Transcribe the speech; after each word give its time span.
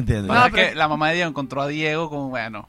¿Entiendes? 0.00 0.26
No, 0.28 0.34
No, 0.34 0.42
pero- 0.50 0.68
que 0.70 0.74
la 0.74 0.88
mamá 0.88 1.08
de 1.08 1.14
Diego 1.14 1.30
encontró 1.30 1.62
a 1.62 1.68
Diego 1.68 2.10
como, 2.10 2.28
bueno. 2.28 2.68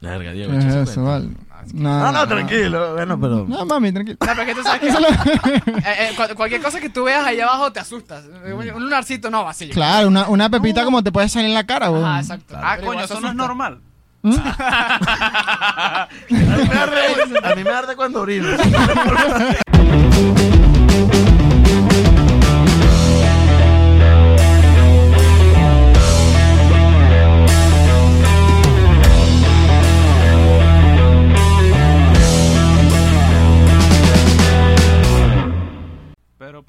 Verga, 0.00 0.32
Diego, 0.32 0.50
¿Qué 0.52 0.58
echa 0.58 0.82
es 0.82 0.90
eso, 0.90 1.04
vale? 1.04 1.28
No, 1.74 2.10
no, 2.10 2.26
tranquilo. 2.26 2.94
Bueno, 2.94 3.20
pero... 3.20 3.44
No, 3.46 3.64
mami, 3.64 3.92
tranquilo. 3.92 4.18
No, 4.20 4.26
pero 4.26 4.42
es 4.42 4.48
que 4.48 4.54
tú 4.56 4.62
sabes 4.64 4.80
que 4.80 4.88
eh, 5.88 6.10
eh, 6.10 6.12
cu- 6.16 6.34
cualquier 6.34 6.60
cosa 6.60 6.80
que 6.80 6.88
tú 6.90 7.04
veas 7.04 7.24
ahí 7.24 7.38
abajo 7.40 7.70
te 7.72 7.78
asustas. 7.78 8.24
Un 8.44 8.52
un 8.70 8.82
lunarcito 8.82 9.30
no, 9.30 9.44
vacío. 9.44 9.72
Claro, 9.72 10.08
una, 10.08 10.28
una 10.28 10.50
pepita 10.50 10.84
como 10.84 11.04
te 11.04 11.12
puede 11.12 11.28
salir 11.28 11.48
en 11.50 11.54
la 11.54 11.64
cara, 11.64 11.88
weón. 11.90 12.04
Ah, 12.04 12.18
exacto. 12.18 12.56
Ah, 12.58 12.72
Pero 12.76 12.88
coño, 12.88 13.04
eso 13.04 13.20
no 13.20 13.28
es 13.28 13.34
normal. 13.36 13.78
¿Mm? 14.22 14.34
A 14.44 16.08
mí 16.30 16.36
me 16.68 16.74
arde, 16.78 17.00
a 17.44 17.54
mí 17.54 17.64
me 17.64 17.70
arde 17.70 17.94
cuando 17.96 18.20
orino. 18.22 18.48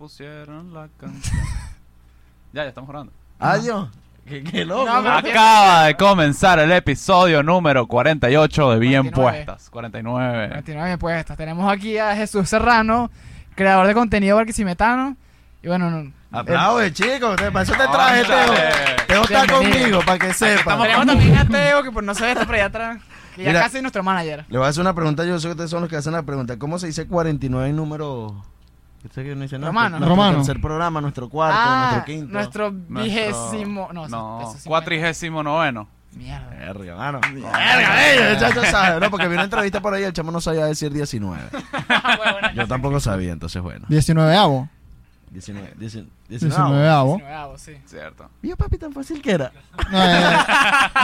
pusieron 0.03 0.73
la 0.73 0.89
canción. 0.99 1.41
ya, 2.51 2.63
ya 2.63 2.67
estamos 2.67 2.89
grabando. 2.89 3.13
Adiós. 3.39 3.87
Qué, 4.27 4.41
qué 4.43 4.63
loco. 4.65 4.85
No, 4.85 5.01
pero- 5.01 5.31
Acaba 5.31 5.85
de 5.85 5.95
comenzar 5.97 6.57
el 6.59 6.71
episodio 6.73 7.41
número 7.43 7.87
48 7.87 8.71
de 8.71 8.79
Bien 8.79 9.01
49. 9.11 9.45
Puestas. 9.45 9.69
49. 9.69 10.47
29 10.47 10.97
puestas. 10.97 11.37
Tenemos 11.37 11.69
aquí 11.71 11.97
a 11.97 12.15
Jesús 12.15 12.47
Serrano, 12.49 13.11
creador 13.55 13.85
de 13.87 13.93
contenido 13.93 14.35
barquisimetano. 14.37 15.15
Y 15.61 15.67
bueno, 15.67 15.89
no- 15.89 16.11
Aplaude, 16.31 16.91
chicos. 16.93 17.35
te- 17.37 17.51
Para 17.51 17.63
eso 17.63 17.73
te 17.73 17.85
traje, 17.87 18.23
Teo. 18.23 19.05
Teo 19.07 19.23
está 19.23 19.43
Bienvenido. 19.45 19.79
conmigo, 19.79 19.99
para 20.05 20.19
que 20.19 20.33
sepa. 20.33 20.59
estamos 20.59 20.83
tenemos 20.87 21.05
también 21.05 21.37
a 21.37 21.47
Teo, 21.47 21.83
que 21.83 21.91
pues 21.91 22.05
no 22.05 22.13
se 22.15 22.23
ve, 22.25 22.31
está 22.31 22.45
por 22.45 22.55
allá 22.55 22.65
atrás. 22.65 23.01
Que 23.35 23.43
ya 23.43 23.49
Mira. 23.49 23.61
casi 23.61 23.77
es 23.77 23.83
nuestro 23.83 24.03
manager. 24.03 24.45
Le 24.49 24.57
voy 24.57 24.67
a 24.67 24.69
hacer 24.69 24.81
una 24.81 24.93
pregunta. 24.93 25.23
Yo 25.25 25.37
sé 25.39 25.47
que 25.47 25.51
ustedes 25.51 25.69
son 25.69 25.81
los 25.81 25.89
que 25.89 25.95
hacen 25.97 26.11
la 26.13 26.23
pregunta. 26.23 26.57
¿Cómo 26.59 26.77
se 26.79 26.87
dice 26.87 27.07
49 27.07 27.69
en 27.69 27.75
número? 27.75 28.41
Usted 29.03 29.23
que 29.23 29.35
no 29.35 29.41
dice 29.41 29.57
nada. 29.57 29.67
Romano. 29.67 29.89
Nuestro 29.99 30.09
Romano. 30.15 30.37
tercer 30.37 30.61
programa, 30.61 31.01
nuestro 31.01 31.29
cuarto, 31.29 31.57
ah, 31.59 31.89
nuestro 31.93 32.13
quinto. 32.13 32.33
nuestro 32.33 32.71
vigésimo. 32.71 33.89
No, 33.93 34.07
No, 34.07 34.53
cuatrigésimo 34.63 35.43
noveno. 35.43 35.87
Mierda. 36.15 36.47
Verga, 36.49 36.95
mano. 36.95 37.19
Verga, 37.21 38.13
el 38.31 38.37
chacho 38.39 38.63
sabe, 38.65 38.99
¿no? 38.99 39.09
Porque 39.09 39.27
vi 39.27 39.33
una 39.33 39.43
entrevista 39.45 39.81
por 39.81 39.93
ahí, 39.93 40.03
el 40.03 40.13
chamo 40.13 40.31
no 40.31 40.39
sabía 40.39 40.65
decir 40.65 40.93
19. 40.93 41.41
Yo 42.55 42.67
tampoco 42.67 42.99
sabía, 42.99 43.33
entonces 43.33 43.61
bueno. 43.61 43.85
19 43.89 44.35
avo. 44.37 44.69
19. 45.31 45.73
19. 45.79 46.09
19 46.29 46.87
avo. 46.89 47.17
Nuevo, 47.17 47.57
sí. 47.57 47.73
Cierto. 47.87 48.29
Vio 48.43 48.55
papi 48.55 48.77
tan 48.77 48.93
fácil 48.93 49.19
que 49.21 49.31
era. 49.31 49.51
No, 49.91 50.03
eh, 50.03 50.37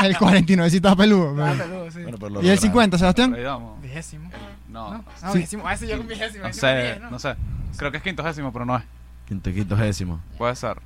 el 0.03 0.15
49 0.17 0.69
sí 0.69 0.75
está 0.75 0.95
peludo. 0.95 1.35
Ah, 1.43 1.53
peludo, 1.57 1.89
sí. 1.89 2.03
Bueno, 2.03 2.17
pero 2.19 2.29
lo 2.29 2.35
¿Y 2.43 2.49
el 2.49 2.55
lograron. 2.55 2.61
50, 2.61 2.97
Sebastián? 2.99 3.35
Vigésimo. 3.81 4.29
No, 4.69 4.91
No, 5.23 5.33
vigésimo. 5.33 5.67
A 5.67 5.73
ese 5.73 5.87
yo 5.87 5.97
con 5.97 6.07
vigésimo. 6.07 6.45
no 6.45 6.53
sé, 6.53 6.99
no 7.09 7.17
sé. 7.17 7.35
Creo 7.79 7.91
que 7.91 7.97
es 7.97 8.03
quintogésimo, 8.03 8.53
pero 8.53 8.65
no 8.65 8.77
es. 8.77 8.83
Quinto, 9.27 9.51
quintogésimo. 9.51 10.19
Puede 10.37 10.55
ser. 10.55 10.77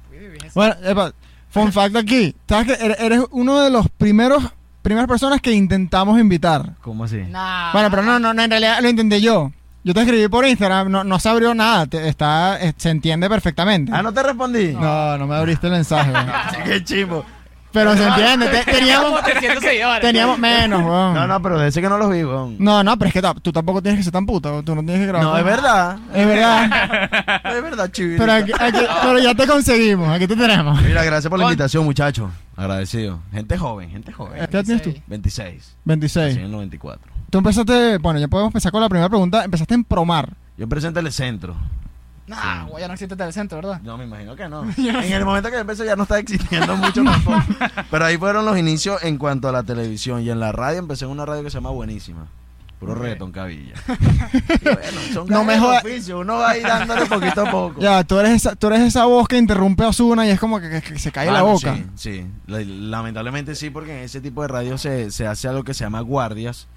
Bueno, 0.54 0.76
epa, 0.84 1.12
fun 1.50 1.72
fact 1.74 1.96
aquí. 1.96 2.36
¿Sabes 2.48 2.68
que 2.78 2.86
eres- 2.86 3.00
eres 3.00 3.22
uno 3.32 3.60
de 3.62 3.70
los 3.70 3.90
primeros 3.90 4.44
primeras 4.82 5.08
personas 5.08 5.42
que 5.42 5.52
intentamos 5.54 6.20
invitar? 6.20 6.74
¿Cómo 6.82 7.06
así? 7.06 7.18
Nah. 7.30 7.72
Bueno, 7.72 7.90
pero 7.90 8.04
no, 8.04 8.20
no, 8.20 8.34
no, 8.34 8.42
en 8.44 8.50
realidad 8.50 8.80
lo 8.82 8.90
intenté 8.90 9.22
yo. 9.22 9.52
Yo 9.86 9.94
te 9.94 10.02
escribí 10.02 10.28
por 10.30 10.46
Instagram, 10.46 10.90
no, 10.92 11.04
no 11.04 11.20
se 11.20 11.28
abrió 11.30 11.54
nada, 11.54 11.86
te- 11.88 12.08
está, 12.08 12.62
eh, 12.62 12.74
se 12.78 12.90
entiende 12.90 13.28
perfectamente. 13.30 13.92
Ah, 13.94 14.02
¿no 14.02 14.14
te 14.14 14.24
respondí? 14.24 14.74
No, 14.74 15.18
no 15.18 15.26
me 15.28 15.36
abriste 15.36 15.68
el 15.68 15.74
mensaje. 15.74 16.12
weón. 16.12 16.28
Qué 16.66 16.84
chimbo. 16.84 17.26
Pero 17.74 17.98
se 17.98 18.08
entiende, 18.08 18.48
te- 18.48 18.72
teníamos, 18.72 19.10
Como 19.10 19.22
300 19.24 19.64
seguidores. 19.64 20.02
teníamos 20.02 20.38
menos, 20.40 20.82
weón. 20.86 21.14
No, 21.16 21.28
no, 21.28 21.42
pero 21.42 21.60
de 21.60 21.68
ese 21.68 21.82
que 21.82 21.90
no 21.90 21.98
los 21.98 22.10
vi, 22.12 22.24
weón. 22.24 22.56
No, 22.60 22.84
no, 22.84 22.98
pero 22.98 23.08
es 23.10 23.14
que 23.14 23.22
ta- 23.22 23.34
tú 23.34 23.52
tampoco 23.52 23.82
tienes 23.82 24.00
que 24.00 24.04
ser 24.04 24.14
tan 24.14 24.26
puta, 24.26 24.62
tú 24.64 24.76
no 24.76 24.82
tienes 24.84 25.00
que 25.00 25.08
grabar. 25.08 25.24
No, 25.28 25.38
es 25.38 25.44
verdad. 25.44 25.98
Es 26.14 26.28
verdad. 26.28 26.70
Es 27.54 27.62
verdad, 27.62 27.92
chivito. 27.92 28.20
Pero, 28.24 28.32
aquí- 28.34 28.52
aquí- 28.58 28.86
pero 29.04 29.20
ya 29.20 29.36
te 29.36 29.46
conseguimos, 29.48 30.08
aquí 30.10 30.28
te 30.28 30.36
tenemos. 30.36 30.82
Mira, 30.82 31.04
gracias 31.04 31.30
por 31.30 31.38
la 31.40 31.46
Con- 31.46 31.52
invitación, 31.54 31.84
muchachos. 31.84 32.30
Agradecido. 32.56 33.20
Gente 33.32 33.58
joven, 33.58 33.90
gente 33.90 34.12
joven. 34.14 34.34
¿Qué 34.50 34.58
edad 34.58 34.64
tienes 34.64 34.82
tú? 34.84 34.94
26. 35.08 35.56
Así 35.64 35.74
26. 35.86 36.38
en 36.38 36.44
el 36.44 36.52
94. 36.52 37.12
Tú 37.30 37.38
empezaste, 37.40 37.98
bueno, 37.98 38.20
ya 38.20 38.28
podemos 38.28 38.50
empezar 38.52 38.72
con 38.72 38.82
la 38.82 38.90
primera 38.90 39.10
pregunta. 39.10 39.44
Empezaste 39.44 39.74
en 39.74 39.84
Promar. 39.84 40.30
Yo 40.58 40.70
presento 40.70 41.00
el 41.00 41.12
centro. 41.12 41.56
Nah, 42.26 42.64
güey, 42.66 42.82
ya 42.82 42.88
no 42.88 42.94
existe 42.94 43.16
Telecentro, 43.18 43.58
¿verdad? 43.58 43.82
No, 43.84 43.98
me 43.98 44.06
imagino 44.06 44.36
que 44.36 44.48
no. 44.48 44.64
En 44.78 45.12
el 45.12 45.26
momento 45.26 45.52
que 45.52 45.58
empecé 45.58 45.86
ya 45.86 45.96
no 45.96 46.04
está 46.04 46.20
existiendo 46.20 46.76
mucho 46.78 47.04
tampoco. 47.04 47.44
Pero 47.92 48.06
ahí 48.06 48.18
fueron 48.18 48.46
los 48.46 48.58
inicios 48.58 49.04
en 49.04 49.18
cuanto 49.18 49.50
a 49.50 49.52
la 49.52 49.64
televisión. 49.64 50.22
Y 50.22 50.30
en 50.30 50.40
la 50.40 50.52
radio 50.54 50.80
empecé 50.80 51.04
en 51.06 51.12
una 51.12 51.26
radio 51.26 51.44
que 51.44 51.50
se 51.50 51.56
llama 51.58 51.72
Buenísima. 51.72 52.28
Puro 52.80 52.96
reggaetón 52.96 53.32
cabilla. 53.32 53.74
Y 54.34 54.64
bueno, 54.64 55.00
son 55.14 55.28
No 55.28 55.44
me 55.46 55.58
Uno 55.58 56.36
va 56.38 56.50
ahí 56.50 56.62
dándole 56.62 57.06
poquito 57.06 57.46
a 57.48 57.52
poco. 57.52 57.80
Ya, 57.80 58.04
tú 58.04 58.20
eres 58.20 58.32
esa, 58.34 58.56
tú 58.56 58.68
eres 58.68 58.82
esa 58.82 59.06
voz 59.06 59.28
que 59.28 59.38
interrumpe 59.38 59.84
a 59.84 59.90
Osuna 59.90 60.26
y 60.26 60.32
es 60.32 60.40
como 60.40 60.60
que, 60.60 60.70
que- 60.70 60.82
que 60.82 61.00
se 61.00 61.12
cae 61.12 61.32
la 61.32 61.44
boca. 61.44 61.76
Sí, 61.76 61.86
sí. 61.96 62.26
La- 62.48 62.60
lamentablemente 62.62 63.56
sí, 63.56 63.70
porque 63.70 63.98
en 63.98 64.04
ese 64.04 64.20
tipo 64.22 64.42
de 64.42 64.48
radio 64.50 64.78
se, 64.78 65.12
se 65.12 65.28
hace 65.28 65.48
algo 65.48 65.64
que 65.64 65.74
se 65.74 65.84
llama 65.86 66.02
guardias. 66.02 66.68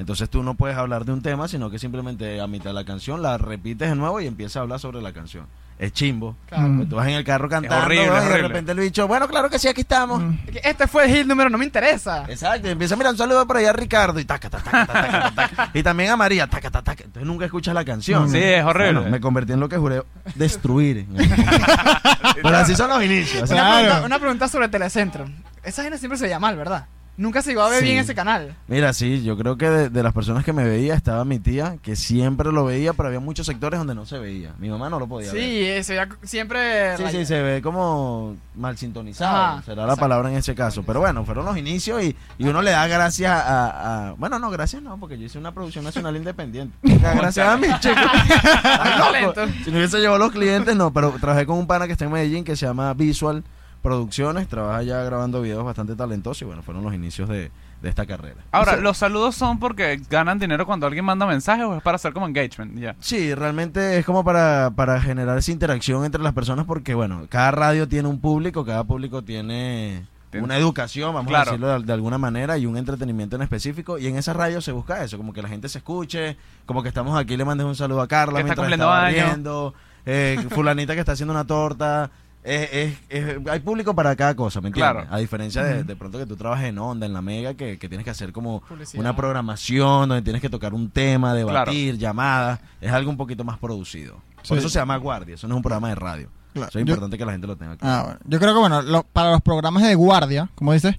Entonces 0.00 0.30
tú 0.30 0.42
no 0.42 0.54
puedes 0.54 0.76
hablar 0.78 1.04
de 1.04 1.12
un 1.12 1.20
tema, 1.20 1.46
sino 1.46 1.70
que 1.70 1.78
simplemente 1.78 2.40
a 2.40 2.46
mitad 2.46 2.70
de 2.70 2.74
la 2.74 2.84
canción 2.84 3.20
la 3.22 3.36
repites 3.36 3.88
de 3.90 3.94
nuevo 3.94 4.18
y 4.20 4.26
empiezas 4.26 4.56
a 4.56 4.60
hablar 4.60 4.80
sobre 4.80 5.02
la 5.02 5.12
canción. 5.12 5.46
Es 5.78 5.92
chimbo. 5.94 6.36
Claro. 6.46 6.74
Pues 6.76 6.88
tú 6.90 6.96
vas 6.96 7.06
en 7.08 7.14
el 7.14 7.24
carro 7.24 7.48
cantando 7.48 7.86
horrible, 7.86 8.06
¿no? 8.08 8.22
y 8.24 8.28
de 8.28 8.38
repente 8.38 8.72
el 8.72 8.80
bicho, 8.80 9.08
bueno, 9.08 9.26
claro 9.28 9.48
que 9.48 9.58
sí, 9.58 9.66
aquí 9.66 9.80
estamos. 9.80 10.20
Mm. 10.22 10.34
Este 10.62 10.86
fue 10.86 11.04
el 11.04 11.10
hit 11.16 11.26
número, 11.26 11.48
no 11.48 11.56
me 11.56 11.64
interesa. 11.64 12.24
Exacto, 12.28 12.68
y 12.68 12.70
empieza, 12.72 12.96
mira, 12.96 13.08
un 13.10 13.16
saludo 13.16 13.46
por 13.46 13.56
allá 13.56 13.70
a 13.70 13.72
Ricardo 13.72 14.20
y 14.20 14.24
taca, 14.26 14.50
taca, 14.50 14.70
taca, 14.70 14.86
taca, 14.86 15.12
taca, 15.34 15.48
taca. 15.48 15.70
Y 15.74 15.82
también 15.82 16.10
a 16.10 16.16
María, 16.18 16.46
taca, 16.46 16.70
taca, 16.70 16.82
taca. 16.84 17.04
Entonces 17.04 17.26
nunca 17.26 17.46
escuchas 17.46 17.72
la 17.74 17.84
canción. 17.84 18.28
Sí, 18.30 18.36
es 18.38 18.62
horrible. 18.64 18.92
Bueno, 18.92 19.10
me 19.10 19.20
convertí 19.20 19.52
en 19.54 19.60
lo 19.60 19.68
que 19.70 19.78
juré 19.78 20.02
destruir. 20.34 21.06
Pero 22.42 22.56
así 22.56 22.74
son 22.74 22.88
los 22.90 23.02
inicios. 23.02 23.48
Una, 23.50 23.60
Claro. 23.60 23.78
pregunta, 23.86 24.06
una 24.06 24.18
pregunta 24.18 24.48
sobre 24.48 24.68
Telecentro. 24.68 25.26
Esa 25.62 25.82
gente 25.82 25.98
siempre 25.98 26.18
se 26.18 26.24
veía 26.24 26.38
mal, 26.38 26.56
¿verdad? 26.56 26.86
Nunca 27.20 27.42
se 27.42 27.50
llegó 27.50 27.60
a 27.62 27.68
ver 27.68 27.80
Sí. 27.80 27.84
bien 27.84 27.98
ese 27.98 28.14
canal. 28.14 28.54
Mira, 28.66 28.94
sí, 28.94 29.22
yo 29.22 29.36
creo 29.36 29.58
que 29.58 29.68
de, 29.68 29.88
de 29.90 30.02
las 30.02 30.14
personas 30.14 30.42
que 30.42 30.54
me 30.54 30.64
veía 30.64 30.94
estaba 30.94 31.22
mi 31.26 31.38
tía, 31.38 31.76
que 31.82 31.94
siempre 31.94 32.50
lo 32.50 32.64
veía, 32.64 32.94
pero 32.94 33.08
había 33.08 33.20
muchos 33.20 33.46
sectores 33.46 33.76
donde 33.78 33.94
no 33.94 34.06
se 34.06 34.18
veía. 34.18 34.54
Mi 34.58 34.70
mamá 34.70 34.88
no 34.88 34.98
lo 34.98 35.06
podía 35.06 35.30
ver. 35.30 35.42
Sí, 35.42 35.60
eh, 35.66 35.84
se 35.84 35.92
veía 35.92 36.08
siempre. 36.22 36.96
Sí, 36.96 37.04
sí, 37.10 37.26
se 37.26 37.42
ve 37.42 37.60
como 37.60 38.36
mal 38.56 38.78
sintonizado, 38.78 39.36
Ajá, 39.36 39.62
será 39.62 39.86
la 39.86 39.96
palabra 39.96 40.30
en 40.30 40.36
ese 40.38 40.54
caso. 40.54 40.82
Pero 40.82 41.00
bueno, 41.00 41.24
fueron 41.26 41.44
los 41.44 41.58
inicios 41.58 42.02
y, 42.02 42.16
y 42.38 42.46
uno 42.48 42.62
le 42.62 42.70
da 42.70 42.86
gracias 42.86 43.30
a, 43.32 44.08
a- 44.08 44.12
Bueno, 44.14 44.38
no, 44.38 44.50
gracias 44.50 44.80
no, 44.82 44.96
porque 44.98 45.18
yo 45.18 45.26
hice 45.26 45.36
una 45.38 45.52
producción 45.52 45.84
nacional 45.84 46.16
independiente. 46.16 46.74
gracias 46.82 47.46
a 47.46 47.56
mí, 47.58 47.66
chico. 47.80 47.94
Si 49.64 49.70
no 49.70 49.76
hubiese 49.78 49.98
llevado 49.98 50.18
los 50.18 50.32
clientes, 50.32 50.74
no, 50.74 50.92
pero 50.92 51.10
trabajé 51.20 51.44
con 51.46 51.58
un 51.58 51.66
pana 51.66 51.86
que 51.86 51.92
está 51.92 52.04
en 52.06 52.12
Medellín 52.12 52.44
que 52.44 52.56
se 52.56 52.66
llama 52.66 52.92
Visual 52.94 53.44
Producciones, 53.82 54.46
trabaja 54.48 54.82
ya 54.82 55.02
grabando 55.04 55.40
videos 55.40 55.64
bastante 55.64 55.96
talentosos 55.96 56.42
y 56.42 56.44
bueno, 56.44 56.62
fueron 56.62 56.84
los 56.84 56.92
inicios 56.92 57.28
de, 57.30 57.50
de 57.80 57.88
esta 57.88 58.04
carrera. 58.04 58.36
Ahora, 58.52 58.72
O 58.72 58.74
sea, 58.74 58.82
¿los 58.82 58.96
saludos 58.98 59.34
son 59.36 59.58
porque 59.58 60.00
ganan 60.10 60.38
dinero 60.38 60.66
cuando 60.66 60.86
alguien 60.86 61.04
manda 61.04 61.24
mensajes 61.26 61.64
o 61.64 61.76
es 61.76 61.82
para 61.82 61.96
hacer 61.96 62.12
como 62.12 62.26
engagement? 62.26 62.78
Ya. 62.78 62.94
Sí, 63.00 63.34
realmente 63.34 63.98
es 63.98 64.04
como 64.04 64.22
para, 64.22 64.70
para 64.76 65.00
generar 65.00 65.38
esa 65.38 65.50
interacción 65.50 66.04
entre 66.04 66.22
las 66.22 66.34
personas 66.34 66.66
porque, 66.66 66.92
bueno, 66.94 67.26
cada 67.30 67.52
radio 67.52 67.88
tiene 67.88 68.06
un 68.08 68.20
público, 68.20 68.66
cada 68.66 68.84
público 68.84 69.22
tiene 69.22 70.04
una 70.34 70.58
educación, 70.58 71.14
vamos 71.14 71.28
Claro. 71.30 71.42
a 71.42 71.52
decirlo 71.52 71.78
de, 71.80 71.84
de 71.86 71.92
alguna 71.94 72.18
manera, 72.18 72.58
y 72.58 72.66
un 72.66 72.76
entretenimiento 72.76 73.34
en 73.36 73.42
específico. 73.42 73.98
Y 73.98 74.06
en 74.08 74.16
esa 74.16 74.32
radio 74.34 74.60
se 74.60 74.72
busca 74.72 75.02
eso, 75.02 75.16
como 75.16 75.32
que 75.32 75.40
la 75.42 75.48
gente 75.48 75.68
se 75.70 75.78
escuche, 75.78 76.36
como 76.66 76.82
que 76.82 76.88
estamos 76.88 77.18
aquí, 77.18 77.36
le 77.36 77.44
mandes 77.46 77.66
un 77.66 77.74
saludo 77.74 78.02
a 78.02 78.06
Carla 78.08 78.42
Que 78.44 78.50
está 78.50 78.62
mientras 78.62 78.66
cumpliendo 78.68 78.84
está 78.84 79.06
años. 79.06 79.22
barriendo, 79.24 79.74
eh, 80.04 80.46
fulanita 80.50 80.92
que 80.94 81.00
está 81.00 81.12
haciendo 81.12 81.32
una 81.32 81.46
torta. 81.46 82.10
Es- 82.42 82.70
es- 82.72 82.98
es- 83.10 83.36
hay 83.50 83.60
público 83.60 83.94
para 83.94 84.16
cada 84.16 84.34
cosa, 84.34 84.60
¿me 84.62 84.68
entiendes? 84.68 84.92
Claro. 84.92 85.08
A 85.14 85.18
diferencia 85.18 85.62
de, 85.62 85.84
de 85.84 85.96
pronto 85.96 86.18
que 86.18 86.24
tú 86.26 86.36
trabajes 86.36 86.68
en 86.68 86.78
Onda, 86.78 87.04
en 87.06 87.12
la 87.12 87.20
Mega, 87.20 87.52
que, 87.54 87.78
que 87.78 87.88
tienes 87.88 88.04
que 88.04 88.10
hacer 88.10 88.32
como 88.32 88.60
Publicidad. 88.62 89.00
una 89.00 89.14
programación 89.14 90.08
donde 90.08 90.22
tienes 90.22 90.40
que 90.40 90.48
tocar 90.48 90.72
un 90.72 90.90
tema, 90.90 91.34
debatir, 91.34 91.98
llamadas. 91.98 92.60
Es 92.80 92.90
algo 92.92 93.10
un 93.10 93.16
poquito 93.18 93.44
más 93.44 93.58
producido. 93.58 94.14
Por 94.36 94.46
Sí. 94.46 94.54
eso 94.54 94.68
se 94.70 94.78
llama 94.78 94.96
Guardia, 94.96 95.34
eso 95.34 95.46
no 95.48 95.54
es 95.54 95.56
un 95.56 95.62
programa 95.62 95.88
de 95.90 95.94
radio. 95.96 96.28
Claro. 96.54 96.68
Eso 96.70 96.78
es 96.78 96.84
Yo- 96.86 96.90
importante 96.92 97.18
que 97.18 97.24
la 97.26 97.32
gente 97.32 97.46
lo 97.46 97.56
tenga 97.56 97.76
claro. 97.76 97.94
Ah, 97.94 98.02
bueno. 98.04 98.20
Yo 98.24 98.38
creo 98.40 98.54
que, 98.54 98.58
bueno, 98.60 98.82
lo- 98.82 99.02
para 99.04 99.32
los 99.32 99.42
programas 99.42 99.82
de 99.82 99.94
guardia, 99.94 100.48
como 100.54 100.72
dices, 100.72 100.96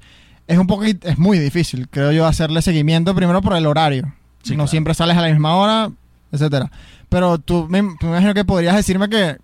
es 0.47 0.57
un 0.59 0.67
poquito, 0.67 1.07
es 1.07 1.17
muy 1.17 1.39
difícil, 1.39 1.89
creo 1.89 2.11
yo, 2.11 2.25
hacerle 2.27 2.61
seguimiento 2.61 3.15
primero 3.15 3.41
por 3.41 3.55
el 3.55 3.65
horario. 3.65 4.13
Sí, 4.43 4.51
no 4.51 4.57
claro. 4.57 4.67
siempre 4.67 4.93
sales 4.93 5.17
a 5.17 5.21
la 5.21 5.27
misma 5.29 5.55
hora, 5.55 5.91
etcétera. 6.31 6.71
Pero 7.09 7.39
tú 7.39 7.67
me, 7.69 7.81
me 7.81 7.95
imagino 8.01 8.33
que 8.33 8.45
podrías 8.45 8.75
decirme 8.75 9.09
que, 9.09 9.37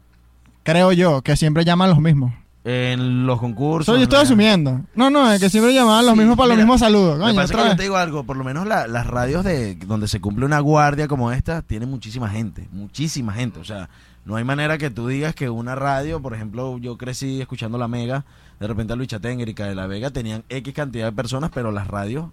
creo 0.71 0.91
yo, 0.91 1.21
que 1.21 1.35
siempre 1.35 1.63
llaman 1.65 1.89
los 1.89 1.99
mismos. 1.99 2.33
En 2.69 3.25
los 3.25 3.39
concursos. 3.39 3.87
Eso 3.93 3.95
yo 3.97 4.03
estoy 4.03 4.17
¿no? 4.17 4.23
asumiendo. 4.23 4.81
No, 4.93 5.09
no, 5.09 5.31
es 5.31 5.39
que 5.39 5.49
siempre 5.49 5.73
llamaban 5.73 6.05
los 6.05 6.15
Sí, 6.15 6.19
mismos 6.19 6.35
para 6.35 6.47
los 6.49 6.55
mira, 6.57 6.65
mismos 6.65 6.79
saludos. 6.81 7.17
Me 7.17 7.23
Coño, 7.23 7.35
parece 7.35 7.53
otra 7.53 7.63
que 7.63 7.63
yo 7.63 7.69
vez. 7.71 7.77
te 7.77 7.83
digo 7.83 7.95
algo, 7.95 8.23
por 8.25 8.35
lo 8.35 8.43
menos 8.43 8.67
la- 8.67 8.87
las 8.87 9.07
radios 9.07 9.45
de 9.45 9.75
donde 9.75 10.09
se 10.09 10.19
cumple 10.19 10.45
una 10.45 10.59
guardia 10.59 11.07
como 11.07 11.31
esta 11.31 11.61
tienen 11.61 11.89
muchísima 11.89 12.27
gente, 12.29 12.67
muchísima 12.73 13.31
gente, 13.33 13.59
o 13.59 13.63
sea, 13.63 13.89
no 14.25 14.35
hay 14.35 14.43
manera 14.43 14.77
que 14.77 14.89
tú 14.89 15.07
digas 15.07 15.33
que 15.33 15.49
una 15.49 15.75
radio, 15.75 16.21
por 16.21 16.33
ejemplo, 16.35 16.77
yo 16.79 16.97
crecí 16.97 17.39
escuchando 17.39 17.77
la 17.77 17.87
Mega, 17.87 18.25
de 18.59 18.67
repente 18.67 18.93
Lucha 18.97 19.19
Téngrica 19.21 19.63
de 19.65 19.73
La 19.73 19.87
Vega 19.87 20.09
tenían 20.09 20.43
X 20.49 20.73
cantidad 20.73 21.05
de 21.05 21.11
personas, 21.13 21.51
pero 21.53 21.71
las 21.71 21.87
radios 21.87 22.25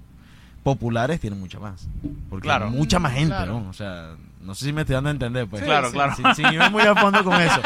populares 0.64 1.20
tienen 1.20 1.38
mucha 1.38 1.60
más. 1.60 1.86
Porque 2.28 2.44
Claro. 2.46 2.66
hay 2.66 2.72
mucha 2.72 2.98
más 2.98 3.12
gente, 3.12 3.28
Claro. 3.36 3.60
¿no? 3.60 3.68
O 3.68 3.72
sea, 3.72 4.16
no 4.44 4.54
sé 4.54 4.66
si 4.66 4.72
me 4.72 4.82
estoy 4.82 4.94
dando 4.94 5.08
a 5.08 5.12
entender, 5.12 5.46
pues. 5.48 5.60
Sí, 5.60 5.66
Claro, 5.66 5.88
sí. 5.88 5.92
claro. 5.94 6.14
Sin, 6.14 6.34
sin 6.34 6.46
irme 6.52 6.70
muy 6.70 6.82
a 6.82 6.94
fondo 6.94 7.24
con 7.24 7.40
eso. 7.40 7.60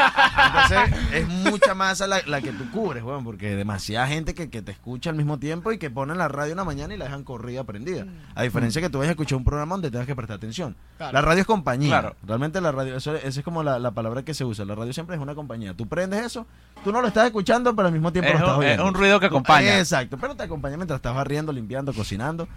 Entonces, 0.47 0.99
es 1.13 1.27
mucha 1.27 1.75
masa 1.75 2.07
la, 2.07 2.21
la 2.25 2.41
que 2.41 2.51
tú 2.51 2.69
cubres, 2.71 3.03
weón, 3.03 3.23
porque 3.23 3.55
demasiada 3.55 4.07
gente 4.07 4.33
que, 4.33 4.49
que 4.49 4.61
te 4.61 4.71
escucha 4.71 5.09
al 5.09 5.15
mismo 5.15 5.37
tiempo 5.39 5.71
y 5.71 5.77
que 5.77 5.89
ponen 5.89 6.17
la 6.17 6.27
radio 6.27 6.53
una 6.53 6.63
mañana 6.63 6.93
y 6.93 6.97
la 6.97 7.05
dejan 7.05 7.23
corrida 7.23 7.63
prendida. 7.63 8.05
A 8.35 8.43
diferencia 8.43 8.81
que 8.81 8.89
tú 8.89 8.97
vayas 8.99 9.09
a 9.09 9.11
escuchar 9.11 9.37
un 9.37 9.43
programa 9.43 9.75
donde 9.75 9.91
tengas 9.91 10.07
que 10.07 10.15
prestar 10.15 10.37
atención. 10.37 10.75
Claro. 10.97 11.13
La 11.13 11.21
radio 11.21 11.41
es 11.41 11.47
compañía. 11.47 11.89
Claro. 11.89 12.15
Realmente 12.25 12.61
la 12.61 12.71
radio, 12.71 12.95
eso, 12.97 13.15
esa 13.15 13.27
es 13.39 13.43
como 13.43 13.63
la, 13.63 13.79
la 13.79 13.91
palabra 13.91 14.23
que 14.23 14.33
se 14.33 14.45
usa. 14.45 14.65
La 14.65 14.75
radio 14.75 14.93
siempre 14.93 15.15
es 15.15 15.21
una 15.21 15.35
compañía. 15.35 15.73
Tú 15.73 15.87
prendes 15.87 16.25
eso, 16.25 16.45
tú 16.83 16.91
no 16.91 17.01
lo 17.01 17.07
estás 17.07 17.25
escuchando, 17.25 17.75
pero 17.75 17.87
al 17.87 17.93
mismo 17.93 18.11
tiempo 18.11 18.29
Es 18.31 18.39
lo 18.39 18.45
estás 18.45 18.57
un- 18.57 18.63
es 18.65 18.79
un 18.79 18.93
ruido 18.93 19.19
que 19.19 19.25
acompaña. 19.27 19.77
Exacto, 19.79 20.17
pero 20.17 20.35
te 20.35 20.43
acompaña 20.43 20.77
mientras 20.77 20.97
estás 20.97 21.13
barriendo, 21.15 21.51
limpiando, 21.51 21.93
cocinando. 21.93 22.47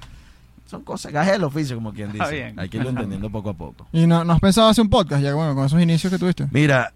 Son 0.72 0.82
cosas, 0.84 1.12
gajes 1.12 1.32
del 1.34 1.44
oficio, 1.44 1.76
como 1.76 1.92
quien 1.92 2.10
Está 2.12 2.24
dice. 2.24 2.34
bien. 2.44 2.58
Hay 2.58 2.69
que 2.70 2.78
irlo 2.78 2.88
entendiendo 2.88 3.28
poco 3.30 3.50
a 3.50 3.52
poco. 3.54 3.86
¿Y 3.92 4.06
no, 4.06 4.24
no 4.24 4.32
has 4.32 4.40
pensado 4.40 4.69
hacer 4.69 4.80
un 4.82 4.88
podcast 4.88 5.22
ya, 5.22 5.34
bueno, 5.34 5.54
con 5.54 5.66
esos 5.66 5.80
inicios 5.82 6.10
que 6.10 6.19
tuviste? 6.19 6.48
Mira, 6.50 6.94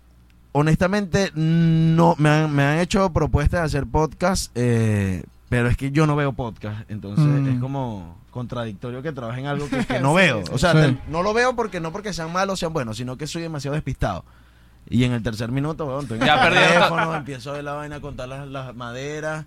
honestamente, 0.52 1.30
no 1.34 2.14
me 2.18 2.30
han, 2.30 2.54
me 2.54 2.62
han 2.62 2.78
hecho 2.78 3.12
propuestas 3.12 3.60
de 3.60 3.66
hacer 3.66 3.86
podcast, 3.86 4.50
eh, 4.54 5.22
pero 5.50 5.68
es 5.68 5.76
que 5.76 5.90
yo 5.90 6.06
no 6.06 6.16
veo 6.16 6.32
podcast. 6.32 6.90
Entonces 6.90 7.24
Mm. 7.24 7.48
es 7.48 7.60
como 7.60 8.16
contradictorio 8.30 9.02
que 9.02 9.12
trabaje 9.12 9.40
en 9.40 9.46
algo 9.46 9.68
que, 9.68 9.84
que 9.84 10.00
no 10.00 10.10
Sí, 10.12 10.16
veo. 10.16 10.42
O 10.52 10.58
sea, 10.58 10.72
Sí. 10.72 10.78
te- 10.78 11.10
no 11.10 11.22
lo 11.22 11.34
veo 11.34 11.54
porque 11.54 11.78
no 11.80 11.92
porque 11.92 12.12
sean 12.14 12.32
malos 12.32 12.54
o 12.54 12.56
sean 12.56 12.72
buenos, 12.72 12.96
sino 12.96 13.16
que 13.18 13.26
soy 13.26 13.42
demasiado 13.42 13.74
despistado. 13.74 14.24
Y 14.88 15.04
en 15.04 15.12
el 15.12 15.22
tercer 15.22 15.50
minuto, 15.50 15.84
weón, 15.84 16.02
estoy 16.04 16.18
en 16.20 16.24
Ya 16.26 16.46
el 16.46 16.54
teléfono, 16.54 17.14
empiezo 17.14 17.50
a 17.50 17.54
ver 17.54 17.64
la 17.64 17.72
vaina, 17.74 17.96
a 17.96 18.00
contar 18.00 18.28
las, 18.28 18.46
las 18.48 18.74
maderas. 18.74 19.44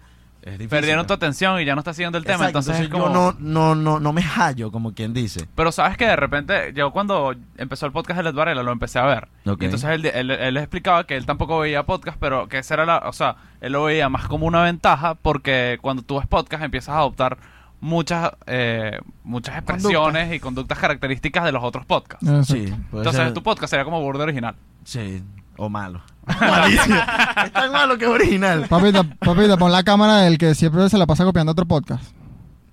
Es 0.50 0.60
difícil. 0.60 0.70
Perdieron 0.70 1.08
tu 1.08 1.14
atención 1.14 1.60
y 1.62 1.66
ya 1.66 1.76
no 1.76 1.80
estás 1.80 1.96
siguiendo 1.96 2.18
el 2.18 2.24
tema, 2.26 2.48
Exacto, 2.48 2.60
entonces, 2.60 2.84
es 2.84 2.90
como... 2.90 3.08
yo 3.08 3.14
no, 3.14 3.36
no, 3.40 3.76
no, 3.76 4.00
no 4.00 4.14
me 4.14 4.22
hallo, 4.22 4.72
como 4.72 4.94
quien 4.94 5.14
dice. 5.14 5.48
Pero 5.56 5.72
sabes 5.72 5.98
que 5.98 6.06
de 6.06 6.16
repente, 6.16 6.74
yo 6.74 6.92
cuando 6.92 7.36
empezó 7.58 7.86
el 7.86 7.92
podcast 7.92 8.18
de 8.18 8.24
Led 8.24 8.34
Varela 8.34 8.64
lo 8.64 8.72
empecé 8.72 9.00
a 9.00 9.06
ver. 9.06 9.28
Y 9.46 9.66
entonces 9.66 9.90
él, 9.90 10.06
él, 10.06 10.32
él 10.32 10.58
explicaba 10.58 11.06
que 11.06 11.16
él 11.16 11.26
tampoco 11.26 11.60
veía 11.60 11.84
podcast, 11.84 12.18
pero 12.20 12.48
que 12.48 12.60
esa 12.60 12.74
era 12.76 12.86
la, 12.86 12.98
o 13.06 13.14
sea, 13.14 13.36
él 13.62 13.74
lo 13.74 13.84
veía 13.84 14.10
más 14.10 14.28
como 14.28 14.46
una 14.46 14.64
ventaja 14.64 15.16
porque 15.16 15.78
cuando 15.82 16.04
tú 16.04 16.18
ves 16.20 16.28
podcast 16.28 16.64
empiezas 16.64 16.96
a 16.96 17.00
adoptar 17.00 17.38
muchas 17.82 18.32
eh, 18.46 19.00
muchas 19.24 19.56
expresiones 19.58 20.34
y 20.34 20.40
conductas 20.40 20.78
características 20.78 21.46
de 21.46 21.52
los 21.52 21.64
otros 21.64 21.86
podcasts. 21.86 22.26
Sí, 22.48 22.74
puede 22.92 23.04
Entonces 23.04 23.24
ser- 23.24 23.34
tu 23.34 23.44
podcast 23.44 23.70
sería 23.72 23.86
como 23.86 24.02
burde 24.02 24.24
original. 24.24 24.56
Sí, 24.84 25.24
o 25.58 25.70
malo. 25.70 26.02
Malísimo. 26.40 26.96
es 27.46 27.52
tan 27.54 27.72
malo 27.72 27.98
que 27.98 28.06
es 28.06 28.12
original. 28.12 28.66
Papita, 28.70 29.04
papita, 29.04 29.58
pon 29.58 29.72
la 29.72 29.84
cámara 29.84 30.18
del 30.18 30.38
que 30.38 30.56
siempre 30.56 30.90
se 30.90 30.98
la 30.98 31.06
pasa 31.06 31.24
copiando 31.24 31.52
otro 31.52 31.66
podcast. 31.66 32.04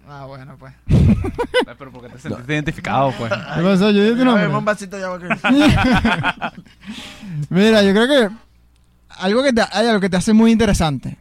Ah, 0.09 0.25
bueno, 0.27 0.57
pues. 0.59 0.73
Pero 1.79 1.91
porque 1.93 2.09
te 2.09 2.19
sentiste 2.19 2.55
identificado, 2.55 3.13
pues. 3.19 3.31
¿Qué 3.33 3.63
pasó? 3.63 3.91
Yo 3.91 4.03
dije 4.03 4.15
tu 4.17 4.23
A 4.23 4.25
nombre. 4.25 4.47
ver, 4.47 4.57
un 4.57 4.65
vasito 4.65 4.97
de 4.97 5.05
agua 5.05 5.19
Mira, 7.51 7.83
yo 7.83 7.93
creo 7.93 8.07
que 8.09 8.35
algo 9.19 9.43
que 9.43 9.53
te, 9.53 9.63
hay 9.73 9.87
algo 9.89 10.01
que 10.01 10.09
te 10.09 10.17
hace 10.17 10.33
muy 10.33 10.53
interesante. 10.53 11.17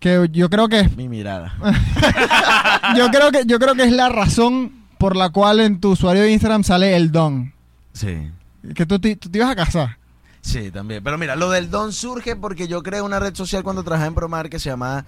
Que 0.00 0.28
yo 0.32 0.50
creo 0.50 0.68
que 0.68 0.80
es, 0.80 0.96
Mi 0.96 1.08
mirada. 1.08 1.54
yo 2.96 3.08
creo 3.10 3.30
que 3.32 3.44
yo 3.46 3.58
creo 3.58 3.74
que 3.74 3.84
es 3.84 3.92
la 3.92 4.08
razón 4.08 4.72
por 4.98 5.16
la 5.16 5.30
cual 5.30 5.60
en 5.60 5.80
tu 5.80 5.90
usuario 5.92 6.22
de 6.22 6.32
Instagram 6.32 6.64
sale 6.64 6.96
el 6.96 7.12
don. 7.12 7.52
Sí. 7.92 8.30
Que 8.74 8.84
tú, 8.86 8.98
te- 8.98 9.16
tú 9.16 9.28
te 9.30 9.38
ibas 9.38 9.50
a 9.50 9.56
casar. 9.56 9.98
Sí, 10.40 10.70
también. 10.70 11.02
Pero 11.02 11.18
mira, 11.18 11.34
lo 11.36 11.50
del 11.50 11.70
don 11.70 11.92
surge 11.92 12.36
porque 12.36 12.68
yo 12.68 12.82
creé 12.82 13.02
una 13.02 13.18
red 13.18 13.34
social 13.34 13.62
cuando 13.62 13.82
trabajaba 13.82 14.08
en 14.08 14.14
Promar 14.14 14.48
que 14.50 14.58
se 14.58 14.70
llamaba 14.70 15.04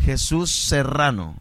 Jesús 0.00 0.50
Serrano. 0.50 1.36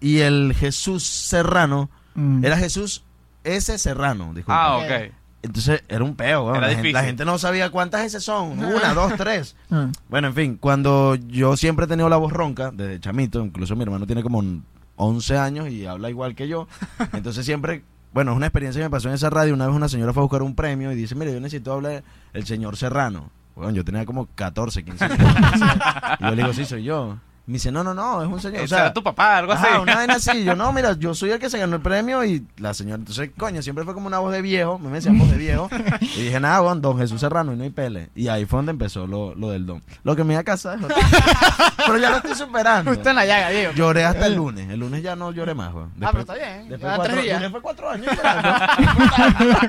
Y 0.00 0.18
el 0.20 0.54
Jesús 0.54 1.04
Serrano 1.04 1.88
Mm. 2.14 2.44
era 2.44 2.56
Jesús 2.56 3.02
S. 3.44 3.76
Serrano, 3.78 4.32
disculpa. 4.34 4.64
Ah, 4.64 4.76
Ok. 4.78 5.12
Entonces 5.46 5.82
era 5.88 6.04
un 6.04 6.14
peo, 6.14 6.44
weón. 6.44 6.56
Era 6.56 6.68
la, 6.68 6.74
gente, 6.74 6.92
la 6.92 7.04
gente 7.04 7.24
no 7.24 7.38
sabía 7.38 7.70
cuántas 7.70 8.04
S 8.04 8.20
son. 8.20 8.58
Una, 8.58 8.94
dos, 8.94 9.14
tres. 9.16 9.56
Ah. 9.68 9.90
Bueno, 10.08 10.28
en 10.28 10.34
fin, 10.34 10.56
cuando 10.58 11.16
yo 11.16 11.56
siempre 11.56 11.86
he 11.86 11.88
tenido 11.88 12.08
la 12.08 12.16
voz 12.16 12.32
ronca, 12.32 12.70
desde 12.72 13.00
chamito, 13.00 13.44
incluso 13.44 13.74
mi 13.74 13.82
hermano 13.82 14.06
tiene 14.06 14.22
como 14.22 14.38
un 14.38 14.64
11 14.94 15.38
años 15.38 15.68
y 15.70 15.86
habla 15.86 16.08
igual 16.08 16.36
que 16.36 16.46
yo, 16.46 16.68
entonces 17.12 17.44
siempre, 17.44 17.82
bueno, 18.12 18.30
es 18.30 18.36
una 18.36 18.46
experiencia 18.46 18.80
que 18.80 18.84
me 18.84 18.90
pasó 18.90 19.08
en 19.08 19.14
esa 19.14 19.28
radio, 19.28 19.54
una 19.54 19.66
vez 19.66 19.74
una 19.74 19.88
señora 19.88 20.12
fue 20.12 20.20
a 20.20 20.24
buscar 20.24 20.42
un 20.42 20.54
premio 20.54 20.92
y 20.92 20.94
dice, 20.94 21.16
mire, 21.16 21.32
yo 21.32 21.40
necesito 21.40 21.72
hablar 21.72 22.04
el 22.32 22.46
señor 22.46 22.76
Serrano. 22.76 23.30
Bueno, 23.56 23.72
yo 23.72 23.84
tenía 23.84 24.04
como 24.06 24.26
14, 24.34 24.84
15 24.84 25.04
años. 25.04 25.18
y 26.20 26.24
yo 26.24 26.30
le 26.30 26.42
digo, 26.42 26.52
sí, 26.52 26.64
soy 26.64 26.84
yo. 26.84 27.18
Me 27.46 27.54
dice, 27.54 27.70
no, 27.70 27.84
no, 27.84 27.94
no, 27.94 28.22
es 28.22 28.28
un 28.28 28.40
señor. 28.40 28.62
O 28.62 28.64
O 28.64 28.66
sea, 28.66 28.92
tu 28.92 29.04
papá, 29.04 29.36
algo 29.38 29.52
así. 29.52 29.64
Ajá, 29.68 29.80
una 29.80 29.94
vaina 29.94 30.14
así. 30.16 30.42
Yo, 30.42 30.56
no, 30.56 30.72
mira, 30.72 30.94
yo 30.94 31.14
soy 31.14 31.30
el 31.30 31.38
que 31.38 31.48
se 31.48 31.58
ganó 31.58 31.76
el 31.76 31.82
premio 31.82 32.24
y 32.24 32.44
la 32.56 32.74
señora. 32.74 32.96
Entonces, 32.96 33.30
coño, 33.38 33.62
siempre 33.62 33.84
fue 33.84 33.94
como 33.94 34.08
una 34.08 34.18
voz 34.18 34.32
de 34.32 34.42
viejo. 34.42 34.80
Me 34.80 34.90
decían 34.90 35.16
voz 35.16 35.30
de 35.30 35.36
viejo. 35.36 35.68
Y 36.00 36.22
dije, 36.22 36.40
nada, 36.40 36.58
bueno, 36.58 36.80
don 36.80 36.98
Jesús 36.98 37.20
Serrano 37.20 37.52
y 37.52 37.56
no 37.56 37.62
hay 37.62 37.70
pele. 37.70 38.10
Y 38.16 38.26
ahí 38.26 38.46
fue 38.46 38.58
donde 38.58 38.72
empezó 38.72 39.06
lo, 39.06 39.32
lo 39.36 39.50
del 39.50 39.64
don. 39.64 39.80
Lo 40.02 40.16
que 40.16 40.24
me 40.24 40.32
iba 40.32 40.40
a 40.40 40.44
casar. 40.44 40.78
Pero 41.86 41.98
ya 41.98 42.10
lo 42.10 42.16
estoy 42.16 42.34
superando. 42.34 42.90
Justo 42.90 43.10
en 43.10 43.16
la 43.16 43.24
llaga, 43.26 43.50
Diego. 43.50 43.72
Lloré 43.74 44.04
hasta 44.04 44.26
el 44.26 44.34
lunes. 44.34 44.68
El 44.68 44.80
lunes 44.80 45.04
ya 45.04 45.14
no 45.14 45.30
lloré 45.30 45.54
más, 45.54 45.72
weón. 45.72 45.92
ah, 46.02 46.08
pero 46.10 46.20
está 46.22 46.34
bien. 46.34 46.68
Después 46.68 46.80
Ya 46.90 46.96
cuatro, 46.96 47.12
tres 47.14 47.24
días. 47.24 47.50
fue 47.52 47.60
cuatro 47.62 47.90
años. 47.90 48.06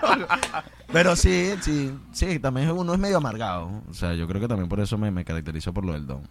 Pero 0.91 1.15
sí, 1.15 1.53
sí, 1.62 1.94
sí, 2.13 2.39
también 2.39 2.71
uno 2.71 2.94
es 2.94 3.00
medio 3.00 3.18
amargado. 3.18 3.69
O 3.89 3.94
sea, 3.94 4.13
yo 4.13 4.27
creo 4.27 4.41
que 4.41 4.47
también 4.47 4.69
por 4.69 4.79
eso 4.79 4.97
me, 4.97 5.12
me 5.12 5.25
caracterizo 5.25 5.74
por 5.74 5.83
lo 5.85 5.94
del 5.94 6.07
don. 6.07 6.21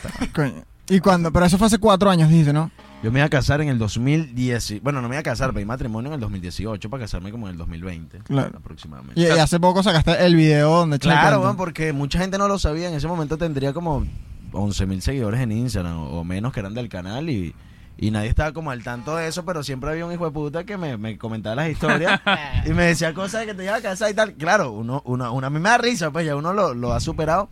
Coño. 0.34 0.64
Y 0.88 1.00
cuando, 1.00 1.32
pero 1.32 1.46
eso 1.46 1.58
fue 1.58 1.68
hace 1.68 1.78
cuatro 1.78 2.10
años, 2.10 2.28
dice, 2.28 2.52
¿no? 2.52 2.70
Yo 3.02 3.10
me 3.10 3.18
iba 3.18 3.26
a 3.26 3.30
casar 3.30 3.60
en 3.60 3.68
el 3.68 3.78
2010. 3.78 4.82
Bueno, 4.82 5.00
no 5.00 5.08
me 5.08 5.14
iba 5.14 5.20
a 5.20 5.24
casar, 5.24 5.52
pedí 5.52 5.64
matrimonio 5.64 6.08
en 6.08 6.14
el 6.14 6.20
2018 6.20 6.90
para 6.90 7.04
casarme 7.04 7.30
como 7.30 7.46
en 7.46 7.52
el 7.52 7.58
2020. 7.58 8.18
Claro. 8.20 8.58
Aproximadamente. 8.58 9.20
Y, 9.20 9.24
y 9.24 9.28
hace 9.30 9.58
poco 9.58 9.82
sacaste 9.82 10.24
el 10.24 10.36
video 10.36 10.70
donde 10.70 10.98
Claro, 10.98 11.40
weón, 11.40 11.56
porque 11.56 11.92
mucha 11.92 12.18
gente 12.18 12.38
no 12.38 12.46
lo 12.46 12.58
sabía. 12.58 12.88
En 12.88 12.94
ese 12.94 13.08
momento 13.08 13.38
tendría 13.38 13.72
como 13.72 14.04
11 14.52 14.86
mil 14.86 15.02
seguidores 15.02 15.40
en 15.40 15.50
Instagram 15.52 15.98
o, 15.98 16.20
o 16.20 16.24
menos 16.24 16.52
que 16.52 16.60
eran 16.60 16.74
del 16.74 16.88
canal 16.88 17.28
y, 17.28 17.54
y 17.96 18.10
nadie 18.10 18.28
estaba 18.28 18.52
como 18.52 18.70
al 18.70 18.82
tanto 18.82 19.16
de 19.16 19.26
eso, 19.26 19.44
pero 19.44 19.62
siempre 19.62 19.90
había 19.90 20.06
un 20.06 20.12
hijo 20.12 20.24
de 20.26 20.30
puta 20.30 20.64
que 20.64 20.76
me, 20.76 20.96
me 20.96 21.18
comentaba 21.18 21.56
las 21.56 21.70
historias 21.70 22.20
y 22.66 22.70
me 22.70 22.84
decía 22.84 23.14
cosas 23.14 23.40
de 23.40 23.46
que 23.48 23.54
te 23.54 23.64
iba 23.64 23.76
a 23.76 23.80
casar 23.82 24.10
y 24.10 24.14
tal. 24.14 24.34
Claro, 24.34 24.72
uno, 24.72 25.02
uno, 25.06 25.32
uno 25.32 25.46
a 25.46 25.50
mí 25.50 25.58
me 25.58 25.70
da 25.70 25.78
risa, 25.78 26.10
pues 26.10 26.26
ya 26.26 26.36
uno 26.36 26.52
lo, 26.52 26.74
lo 26.74 26.92
ha 26.92 27.00
superado. 27.00 27.48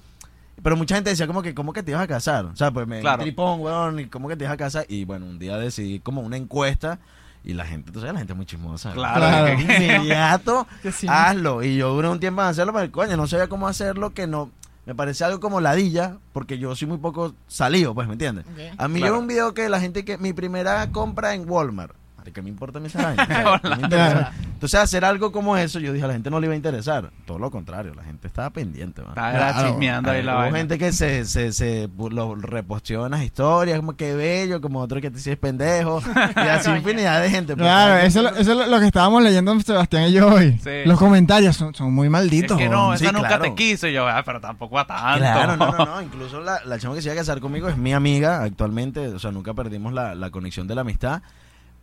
Pero 0.62 0.76
mucha 0.76 0.94
gente 0.94 1.10
decía 1.10 1.26
como 1.26 1.42
que, 1.42 1.54
¿cómo 1.54 1.72
que 1.72 1.82
te 1.82 1.90
ibas 1.92 2.02
a 2.02 2.06
casar? 2.06 2.44
O 2.46 2.56
sea, 2.56 2.70
pues 2.70 2.86
me 2.86 3.00
Claro. 3.00 3.22
tripón, 3.22 3.60
weón, 3.60 3.98
y 4.00 4.06
¿cómo 4.06 4.28
que 4.28 4.36
te 4.36 4.44
ibas 4.44 4.54
a 4.54 4.56
casar? 4.56 4.84
Y 4.88 5.04
bueno, 5.04 5.26
un 5.26 5.38
día 5.38 5.56
decidí 5.56 6.00
como 6.00 6.20
una 6.20 6.36
encuesta 6.36 6.98
y 7.42 7.54
la 7.54 7.64
gente, 7.64 7.90
tú 7.92 8.00
sabes, 8.00 8.12
la 8.12 8.18
gente 8.20 8.32
es 8.34 8.36
muy 8.36 8.46
chismosa. 8.46 8.92
Claro, 8.92 9.20
Claro. 9.20 9.60
Inmediato, 9.60 10.66
sí. 10.92 11.06
hazlo. 11.08 11.62
Y 11.62 11.76
yo 11.76 11.92
duré 11.94 12.08
un 12.08 12.20
tiempo 12.20 12.42
en 12.42 12.48
hacerlo, 12.48 12.72
pero 12.72 12.90
coño, 12.92 13.16
no 13.16 13.26
sabía 13.26 13.48
cómo 13.48 13.66
hacerlo, 13.68 14.10
que 14.10 14.26
no... 14.26 14.50
Me 14.86 14.94
parece 14.94 15.24
algo 15.24 15.40
como 15.40 15.60
ladilla, 15.60 16.16
porque 16.32 16.58
yo 16.58 16.74
soy 16.74 16.88
muy 16.88 16.98
poco 16.98 17.34
salido, 17.46 17.94
pues, 17.94 18.08
¿me 18.08 18.14
entiendes? 18.14 18.44
Ok. 18.46 18.58
A 18.78 18.88
mí 18.88 18.98
Claro. 18.98 19.12
llegó 19.14 19.18
un 19.20 19.26
video 19.28 19.54
que 19.54 19.68
la 19.68 19.78
gente 19.80 20.04
que... 20.04 20.18
Mi 20.18 20.32
primera 20.32 20.90
compra 20.90 21.34
en 21.34 21.48
Walmart. 21.48 21.94
¿Qué 22.32 22.42
me 22.42 22.48
importa 22.48 22.78
a 22.78 22.80
mí 22.80 22.86
esa 22.88 23.02
vaina? 23.02 23.22
O 23.54 23.58
sea, 23.58 23.70
no 23.70 23.76
me 23.76 23.82
interesa. 23.82 24.10
Claro. 24.12 24.30
Entonces, 24.54 24.80
hacer 24.80 25.04
algo 25.04 25.32
como 25.32 25.56
eso, 25.56 25.78
yo 25.78 25.92
dije, 25.92 26.04
a 26.04 26.08
la 26.08 26.12
gente 26.14 26.30
no 26.30 26.38
le 26.40 26.46
iba 26.46 26.52
a 26.52 26.56
interesar. 26.56 27.10
Todo 27.26 27.38
lo 27.38 27.50
contrario, 27.50 27.94
la 27.94 28.02
gente 28.04 28.26
estaba 28.26 28.50
pendiente, 28.50 29.00
man. 29.00 29.10
Estaba 29.12 29.30
Claro. 29.32 29.68
chismeando 29.68 30.10
ahí 30.10 30.22
la 30.22 30.32
Hubo 30.34 30.40
vaina. 30.42 30.58
gente 30.58 30.78
que 30.78 30.92
se, 30.92 31.24
se, 31.24 31.52
se 31.52 31.88
lo 32.10 32.34
reposteó 32.34 33.06
en 33.06 33.12
las 33.12 33.22
historias, 33.22 33.78
como 33.78 33.96
que 33.96 34.14
bello, 34.14 34.60
como 34.60 34.80
otro 34.80 35.00
que 35.00 35.10
te 35.10 35.16
dice 35.16 35.32
es 35.32 35.38
pendejo, 35.38 36.02
y 36.36 36.40
así 36.40 36.70
infinidad 36.76 37.22
de 37.22 37.30
gente. 37.30 37.54
pues. 37.56 37.64
Claro, 37.66 37.96
eso, 38.06 38.18
es 38.18 38.24
lo- 38.24 38.36
eso 38.40 38.62
es 38.62 38.68
lo- 38.68 38.80
que 38.80 38.86
estábamos 38.86 39.22
leyendo 39.22 39.58
Sebastián 39.60 40.04
y 40.08 40.12
yo 40.12 40.28
hoy. 40.28 40.58
Sí. 40.62 40.70
Los 40.84 40.98
comentarios 40.98 41.56
son, 41.56 41.74
son 41.74 41.92
muy 41.94 42.06
Es 42.06 42.10
malditos. 42.12 42.56
que 42.58 42.68
no, 42.68 42.92
esa 42.94 43.06
Sí, 43.06 43.12
nunca 43.12 43.28
claro. 43.28 43.42
te 43.44 43.54
quiso. 43.54 43.86
Y 43.88 43.92
yo, 43.94 44.06
ah, 44.08 44.22
pero 44.24 44.40
tampoco 44.40 44.78
a 44.78 44.86
tanto. 44.86 45.18
Claro, 45.18 45.56
no, 45.56 45.72
no, 45.72 45.84
no. 45.86 46.02
Incluso 46.10 46.40
la, 46.40 46.60
la 46.64 46.78
chama 46.78 46.94
que 46.94 47.02
se 47.02 47.08
iba 47.08 47.14
a 47.14 47.16
casar 47.16 47.40
conmigo 47.40 47.68
es 47.68 47.76
mi 47.76 47.92
amiga 47.92 48.42
actualmente. 48.42 49.08
O 49.08 49.18
sea, 49.18 49.30
nunca 49.32 49.54
perdimos 49.54 49.92
la, 49.92 50.14
la 50.14 50.30
conexión 50.30 50.66
de 50.66 50.74
la 50.74 50.82
amistad. 50.82 51.22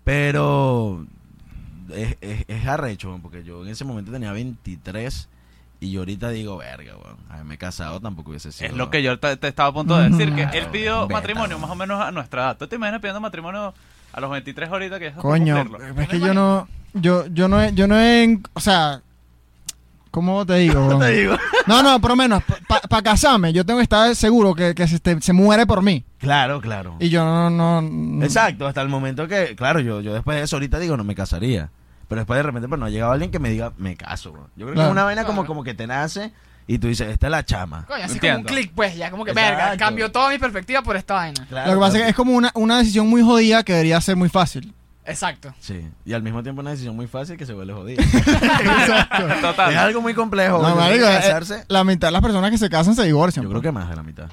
Pero 0.07 1.05
es, 1.93 2.15
es, 2.21 2.45
es 2.47 2.65
arrecho, 2.65 3.09
weón, 3.09 3.21
porque 3.21 3.43
yo 3.43 3.61
en 3.65 3.69
ese 3.69 3.83
momento 3.83 4.09
tenía 4.09 4.31
23 4.31 5.27
y 5.81 5.91
yo 5.91 5.99
ahorita 5.99 6.29
digo, 6.29 6.55
verga, 6.55 6.93
weón. 6.95 7.17
Haberme 7.29 7.57
casado 7.57 7.99
tampoco 7.99 8.29
hubiese 8.29 8.53
sido. 8.53 8.69
Es 8.69 8.77
lo 8.77 8.89
que 8.89 9.03
yo 9.03 9.19
te, 9.19 9.35
te 9.35 9.49
estaba 9.49 9.67
a 9.67 9.73
punto 9.73 9.97
de 9.97 10.09
decir, 10.09 10.29
que 10.33 10.43
Claro, 10.43 10.57
él 10.57 10.67
pidió 10.67 11.01
beta. 11.01 11.13
matrimonio 11.13 11.59
más 11.59 11.69
o 11.69 11.75
menos 11.75 11.99
a 12.01 12.11
nuestra 12.13 12.43
edad. 12.43 12.57
¿Tú 12.57 12.67
te 12.67 12.77
imaginas 12.77 13.01
pidiendo 13.01 13.19
matrimonio 13.19 13.73
a 14.13 14.21
los 14.21 14.31
23 14.31 14.69
ahorita 14.69 14.97
que 14.97 15.11
ya 15.11 15.15
Coño, 15.17 15.65
es 15.99 16.07
que 16.07 16.21
yo 16.21 16.33
no, 16.33 16.69
yo, 16.93 17.25
yo 17.27 17.49
no 17.49 17.61
he, 17.61 17.73
yo 17.73 17.85
no 17.87 17.99
he, 17.99 18.39
o 18.53 18.61
sea, 18.61 19.01
¿cómo 20.09 20.45
te 20.45 20.53
digo? 20.55 20.79
weón? 20.87 21.01
Te 21.01 21.11
digo. 21.11 21.35
No, 21.67 21.83
no, 21.83 21.99
por 21.99 22.11
lo 22.11 22.15
menos, 22.15 22.41
para 22.87 23.01
casarme, 23.03 23.53
yo 23.53 23.65
tengo 23.65 23.79
que 23.79 23.83
estar 23.83 24.15
seguro 24.15 24.53
que, 24.55 24.73
que 24.75 24.87
se, 24.87 24.99
te- 24.99 25.21
se 25.21 25.33
muere 25.33 25.65
por 25.65 25.81
mí. 25.81 26.03
Claro, 26.19 26.59
claro. 26.61 26.95
Y 26.99 27.09
yo 27.09 27.23
no, 27.23 27.49
no, 27.49 27.81
no- 27.81 28.23
Exacto, 28.25 28.65
hasta 28.67 28.81
el 28.81 28.89
momento 28.89 29.27
que, 29.27 29.55
claro, 29.55 29.79
yo, 29.79 30.01
yo 30.01 30.13
después 30.13 30.37
de 30.37 30.43
eso 30.43 30.55
ahorita 30.55 30.79
digo, 30.79 30.97
no 30.97 31.03
me 31.03 31.15
casaría. 31.15 31.69
Pero 32.07 32.19
después 32.21 32.37
de 32.37 32.43
repente, 32.43 32.67
pues 32.69 32.79
no 32.79 32.85
ha 32.85 32.89
llegado 32.89 33.11
alguien 33.11 33.31
que 33.31 33.39
me 33.39 33.49
diga, 33.49 33.73
me 33.77 33.95
caso. 33.97 34.31
Yo 34.55 34.65
creo 34.65 34.75
que 34.75 34.81
es 34.81 34.87
una 34.89 35.03
vaina 35.03 35.23
como, 35.25 35.41
Claro. 35.41 35.47
como 35.47 35.63
que 35.63 35.73
te 35.73 35.87
nace 35.87 36.31
y 36.65 36.79
tú 36.79 36.87
dices, 36.87 37.09
esta 37.09 37.27
es 37.27 37.31
la 37.31 37.45
chama. 37.45 37.85
Coño, 37.85 38.05
así 38.05 38.17
como 38.19 38.35
un 38.37 38.43
clic, 38.43 38.71
pues, 38.73 38.95
ya 38.95 39.11
como 39.11 39.25
que, 39.25 39.31
Exacto. 39.31 39.57
verga, 39.57 39.77
cambió 39.77 40.09
toda 40.11 40.29
mi 40.29 40.37
perspectiva 40.39 40.81
por 40.81 40.95
esta 40.95 41.15
vaina. 41.15 41.45
Claro, 41.49 41.71
Lo 41.71 41.77
que 41.77 41.81
pasa 41.81 41.97
es 41.97 42.03
que 42.03 42.09
es 42.11 42.15
como 42.15 42.31
una, 42.31 42.51
una 42.55 42.77
decisión 42.77 43.07
muy 43.09 43.21
jodida 43.21 43.63
que 43.63 43.73
debería 43.73 43.99
ser 43.99 44.15
muy 44.15 44.29
fácil. 44.29 44.73
Exacto. 45.07 45.53
Sí, 45.59 45.87
y 46.05 46.13
al 46.13 46.21
mismo 46.21 46.43
tiempo 46.43 46.61
una 46.61 46.71
decisión 46.71 46.95
muy 46.95 47.07
fácil 47.07 47.37
que 47.37 47.45
se 47.45 47.53
vuelve 47.53 47.73
jodida. 47.73 48.03
Total. 49.41 49.71
es 49.71 49.77
algo 49.77 50.01
muy 50.01 50.13
complejo. 50.13 50.61
No, 50.61 50.75
marico, 50.75 51.05
que 51.05 51.11
eh, 51.13 51.15
casarse, 51.17 51.65
la 51.69 51.83
mitad 51.83 52.09
de 52.09 52.11
las 52.11 52.21
personas 52.21 52.51
que 52.51 52.57
se 52.57 52.69
casan 52.69 52.95
se 52.95 53.03
divorcian. 53.03 53.43
yo 53.43 53.49
pues. 53.49 53.61
creo 53.61 53.71
que 53.71 53.79
más 53.79 53.89
de 53.89 53.95
la 53.95 54.03
mitad. 54.03 54.29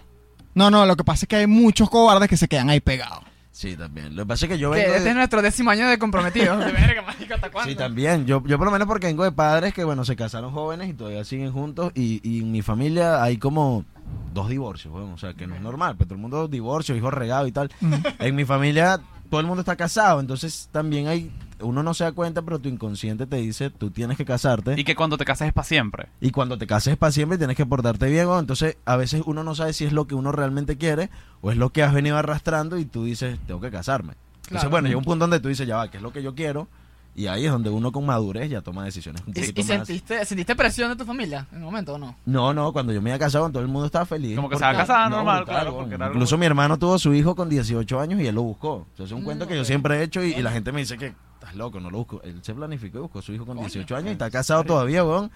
No, 0.55 0.71
no, 0.71 0.87
lo 0.87 0.97
que 0.97 1.05
pasa 1.05 1.25
es 1.25 1.29
que 1.29 1.37
hay 1.37 1.47
muchos 1.47 1.89
cobardes 1.91 2.29
que 2.29 2.37
se 2.37 2.49
quedan 2.49 2.71
ahí 2.71 2.81
pegados. 2.81 3.25
Sí, 3.51 3.77
también. 3.77 4.17
Lo 4.17 4.25
que 4.25 4.27
pasa 4.27 4.47
es 4.47 4.51
que 4.53 4.59
yo 4.59 4.71
vengo 4.71 4.85
este 4.89 5.01
de- 5.05 5.11
es 5.11 5.15
nuestro 5.17 5.41
décimo 5.41 5.71
año 5.71 5.89
de 5.89 5.97
comprometidos. 5.97 6.59
De 6.65 6.73
verga, 6.73 7.03
marico, 7.03 7.35
¿hasta 7.35 7.51
cuándo? 7.53 7.71
Sí, 7.71 7.77
también. 7.77 8.27
Yo, 8.27 8.43
yo 8.47 8.59
por 8.59 8.67
lo 8.67 8.73
menos 8.73 8.89
porque 8.89 9.07
vengo 9.07 9.23
de 9.23 9.31
padres 9.31 9.73
que, 9.73 9.85
bueno, 9.85 10.05
se 10.05 10.17
casaron 10.17 10.51
jóvenes 10.51 10.89
y 10.89 10.93
todavía 10.95 11.25
siguen 11.25 11.53
juntos. 11.53 11.93
Y, 11.95 12.21
y 12.29 12.41
en 12.41 12.51
mi 12.51 12.63
familia 12.63 13.23
hay 13.23 13.37
como 13.37 13.85
dos 14.33 14.49
divorcios, 14.49 14.93
bueno, 14.93 15.13
o 15.15 15.19
sea, 15.19 15.35
que 15.35 15.47
no 15.47 15.55
es 15.55 15.61
normal. 15.61 15.95
Pero 15.97 16.09
todo 16.09 16.15
el 16.17 16.21
mundo 16.21 16.49
divorcio, 16.49 16.97
hijos 16.97 17.15
regados 17.15 17.49
y 17.49 17.53
tal. 17.53 17.71
En 18.19 18.35
mi 18.35 18.45
familia 18.45 19.01
todo 19.31 19.41
el 19.41 19.47
mundo 19.47 19.61
está 19.61 19.77
casado, 19.77 20.21
entonces 20.21 20.69
también 20.73 21.09
hay... 21.09 21.31
Uno 21.61 21.83
no 21.83 21.95
se 21.95 22.05
da 22.05 22.13
cuenta, 22.13 22.43
pero 22.43 22.59
tu 22.59 22.69
inconsciente 22.69 23.27
te 23.27 23.37
dice, 23.37 23.71
tú 23.71 23.91
tienes 23.91 24.17
que 24.17 24.25
casarte. 24.25 24.79
Y 24.79 24.85
que 24.85 24.95
cuando 24.95 25.17
te 25.17 25.25
casas 25.25 25.49
es 25.49 25.55
para 25.55 25.67
siempre. 25.67 26.09
Y 26.21 26.31
cuando 26.31 26.59
te 26.59 26.67
cases 26.67 26.97
para 26.97 27.13
siempre 27.13 27.39
tienes 27.39 27.57
que 27.57 27.65
portarte 27.65 28.09
bien, 28.11 28.27
¿no? 28.27 28.39
entonces 28.39 28.77
a 28.85 28.97
veces 28.97 29.23
uno 29.25 29.45
no 29.45 29.55
sabe 29.55 29.73
si 29.73 29.85
es 29.85 29.93
lo 29.93 30.07
que 30.07 30.15
uno 30.15 30.33
realmente 30.33 30.77
quiere 30.77 31.11
o 31.41 31.51
es 31.51 31.57
lo 31.57 31.71
que 31.71 31.83
has 31.83 31.95
venido 31.95 32.17
arrastrando 32.17 32.77
y 32.77 32.85
tú 32.85 33.05
dices, 33.05 33.39
tengo 33.47 33.61
que 33.61 33.71
casarme. 33.71 34.15
Entonces, 34.47 34.69
bueno, 34.69 34.89
llega 34.89 34.99
un 34.99 35.05
punto 35.05 35.23
donde 35.23 35.41
tú 35.41 35.49
dices, 35.49 35.67
ya 35.67 35.77
va, 35.77 35.91
¿qué 35.91 35.97
es 35.97 36.03
lo 36.03 36.13
que 36.13 36.23
yo 36.23 36.35
quiero? 36.35 36.69
Y 37.17 37.29
ahí 37.29 37.47
es 37.47 37.53
donde 37.53 37.71
uno 37.71 37.93
con 37.93 38.05
madurez 38.05 38.51
ya 38.51 38.61
toma 38.61 38.85
decisiones 38.85 39.23
un 39.25 39.33
¿Y, 39.37 39.41
más. 39.41 39.67
sentiste, 39.67 40.25
sentiste 40.25 40.57
presión 40.57 40.91
de 40.91 40.97
tu 40.97 41.05
familia 41.05 41.47
en 41.53 41.59
un 41.59 41.65
momento 41.65 41.95
o 41.95 41.99
no? 41.99 42.17
No, 42.27 42.53
no, 42.53 42.73
cuando 42.73 42.93
yo 42.93 43.01
me 43.01 43.11
había 43.13 43.21
casado 43.25 43.49
todo 43.51 43.63
el 43.63 43.69
mundo 43.69 43.87
estaba 43.87 44.05
feliz. 44.05 44.35
Como 44.35 44.49
que 44.49 44.57
se 44.57 44.61
porque- 44.65 44.77
va 44.77 44.83
a 44.83 44.87
casar 44.87 45.11
No, 45.11 45.17
normal, 45.19 45.37
brutal, 45.45 45.55
claro, 45.55 45.77
porque 45.77 45.95
algo- 45.95 46.07
Incluso 46.15 46.37
mi 46.39 46.47
hermano 46.47 46.77
tuvo 46.77 46.99
su 46.99 47.15
hijo 47.15 47.37
con 47.37 47.49
18 47.49 48.01
años 48.01 48.21
y 48.21 48.27
él 48.27 48.35
lo 48.35 48.43
buscó. 48.43 48.73
O 48.73 48.87
sea, 48.97 49.07
es 49.07 49.13
un 49.13 49.21
Mm, 49.23 49.25
cuento 49.25 49.47
que 49.47 49.55
yo 49.57 49.65
siempre 49.65 49.97
he 49.99 50.03
hecho 50.03 50.25
y, 50.25 50.33
y 50.33 50.43
la 50.43 50.51
gente 50.51 50.73
me 50.73 50.81
dice 50.81 50.99
que 50.99 51.15
estás 51.35 51.55
loco, 51.55 51.79
no 51.79 51.89
lo 51.91 51.99
busco. 51.99 52.21
Él 52.25 52.41
se 52.43 52.53
planificó 52.53 52.99
y 52.99 53.01
buscó 53.03 53.21
a 53.21 53.23
su 53.23 53.33
hijo 53.33 53.47
con 53.47 53.57
Coño. 53.59 53.69
18 53.69 53.95
años 53.95 54.09
y 54.09 54.13
está 54.13 54.29
casado 54.31 54.65
todavía, 54.65 55.05
weón. 55.05 55.31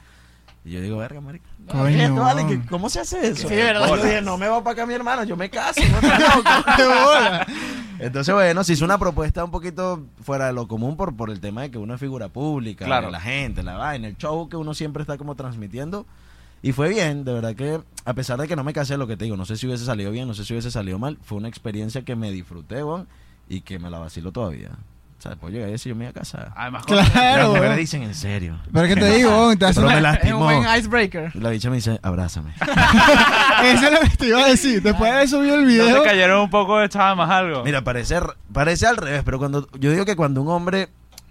Y 0.65 0.73
yo 0.73 0.81
digo, 0.83 0.99
verga, 0.99 1.21
marica. 1.21 1.49
Coño, 1.71 1.85
¿qué 1.97 2.05
esto, 2.05 2.15
vale? 2.17 2.45
weón. 2.45 2.63
¿Qué- 2.63 2.69
¿Cómo 2.69 2.91
se 2.91 3.01
hace 3.01 3.27
eso? 3.29 3.49
Sí, 3.49 3.55
¿verdad? 3.55 3.89
Yo 3.89 3.97
dije, 3.97 4.23
no 4.23 4.37
me 4.37 4.49
va 4.49 4.63
para 4.63 4.75
acá 4.75 4.87
mi 4.87 4.95
hermano, 4.95 5.25
yo 5.25 5.37
me 5.37 5.49
caso, 5.51 5.81
no. 5.83 5.99
Entonces, 7.99 8.35
bueno, 8.35 8.63
se 8.65 8.75
hizo 8.75 8.85
una 8.85 8.99
propuesta 8.99 9.45
un 9.45 9.51
poquito 9.51 10.07
fuera 10.23 10.47
de 10.47 10.53
lo 10.53 10.69
común 10.69 10.97
por, 10.97 11.17
por 11.17 11.31
el 11.31 11.41
tema 11.41 11.63
de 11.63 11.71
que 11.71 11.79
uno 11.79 11.95
es 11.95 12.01
figura 12.01 12.29
pública, 12.29 12.85
Claro. 12.85 13.11
la 13.11 13.21
gente, 13.21 13.63
la 13.63 13.77
vaina, 13.77 14.09
el 14.09 14.17
show 14.17 14.49
que 14.49 14.57
uno 14.57 14.75
siempre 14.75 15.03
está 15.03 15.17
como 15.19 15.35
transmitiendo. 15.35 16.07
Y 16.63 16.73
fue 16.73 16.89
bien, 16.89 17.25
de 17.25 17.33
verdad 17.33 17.55
que 17.55 17.81
a 18.05 18.15
pesar 18.15 18.39
de 18.41 18.49
que 18.49 18.57
no 18.57 18.65
me 18.65 18.73
casé, 18.73 18.97
lo 18.97 19.07
que 19.07 19.17
te 19.17 19.25
digo, 19.25 19.37
no 19.37 19.45
sé 19.45 19.57
si 19.57 19.67
hubiese 19.67 19.85
salido 19.85 20.11
bien, 20.11 20.27
no 20.29 20.35
sé 20.35 20.45
si 20.45 20.53
hubiese 20.53 20.71
salido 20.71 20.99
mal, 20.99 21.19
fue 21.23 21.39
una 21.39 21.49
experiencia 21.49 22.03
que 22.05 22.17
me 22.17 22.31
disfruté, 22.33 22.83
weón, 22.85 23.09
y 23.49 23.61
que 23.63 23.79
me 23.79 23.91
la 23.91 23.99
vacilo 23.99 24.33
todavía. 24.33 24.71
O 25.19 25.21
sea, 25.21 25.31
después 25.33 25.53
llegué 25.53 25.65
a 25.65 25.69
decir, 25.69 25.91
yo 25.91 25.97
me 25.97 26.05
iba 26.05 26.11
a 26.11 26.15
casar. 26.15 26.53
Además, 26.55 26.85
cuando- 26.87 27.03
Las 27.03 27.11
Claro, 27.11 27.49
mujeres 27.49 27.77
dicen 27.77 28.03
en 28.05 28.15
serio. 28.15 28.57
Pero 28.73 28.87
es 28.87 28.95
que 28.95 29.01
te 29.01 29.11
digo, 29.17 29.57
te 29.57 29.65
hace 29.67 29.81
Pero 29.81 29.93
me 29.93 29.99
una- 29.99 30.11
Es 30.15 30.17
un 30.33 30.39
lastimó. 30.39 30.45
buen 30.45 30.79
icebreaker. 30.79 31.33
Y 31.35 31.39
la 31.41 31.51
bicha 31.51 31.71
me 31.71 31.77
dice, 31.77 31.99
abrázame. 32.03 32.53
Eso 33.65 33.87
es 33.87 33.93
lo 33.93 34.01
que 34.09 34.17
te 34.17 34.27
iba 34.29 34.45
a 34.45 34.49
decir. 34.49 34.81
Después 34.83 35.13
de 35.15 35.27
subir 35.29 35.53
el 35.55 35.63
¿No 35.63 35.67
video. 35.67 36.03
te 36.03 36.09
cayeron 36.09 36.41
un 36.43 36.51
poco 36.51 36.79
de 36.79 36.89
más 36.89 37.31
algo? 37.31 37.65
Mira, 37.65 37.83
parece, 37.83 38.21
parece 38.53 38.87
al 38.87 38.97
revés, 38.97 39.23
pero 39.25 39.39
cuando 39.39 39.69
yo 39.79 39.91
digo 39.91 40.05
que 40.05 40.15
cuando 40.17 40.41
un 40.41 40.49
hombre 40.49 40.89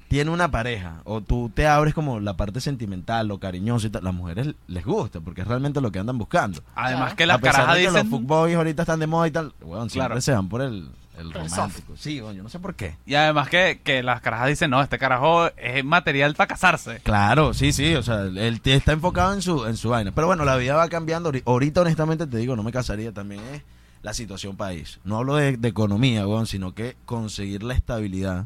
tiene 0.09 0.31
una 0.31 0.49
pareja 0.51 1.01
o 1.03 1.19
tú 1.21 1.51
te 1.53 1.67
abres 1.67 1.93
como 1.93 2.19
la 2.19 2.35
parte 2.37 2.61
sentimental, 2.61 3.27
lo 3.27 3.39
cariñoso 3.39 3.87
y 3.87 3.89
tal, 3.89 4.03
las 4.03 4.13
mujeres 4.13 4.53
les 4.67 4.85
gusta 4.85 5.19
porque 5.21 5.41
es 5.41 5.47
realmente 5.47 5.81
lo 5.81 5.91
que 5.91 5.99
andan 5.99 6.17
buscando. 6.17 6.61
Además 6.75 7.13
Claro. 7.13 7.15
que 7.15 7.25
las 7.25 7.39
carajas 7.41 7.77
dicen... 7.77 7.93
los 7.93 8.07
fuckboys 8.07 8.55
ahorita 8.55 8.83
están 8.83 8.99
de 8.99 9.07
moda 9.07 9.27
y 9.27 9.31
tal, 9.31 9.53
weón, 9.61 9.89
siempre 9.89 10.07
Claro. 10.09 10.21
se 10.21 10.31
van 10.33 10.47
por 10.49 10.61
el, 10.61 10.89
el 11.17 11.27
El 11.27 11.33
romántico. 11.33 11.93
Sí, 11.97 12.15
yo 12.15 12.31
no 12.33 12.49
sé 12.49 12.59
por 12.59 12.75
qué. 12.75 12.95
Y 13.05 13.15
además 13.15 13.49
que, 13.49 13.81
que 13.83 14.03
las 14.03 14.21
carajas 14.21 14.47
dicen, 14.49 14.69
no, 14.69 14.81
este 14.81 14.97
carajo 14.99 15.47
es 15.57 15.83
material 15.83 16.35
para 16.35 16.47
casarse. 16.47 16.99
Claro, 17.03 17.53
sí, 17.53 17.71
sí, 17.73 17.95
o 17.95 18.03
sea, 18.03 18.21
él 18.23 18.61
está 18.63 18.91
enfocado 18.93 19.33
en 19.33 19.41
su, 19.41 19.65
en 19.65 19.77
su 19.77 19.89
vaina. 19.89 20.11
Pero 20.13 20.27
bueno, 20.27 20.45
la 20.45 20.55
vida 20.57 20.75
va 20.75 20.87
cambiando. 20.89 21.31
Ahori- 21.31 21.43
Ahorita, 21.45 21.81
honestamente, 21.81 22.27
te 22.27 22.37
digo, 22.37 22.55
no 22.55 22.63
me 22.63 22.71
casaría. 22.71 23.11
También 23.11 23.41
es 23.53 23.61
la 24.03 24.13
situación 24.13 24.55
país. 24.57 24.99
No 25.03 25.17
hablo 25.17 25.35
de, 25.35 25.57
de 25.57 25.67
economía, 25.67 26.25
weón, 26.27 26.45
sino 26.47 26.73
que 26.73 26.95
conseguir 27.05 27.63
la 27.63 27.73
estabilidad. 27.73 28.45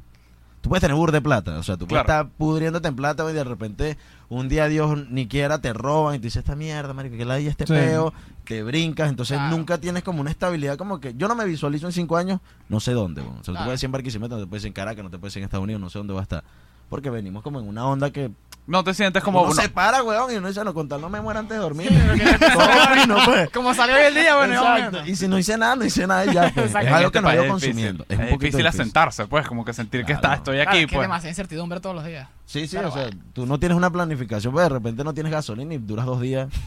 Tú 0.61 0.69
puedes 0.69 0.81
tener 0.81 0.95
bur 0.95 1.11
de 1.11 1.21
plata, 1.21 1.57
o 1.57 1.63
sea, 1.63 1.75
tú 1.75 1.87
puedes 1.87 2.05
Claro. 2.05 2.21
estar 2.25 2.37
pudriéndote 2.37 2.87
en 2.87 2.95
plata 2.95 3.27
y 3.29 3.33
de 3.33 3.43
repente 3.43 3.97
un 4.33 4.47
día 4.47 4.67
Dios 4.69 5.09
ni 5.09 5.27
quiera 5.27 5.59
te 5.59 5.73
roban 5.73 6.15
y 6.15 6.19
tú 6.19 6.23
dices, 6.23 6.37
esta 6.37 6.55
mierda, 6.55 6.93
marico, 6.93 7.17
que 7.17 7.25
la 7.25 7.33
hay 7.35 7.47
este 7.47 7.67
Sí. 7.67 7.73
peo, 7.73 8.13
te 8.45 8.63
brincas, 8.63 9.09
entonces 9.09 9.37
Claro. 9.37 9.55
nunca 9.57 9.77
tienes 9.77 10.03
como 10.03 10.21
una 10.21 10.31
estabilidad 10.31 10.77
como 10.77 10.99
que 11.01 11.13
yo 11.15 11.27
no 11.27 11.35
me 11.35 11.43
visualizo 11.45 11.85
en 11.87 11.91
cinco 11.91 12.15
años, 12.15 12.39
no 12.69 12.79
sé 12.79 12.93
dónde, 12.93 13.21
weón. 13.21 13.33
o 13.33 13.35
sea, 13.35 13.43
tú 13.45 13.51
Claro. 13.51 13.65
puedes 13.65 13.83
ir 13.83 13.87
en 13.87 13.91
Barquisimeto, 13.91 14.35
no 14.37 14.41
te 14.43 14.47
puedes 14.47 14.63
ir 14.63 14.67
en 14.67 14.73
Caracas, 14.73 15.03
no 15.03 15.09
te 15.09 15.19
puedes 15.19 15.35
ir 15.35 15.39
en 15.41 15.45
Estados 15.45 15.63
Unidos, 15.63 15.81
no 15.81 15.89
sé 15.89 15.99
dónde 15.99 16.13
va 16.13 16.21
a 16.21 16.23
estar. 16.23 16.43
Porque 16.89 17.09
venimos 17.09 17.43
como 17.43 17.59
en 17.59 17.67
una 17.67 17.85
onda 17.85 18.09
que 18.11 18.31
No 18.71 18.83
te 18.83 18.93
sientes 18.93 19.21
como... 19.23 19.41
uno 19.41 19.51
uno- 19.51 19.61
se 19.61 19.69
para, 19.69 20.01
weón, 20.01 20.31
y 20.31 20.35
uno 20.37 20.47
dice, 20.47 20.63
no, 20.63 20.73
con 20.73 20.87
tal 20.87 21.01
no 21.01 21.09
me 21.09 21.19
muera 21.21 21.41
antes 21.41 21.57
de 21.57 21.61
dormir. 21.61 21.89
fino, 23.01 23.17
pues. 23.25 23.49
Como 23.51 23.73
salió 23.73 23.95
hoy 23.95 24.03
el 24.03 24.13
día, 24.15 24.35
bueno, 24.37 24.53
Exacto. 24.53 25.05
Y 25.05 25.15
si 25.15 25.27
no 25.27 25.37
hice 25.37 25.57
nada, 25.57 25.75
no 25.75 25.85
hice 25.85 26.07
nada 26.07 26.25
y 26.25 26.33
ya. 26.33 26.51
pues. 26.53 26.67
Exacto. 26.67 26.87
Es 26.87 26.93
algo 26.93 27.11
que 27.11 27.21
no 27.21 27.29
he 27.29 27.35
país 27.35 27.45
ido 27.45 27.55
es 27.57 27.61
difícil. 27.61 27.71
consumiendo. 27.73 28.03
Es, 28.07 28.09
Es, 28.11 28.17
un 28.19 28.23
poquito 28.25 28.39
difícil 28.45 28.63
difícil. 28.63 28.81
asentarse, 28.81 29.27
pues, 29.27 29.47
como 29.47 29.65
que 29.65 29.73
sentir 29.73 30.05
que 30.05 30.13
está, 30.13 30.35
estoy 30.35 30.55
Claro, 30.55 30.69
aquí, 30.71 30.79
es 30.79 30.85
que 30.87 30.95
pues. 30.95 31.03
demasiada 31.03 31.29
incertidumbre 31.29 31.79
todos 31.79 31.95
los 31.95 32.05
días. 32.05 32.27
Sí, 32.45 32.67
sí, 32.67 32.75
Pero 32.75 32.89
o 32.89 32.91
sea, 32.91 33.03
bueno. 33.03 33.21
tú 33.33 33.45
no 33.45 33.59
tienes 33.59 33.77
una 33.77 33.89
planificación, 33.89 34.51
pues 34.53 34.63
de 34.65 34.69
repente 34.69 35.03
no 35.03 35.13
tienes 35.13 35.31
gasolina 35.31 35.73
y 35.73 35.77
duras 35.77 36.05
dos 36.05 36.21
días. 36.21 36.47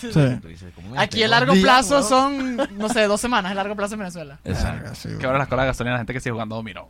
Sí. 0.00 0.12
Sí. 0.12 0.38
Tú 0.40 0.46
dices, 0.48 0.72
¿cómo 0.76 0.90
me 0.90 1.00
Aquí 1.00 1.20
el 1.22 1.30
largo 1.32 1.52
plazo 1.54 1.96
weón. 1.96 2.08
son, 2.08 2.56
no 2.78 2.88
sé, 2.88 3.08
dos 3.08 3.20
semanas, 3.20 3.50
el 3.50 3.56
largo 3.56 3.74
plazo 3.74 3.94
en 3.94 4.00
Venezuela. 4.00 4.38
Exacto. 4.44 4.94
Sí, 4.94 5.08
Que 5.18 5.26
ahora 5.26 5.38
las 5.38 5.48
colas 5.48 5.64
de 5.64 5.68
gasolina 5.68 5.92
la 5.94 5.98
gente 5.98 6.12
que 6.12 6.20
sigue 6.20 6.30
jugando 6.32 6.54
dominó. 6.54 6.88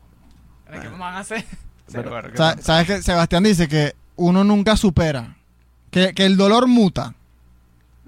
¿Qué 0.71 0.89
van 0.89 1.15
a 1.15 1.19
hacer? 1.21 1.45
¿Sabes 2.61 2.87
que 2.87 3.03
Sebastián 3.03 3.43
dice 3.43 3.69
que 3.69 3.95
uno 4.17 4.45
nunca 4.45 4.77
supera? 4.77 5.37
Que, 5.91 6.13
que 6.15 6.25
el 6.27 6.37
dolor 6.37 6.67
muta. 6.67 7.15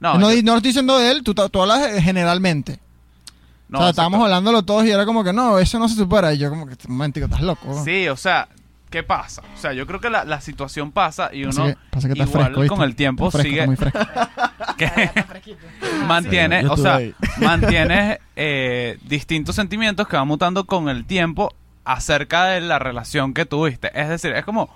no, 0.00 0.18
No, 0.18 0.32
yo- 0.32 0.42
no 0.42 0.56
estoy 0.56 0.70
diciendo 0.70 0.98
de 0.98 1.10
él, 1.12 1.22
tú, 1.22 1.34
tú 1.34 1.62
hablas 1.62 1.82
eh, 1.96 2.02
generalmente. 2.02 2.78
no, 3.68 3.78
o 3.78 3.82
sea, 3.82 3.90
exacto. 3.90 3.90
estábamos 3.90 4.22
hablándolo 4.22 4.62
todos 4.64 4.84
y 4.86 4.90
era 4.90 5.04
como 5.06 5.22
que 5.25 5.32
no, 5.32 5.58
eso 5.58 5.78
no 5.78 5.88
se 5.88 5.94
supera. 5.94 6.32
Y 6.34 6.38
yo 6.38 6.50
como 6.50 6.66
que, 6.66 6.75
un 6.88 6.96
momentico, 6.96 7.26
estás 7.26 7.42
loco. 7.42 7.82
Sí, 7.84 8.08
o 8.08 8.16
sea, 8.16 8.48
¿qué 8.90 9.02
pasa? 9.02 9.42
O 9.54 9.58
sea, 9.60 9.72
yo 9.72 9.86
creo 9.86 10.00
que 10.00 10.10
la, 10.10 10.25
la 10.25 10.40
situación 10.40 10.90
pasa 10.92 11.30
y 11.32 11.44
Pasa 11.44 11.62
uno 11.62 11.70
que, 11.75 11.78
pasa 11.90 12.08
que 12.08 12.12
está 12.14 12.25
igual 12.30 12.54
fresco, 12.54 12.75
con 12.76 12.84
el 12.84 12.96
tiempo 12.96 13.26
Está 13.28 13.38
fresco, 13.38 13.48
sigue 13.50 13.60
está 13.60 13.66
muy 13.66 13.76
fresco. 13.76 14.76
que 14.76 15.10
mantiene, 16.06 16.66
o 16.66 16.76
sea, 16.76 16.98
mantiene 17.38 18.18
eh, 18.36 18.98
distintos 19.04 19.54
sentimientos 19.56 20.06
que 20.08 20.16
van 20.16 20.26
mutando 20.28 20.64
con 20.66 20.88
el 20.88 21.04
tiempo 21.04 21.52
acerca 21.84 22.46
de 22.46 22.60
la 22.60 22.78
relación 22.78 23.32
que 23.32 23.46
tuviste. 23.46 23.90
Es 23.94 24.08
decir, 24.08 24.32
es 24.32 24.44
como 24.44 24.68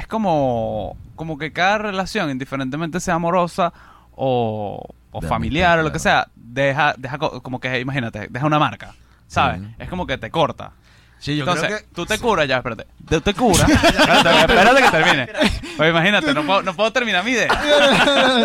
es 0.00 0.06
como 0.06 0.96
como 1.14 1.36
que 1.36 1.52
cada 1.52 1.78
relación, 1.78 2.30
indiferentemente 2.30 2.98
sea 3.00 3.14
amorosa 3.14 3.72
o, 4.12 4.94
familiar 5.28 5.72
amistad, 5.72 5.80
o 5.80 5.82
lo 5.82 5.92
que 5.92 5.98
claro. 5.98 6.24
sea, 6.24 6.28
deja 6.34 6.94
deja 6.96 7.18
co- 7.18 7.42
como 7.42 7.60
que 7.60 7.78
imagínate, 7.80 8.28
deja 8.30 8.46
una 8.46 8.58
marca, 8.58 8.94
¿sabes? 9.28 9.60
Sí. 9.60 9.66
Es 9.78 9.88
como 9.90 10.06
que 10.06 10.16
te 10.18 10.30
corta. 10.30 10.72
Sí, 11.18 11.36
yo 11.36 11.42
Entonces, 11.44 11.66
creo 11.66 11.78
que... 11.80 11.84
tú 11.94 12.06
te 12.06 12.18
curas 12.18 12.48
ya, 12.48 12.56
espérate. 12.56 12.86
Tú 13.06 13.20
te 13.20 13.34
curas. 13.40 13.68
espérate, 13.68 14.40
espérate 14.40 14.82
que 14.82 14.90
termine. 14.90 15.28
Pues 15.76 15.90
imagínate, 15.90 16.32
no 16.32 16.44
puedo, 16.46 16.62
no 16.62 16.74
puedo 16.74 16.90
terminar 16.92 17.22
mi 17.22 17.32
idea. 17.32 17.48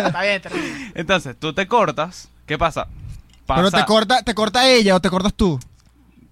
Está 0.06 0.22
bien, 0.22 0.42
termina. 0.42 0.92
Entonces, 0.94 1.36
tú 1.38 1.54
te 1.54 1.66
cortas. 1.66 2.28
¿Qué 2.44 2.58
pasa? 2.58 2.86
Pero 3.46 3.70
te 3.70 3.84
corta, 3.86 4.22
te 4.22 4.34
corta 4.34 4.68
ella 4.68 4.94
o 4.94 5.00
te 5.00 5.08
cortas 5.08 5.32
tú. 5.32 5.58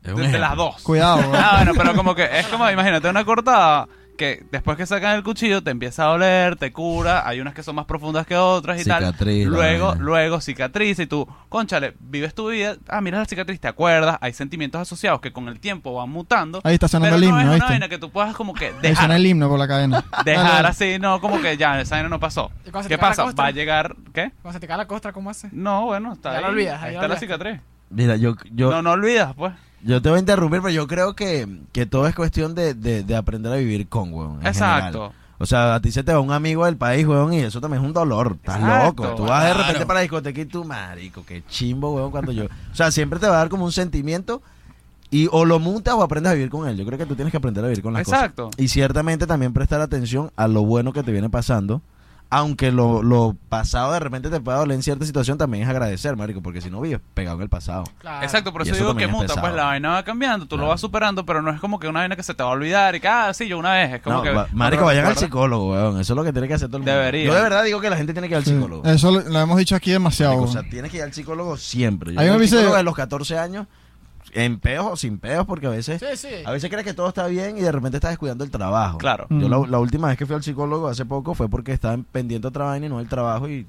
de, 0.03 0.39
las 0.39 0.55
dos. 0.57 0.83
Cuidado. 0.83 1.33
Ah, 1.35 1.55
bueno, 1.65 1.73
pero 1.75 1.97
como 1.97 2.15
que 2.15 2.25
es 2.39 2.47
como, 2.49 2.69
imagínate, 2.71 3.09
una 3.09 3.25
cortada 3.25 3.89
que 4.17 4.45
después 4.53 4.77
que 4.77 4.87
sacan 4.87 5.17
el 5.17 5.23
cuchillo 5.23 5.63
te 5.63 5.71
empieza 5.71 6.05
a 6.05 6.07
doler, 6.09 6.57
te 6.57 6.73
cura, 6.73 7.27
hay 7.29 7.41
unas 7.41 7.55
que 7.55 7.63
son 7.63 7.75
más 7.75 7.85
profundas 7.87 8.27
que 8.27 8.37
otras 8.37 8.81
y 8.81 8.85
Cicatriz, 8.85 9.45
tal. 9.45 9.53
Luego, 9.53 9.95
luego 9.97 10.41
cicatriz 10.41 10.99
y 11.01 11.07
tú, 11.07 11.27
conchale, 11.49 11.95
vives 12.01 12.35
tu 12.35 12.49
vida, 12.49 12.77
ah, 12.89 13.01
miras 13.01 13.21
la 13.21 13.27
cicatriz, 13.27 13.61
te 13.61 13.69
acuerdas, 13.69 14.19
hay 14.21 14.33
sentimientos 14.33 14.81
asociados 14.81 15.21
que 15.21 15.33
con 15.33 15.49
el 15.49 15.59
tiempo 15.61 15.95
van 15.95 16.11
mutando. 16.11 16.61
Ahí 16.65 16.75
está 16.75 16.89
sonando 16.89 17.17
pero 17.17 17.25
el 17.25 17.31
no 17.31 17.41
himno, 17.41 17.53
es 17.55 17.61
una 17.61 17.69
vaina 17.71 17.89
que 17.89 17.99
tú 17.99 18.11
puedas 18.11 18.35
como 18.35 18.55
que 18.55 18.67
Ahí 18.67 18.75
dejar, 18.83 18.97
suena 18.97 19.17
el 19.17 19.27
himno 19.27 19.49
por 19.49 19.59
la 19.59 19.67
cadena. 19.69 20.05
dejar 20.25 20.45
Dale, 20.45 20.55
dale. 20.57 20.69
así, 20.69 20.99
no, 20.99 21.21
como 21.21 21.41
que 21.41 21.57
ya, 21.57 21.81
esa 21.81 21.97
vaina 21.97 22.09
no 22.09 22.21
pasó. 22.21 22.51
¿Y 22.67 22.71
cuando 22.71 22.85
se 22.85 22.89
¿Qué 22.91 22.99
pasa? 22.99 23.25
Va 23.25 23.47
a 23.47 23.51
llegar, 23.51 23.97
¿qué? 24.13 24.33
Cuando 24.43 24.57
se 24.57 24.61
te 24.61 24.67
cae 24.69 24.77
la 24.77 24.87
costra, 24.87 25.13
¿cómo 25.13 25.31
haces? 25.31 25.53
No, 25.53 25.87
bueno, 25.87 26.13
está 26.13 26.33
Ya 26.33 26.39
ahí. 26.39 26.43
lo 26.45 26.49
olvidas, 26.51 26.83
ahí 26.83 26.95
está 26.95 27.09
la 27.09 27.17
cicatriz. 27.17 27.61
Mira, 27.91 28.17
yo, 28.17 28.35
yo, 28.51 28.71
No, 28.71 28.83
no 28.83 28.93
olvidas, 28.93 29.35
pues. 29.37 29.53
Yo 29.85 30.01
te 30.03 30.09
voy 30.09 30.17
a 30.17 30.21
interrumpir, 30.21 30.61
pero 30.63 30.73
yo 30.75 30.87
creo 30.87 31.15
que, 31.15 31.47
que 31.73 31.87
todo 31.87 32.07
es 32.07 32.15
cuestión 32.15 32.55
de, 32.55 32.75
de, 32.75 33.03
de 33.03 33.17
aprender 33.17 33.53
a 33.53 33.57
vivir 33.57 33.89
con, 33.89 34.13
weón. 34.13 34.41
en 34.41 34.47
Exacto. 34.47 34.99
general. 34.99 35.13
O 35.39 35.47
sea, 35.47 35.75
a 35.75 35.81
ti 35.81 35.91
se 35.91 36.03
te 36.05 36.13
va 36.13 36.21
un 36.21 36.31
amigo 36.33 36.65
del 36.65 36.77
país, 36.77 37.07
weón, 37.07 37.33
y 37.33 37.41
eso 37.41 37.61
también 37.61 37.83
es 37.83 37.87
un 37.87 37.93
dolor. 37.93 38.37
Estás 38.37 38.61
Exacto. 38.61 39.03
loco. 39.03 39.15
Tú 39.17 39.23
vas 39.25 39.45
de 39.45 39.55
repente 39.55 39.85
para 39.85 39.99
la 39.99 40.03
discoteca 40.03 40.41
y 40.41 40.45
tú, 40.47 40.65
marico, 40.65 41.25
qué 41.27 41.43
chimbo, 41.49 41.93
weón, 41.93 42.11
cuando 42.11 42.33
yo... 42.33 42.45
O 42.45 42.75
sea, 42.75 42.91
siempre 42.91 43.19
te 43.19 43.27
va 43.27 43.35
a 43.35 43.39
dar 43.39 43.49
como 43.49 43.65
un 43.65 43.73
sentimiento 43.73 44.43
y 45.11 45.29
o 45.33 45.45
lo 45.45 45.59
mutas 45.59 45.95
o 45.95 46.03
aprendes 46.03 46.31
a 46.31 46.35
vivir 46.35 46.51
con 46.51 46.69
él. 46.69 46.77
Yo 46.77 46.87
creo 46.87 46.99
que 46.99 47.07
tú 47.07 47.15
tienes 47.15 47.31
que 47.31 47.37
aprender 47.37 47.65
a 47.65 47.69
vivir 47.69 47.83
con 47.83 47.93
las 47.93 48.03
Exacto. 48.03 48.47
cosas. 48.47 48.61
Y 48.61 48.69
ciertamente 48.69 49.27
también 49.27 49.53
prestar 49.53 49.81
atención 49.81 50.31
a 50.37 50.49
lo 50.49 50.65
bueno 50.65 50.93
que 50.93 51.03
te 51.03 51.13
viene 51.13 51.29
pasando 51.29 51.83
aunque 52.37 52.73
lo, 52.73 53.03
lo 53.03 53.37
pasado 53.49 53.93
de 53.93 54.01
repente 54.01 54.29
te 54.31 54.41
pueda 54.41 54.59
doler 54.59 54.75
en 54.75 54.83
cierta 54.83 55.05
situación, 55.07 55.39
también 55.39 55.65
es 55.65 55.71
agradecer, 55.71 56.17
marico, 56.17 56.43
porque 56.43 56.61
si 56.61 56.71
no 56.71 56.81
vives 56.81 57.01
pegado 57.15 57.37
en 57.37 57.43
el 57.43 57.49
pasado. 57.49 57.85
Claro. 57.99 58.25
Exacto, 58.25 58.53
por 58.53 58.63
eso 58.63 58.73
eso 58.73 58.81
digo 58.85 58.97
que 58.97 59.05
es 59.05 59.11
muta, 59.11 59.41
pues 59.41 59.55
la 59.55 59.65
vaina 59.65 59.91
va 59.91 60.03
cambiando, 60.05 60.47
tú 60.47 60.57
lo 60.57 60.67
vas 60.69 60.81
superando, 60.81 61.25
pero 61.25 61.43
no 61.43 61.51
es 61.51 61.61
como 61.61 61.79
que 61.79 61.87
una 61.89 62.01
vaina 62.01 62.17
que 62.17 62.23
se 62.23 62.35
te 62.35 62.43
va 62.43 62.49
a 62.49 62.53
olvidar 62.53 62.95
y 62.95 63.01
que, 63.01 63.09
ah, 63.09 63.33
sí, 63.33 63.47
yo 63.47 63.59
una 63.59 63.73
vez, 63.75 63.95
es 63.95 64.03
como 64.03 64.17
No, 64.17 64.23
que... 64.23 64.31
va- 64.31 64.49
marico, 64.53 64.81
no 64.81 64.87
vayan 64.87 65.07
al 65.07 65.17
psicólogo, 65.17 65.73
weón. 65.73 66.01
Eso 66.01 66.13
es 66.13 66.17
lo 66.17 66.25
que 66.25 66.33
tiene 66.33 66.49
que 66.49 66.55
hacer 66.55 66.69
todo 66.69 66.79
el 66.79 66.83
mundo. 66.83 66.93
Debería. 66.99 67.27
Yo 67.27 67.35
de 67.35 67.43
verdad 67.43 67.65
digo 67.65 67.81
que 67.81 67.91
la 67.91 67.97
gente 67.97 68.13
tiene 68.13 68.29
que 68.29 68.35
ir 68.35 68.39
al 68.39 68.45
Sí, 68.45 68.51
psicólogo. 68.51 68.85
Eso 68.85 69.11
lo, 69.11 69.21
lo 69.21 69.41
hemos 69.41 69.57
dicho 69.59 69.77
aquí 69.77 69.91
demasiado. 69.93 70.33
Marico, 70.35 70.49
o 70.51 70.53
sea, 70.53 70.63
tienes 70.69 70.91
que 70.91 70.97
ir 70.99 71.03
al 71.03 71.13
psicólogo 71.13 71.57
siempre. 71.57 72.15
Yo 72.15 72.21
Hay 72.21 72.29
un 72.31 72.41
psicólogo 72.43 72.77
de 72.77 72.83
los 72.83 72.95
14 72.95 73.39
años, 73.39 73.67
en 74.35 74.59
peos 74.59 74.87
o 74.91 74.97
sin 74.97 75.19
peos, 75.19 75.47
porque 75.47 75.67
a 75.67 75.71
veces, 75.71 76.01
Sí, 76.01 76.17
sí. 76.17 76.35
a 76.45 76.51
veces 76.51 76.69
crees 76.69 76.85
que 76.85 76.93
todo 76.93 77.09
está 77.09 77.27
bien 77.29 77.57
y 77.57 77.61
de 77.61 77.71
repente 77.73 77.97
estás 77.99 78.11
descuidando 78.11 78.45
el 78.45 78.51
trabajo. 78.51 78.99
Claro. 78.99 79.27
Yo 79.31 79.49
Mm. 79.49 79.51
la, 79.51 79.67
la 79.69 79.79
última 79.79 80.09
vez 80.09 80.19
que 80.19 80.27
fui 80.27 80.35
al 80.35 80.43
psicólogo 80.43 80.89
hace 80.89 81.05
poco 81.07 81.35
fue 81.35 81.49
porque 81.49 81.73
estaba 81.73 81.97
pendiente 82.13 82.43
de 82.43 82.49
otra 82.49 82.65
vaina 82.67 82.87
y 82.87 82.89
no 82.89 82.99
del 82.99 83.09
trabajo 83.09 83.49
y, 83.49 83.67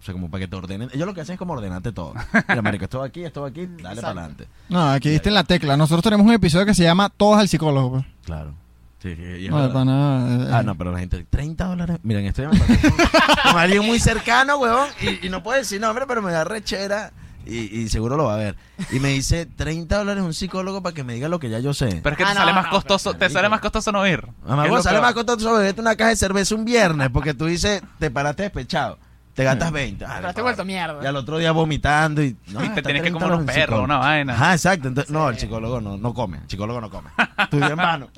o 0.00 0.02
sea, 0.04 0.12
como 0.12 0.30
para 0.30 0.40
que 0.42 0.48
te 0.48 0.56
ordenen. 0.56 0.88
Ellos 0.94 1.06
lo 1.06 1.14
que 1.14 1.20
hacen 1.20 1.34
es 1.34 1.38
como 1.38 1.52
ordenarte 1.54 1.92
todo. 1.92 2.14
Mira, 2.48 2.62
marico, 2.62 2.84
esto 2.84 3.00
va 3.00 3.06
aquí, 3.06 3.24
esto 3.24 3.42
va 3.42 3.48
aquí, 3.48 3.66
dale 3.82 4.00
para 4.00 4.12
adelante. 4.12 4.46
No, 4.68 4.90
aquí 4.90 5.10
diste 5.10 5.28
en 5.30 5.34
la 5.34 5.44
tecla. 5.44 5.76
Nosotros 5.76 6.02
tenemos 6.02 6.26
un 6.26 6.32
episodio 6.32 6.64
que 6.66 6.74
se 6.74 6.84
llama 6.84 7.08
Todos 7.10 7.38
al 7.38 7.48
psicólogo. 7.48 7.90
pues. 7.92 8.04
Claro. 8.24 8.54
Sí, 9.02 9.14
No, 9.50 9.56
verdad. 9.56 9.72
pana, 9.74 10.26
eh, 10.30 10.48
Ah, 10.50 10.60
eh. 10.60 10.64
no, 10.64 10.76
pero 10.78 10.90
la 10.90 10.98
gente, 10.98 11.26
30 11.28 11.66
dólares. 11.66 11.98
Miren, 12.02 12.24
esto 12.24 12.40
ya 12.42 12.48
me 12.48 12.58
pasó 12.58 12.72
con, 12.80 13.52
con 13.52 13.60
alguien 13.60 13.84
muy 13.84 13.98
cercano, 14.00 14.56
huevón, 14.56 14.88
y, 15.02 15.26
y 15.26 15.28
no 15.28 15.42
puedo 15.42 15.58
decir 15.58 15.78
nombre, 15.78 16.06
pero 16.08 16.22
me 16.22 16.32
da 16.32 16.44
rechera 16.44 17.12
y, 17.46 17.80
y 17.80 17.88
seguro 17.88 18.16
lo 18.16 18.24
va 18.24 18.34
a 18.34 18.38
ver. 18.38 18.56
Y 18.92 19.00
me 19.00 19.08
dice, 19.10 19.46
30 19.46 19.98
dólares 19.98 20.22
un 20.24 20.34
psicólogo 20.34 20.82
para 20.82 20.94
que 20.94 21.04
me 21.04 21.14
diga 21.14 21.28
lo 21.28 21.38
que 21.38 21.50
ya 21.50 21.58
yo 21.60 21.74
sé. 21.74 22.00
Pero 22.02 22.12
es 22.14 22.16
que 22.18 22.24
Ah, 22.24 22.28
te 22.28 22.34
no, 22.34 22.40
sale 22.40 22.52
más 22.52 22.66
costoso, 22.68 23.14
te 23.14 23.28
sale 23.30 23.48
más 23.48 23.60
costoso 23.60 23.92
no 23.92 24.06
ir. 24.06 24.26
Mamá, 24.46 24.66
vos 24.66 24.82
sale 24.82 25.00
más 25.00 25.14
costoso 25.14 25.54
beberte 25.54 25.80
una 25.80 25.96
caja 25.96 26.10
de 26.10 26.16
cerveza 26.16 26.54
un 26.54 26.64
viernes 26.64 27.08
porque 27.10 27.34
tú 27.34 27.46
dices, 27.46 27.82
te 27.98 28.10
paraste 28.10 28.44
despechado, 28.44 28.98
te 29.34 29.42
gastas 29.44 29.72
20. 29.72 30.04
Ah, 30.04 30.18
Pero 30.20 30.32
te 30.34 30.42
vuelto 30.42 30.64
mierda. 30.64 31.02
Y 31.02 31.06
al 31.06 31.16
otro 31.16 31.38
día 31.38 31.50
vomitando 31.52 32.22
y... 32.22 32.36
No, 32.48 32.64
Y 32.64 32.68
te 32.70 32.82
tienes 32.82 33.02
que 33.02 33.10
30 33.10 33.12
comer 33.12 33.14
un 33.14 33.20
dólares 33.20 33.40
un 33.40 33.46
perro, 33.46 33.60
psicólogo. 33.62 33.84
una 33.84 33.96
vaina. 33.98 34.32
Ajá, 34.34 34.52
exacto. 34.52 34.88
Entonces, 34.88 35.12
no, 35.12 35.28
el 35.28 35.38
psicólogo 35.38 35.80
no, 35.80 35.96
no 35.96 36.14
come. 36.14 36.38
El 36.38 36.48
psicólogo 36.48 36.80
no 36.80 36.88
come. 36.90 37.10
En 37.52 37.76
vano. 37.76 38.08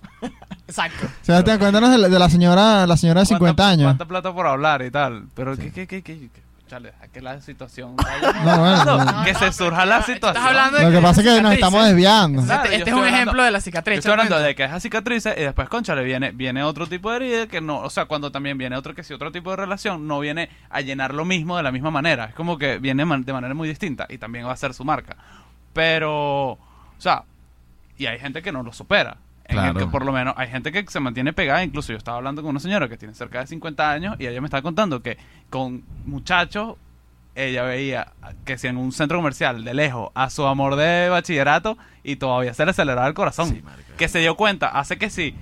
Exacto. 0.69 1.07
Sebastián, 1.23 1.59
cuéntanos 1.59 1.91
de 1.91 1.99
la, 1.99 2.09
de 2.09 2.19
la 2.19 2.29
señora, 2.29 2.87
la 2.87 2.97
señora 2.97 3.21
de 3.21 3.27
50 3.27 3.39
¿Cuánta- 3.63 3.69
años. 3.69 3.85
¿Cuánta 3.87 4.05
plata 4.07 4.33
por 4.35 4.47
hablar 4.47 4.83
y 4.83 4.91
tal? 4.91 5.27
Pero 5.35 5.55
Sí. 5.57 5.71
¿qué, 5.71 5.87
qué, 5.87 6.03
qué, 6.03 6.03
qué? 6.03 6.46
Qué? 6.67 6.71
Chale, 6.71 6.93
aquí 7.01 7.21
la 7.21 7.41
situación. 7.41 7.97
No, 8.45 8.59
bueno, 8.59 8.85
No, 8.85 9.05
no. 9.05 9.25
que 9.25 9.33
No, 9.33 9.39
se 9.39 9.47
no, 9.47 9.53
surja 9.53 9.87
la 9.87 9.99
estás 9.99 10.15
situación. 10.15 10.47
hablando 10.47 10.79
de 10.79 10.85
Lo 10.85 10.91
que 10.91 10.97
que 10.97 11.03
pasa 11.03 11.21
es 11.21 11.27
que 11.27 11.43
nos 11.43 11.53
estamos 11.55 11.87
desviando. 11.87 12.41
Este 12.43 12.55
este 12.55 12.77
es 12.77 12.83
un 12.87 12.99
hablando- 13.01 13.17
ejemplo 13.17 13.43
de 13.45 13.51
la 13.51 13.61
cicatriz. 13.61 13.99
estoy 13.99 14.13
hablando 14.13 14.35
cuento. 14.35 14.47
de 14.47 14.55
que 14.55 14.65
es 14.65 14.83
cicatrices 14.83 15.35
y 15.37 15.41
después, 15.43 15.69
conchale, 15.69 16.03
viene, 16.05 16.31
viene 16.33 16.63
otro 16.63 16.87
tipo 16.87 17.11
de 17.11 17.17
herida 17.17 17.47
que 17.47 17.61
no, 17.61 17.79
o 17.81 17.91
sea, 17.91 18.07
cuando 18.07 18.31
también 18.33 18.59
viene 18.59 18.77
otro 18.77 18.95
que 18.95 19.03
si 19.03 19.15
otro 19.15 19.33
tipo 19.33 19.51
de 19.51 19.57
relación 19.57 20.07
no 20.07 20.21
viene 20.21 20.51
a 20.71 20.81
llenar 20.81 21.15
lo 21.15 21.25
mismo 21.25 21.57
de 21.57 21.63
la 21.63 21.73
misma 21.73 21.91
manera. 21.91 22.27
Es 22.27 22.35
como 22.35 22.59
que 22.59 22.79
viene 22.79 23.05
man- 23.05 23.25
de 23.25 23.33
manera 23.33 23.55
muy 23.55 23.69
distinta 23.69 24.07
y 24.09 24.19
también 24.19 24.47
va 24.47 24.53
a 24.53 24.57
ser 24.57 24.75
su 24.75 24.85
marca. 24.85 25.17
Pero, 25.73 26.53
o 26.53 26.59
sea, 26.99 27.25
y 27.99 28.07
hay 28.07 28.19
gente 28.19 28.43
que 28.43 28.53
no 28.53 28.63
lo 28.63 28.73
supera. 28.73 29.17
En 29.49 29.57
el 29.59 29.73
que 29.75 29.87
por 29.91 30.05
lo 30.05 30.13
menos 30.13 30.35
hay 30.37 30.49
gente 30.49 30.73
que 30.73 30.85
se 30.91 31.01
mantiene 31.01 31.33
pegada. 31.33 31.63
Incluso 31.65 31.93
yo 31.93 31.99
estaba 31.99 32.17
hablando 32.19 32.43
con 32.43 32.51
una 32.51 32.61
señora 32.61 32.89
que 32.89 32.97
tiene 32.97 33.15
cerca 33.15 33.41
de 33.41 33.47
50 33.47 33.91
años 33.91 34.17
y 34.19 34.27
ella 34.27 34.41
me 34.41 34.47
estaba 34.47 34.63
contando 34.63 35.03
que 35.03 35.19
con 35.51 35.85
muchachos 36.05 36.77
ella 37.35 37.63
veía 37.65 38.13
que 38.45 38.57
si 38.59 38.67
en 38.67 38.77
un 38.79 38.93
centro 38.93 39.19
comercial 39.19 39.63
de 39.63 39.75
lejos 39.75 40.11
a 40.15 40.31
su 40.31 40.47
amor 40.47 40.75
de 40.77 41.09
bachillerato 41.11 41.77
y 42.03 42.17
todavía 42.17 42.55
se 42.55 42.65
le 42.65 42.71
aceleraba 42.71 43.07
el 43.07 43.15
corazón. 43.15 43.49
Sí, 43.51 43.63
que 43.99 44.09
se 44.09 44.21
dio 44.21 44.37
cuenta 44.37 44.69
hace 44.69 44.97
que 44.97 45.11
sí, 45.11 45.35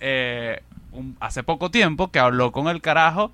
eh, 0.00 0.62
un- 0.92 1.16
hace 1.20 1.42
poco 1.42 1.70
tiempo 1.70 2.10
que 2.10 2.18
habló 2.18 2.50
con 2.52 2.68
el 2.68 2.80
carajo 2.80 3.30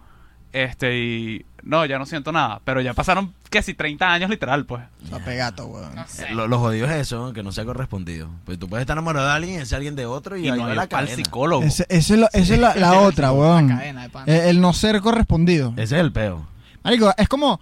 este 0.55 0.97
y 0.99 1.45
no, 1.65 1.85
ya 1.85 1.99
no 1.99 2.07
siento 2.07 2.31
nada, 2.33 2.61
pero 2.65 2.81
ya 2.81 2.95
pasaron 2.95 3.35
que 3.51 3.61
si 3.63 3.75
30 3.75 4.13
años 4.13 4.31
literal, 4.31 4.65
pues. 4.67 4.83
Está 5.03 5.19
pegato, 5.19 5.67
weón. 5.67 5.95
No 5.95 6.05
sé. 6.07 6.31
Lo, 6.31 6.47
lo 6.47 6.59
jodido 6.59 6.87
es 6.87 6.93
eso, 6.93 7.33
que 7.33 7.43
no 7.43 7.53
sea 7.53 7.65
correspondido. 7.65 8.29
Pues 8.45 8.59
tú 8.59 8.69
puedes 8.69 8.83
estar 8.83 8.95
enamorado 8.97 9.27
de 9.27 9.33
alguien 9.33 9.59
y 9.59 9.63
ese 9.63 9.75
alguien 9.77 9.97
de 9.97 10.07
otro 10.07 10.37
y, 10.37 10.47
Y 10.47 10.49
ahí 10.51 10.59
no 10.59 10.67
va 10.69 10.75
la 10.75 10.83
al 10.83 10.89
cadena. 10.89 11.17
psicólogo. 11.17 11.63
Ese- 11.65 11.87
ese 11.89 12.15
es 12.15 12.21
lo- 12.21 12.29
Esa 12.33 12.55
es 12.55 12.61
la, 12.61 12.75
la 12.77 12.93
otra, 13.01 13.33
weón. 13.33 13.69
La 13.69 13.77
cadena 13.79 14.03
de 14.03 14.09
pan. 14.11 14.25
Eh, 14.29 14.51
El 14.51 14.61
no 14.61 14.73
ser 14.73 15.01
correspondido. 15.01 15.73
Ese 15.77 15.97
es 15.97 16.01
el 16.01 16.13
peo. 16.13 16.47
Marico, 16.83 17.13
es 17.17 17.29
como. 17.29 17.59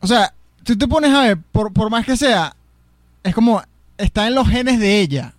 O 0.00 0.06
sea, 0.06 0.34
tú 0.64 0.76
te 0.76 0.88
pones 0.88 1.12
a 1.12 1.20
ver, 1.22 1.38
por, 1.52 1.72
por 1.72 1.90
más 1.90 2.04
que 2.04 2.16
sea, 2.16 2.54
es 3.22 3.34
como. 3.34 3.62
Está 3.96 4.26
en 4.26 4.34
los 4.34 4.48
genes 4.48 4.80
de 4.80 5.00
ella. 5.00 5.34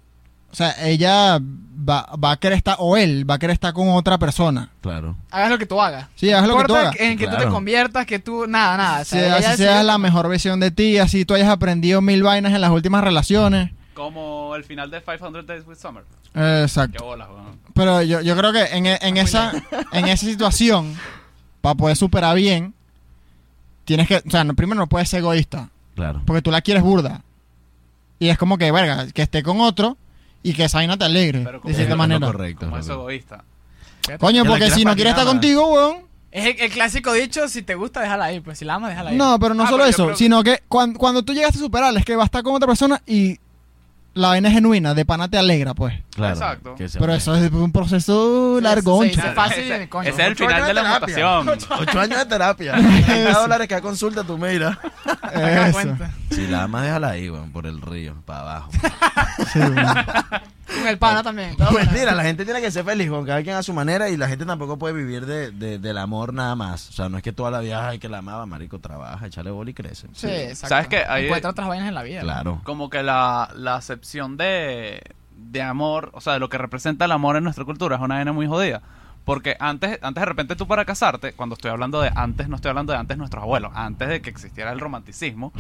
O 0.51 0.55
sea, 0.55 0.73
ella 0.87 1.39
va, 1.87 2.09
va 2.21 2.31
a 2.31 2.37
querer 2.37 2.57
estar, 2.57 2.75
o 2.79 2.97
él 2.97 3.29
va 3.29 3.35
a 3.35 3.39
querer 3.39 3.53
estar 3.53 3.73
con 3.73 3.89
otra 3.89 4.17
persona. 4.17 4.69
Claro. 4.81 5.15
Hagas 5.31 5.49
lo 5.51 5.57
que 5.57 5.65
tú 5.65 5.81
hagas. 5.81 6.07
Sí, 6.15 6.31
haz 6.31 6.47
lo 6.47 6.57
que 6.57 6.63
tú 6.65 6.75
hagas. 6.75 6.95
En 6.99 7.17
que 7.17 7.27
tú 7.27 7.37
te 7.37 7.47
conviertas, 7.47 8.05
que 8.05 8.19
tú. 8.19 8.45
Nada, 8.47 8.77
nada. 8.77 9.01
O 9.01 9.05
sea, 9.05 9.19
ella 9.25 9.35
así 9.35 9.43
seas 9.43 9.57
decide- 9.59 9.83
la 9.83 9.97
mejor 9.97 10.27
versión 10.29 10.59
de 10.59 10.71
ti, 10.71 10.97
así 10.97 11.25
tú 11.25 11.33
hayas 11.33 11.49
aprendido 11.49 12.01
mil 12.01 12.23
vainas 12.23 12.53
en 12.53 12.61
las 12.61 12.71
últimas 12.71 13.03
relaciones. 13.03 13.71
Como 13.93 14.55
el 14.55 14.63
final 14.63 14.91
de 14.91 15.01
500 15.01 15.45
Days 15.45 15.65
with 15.67 15.77
Summer. 15.77 16.03
Qué 16.33 16.63
exacto. 16.63 17.03
bolas. 17.05 17.27
Pero 17.73 18.01
yo, 18.01 18.19
yo 18.21 18.35
creo 18.35 18.51
que 18.51 18.63
en, 18.65 18.85
e- 18.87 18.99
en 19.01 19.17
esa, 19.17 19.51
en 19.93 20.05
esa 20.07 20.25
situación, 20.25 20.95
para 21.61 21.75
poder 21.75 21.95
superar 21.95 22.35
bien, 22.35 22.73
tienes 23.85 24.07
que, 24.07 24.17
o 24.17 24.29
sea, 24.29 24.43
no- 24.43 24.53
primero 24.55 24.79
no 24.79 24.87
puedes 24.87 25.07
ser 25.09 25.19
egoísta, 25.19 25.69
Claro. 25.95 26.21
porque 26.25 26.41
tú 26.41 26.51
la 26.51 26.61
quieres 26.61 26.83
burda. 26.83 27.21
Y 28.19 28.29
es 28.29 28.37
como 28.37 28.57
que, 28.57 28.71
verga, 28.71 29.07
que 29.13 29.21
esté 29.21 29.43
con 29.43 29.61
otro 29.61 29.97
y 30.49 30.53
que 30.53 30.65
esa 30.65 30.77
vaina 30.77 30.97
te 30.97 31.05
alegre, 31.05 31.41
Pero 31.43 31.59
como 31.61 31.69
de 31.69 31.75
cierta 31.75 31.93
Es 31.93 31.97
manera. 31.97 32.25
correcto. 32.27 32.65
Como 32.65 32.77
es 32.77 32.87
egoísta. 32.89 33.43
Coño, 34.19 34.45
porque 34.45 34.69
si 34.71 34.85
no 34.85 34.93
quiere 34.95 35.09
estar 35.11 35.25
contigo, 35.25 35.73
weón. 35.73 36.05
Es 36.31 36.45
el, 36.45 36.59
el 36.61 36.71
clásico 36.71 37.13
dicho: 37.13 37.47
si 37.47 37.61
te 37.63 37.75
gusta, 37.75 38.01
déjala 38.01 38.25
ahí. 38.25 38.39
Pues 38.41 38.59
si 38.59 38.65
la 38.65 38.75
amas, 38.75 38.89
déjala 38.91 39.09
ahí. 39.11 39.15
No, 39.15 39.39
pero 39.39 39.53
no 39.53 39.63
Ah, 39.63 39.67
solo 39.67 39.77
pero 39.83 39.89
eso, 39.89 40.03
creo- 40.05 40.17
sino 40.17 40.43
que 40.43 40.61
cuando, 40.67 40.99
cuando 40.99 41.23
tú 41.23 41.33
llegaste 41.33 41.57
a 41.57 41.61
superarla, 41.61 41.99
es 41.99 42.05
que 42.05 42.15
va 42.15 42.23
a 42.23 42.25
estar 42.25 42.43
con 42.43 42.53
otra 42.53 42.67
persona 42.67 43.01
y 43.07 43.39
la 44.15 44.29
vaina 44.29 44.47
es 44.47 44.53
genuina, 44.55 44.93
de 44.95 45.05
pana 45.05 45.27
te 45.29 45.37
alegra, 45.37 45.73
pues. 45.75 45.93
Claro. 46.15 46.33
Exacto. 46.33 46.75
que 46.75 46.87
Pero 46.97 47.13
eso 47.13 47.35
es 47.35 47.51
un 47.51 47.71
proceso 47.71 48.59
Sí, 48.59 48.65
dice 48.65 48.83
concho. 48.83 49.21
fácil, 49.35 49.63
ese, 49.71 49.89
coño. 49.89 50.09
ese 50.09 50.21
es 50.21 50.25
el 50.27 50.31
Ocho 50.33 50.45
final 50.47 50.53
años 50.55 50.67
de 50.67 50.73
la 50.73 50.81
terapia. 50.99 51.41
mutación. 51.41 51.79
Ocho 51.81 51.99
años 51.99 52.19
de 52.19 52.25
terapia. 52.25 52.73
30 53.05 53.39
dólares 53.39 53.67
cada 53.67 53.81
consulta, 53.81 54.23
tú 54.23 54.37
mira. 54.37 54.79
Eso. 55.33 55.73
cuenta. 55.73 56.11
Si 56.31 56.47
la 56.47 56.63
amas, 56.63 56.83
déjala 56.83 57.09
ahí, 57.09 57.29
weón, 57.29 57.51
por 57.51 57.67
el 57.67 57.81
río, 57.81 58.15
para 58.25 58.39
abajo. 58.41 58.71
Sí. 59.53 59.59
Con 60.65 60.87
el 60.87 60.97
pana 60.97 61.21
también. 61.21 61.55
No, 61.59 61.69
mentira, 61.71 62.13
la 62.15 62.23
gente 62.23 62.43
tiene 62.43 62.59
que 62.59 62.71
ser 62.71 62.83
feliz 62.83 63.09
con 63.09 63.23
cada 63.23 63.41
quien 63.43 63.55
a 63.55 63.61
su 63.63 63.71
manera 63.71 64.09
y 64.09 64.17
la 64.17 64.27
gente 64.27 64.45
tampoco 64.45 64.77
puede 64.79 64.95
vivir 64.95 65.25
de, 65.27 65.51
de- 65.51 65.77
del 65.77 65.97
amor 65.97 66.33
nada 66.33 66.55
más. 66.55 66.89
O 66.89 66.91
sea, 66.91 67.07
no 67.07 67.17
es 67.17 67.23
que 67.23 67.31
toda 67.31 67.51
la 67.51 67.59
vida 67.59 67.87
hay 67.87 67.99
que 67.99 68.09
la 68.09 68.17
amaba, 68.17 68.45
marico, 68.47 68.79
trabaja, 68.79 69.27
échale 69.27 69.51
bola 69.51 69.69
y 69.69 69.73
crece. 69.75 70.07
Sí, 70.13 70.27
exacto. 70.27 70.67
¿Sabes 70.69 70.87
qué? 70.87 71.03
Ahí- 71.07 71.25
Encuentra 71.25 71.51
otras 71.51 71.67
vainas 71.67 71.87
en 71.87 71.93
la 71.93 72.01
vida. 72.03 72.21
Claro. 72.21 72.61
como 72.63 72.89
que 72.89 73.03
la, 73.03 73.49
la 73.55 73.79
de, 74.11 75.01
de 75.35 75.61
amor, 75.61 76.11
o 76.13 76.21
sea, 76.21 76.33
de 76.33 76.39
lo 76.39 76.49
que 76.49 76.57
representa 76.57 77.05
el 77.05 77.11
amor 77.11 77.35
en 77.37 77.43
nuestra 77.43 77.65
cultura 77.65 77.95
es 77.95 78.01
una 78.01 78.15
vaina 78.15 78.31
muy 78.33 78.47
jodida. 78.47 78.81
Porque 79.25 79.57
antes, 79.59 79.97
antes 80.03 80.21
de 80.21 80.25
repente 80.25 80.55
tú 80.55 80.67
para 80.67 80.85
casarte, 80.85 81.33
cuando 81.33 81.55
estoy 81.55 81.71
hablando 81.71 81.99
de 81.99 82.11
antes, 82.15 82.47
no 82.47 82.57
estoy 82.57 82.69
hablando 82.69 82.93
de 82.93 82.99
antes 82.99 83.17
nuestros 83.17 83.41
abuelos, 83.41 83.71
antes 83.73 84.07
de 84.07 84.21
que 84.21 84.29
existiera 84.29 84.71
el 84.71 84.79
romanticismo, 84.79 85.51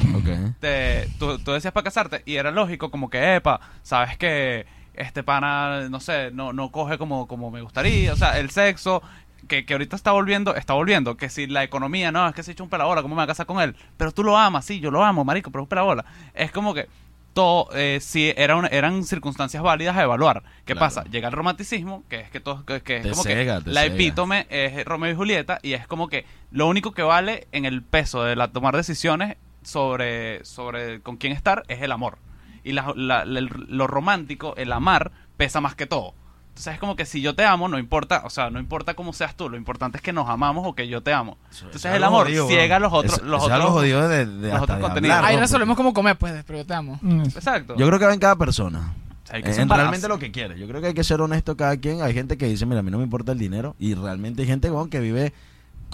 te- 0.59 1.09
tú, 1.17 1.39
tú 1.39 1.51
decías 1.51 1.73
para 1.73 1.83
casarte 1.85 2.21
y 2.27 2.35
era 2.35 2.51
lógico 2.51 2.91
como 2.91 3.09
que, 3.09 3.35
epa, 3.37 3.59
sabes 3.81 4.17
que 4.17 4.67
este 4.93 5.23
pana, 5.23 5.89
no 5.89 5.99
sé, 5.99 6.29
no, 6.31 6.53
no 6.53 6.71
coge 6.71 6.99
como, 6.99 7.27
como 7.27 7.49
me 7.49 7.61
gustaría, 7.61 8.13
o 8.13 8.15
sea, 8.15 8.37
el 8.37 8.51
sexo, 8.51 9.01
que, 9.47 9.65
que 9.65 9.73
ahorita 9.73 9.95
está 9.95 10.11
volviendo, 10.11 10.53
está 10.55 10.73
volviendo, 10.73 11.17
que 11.17 11.29
si 11.29 11.47
la 11.47 11.63
economía, 11.63 12.11
no, 12.11 12.27
es 12.27 12.35
que 12.35 12.43
se 12.43 12.51
echa 12.51 12.61
un 12.63 12.69
pelabola, 12.69 13.01
¿cómo 13.01 13.15
me 13.15 13.19
voy 13.19 13.23
a 13.23 13.27
casar 13.27 13.47
con 13.47 13.59
él? 13.61 13.75
Pero 13.97 14.11
tú 14.11 14.23
lo 14.23 14.37
amas, 14.37 14.63
sí, 14.65 14.79
yo 14.79 14.91
lo 14.91 15.03
amo, 15.03 15.25
marico, 15.25 15.49
pero 15.51 15.63
es 15.63 15.65
un 15.65 15.69
pelabola. 15.69 16.05
Es 16.35 16.51
como 16.51 16.73
que 16.75 16.87
todo, 17.35 17.69
eh, 17.75 17.99
si 18.01 18.33
era 18.35 18.55
una- 18.55 18.69
eran 18.69 19.03
circunstancias 19.03 19.61
válidas 19.61 19.95
a 19.97 20.01
evaluar. 20.03 20.41
¿Qué 20.65 20.73
Claro. 20.73 20.79
pasa? 20.79 21.03
Llega 21.03 21.27
el 21.27 21.33
romanticismo, 21.33 22.03
que 22.09 22.21
es 22.21 22.31
que 22.31 22.39
todo, 22.39 22.65
que, 22.65 22.81
que 22.81 22.97
es 22.97 23.03
Te 23.03 23.09
como 23.11 23.23
cega, 23.23 23.61
que 23.61 23.69
la 23.69 23.81
cega. 23.81 23.93
epítome 23.93 24.47
es 24.49 24.83
Romeo 24.85 25.11
y 25.11 25.15
Julieta 25.15 25.59
y 25.61 25.73
es 25.73 25.85
como 25.85 26.07
que 26.07 26.25
lo 26.49 26.65
único 26.67 26.93
que 26.93 27.03
vale 27.03 27.47
en 27.51 27.65
el 27.65 27.83
peso 27.83 28.23
de 28.23 28.35
la 28.37 28.47
tomar 28.47 28.75
decisiones 28.75 29.35
sobre, 29.63 30.43
sobre 30.45 31.01
con 31.01 31.17
quién 31.17 31.33
estar 31.33 31.63
es 31.67 31.81
el 31.81 31.91
amor. 31.91 32.17
Y 32.63 32.71
la- 32.71 32.93
la- 32.95 33.23
el- 33.23 33.49
lo 33.67 33.85
romántico, 33.85 34.55
el 34.55 34.71
amar, 34.71 35.11
pesa 35.37 35.59
más 35.61 35.75
que 35.75 35.85
todo. 35.85 36.15
Entonces 36.55 36.73
es 36.75 36.79
como 36.79 36.95
que 36.95 37.05
si 37.05 37.19
yo 37.19 37.35
te 37.35 37.43
amo, 37.43 37.67
no 37.67 37.77
importa, 37.77 38.21
o 38.23 38.29
sea, 38.29 38.49
no 38.49 38.61
importa 38.61 38.93
cómo 38.93 39.11
seas 39.11 39.35
tú, 39.35 39.49
lo 39.49 39.57
importante 39.57 39.97
es 39.97 40.01
que 40.01 40.13
nos 40.13 40.29
amamos 40.29 40.65
o 40.65 40.73
que 40.73 40.87
yo 40.87 41.03
te 41.03 41.11
amo. 41.11 41.37
Entonces 41.51 41.83
Eso 41.83 41.93
el 41.93 42.01
amor 42.01 42.27
jodido, 42.27 42.47
ciega 42.47 42.75
weón. 42.77 42.81
los 42.83 42.93
otros, 42.93 43.13
Eso- 43.15 43.25
los 43.25 43.43
otros. 43.43 43.59
lo 43.59 43.71
jodido 43.71 44.07
de, 44.07 44.25
de 44.25 44.49
los 44.53 44.61
otros 44.61 44.77
de 44.77 44.81
contenidos. 44.81 45.17
hablar, 45.17 45.31
Ahí 45.31 45.37
resolvemos 45.37 45.75
cómo 45.75 45.93
comer, 45.93 46.17
pues, 46.17 46.45
pero 46.47 46.59
yo 46.59 46.65
te 46.65 46.73
amo. 46.73 46.97
Mm, 47.01 47.23
Exacto. 47.23 47.75
Yo 47.75 47.85
creo 47.87 47.99
que 47.99 48.05
va 48.05 48.13
en 48.13 48.19
cada 48.21 48.37
persona. 48.37 48.93
O 49.23 49.27
sea, 49.27 49.35
hay 49.35 49.43
que 49.43 49.49
Eh, 49.51 49.55
en 49.61 49.67
realmente 49.67 50.07
lo 50.07 50.17
que 50.17 50.31
quiere. 50.31 50.57
Yo 50.57 50.65
creo 50.65 50.79
que 50.79 50.87
hay 50.87 50.93
que 50.93 51.03
ser 51.03 51.19
honesto 51.19 51.57
cada 51.57 51.75
quien. 51.75 52.01
Hay 52.01 52.13
gente 52.13 52.37
que 52.37 52.45
dice, 52.45 52.65
mira, 52.65 52.79
a 52.79 52.83
mí 52.83 52.89
no 52.89 52.99
me 52.99 53.03
importa 53.03 53.33
el 53.33 53.37
dinero. 53.37 53.75
Y 53.77 53.93
realmente 53.93 54.43
hay 54.43 54.47
gente 54.47 54.71
weón, 54.71 54.89
que 54.89 55.01
vive 55.01 55.33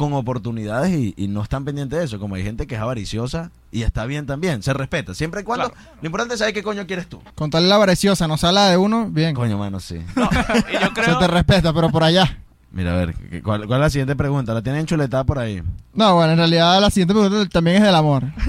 con 0.01 0.13
oportunidades 0.13 0.91
y, 0.91 1.13
y 1.15 1.27
no 1.27 1.41
están 1.43 1.63
pendientes 1.65 1.99
de 1.99 2.05
eso. 2.05 2.19
Como 2.19 2.35
hay 2.35 2.43
gente 2.43 2.67
que 2.67 2.75
es 2.75 2.81
avariciosa 2.81 3.51
y 3.71 3.83
está 3.83 4.05
bien 4.05 4.25
también. 4.25 4.61
Se 4.63 4.73
respeta. 4.73 5.13
Siempre 5.13 5.41
y 5.41 5.43
cuando... 5.43 5.69
Claro. 5.71 5.87
Lo 6.01 6.05
importante 6.05 6.33
es 6.33 6.39
saber 6.39 6.53
qué 6.53 6.63
coño 6.63 6.85
quieres 6.87 7.07
tú. 7.07 7.21
Con 7.35 7.49
tal 7.49 7.69
la 7.69 7.81
preciosa, 7.81 8.27
no 8.27 8.37
sale 8.37 8.59
de 8.61 8.77
uno, 8.77 9.07
bien. 9.09 9.33
Coño, 9.35 9.57
mano, 9.57 9.79
sí. 9.79 9.99
No, 10.15 10.29
y 10.69 10.73
yo 10.73 10.89
Se 11.03 11.15
te 11.15 11.27
respeta, 11.27 11.71
pero 11.73 11.89
por 11.89 12.03
allá. 12.03 12.37
Mira, 12.73 12.93
a 12.93 12.95
ver, 12.95 13.13
¿qué- 13.13 13.41
¿cuál, 13.41 13.67
cuál 13.67 13.79
es 13.81 13.85
la 13.85 13.89
siguiente 13.89 14.15
pregunta? 14.15 14.53
¿La 14.53 14.61
tienen 14.61 14.85
chuletada 14.85 15.25
por 15.25 15.37
ahí? 15.39 15.61
No, 15.93 16.15
bueno, 16.15 16.31
en 16.31 16.37
realidad 16.37 16.79
la 16.79 16.89
siguiente 16.89 17.13
pregunta 17.13 17.49
también 17.49 17.77
es 17.77 17.83
del 17.83 17.95
amor. 17.95 18.23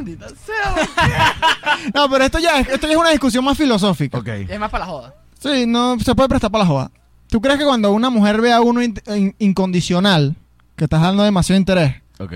No, 1.95 2.09
pero 2.09 2.25
esto 2.25 2.38
ya, 2.38 2.61
es- 2.61 2.69
esto 2.69 2.87
ya 2.87 2.93
es 2.93 2.99
una 2.99 3.11
discusión 3.11 3.45
más 3.45 3.57
filosófica. 3.57 4.19
Ok. 4.19 4.29
Es 4.29 4.59
más 4.61 4.71
para 4.71 4.85
la 4.85 4.91
joda. 4.91 5.15
Sí, 5.38 5.67
no 5.67 5.99
se 5.99 6.15
puede 6.15 6.29
prestar 6.29 6.51
para 6.51 6.65
la 6.65 6.69
joda. 6.71 6.91
¿Tú 7.29 7.41
crees 7.41 7.59
que 7.59 7.65
cuando 7.65 7.91
una 7.93 8.11
mujer 8.11 8.41
ve 8.41 8.53
a 8.53 8.61
uno 8.61 8.83
in- 8.83 8.95
in- 9.15 9.35
incondicional, 9.38 10.37
que 10.83 10.87
estás 10.87 11.03
dando 11.03 11.23
demasiado 11.23 11.59
interés, 11.59 11.95
Ok. 12.18 12.33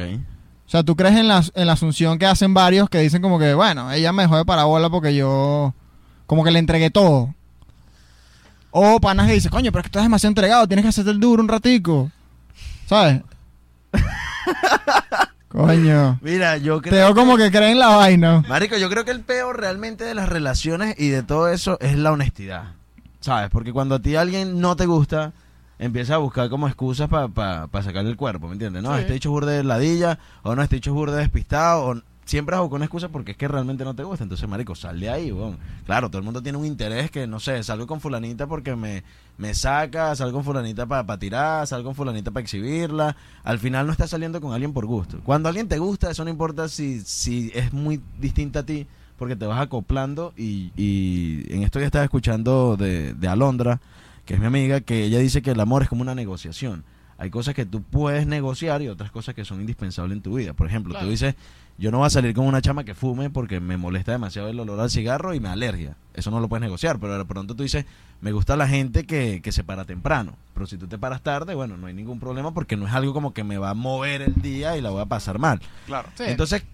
o 0.67 0.69
sea, 0.71 0.83
tú 0.85 0.95
crees 0.95 1.17
en 1.17 1.27
la, 1.27 1.43
en 1.55 1.67
la 1.67 1.73
asunción 1.73 2.17
que 2.19 2.27
hacen 2.27 2.55
varios 2.55 2.89
que 2.89 2.99
dicen 3.01 3.21
como 3.21 3.39
que, 3.41 3.55
bueno, 3.55 3.91
ella 3.91 4.13
me 4.13 4.23
dejó 4.23 4.37
de 4.37 4.45
parabola 4.45 4.89
porque 4.89 5.15
yo 5.17 5.75
como 6.27 6.45
que 6.45 6.51
le 6.53 6.59
entregué 6.61 6.91
todo? 6.91 7.35
O 8.71 9.01
panas 9.01 9.27
que 9.27 9.33
dicen, 9.33 9.51
coño, 9.51 9.73
pero 9.73 9.81
es 9.81 9.85
que 9.85 9.89
estás 9.89 10.03
demasiado 10.03 10.31
entregado, 10.31 10.67
tienes 10.69 10.85
que 10.85 10.91
hacerte 10.91 11.11
el 11.11 11.19
duro 11.19 11.43
un 11.43 11.49
ratico. 11.49 12.11
¿Sabes? 12.87 13.23
coño. 15.49 16.19
Mira, 16.23 16.57
yo 16.59 16.81
Te 16.81 16.91
creo 16.91 17.07
veo 17.07 17.15
como 17.15 17.37
que 17.37 17.51
creen 17.51 17.79
la 17.79 17.89
vaina. 17.89 18.43
Marico, 18.49 18.77
yo 18.77 18.89
creo 18.91 19.05
que 19.05 19.11
el 19.11 19.21
peor 19.23 19.59
realmente 19.61 20.05
de 20.05 20.15
las 20.15 20.29
relaciones 20.29 20.95
y 20.99 21.09
de 21.09 21.23
todo 21.23 21.49
eso 21.49 21.79
es 21.81 21.97
la 21.97 22.13
honestidad. 22.13 22.75
¿Sabes? 23.21 23.51
Porque 23.51 23.73
cuando 23.73 23.97
a 23.97 23.99
ti 24.01 24.15
alguien 24.17 24.61
no 24.61 24.77
te 24.77 24.87
gusta, 24.87 25.33
empieza 25.79 26.15
a 26.15 26.19
buscar 26.19 26.49
como 26.49 26.67
excusas 26.69 27.09
para 27.09 27.69
sacarle 27.83 28.11
el 28.11 28.17
cuerpo, 28.17 28.47
¿me 28.49 28.55
entiendes? 28.55 28.83
No, 28.83 28.95
Sí. 28.95 29.01
este 29.01 29.13
dicho 29.15 29.31
burde 29.31 29.53
de 29.59 29.65
ladilla, 29.65 30.19
o 30.43 30.55
no, 30.55 30.63
este 30.63 30.77
dicho 30.77 30.95
burde 30.95 31.17
despistado, 31.19 31.87
o 31.87 31.95
siempre 32.25 32.57
buscado 32.57 32.77
una 32.77 32.87
excusa 32.87 33.09
porque 33.09 33.31
es 33.33 33.37
que 33.37 33.47
realmente 33.47 33.85
no 33.85 33.95
te 33.95 34.03
gusta. 34.03 34.25
Entonces, 34.25 34.49
marico, 34.49 34.75
sal 34.75 34.99
de 34.99 35.09
ahí, 35.09 35.31
weón. 35.31 35.59
Claro, 35.85 36.09
todo 36.09 36.19
el 36.19 36.25
mundo 36.25 36.43
tiene 36.43 36.59
un 36.59 36.67
interés 36.67 37.09
que, 37.11 37.27
no 37.29 37.39
sé, 37.39 37.63
salgo 37.63 37.87
con 37.87 38.01
fulanita 38.01 38.49
porque 38.49 38.75
me, 38.75 39.05
me 39.39 39.55
saca, 39.55 40.17
salgo 40.17 40.39
con 40.39 40.45
fulanita 40.45 40.87
para 40.87 41.19
tirar, 41.19 41.67
salgo 41.69 41.91
con 41.91 41.95
fulanita 41.95 42.33
para 42.33 42.43
exhibirla. 42.43 43.15
Al 43.45 43.61
final 43.61 43.87
no 43.87 43.93
estás 43.93 44.11
saliendo 44.11 44.41
con 44.41 44.53
alguien 44.53 44.73
por 44.73 44.87
gusto. 44.87 45.21
Cuando 45.23 45.49
alguien 45.49 45.69
te 45.69 45.79
gusta, 45.79 46.11
eso 46.11 46.25
no 46.25 46.31
importa 46.31 46.69
si, 46.69 47.01
si 47.01 47.53
es 47.55 47.73
muy 47.73 48.01
distinta 48.19 48.61
a 48.61 48.63
ti, 48.67 48.89
porque 49.19 49.37
te 49.37 49.47
vas 49.47 49.61
acoplando 49.61 50.33
y, 50.37 50.73
y 50.77 51.45
en 51.55 51.63
esto 51.63 51.79
ya 51.79 51.87
estaba 51.87 52.05
escuchando 52.05 52.77
de, 52.77 53.15
de 53.15 53.29
Alondra, 53.29 53.81
que 54.27 54.35
es 54.35 54.41
mi 54.41 54.47
amiga, 54.47 54.81
que 54.83 55.05
ella 55.05 55.19
dice 55.19 55.41
que 55.41 55.53
el 55.53 55.61
amor 55.61 55.83
es 55.83 55.89
como 55.89 56.03
una 56.03 56.15
negociación. 56.15 56.85
Hay 57.19 57.31
cosas 57.31 57.55
que 57.55 57.65
tú 57.65 57.83
puedes 57.83 58.27
negociar 58.27 58.83
y 58.83 58.89
otras 58.89 59.11
cosas 59.11 59.35
que 59.35 59.47
son 59.47 59.61
indispensables 59.61 60.17
en 60.17 60.23
tu 60.23 60.35
vida. 60.37 60.53
Por 60.53 60.67
ejemplo, 60.67 60.91
Claro. 60.93 61.07
tú 61.07 61.11
dices, 61.11 61.35
yo 61.79 61.91
no 61.91 61.99
voy 61.99 62.07
a 62.07 62.11
salir 62.11 62.35
con 62.35 62.45
una 62.47 62.61
chama 62.61 62.85
que 62.85 62.95
fume 62.95 63.31
porque 63.31 63.59
me 63.59 63.79
molesta 63.79 64.13
demasiado 64.13 64.49
el 64.51 64.61
olor 64.61 64.79
al 64.81 64.91
cigarro 64.91 65.33
y 65.33 65.41
me 65.41 65.49
alergia. 65.49 65.97
Eso 66.13 66.31
no 66.31 66.41
lo 66.41 66.49
puedes 66.49 66.61
negociar, 66.63 66.99
pero 66.99 67.17
de 67.17 67.25
pronto 67.25 67.55
tú 67.55 67.63
dices, 67.63 67.87
me 68.21 68.33
gusta 68.33 68.55
la 68.57 68.69
gente 68.69 69.07
que, 69.07 69.41
que 69.43 69.51
se 69.53 69.65
para 69.65 69.87
temprano. 69.87 70.35
Pero 70.53 70.67
si 70.67 70.77
tú 70.77 70.87
te 70.89 70.99
paras 70.99 71.23
tarde, 71.23 71.55
bueno, 71.55 71.79
no 71.79 71.87
hay 71.87 71.95
ningún 71.95 72.21
problema 72.21 72.53
porque 72.53 72.77
no 72.77 72.87
es 72.87 72.93
algo 72.93 73.15
como 73.15 73.33
que 73.33 73.45
me 73.45 73.57
va 73.57 73.71
a 73.71 73.75
mover 73.75 74.21
el 74.21 74.35
día 74.43 74.77
y 74.77 74.83
la 74.83 74.91
voy 74.91 75.01
a 75.01 75.07
pasar 75.07 75.39
mal. 75.39 75.61
Claro. 75.87 76.11
Sí. 76.17 76.25
Entonces, 76.27 76.65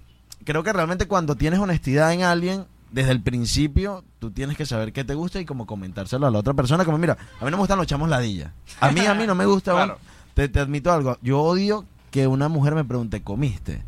creo 0.45 0.65
que 0.65 0.73
realmente 0.73 1.07
cuando 1.07 1.37
tienes 1.37 1.61
honestidad 1.61 2.13
en 2.13 2.23
alguien, 2.23 2.65
desde 2.93 3.11
el 3.13 3.21
principio, 3.23 4.05
tú 4.19 4.31
tienes 4.31 4.57
que 4.57 4.67
saber 4.67 4.93
qué 4.93 5.03
te 5.05 5.15
gusta 5.15 5.41
y 5.41 5.45
como 5.45 5.67
comentárselo 5.67 6.27
a 6.27 6.31
la 6.31 6.39
otra 6.39 6.55
persona. 6.55 6.85
Como, 6.85 6.99
mira, 6.99 7.17
a 7.41 7.45
mí 7.45 7.51
no 7.51 7.57
me 7.57 7.63
gustan 7.63 7.79
los 7.79 7.87
chamos 7.87 8.09
ladilla. 8.09 8.53
A 8.81 8.91
mí, 8.91 9.01
a 9.05 9.15
mí 9.15 9.27
no 9.27 9.35
me 9.35 9.47
gusta. 9.47 9.73
Claro. 9.73 9.99
te, 10.35 10.49
te 10.49 10.61
admito 10.61 10.93
algo. 10.93 11.19
Yo 11.23 11.41
odio 11.41 11.85
que 12.11 12.27
una 12.27 12.49
mujer 12.49 12.75
me 12.75 12.85
pregunte, 12.85 13.23
¿comiste? 13.23 13.83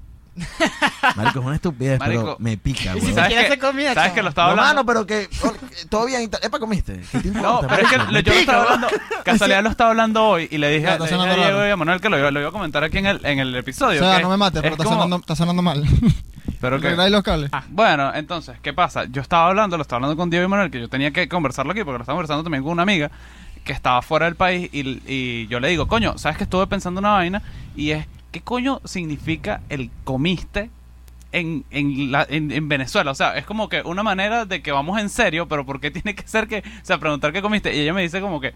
Marico, 1.15 1.39
es 1.41 1.47
una 1.47 1.55
estupidez, 1.55 2.01
pero 2.01 2.23
Marico. 2.23 2.37
me 2.41 2.57
pica, 2.59 2.95
si 2.95 3.13
¿Sabes 3.13 3.51
que- 3.51 3.59
comida, 3.59 3.95
¿Sabes 3.95 4.13
que 4.15 4.23
lo 4.23 4.31
estaba 4.31 4.49
No, 4.55 4.63
hablando? 4.63 4.83
mano, 4.83 4.87
pero 4.87 5.07
que, 5.07 5.29
oh, 5.45 5.53
todo 5.89 6.07
bien. 6.07 6.29
Epa, 6.43 6.59
¿comiste? 6.59 7.01
¿Qué 7.13 7.21
te 7.21 7.29
importa? 7.29 7.63
No, 7.63 7.69
pero 7.69 7.83
es 7.83 7.89
que 7.89 7.99
lo- 7.99 8.21
yo 8.21 8.33
lo 8.33 8.41
estaba 8.41 8.63
hablando, 8.65 8.89
casualidad 9.25 9.63
lo 9.63 9.71
estaba 9.71 9.91
hablando 9.91 10.25
hoy 10.25 10.49
y 10.51 10.59
le 10.59 10.69
dije, 10.71 10.87
está 10.91 10.99
le 10.99 11.05
dije 11.05 11.15
a 11.15 11.19
sonando 11.19 11.37
Diego 11.45 11.67
y 11.67 11.71
a 11.71 11.77
Manuel 11.77 12.01
que 12.01 12.09
lo, 12.09 12.19
iba- 12.19 12.31
lo 12.33 12.41
iba 12.41 12.49
a 12.49 12.53
comentar 12.53 12.83
aquí 12.83 12.99
en 12.99 13.07
el, 13.07 13.25
en 13.25 13.39
el 13.39 13.55
O 13.55 13.59
episodio. 13.59 14.01
sea, 14.01 14.17
que 14.17 14.23
no 14.25 14.31
me 14.31 14.37
mates, 14.37 14.61
pero 14.63 14.75
es 14.75 14.81
está 14.81 14.85
como- 14.85 14.97
sonando, 14.97 15.17
está 15.19 15.37
sonando 15.37 15.63
mal. 15.63 15.85
Pero 16.65 16.81
que, 16.81 16.87
Arregláis 16.89 17.13
los 17.13 17.23
cables. 17.23 17.51
Ah, 17.53 17.65
bueno, 17.69 18.13
entonces, 18.15 18.57
¿qué 18.63 18.73
pasa? 18.73 19.05
Yo 19.05 19.21
estaba 19.23 19.49
hablando, 19.49 19.77
lo 19.77 19.83
estaba 19.83 19.99
hablando 19.99 20.17
con 20.17 20.31
Diego 20.31 20.45
y 20.45 20.49
Manuel, 20.49 20.71
que 20.71 20.81
yo 20.81 20.89
tenía 20.89 21.11
que 21.13 21.29
conversarlo 21.29 21.73
aquí, 21.73 21.85
porque 21.85 21.99
lo 21.99 22.03
estaba 22.03 22.17
conversando 22.17 22.43
también 22.43 22.63
con 22.63 22.73
una 22.73 22.83
amiga 22.83 23.11
que 23.65 23.73
estaba 23.73 24.03
fuera 24.03 24.27
del 24.27 24.35
país 24.37 24.69
y, 24.73 25.01
y 25.07 25.47
yo 25.49 25.61
le 25.61 25.69
digo, 25.69 25.87
coño, 25.89 26.19
¿sabes 26.19 26.37
que 26.39 26.45
estuve 26.45 26.67
pensando 26.67 27.01
una 27.01 27.13
vaina? 27.13 27.43
Y 27.77 27.91
es, 27.93 28.07
¿qué 28.33 28.41
coño 28.43 28.81
significa 28.85 29.61
el 29.69 29.91
comiste 30.05 30.71
en, 31.33 31.65
en, 31.71 32.13
la- 32.13 32.27
en, 32.29 32.51
en 32.53 32.69
Venezuela? 32.69 33.11
O 33.11 33.15
sea, 33.15 33.37
es 33.39 33.45
como 33.47 33.69
que 33.69 33.81
una 33.83 34.03
manera 34.03 34.45
de 34.45 34.61
que 34.63 34.71
vamos 34.73 35.01
en 35.01 35.09
serio, 35.09 35.49
pero 35.49 35.65
¿por 35.65 35.81
qué 35.81 35.91
tiene 35.91 36.15
que 36.15 36.27
ser 36.29 36.47
que, 36.49 36.59
o 36.59 36.85
sea, 36.85 36.99
preguntar 36.99 37.33
qué 37.33 37.41
comiste? 37.43 37.75
Y 37.75 37.81
ella 37.81 37.95
me 37.95 38.03
dice 38.03 38.21
como 38.21 38.41
que, 38.41 38.53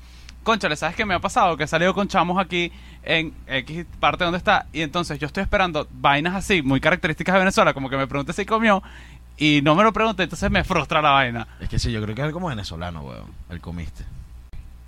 conchale, 0.48 0.76
¿sabes 0.76 0.96
qué 0.96 1.04
me 1.04 1.12
ha 1.12 1.18
pasado? 1.18 1.58
Que 1.58 1.64
he 1.64 1.66
salido 1.66 1.92
con 1.92 2.08
chamos 2.08 2.38
aquí 2.38 2.72
en 3.02 3.34
X 3.46 3.84
parte 4.00 4.24
donde 4.24 4.38
está 4.38 4.64
y 4.72 4.80
entonces 4.80 5.18
yo 5.18 5.26
estoy 5.26 5.42
esperando 5.42 5.86
vainas 5.90 6.34
así, 6.34 6.62
muy 6.62 6.80
características 6.80 7.34
de 7.34 7.40
Venezuela, 7.40 7.74
como 7.74 7.90
que 7.90 7.98
me 7.98 8.06
pregunte 8.06 8.32
si 8.32 8.46
comió 8.46 8.82
y 9.36 9.60
no 9.62 9.74
me 9.74 9.82
lo 9.82 9.92
pregunte, 9.92 10.22
entonces 10.22 10.50
me 10.50 10.64
frustra 10.64 11.02
la 11.02 11.10
vaina. 11.10 11.46
Es 11.60 11.68
que 11.68 11.78
sí, 11.78 11.92
yo 11.92 12.00
creo 12.00 12.14
que 12.14 12.26
es 12.26 12.32
como 12.32 12.48
venezolano, 12.48 13.02
weón. 13.02 13.26
El 13.50 13.60
comiste. 13.60 14.06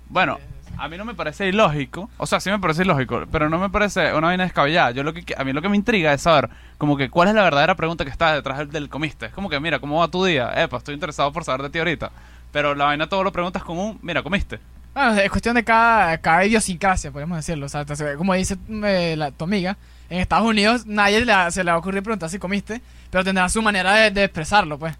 Bueno, 0.09 0.39
a 0.79 0.87
mí 0.87 0.97
no 0.97 1.05
me 1.05 1.13
parece 1.13 1.47
ilógico, 1.47 2.09
o 2.17 2.25
sea, 2.25 2.39
sí 2.39 2.49
me 2.49 2.57
parece 2.57 2.81
ilógico, 2.81 3.25
pero 3.31 3.47
no 3.47 3.59
me 3.59 3.69
parece 3.69 4.15
una 4.15 4.27
vaina 4.27 4.45
descabellada. 4.45 4.89
Yo 4.89 5.03
lo 5.03 5.13
que 5.13 5.23
a 5.37 5.43
mí 5.43 5.53
lo 5.53 5.61
que 5.61 5.69
me 5.69 5.77
intriga 5.77 6.11
es 6.11 6.23
saber 6.23 6.49
como 6.79 6.97
que 6.97 7.11
cuál 7.11 7.27
es 7.27 7.35
la 7.35 7.43
verdadera 7.43 7.75
pregunta 7.75 8.03
que 8.03 8.09
está 8.09 8.33
detrás 8.33 8.57
del, 8.57 8.71
del 8.71 8.89
comiste. 8.89 9.27
Es 9.27 9.31
como 9.31 9.47
que, 9.47 9.59
mira, 9.59 9.77
¿cómo 9.77 9.99
va 9.99 10.07
tu 10.07 10.25
día? 10.25 10.51
Epa, 10.55 10.77
estoy 10.77 10.95
interesado 10.95 11.31
por 11.31 11.43
saber 11.43 11.61
de 11.61 11.69
ti 11.69 11.77
ahorita. 11.77 12.11
Pero 12.51 12.73
la 12.73 12.85
vaina 12.85 13.07
todo 13.07 13.23
lo 13.23 13.31
preguntas 13.31 13.63
con 13.63 13.77
un, 13.77 13.99
mira, 14.01 14.23
comiste. 14.23 14.59
Bueno, 14.93 15.13
es 15.13 15.29
cuestión 15.29 15.55
de 15.55 15.63
cada, 15.63 16.17
cada 16.17 16.45
idiosincrasia, 16.45 17.11
podemos 17.11 17.37
decirlo. 17.37 17.65
O 17.65 17.69
sea, 17.69 17.85
como 18.17 18.33
dice 18.33 18.57
eh, 18.83 19.15
la, 19.17 19.31
tu 19.31 19.45
amiga, 19.45 19.77
en 20.09 20.19
Estados 20.19 20.45
Unidos 20.47 20.85
nadie 20.85 21.23
le, 21.25 21.31
ha- 21.31 21.49
se 21.51 21.63
le 21.63 21.71
va 21.71 21.75
a 21.75 21.79
ocurrir 21.79 22.03
preguntar 22.03 22.29
si 22.29 22.39
comiste, 22.39 22.81
pero 23.09 23.23
tendrá 23.23 23.47
su 23.49 23.61
manera 23.61 23.93
de, 23.95 24.11
de 24.11 24.23
expresarlo, 24.25 24.77
pues. 24.77 24.93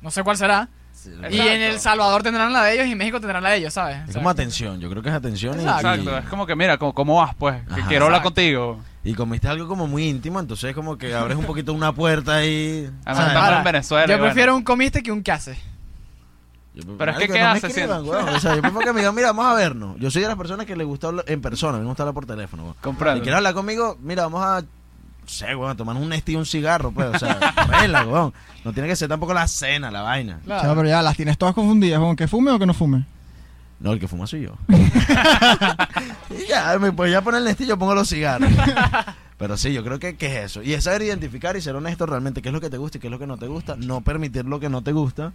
No 0.00 0.10
sé 0.10 0.22
cuál 0.22 0.36
será. 0.36 0.68
Y 1.04 1.08
Exacto. 1.08 1.36
en 1.36 1.62
El 1.62 1.78
Salvador 1.78 2.22
tendrán 2.22 2.52
la 2.52 2.64
de 2.64 2.74
ellos 2.74 2.86
y 2.86 2.92
en 2.92 2.98
México 2.98 3.20
tendrán 3.20 3.42
la 3.42 3.50
de 3.50 3.58
ellos, 3.58 3.74
¿sabes? 3.74 3.98
Es 4.08 4.14
como 4.16 4.30
atención, 4.30 4.80
yo 4.80 4.88
creo 4.90 5.02
que 5.02 5.10
es 5.10 5.14
atención 5.14 5.60
y- 5.60 5.64
Exacto. 5.64 6.10
y, 6.10 6.14
es 6.14 6.24
como 6.24 6.46
que, 6.46 6.56
mira, 6.56 6.78
¿cómo, 6.78 6.94
cómo 6.94 7.16
vas, 7.16 7.34
pues? 7.34 7.62
Que 7.68 7.80
Ajá. 7.80 7.88
quiero 7.88 8.06
hablar 8.06 8.22
contigo. 8.22 8.80
y 9.04 9.14
comiste 9.14 9.46
algo 9.46 9.68
como 9.68 9.86
muy 9.86 10.08
íntimo, 10.08 10.40
entonces 10.40 10.74
como 10.74 10.96
que 10.98 11.14
abres 11.14 11.36
un 11.36 11.44
poquito 11.44 11.72
una 11.74 11.92
puerta 11.92 12.36
ahí. 12.36 12.90
Además, 13.04 13.36
Ahora, 13.36 13.58
en 13.58 13.64
Venezuela. 13.64 14.04
y 14.06 14.08
Yo 14.08 14.14
bueno. 14.18 14.32
prefiero 14.32 14.56
un 14.56 14.64
comiste 14.64 15.02
que 15.02 15.12
un 15.12 15.22
que 15.22 15.30
hace. 15.32 15.56
Yo- 16.76 16.82
Pero 16.98 17.10
es 17.12 17.18
que, 17.18 17.26
¿qué 17.26 17.32
no 17.32 17.38
me 17.38 17.50
haces 17.52 17.64
escriban, 17.70 18.06
weón. 18.06 18.28
O 18.28 18.38
sea, 18.38 18.54
yo 18.54 18.60
prefiero 18.60 18.86
que 18.86 18.92
me 18.92 19.00
digan, 19.00 19.14
mira, 19.14 19.28
vamos 19.28 19.46
a 19.46 19.54
vernos. 19.54 19.96
Yo 19.98 20.10
soy 20.10 20.20
de 20.22 20.28
las 20.28 20.36
personas 20.36 20.66
que 20.66 20.76
le 20.76 20.84
gusta 20.84 21.06
hablar 21.08 21.24
en 21.26 21.40
persona, 21.40 21.78
me 21.78 21.84
gusta 21.86 22.02
hablar 22.02 22.12
por 22.14 22.26
teléfono, 22.26 22.64
weón. 22.64 22.74
Comprendo. 22.82 23.16
Si 23.16 23.22
quieres 23.22 23.38
hablar 23.38 23.54
conmigo, 23.54 23.96
mira, 24.02 24.24
vamos 24.24 24.42
a, 24.44 24.60
no 24.60 24.66
sé, 25.26 25.54
weón, 25.56 25.70
a 25.70 25.74
tomar 25.74 25.96
un 25.96 26.08
Nesti 26.10 26.32
y 26.32 26.36
un 26.36 26.44
cigarro, 26.44 26.92
pues, 26.92 27.08
o 27.14 27.18
sea, 27.18 27.38
vela, 27.80 28.04
weón. 28.06 28.34
No 28.62 28.72
tiene 28.74 28.88
que 28.90 28.96
ser 28.96 29.08
tampoco 29.08 29.32
la 29.32 29.48
cena, 29.48 29.90
la 29.90 30.02
vaina. 30.02 30.38
Claro. 30.44 30.62
Chao, 30.62 30.76
pero 30.76 30.88
ya 30.88 31.00
las 31.00 31.16
tienes 31.16 31.38
todas 31.38 31.54
confundidas, 31.54 31.98
con 31.98 32.14
que 32.14 32.28
fume 32.28 32.50
o 32.50 32.58
que 32.58 32.66
no 32.66 32.74
fume. 32.74 33.04
No, 33.80 33.92
el 33.92 33.98
que 34.00 34.08
fuma 34.08 34.26
soy 34.26 34.42
yo. 34.42 34.52
y 34.68 36.46
ya, 36.48 36.78
me 36.78 36.92
pues 36.92 37.10
ya 37.10 37.22
poner 37.22 37.38
el 37.38 37.44
Nesti 37.46 37.64
y 37.64 37.66
yo 37.68 37.78
pongo 37.78 37.94
los 37.94 38.08
cigarros. 38.08 38.50
Pero 39.38 39.56
sí, 39.56 39.72
yo 39.72 39.84
creo 39.84 39.98
que, 39.98 40.16
que 40.16 40.26
es 40.38 40.44
eso. 40.50 40.62
Y 40.62 40.72
es 40.72 40.84
saber 40.84 41.02
identificar 41.02 41.56
y 41.56 41.60
ser 41.60 41.74
honesto 41.76 42.06
realmente 42.06 42.40
qué 42.40 42.48
es 42.48 42.54
lo 42.54 42.60
que 42.60 42.70
te 42.70 42.78
gusta 42.78 42.96
y 42.96 43.00
qué 43.00 43.08
es 43.08 43.10
lo 43.10 43.18
que 43.18 43.26
no 43.26 43.36
te 43.36 43.46
gusta. 43.46 43.76
No 43.76 44.00
permitir 44.00 44.44
lo 44.46 44.60
que 44.60 44.68
no 44.70 44.82
te 44.82 44.92
gusta 44.92 45.32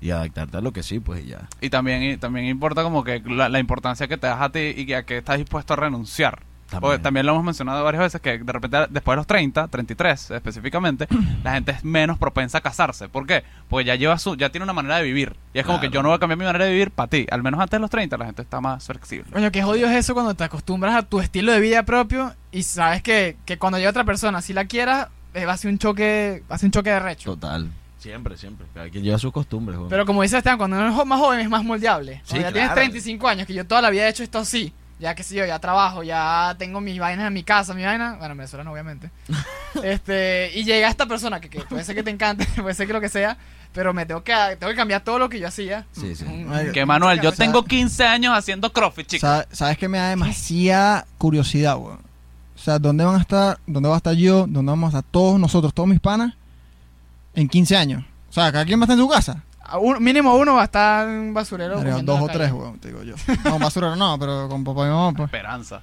y 0.00 0.10
adaptarte 0.10 0.56
a 0.56 0.60
lo 0.60 0.72
que 0.72 0.82
sí, 0.82 0.98
pues 1.00 1.24
y 1.24 1.28
ya. 1.28 1.48
Y 1.60 1.70
también, 1.70 2.02
y 2.02 2.16
también 2.16 2.46
importa 2.46 2.82
como 2.82 3.04
que 3.04 3.20
la, 3.26 3.48
la 3.48 3.58
importancia 3.58 4.08
que 4.08 4.16
te 4.16 4.26
das 4.26 4.40
a 4.40 4.50
ti 4.50 4.60
y 4.76 4.86
que 4.86 4.96
a 4.96 5.02
que 5.04 5.18
estás 5.18 5.38
dispuesto 5.38 5.74
a 5.74 5.76
renunciar. 5.76 6.42
También. 6.70 6.80
Porque 6.82 7.02
también 7.02 7.26
lo 7.26 7.32
hemos 7.32 7.42
mencionado 7.44 7.82
varias 7.82 8.04
veces 8.04 8.20
que 8.20 8.38
de 8.38 8.52
repente 8.52 8.76
después 8.90 9.14
de 9.14 9.16
los 9.16 9.26
30, 9.26 9.66
33 9.66 10.30
específicamente, 10.30 11.08
la 11.42 11.54
gente 11.54 11.72
es 11.72 11.84
menos 11.84 12.16
propensa 12.16 12.58
a 12.58 12.60
casarse. 12.60 13.08
¿Por 13.08 13.26
qué? 13.26 13.42
Porque 13.68 13.84
ya 13.86 13.96
lleva 13.96 14.16
su, 14.18 14.36
ya 14.36 14.50
tiene 14.50 14.62
una 14.62 14.72
manera 14.72 14.98
de 14.98 15.02
vivir. 15.02 15.34
Y 15.52 15.58
es 15.58 15.66
como 15.66 15.78
Claro. 15.80 15.90
que 15.90 15.94
yo 15.96 16.02
no 16.04 16.10
voy 16.10 16.16
a 16.16 16.20
cambiar 16.20 16.38
mi 16.38 16.44
manera 16.44 16.64
de 16.66 16.70
vivir 16.70 16.92
para 16.92 17.08
ti. 17.10 17.26
Al 17.28 17.42
menos 17.42 17.58
antes 17.58 17.72
de 17.72 17.80
los 17.80 17.90
30 17.90 18.16
la 18.16 18.26
gente 18.26 18.42
está 18.42 18.60
más 18.60 18.86
flexible. 18.86 19.32
Coño, 19.32 19.50
qué 19.50 19.64
jodido 19.64 19.88
es 19.90 19.96
eso 19.96 20.14
cuando 20.14 20.34
te 20.34 20.44
acostumbras 20.44 20.94
a 20.94 21.02
tu 21.02 21.18
estilo 21.18 21.50
de 21.50 21.58
vida 21.58 21.82
propio 21.82 22.32
y 22.52 22.62
sabes 22.62 23.02
que, 23.02 23.36
que 23.44 23.58
cuando 23.58 23.78
llega 23.78 23.90
otra 23.90 24.04
persona, 24.04 24.40
si 24.40 24.52
la 24.52 24.66
quieras, 24.66 25.08
eh, 25.34 25.46
va 25.46 25.54
a 25.54 25.56
ser 25.56 25.72
un 25.72 25.78
choque, 25.78 26.44
va 26.48 26.54
a 26.54 26.58
ser 26.58 26.68
un 26.68 26.70
choque 26.72 26.90
de 26.90 27.00
recho. 27.00 27.32
Total. 27.34 27.68
Siempre, 28.00 28.36
siempre. 28.36 28.66
Cada 28.74 28.88
quien 28.88 29.04
lleva 29.04 29.18
sus 29.18 29.30
costumbres, 29.32 29.76
weón. 29.78 29.90
Pero 29.90 30.04
como 30.06 30.22
dice 30.22 30.38
Esteban, 30.38 30.58
cuando 30.58 30.76
uno 30.78 31.00
es 31.00 31.06
más 31.06 31.18
joven 31.20 31.40
es 31.40 31.48
más 31.48 31.62
moldeable. 31.62 32.22
Sí, 32.24 32.30
Cuando 32.30 32.48
ya 32.48 32.52
claro. 32.52 32.74
tienes 32.74 32.74
35 32.74 33.28
años, 33.28 33.46
que 33.46 33.54
yo 33.54 33.66
toda 33.66 33.82
la 33.82 33.90
vida 33.90 34.06
he 34.06 34.08
hecho 34.10 34.22
esto 34.22 34.38
así. 34.38 34.72
Ya 34.98 35.14
que 35.14 35.22
sé 35.22 35.34
yo, 35.34 35.46
ya 35.46 35.58
trabajo, 35.58 36.02
ya 36.02 36.54
tengo 36.58 36.80
mis 36.82 36.98
vainas 36.98 37.26
en 37.26 37.32
mi 37.32 37.42
casa, 37.42 37.72
mi 37.72 37.82
vaina. 37.84 38.16
Bueno, 38.18 38.32
en 38.32 38.38
Venezuela 38.38 38.64
no, 38.64 38.72
obviamente. 38.72 39.10
este, 39.82 40.50
y 40.54 40.64
llega 40.64 40.88
esta 40.88 41.06
persona 41.06 41.40
que, 41.40 41.48
que 41.48 41.60
puede 41.60 41.84
ser 41.84 41.94
que 41.94 42.02
te 42.02 42.10
encante, 42.10 42.46
puede 42.60 42.74
ser 42.74 42.86
que 42.86 42.92
lo 42.92 43.00
que 43.00 43.08
sea, 43.08 43.36
pero 43.72 43.94
me 43.94 44.04
tengo 44.06 44.22
que, 44.22 44.32
tengo 44.58 44.70
que 44.70 44.76
cambiar 44.76 45.02
todo 45.02 45.18
lo 45.18 45.28
que 45.28 45.38
yo 45.40 45.48
hacía. 45.48 45.86
Sí, 45.92 46.14
sí. 46.14 46.24
Un- 46.24 46.72
Que 46.72 46.84
Manuel, 46.84 47.20
yo 47.20 47.32
tengo 47.32 47.64
15 47.64 48.04
años 48.04 48.36
haciendo 48.36 48.72
CrossFit, 48.72 49.06
chicos. 49.06 49.28
Sa- 49.28 49.46
¿Sabes 49.52 49.78
qué 49.78 49.88
me 49.88 49.98
da 49.98 50.10
demasiada 50.10 51.06
curiosidad, 51.18 51.76
weón? 51.76 52.00
O 52.56 52.62
sea, 52.62 52.78
¿dónde 52.78 53.04
van 53.04 53.16
a 53.16 53.20
estar, 53.20 53.58
dónde 53.66 53.88
va 53.88 53.94
a 53.94 53.98
estar 53.98 54.14
yo, 54.14 54.46
dónde 54.46 54.70
vamos 54.70 54.94
a 54.94 54.98
estar 54.98 55.10
todos 55.10 55.40
nosotros, 55.40 55.72
todos 55.72 55.88
mis 55.88 56.00
panas, 56.00 56.34
en 57.34 57.48
15 57.48 57.76
años? 57.76 58.04
O 58.28 58.32
sea, 58.32 58.50
cada 58.52 58.64
quien 58.64 58.78
va 58.78 58.84
a 58.84 58.86
estar 58.86 58.96
en 58.98 59.04
su 59.04 59.08
casa. 59.08 59.42
a 59.62 59.78
un- 59.78 60.02
mínimo 60.02 60.34
uno 60.34 60.54
va 60.54 60.62
a 60.62 60.64
estar 60.64 61.08
en 61.08 61.32
basurero. 61.32 61.76
Comiendo 61.76 62.12
dos 62.14 62.22
o 62.22 62.26
tres, 62.28 62.50
weón, 62.52 62.78
te 62.80 62.88
digo 62.88 63.02
yo. 63.04 63.14
No, 63.44 63.58
basurero 63.58 63.94
no, 63.96 64.18
pero 64.18 64.48
con 64.48 64.64
papá 64.64 64.86
y 64.86 64.90
mamá, 64.90 65.12
pues. 65.12 65.26
Esperanza. 65.26 65.80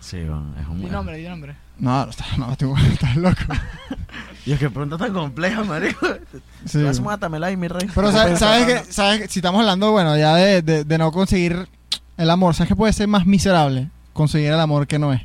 Sí, 0.00 0.16
weón, 0.18 0.54
es 0.60 0.66
un 0.68 0.80
Di 0.80 0.86
nombre, 0.90 1.16
di 1.16 1.26
nombre. 1.26 1.56
No, 1.78 2.04
no, 2.04 2.10
estás, 2.10 2.36
no, 2.38 2.52
estoy- 2.52 2.74
estás 2.92 3.16
loco. 3.16 3.36
Y 4.46 4.52
es 4.52 4.58
que 4.58 4.68
pregunta 4.68 4.98
tan 4.98 5.14
compleja, 5.14 5.64
marico. 5.64 6.06
Sí. 6.66 6.82
Haces 6.86 7.00
mátamela 7.00 7.46
ahí, 7.46 7.56
mi 7.56 7.66
rey. 7.66 7.88
Pero 7.94 8.12
sabes, 8.12 8.38
sabes 8.38 8.66
que, 8.66 8.92
sabes 8.92 9.22
que 9.22 9.28
si 9.28 9.38
estamos 9.38 9.60
hablando, 9.60 9.90
bueno, 9.92 10.18
ya 10.18 10.34
de, 10.34 10.60
de, 10.60 10.84
de 10.84 10.98
no 10.98 11.10
conseguir 11.12 11.66
el 12.18 12.28
amor, 12.30 12.54
¿sabes 12.54 12.68
que 12.68 12.76
puede 12.76 12.92
ser 12.92 13.08
más 13.08 13.24
miserable? 13.24 13.88
Conseguir 14.12 14.52
el 14.52 14.60
amor 14.60 14.86
que 14.86 14.98
no 14.98 15.14
es. 15.14 15.22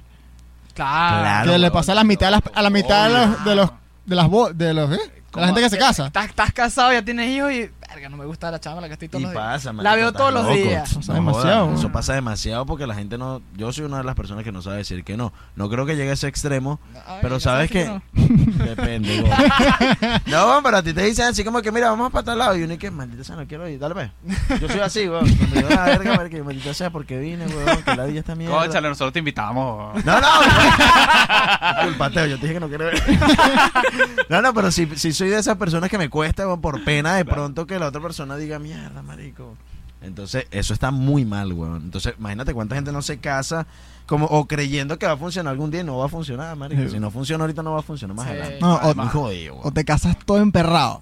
Claro. 0.74 1.20
Claro. 1.20 1.52
que 1.52 1.58
le 1.58 1.70
pasa 1.72 1.92
a 1.92 1.96
la 1.96 2.06
mitad 2.06 2.28
de 2.28 2.32
las, 2.32 2.42
a 2.54 2.62
la 2.62 2.70
mitad 2.70 3.10
de 3.10 3.14
los, 3.14 3.44
de 3.44 3.56
los, 3.56 3.72
de 4.06 4.16
las, 4.16 4.58
de 4.58 4.74
los, 4.74 4.92
¿eh? 4.94 5.19
De 5.34 5.42
la 5.42 5.48
gente 5.48 5.62
que 5.62 5.70
se 5.70 5.78
casa. 5.78 6.08
Estás, 6.08 6.26
estás 6.26 6.54
casado, 6.54 6.92
ya 6.92 7.04
tienes 7.04 7.30
hijos 7.30 7.52
y. 7.52 7.70
Verga, 8.00 8.10
no 8.10 8.16
me 8.18 8.26
gusta 8.26 8.50
la 8.50 8.60
chava 8.62 8.76
con 8.78 8.82
la 8.84 8.88
que 8.88 8.94
estoy 8.94 9.10
todos 9.10 9.20
Y 9.20 9.24
los 9.26 9.34
días. 9.34 9.44
pasa, 9.44 9.74
marico, 9.74 9.84
La 9.84 9.96
veo 9.98 10.08
estás 10.08 10.18
todos 10.20 10.34
los 10.34 10.44
loco. 10.44 10.56
días. 10.56 10.94
Pasa 10.96 11.12
No 11.12 11.20
demasiado, 11.20 11.74
Eso 11.74 11.92
pasa 11.92 12.14
demasiado 12.14 12.66
porque 12.66 12.88
la 12.88 12.96
gente 12.96 13.18
no. 13.18 13.42
Yo 13.58 13.74
soy 13.74 13.84
una 13.86 13.98
de 13.98 14.06
las 14.06 14.16
personas 14.16 14.46
que 14.46 14.54
no 14.54 14.62
sabe 14.62 14.78
decir 14.78 15.04
que 15.04 15.18
no. 15.18 15.34
No 15.58 15.70
creo 15.70 15.86
que 15.86 15.98
llegue 15.98 16.12
a 16.12 16.14
ese 16.14 16.28
extremo. 16.30 16.80
Ay, 17.06 17.20
Pero 17.22 17.38
ya 17.38 17.44
sabes 17.44 17.70
que. 17.70 17.86
no. 17.86 18.02
Depende, 18.14 19.22
weón. 19.22 19.38
No, 20.28 20.60
pero 20.64 20.78
a 20.78 20.84
ti 20.84 20.94
te 20.94 21.04
dicen 21.04 21.26
así 21.26 21.44
como 21.44 21.62
que, 21.62 21.72
mira, 21.72 21.90
vamos 21.90 22.12
para 22.12 22.24
tal 22.24 22.38
lado. 22.40 22.56
Y 22.56 22.64
uno 22.64 22.74
y 22.74 22.78
que, 22.78 22.90
maldita 22.90 23.24
sea, 23.24 23.36
no 23.36 23.46
quiero 23.48 23.68
ir. 23.68 23.80
Dale, 23.80 23.94
pues. 23.96 24.62
Yo 24.62 24.70
soy 24.70 24.80
así, 24.80 25.10
weón. 25.10 25.28
Cuando 25.36 25.60
yo, 25.62 25.70
la 25.70 25.84
verga, 25.84 26.16
marico, 26.16 26.38
que 26.38 26.44
maldita 26.44 26.74
sea 26.74 26.90
porque 26.92 27.18
vine, 27.20 27.46
weón. 27.48 27.84
Que 27.84 27.96
la 27.96 28.06
día 28.06 28.20
está 28.22 28.36
mierda. 28.36 28.56
Cónchale, 28.58 28.88
nosotros 28.88 29.12
te 29.12 29.20
invitamos. 29.20 30.06
No, 30.06 30.22
no. 30.22 30.28
Culpateo, 31.84 32.26
yo 32.28 32.36
te 32.38 32.42
dije 32.44 32.54
que 32.54 32.60
no 32.60 32.68
quiero 32.70 32.86
ver. 32.86 33.02
No, 34.30 34.44
no, 34.44 34.54
pero 34.54 34.70
si, 34.72 34.86
si 34.96 35.12
soy 35.12 35.30
de 35.30 35.40
esas 35.40 35.58
personas 35.58 35.90
que 35.90 35.98
me 35.98 36.08
cuesta, 36.08 36.46
weón, 36.46 36.62
por 36.62 36.84
pena 36.84 37.16
de 37.16 37.26
pronto 37.26 37.66
que 37.66 37.80
la 37.80 37.88
otra 37.90 38.02
persona 38.02 38.36
diga, 38.38 38.58
mierda, 38.60 39.02
marico. 39.02 39.56
Entonces, 40.02 40.46
eso 40.52 40.74
está 40.74 40.92
muy 40.92 41.26
mal, 41.26 41.52
weón. 41.52 41.82
Entonces, 41.84 42.14
imagínate 42.18 42.54
cuánta 42.54 42.76
gente 42.76 42.92
no 42.94 43.02
se 43.02 43.18
casa 43.20 43.68
como 44.06 44.26
o 44.28 44.48
creyendo 44.48 44.98
que 44.98 45.06
va 45.06 45.12
a 45.14 45.18
funcionar 45.18 45.52
algún 45.52 45.70
día 45.72 45.82
y 45.82 45.84
no 45.84 45.98
va 45.98 46.06
a 46.06 46.10
funcionar, 46.10 46.56
marico. 46.56 46.82
Sí. 46.84 46.90
Si 46.92 47.00
no 47.00 47.12
funciona 47.12 47.44
ahorita, 47.44 47.62
no 47.64 47.74
va 47.74 47.80
a 47.80 47.84
funcionar 47.84 48.16
más 48.16 48.26
Sí. 48.26 48.32
adelante. 48.32 48.58
No, 48.62 48.76
o, 48.76 48.96
Muy 48.96 49.08
jodido, 49.08 49.54
weón. 49.56 49.68
o 49.68 49.72
te 49.72 49.84
casas 49.84 50.18
todo 50.26 50.38
emperrado. 50.38 51.02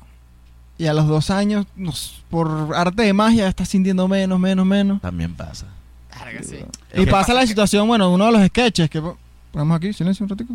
Y 0.79 0.87
a 0.87 0.93
los 0.93 1.07
dos 1.07 1.29
años, 1.31 1.65
por 2.29 2.71
arte 2.75 3.03
de 3.03 3.13
magia, 3.13 3.47
estás 3.47 3.69
sintiendo 3.69 4.07
menos, 4.07 4.39
menos, 4.39 4.65
menos. 4.65 5.01
También 5.01 5.33
pasa. 5.35 5.65
Verga, 6.23 6.41
sí. 6.43 6.57
Es 6.91 7.01
y 7.01 7.05
que 7.05 7.11
pasa 7.11 7.33
la 7.33 7.45
situación, 7.47 7.87
bueno, 7.87 8.11
uno 8.11 8.25
de 8.25 8.31
los 8.31 8.45
sketches 8.47 8.89
que 8.89 8.99
po- 9.01 9.17
ponemos 9.51 9.77
aquí, 9.77 9.93
silencio 9.93 10.23
un 10.23 10.29
ratico. 10.29 10.53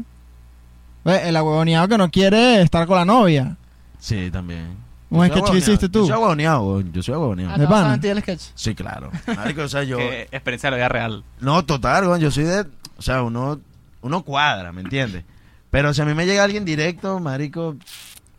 Ve, 1.05 1.29
El 1.29 1.37
ahuevoneado 1.37 1.89
que 1.89 1.99
no 1.99 2.11
quiere 2.11 2.63
estar 2.63 2.87
con 2.87 2.97
la 2.97 3.05
novia. 3.05 3.57
Sí, 3.99 4.31
también. 4.33 4.77
Un 5.19 5.27
sketch 5.29 5.51
que 5.51 5.59
hiciste 5.59 5.89
tú. 5.89 6.01
Yo 6.01 6.07
soy 6.07 6.15
weón. 6.63 6.93
Yo 6.93 7.03
soy 7.03 7.15
aguaneado. 7.15 7.59
De 7.59 7.67
pana. 7.67 7.99
el 8.03 8.21
sketch. 8.23 8.43
Sí, 8.55 8.75
claro. 8.75 9.11
Marico, 9.37 9.63
o 9.63 9.69
sea, 9.69 9.83
yo... 9.83 9.99
Que 9.99 10.23
experiencia 10.33 10.69
de 10.69 10.71
la 10.73 10.77
vida 10.79 10.89
real. 10.89 11.25
No, 11.41 11.65
total, 11.65 12.07
weón, 12.07 12.21
yo 12.21 12.31
soy 12.31 12.45
de... 12.45 12.67
O 12.97 13.03
sea, 13.03 13.23
uno, 13.23 13.61
uno 14.01 14.23
cuadra, 14.23 14.73
¿me 14.73 14.81
entiendes? 14.83 15.25
Pero 15.71 15.93
si 15.95 16.03
a 16.03 16.05
mí 16.05 16.15
me 16.15 16.27
llega 16.27 16.45
alguien 16.45 16.65
directo, 16.65 17.19
marico, 17.21 17.77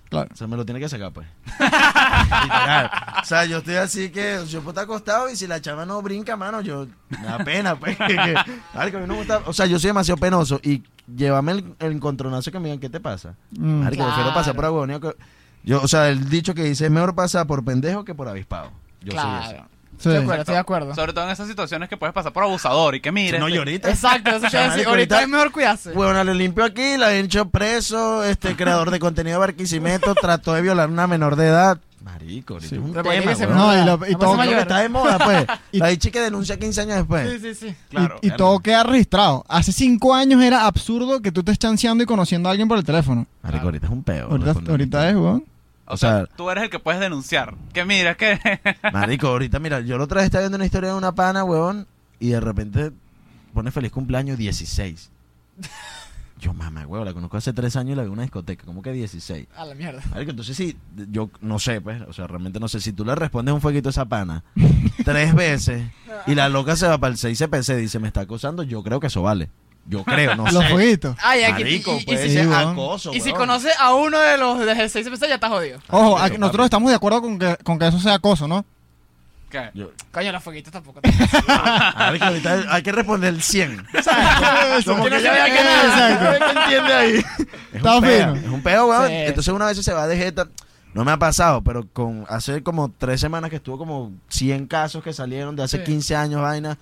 Claro. 0.10 0.30
se 0.36 0.46
me 0.46 0.56
lo 0.56 0.64
tiene 0.66 0.80
que 0.80 0.88
sacar, 0.90 1.12
pues. 1.12 1.28
Literal. 1.60 2.92
O 3.22 3.26
sea, 3.26 3.46
yo 3.46 3.58
estoy 3.60 3.76
así 3.76 4.10
que 4.10 4.40
yo 4.48 4.60
puedo 4.60 4.70
estar 4.72 4.84
acostado 4.84 5.30
y 5.30 5.36
si 5.36 5.48
la 5.48 5.62
chava 5.62 5.86
no 5.86 6.02
brinca, 6.02 6.36
mano, 6.38 6.62
yo... 6.62 6.88
Me 7.10 7.22
da 7.24 7.38
pena, 7.40 7.76
pues. 7.76 7.98
que- 7.98 8.06
que- 8.08 8.36
marico, 8.74 8.98
a 8.98 9.02
mí 9.02 9.08
no 9.08 9.14
me 9.14 9.20
gusta... 9.20 9.42
O 9.46 9.54
sea, 9.54 9.66
yo 9.66 9.80
soy 9.80 9.90
demasiado 9.90 10.18
penoso 10.20 10.60
y 10.64 10.84
llévame 11.16 11.54
el, 11.54 11.76
el 11.80 11.92
encontronazo 11.94 12.52
que 12.52 12.60
me 12.60 12.66
digan, 12.66 12.80
¿qué 12.80 12.90
te 12.90 13.00
pasa? 13.00 13.36
Mm. 13.52 13.84
Marico, 13.84 14.04
prefiero 14.04 14.30
Claro. 14.30 14.34
pasar 14.34 14.56
por 14.56 14.66
que... 15.02 15.16
Yo, 15.64 15.82
o 15.82 15.88
sea, 15.88 16.10
el 16.10 16.30
dicho 16.30 16.54
que 16.54 16.64
dice 16.64 16.86
es 16.86 16.92
mejor 16.92 17.16
pasar 17.16 17.48
por 17.48 17.64
pendejo 17.64 18.04
que 18.06 18.14
por 18.16 18.28
avispado. 18.28 18.72
Yo 19.02 19.12
soy 19.12 19.20
ese. 19.20 19.50
claro. 19.54 19.68
Sí. 19.94 20.10
Estoy 20.10 20.14
de 20.14 20.20
acuerdo, 20.24 20.42
estoy 20.42 20.54
de 20.56 20.60
acuerdo. 20.60 20.96
Sobre 20.96 21.14
todo 21.14 21.24
en 21.26 21.30
esas 21.32 21.48
situaciones 21.48 21.88
que 21.88 21.96
puedes 21.96 22.14
pasar 22.14 22.34
por 22.34 22.44
abusador 22.44 22.96
y 22.96 23.00
que 23.00 23.12
mire. 23.12 23.40
No, 23.40 23.48
y 23.48 23.56
ahorita... 23.58 23.90
Exacto, 23.90 24.32
eso 24.32 24.48
te 24.50 24.58
decir. 24.58 24.88
Ahorita 24.88 25.22
es 25.22 25.30
mejor 25.30 25.52
cuidarse. 25.52 25.92
Bueno, 25.94 26.22
le 26.24 26.34
limpio 26.36 26.66
aquí, 26.66 26.98
la 26.98 27.14
he 27.14 27.20
hecho 27.20 27.48
preso, 27.48 28.24
este 28.24 28.56
creador 28.56 28.92
de 28.92 29.00
contenido 29.00 29.36
de 29.36 29.40
Barquisimeto 29.40 30.14
trató 30.20 30.54
de 30.54 30.62
violar 30.62 30.90
a 30.90 30.92
una 30.92 31.08
menor 31.08 31.36
de 31.38 31.48
edad. 31.48 31.80
Marico, 32.04 32.56
ahorita 32.56 32.70
Sí. 32.70 32.76
es 32.76 32.82
un 32.82 32.92
Pero 32.92 33.04
¿por 33.04 33.14
qué 33.14 33.20
tema, 33.20 33.32
que 33.32 33.38
se 33.38 33.46
weón. 33.46 33.58
No, 33.58 33.82
y 33.82 33.86
lo- 33.86 34.08
y 34.10 34.16
todo- 34.16 34.38
que 34.42 34.60
está 34.60 34.80
de 34.80 34.90
moda, 34.90 35.18
pues. 35.20 35.46
Y- 35.72 35.78
la 35.78 35.88
dicha 35.88 36.12
que 36.12 36.20
denuncia 36.20 36.60
15 36.60 36.82
años 36.82 36.96
después. 36.98 37.32
Sí, 37.32 37.40
sí, 37.40 37.56
sí. 37.70 37.76
Claro. 37.90 38.18
y, 38.22 38.28
y 38.28 38.32
todo 38.32 38.60
queda 38.60 38.84
registrado. 38.84 39.46
Hace 39.48 39.72
cinco 39.72 40.14
años 40.14 40.42
era 40.42 40.66
absurdo 40.66 41.22
que 41.22 41.32
tú 41.32 41.42
estés 41.42 41.58
chanceando 41.60 42.04
y 42.04 42.08
conociendo 42.08 42.50
a 42.50 42.52
alguien 42.52 42.68
por 42.68 42.78
el 42.78 42.84
teléfono. 42.84 43.26
Marico, 43.42 43.66
ahorita 43.66 43.86
es 43.86 43.92
un 43.94 44.04
peo. 44.04 44.28
Ahorita 44.68 45.10
es, 45.10 45.16
weón. 45.16 45.46
O 45.86 45.96
O 45.96 45.98
sea, 45.98 46.18
sea- 46.18 46.26
tú 46.38 46.50
eres 46.50 46.64
el 46.66 46.70
que 46.70 46.80
puedes 46.80 47.02
denunciar. 47.02 47.56
Que 47.74 47.84
mira, 47.86 48.12
es 48.12 48.18
que. 48.18 48.40
Marico, 48.94 49.28
ahorita, 49.28 49.60
mira, 49.60 49.80
yo 49.82 49.98
la 49.98 50.06
otra 50.06 50.18
vez 50.18 50.26
estaba 50.26 50.44
viendo 50.44 50.56
una 50.56 50.66
historia 50.66 50.90
de 50.92 50.96
una 50.96 51.14
pana, 51.14 51.44
weón, 51.44 51.88
y 52.20 52.30
de 52.30 52.40
repente 52.40 52.92
pone 53.54 53.70
feliz 53.72 53.92
cumpleaños 53.92 54.38
16. 54.38 55.10
Yo, 56.40 56.54
mamá, 56.54 56.86
weón, 56.88 57.06
la 57.06 57.14
conozco 57.14 57.38
hace 57.38 57.54
tres 57.54 57.76
años 57.78 57.94
y 57.94 57.96
la 57.96 58.02
vi 58.02 58.08
en 58.08 58.14
una 58.14 58.24
discoteca, 58.24 58.66
como 58.66 58.82
que 58.82 58.92
16. 58.92 59.48
A 59.56 59.66
la 59.66 59.76
mierda. 59.76 60.02
Marico, 60.12 60.32
entonces 60.32 60.58
sí, 60.58 60.76
yo 61.10 61.30
no 61.42 61.58
sé, 61.60 61.80
pues, 61.80 62.02
o 62.02 62.12
sea, 62.12 62.28
realmente 62.28 62.60
no 62.60 62.68
sé, 62.68 62.82
si 62.82 62.92
tú 62.92 63.06
le 63.06 63.16
respondes 63.16 63.54
un 63.54 63.62
fueguito 63.62 63.88
a 63.90 63.92
esa 63.92 64.06
pana 64.06 64.44
tres 65.06 65.34
veces 65.34 65.84
y 66.28 66.36
la 66.36 66.50
loca 66.50 66.76
se 66.76 66.88
va 66.88 66.98
para 66.98 67.12
el 67.12 67.18
6 67.18 67.38
CPC 67.40 67.70
y 67.70 67.82
dice, 67.82 68.00
me 68.00 68.08
está 68.08 68.22
acosando, 68.22 68.64
yo 68.64 68.84
creo 68.84 69.00
que 69.00 69.08
eso 69.08 69.22
vale. 69.22 69.50
Yo 69.86 70.04
creo, 70.06 70.36
no 70.36 70.46
Los 70.50 70.64
sé. 70.64 70.70
fueguitos. 70.70 71.16
Ay, 71.22 71.44
aquí. 71.44 71.64
Marico, 71.64 71.94
y, 71.96 71.98
y- 72.02 72.06
puede 72.06 72.26
y 72.26 72.30
sí, 72.30 72.36
ser 72.36 72.48
weón. 72.48 72.70
acoso, 72.72 73.12
si, 73.12 73.18
y 73.18 73.22
si 73.22 73.30
weón. 73.30 73.40
conoces 73.40 73.74
a 73.80 73.94
uno 73.94 74.18
de 74.18 74.38
los 74.38 74.60
de 74.60 74.90
6 74.90 75.06
CPC, 75.08 75.28
ya 75.28 75.36
estás 75.36 75.50
jodido. 75.50 75.80
Ojo, 75.90 76.18
Ah, 76.18 76.26
aquí- 76.26 76.38
nosotros 76.38 76.66
estamos 76.66 76.90
de 76.90 76.96
acuerdo 76.96 77.22
con 77.22 77.38
que, 77.38 77.58
con 77.64 77.78
que 77.78 77.88
eso 77.88 78.00
sea 78.00 78.14
acoso, 78.14 78.48
¿no? 78.48 78.64
¿Qué? 79.50 79.70
Yo- 79.74 79.92
Coño, 80.12 80.32
los 80.32 80.42
fueguitos 80.44 80.72
tampoco. 80.74 81.00
Marico, 81.98 82.26
ahorita 82.26 82.64
hay 82.70 82.82
que 82.82 82.92
responder 82.92 83.34
el 83.34 83.42
100. 83.44 83.86
Como 84.86 85.04
Que 85.04 85.10
no 85.12 85.18
vea 85.22 85.46
que 85.46 85.64
nada. 85.64 86.12
Exacto. 86.14 86.46
¿Qué 86.46 86.60
entiende 86.60 86.94
ahí? 86.94 87.14
Es 87.18 87.26
Está 87.74 87.96
un 87.98 88.02
peo, 88.02 88.36
fino. 88.36 88.48
es 88.48 88.54
un 88.54 88.64
peo, 88.64 88.88
weón. 88.88 89.08
Sí. 89.08 89.14
Entonces 89.14 89.54
una 89.54 89.66
vez 89.68 89.78
se 89.84 89.94
va 89.94 90.08
de 90.08 90.18
jeta. 90.18 90.48
No 90.94 91.04
me 91.04 91.12
ha 91.12 91.18
pasado, 91.18 91.62
pero 91.64 91.86
con 91.92 92.26
hace 92.30 92.62
como 92.64 92.92
tres 92.98 93.20
semanas 93.20 93.50
que 93.50 93.56
estuvo 93.58 93.78
como 93.80 94.12
100 94.30 94.68
casos 94.68 95.04
que 95.04 95.12
salieron 95.12 95.56
de 95.56 95.64
hace 95.64 95.78
Sí. 95.80 95.84
15 95.84 96.16
años, 96.16 96.42
vaina. 96.42 96.78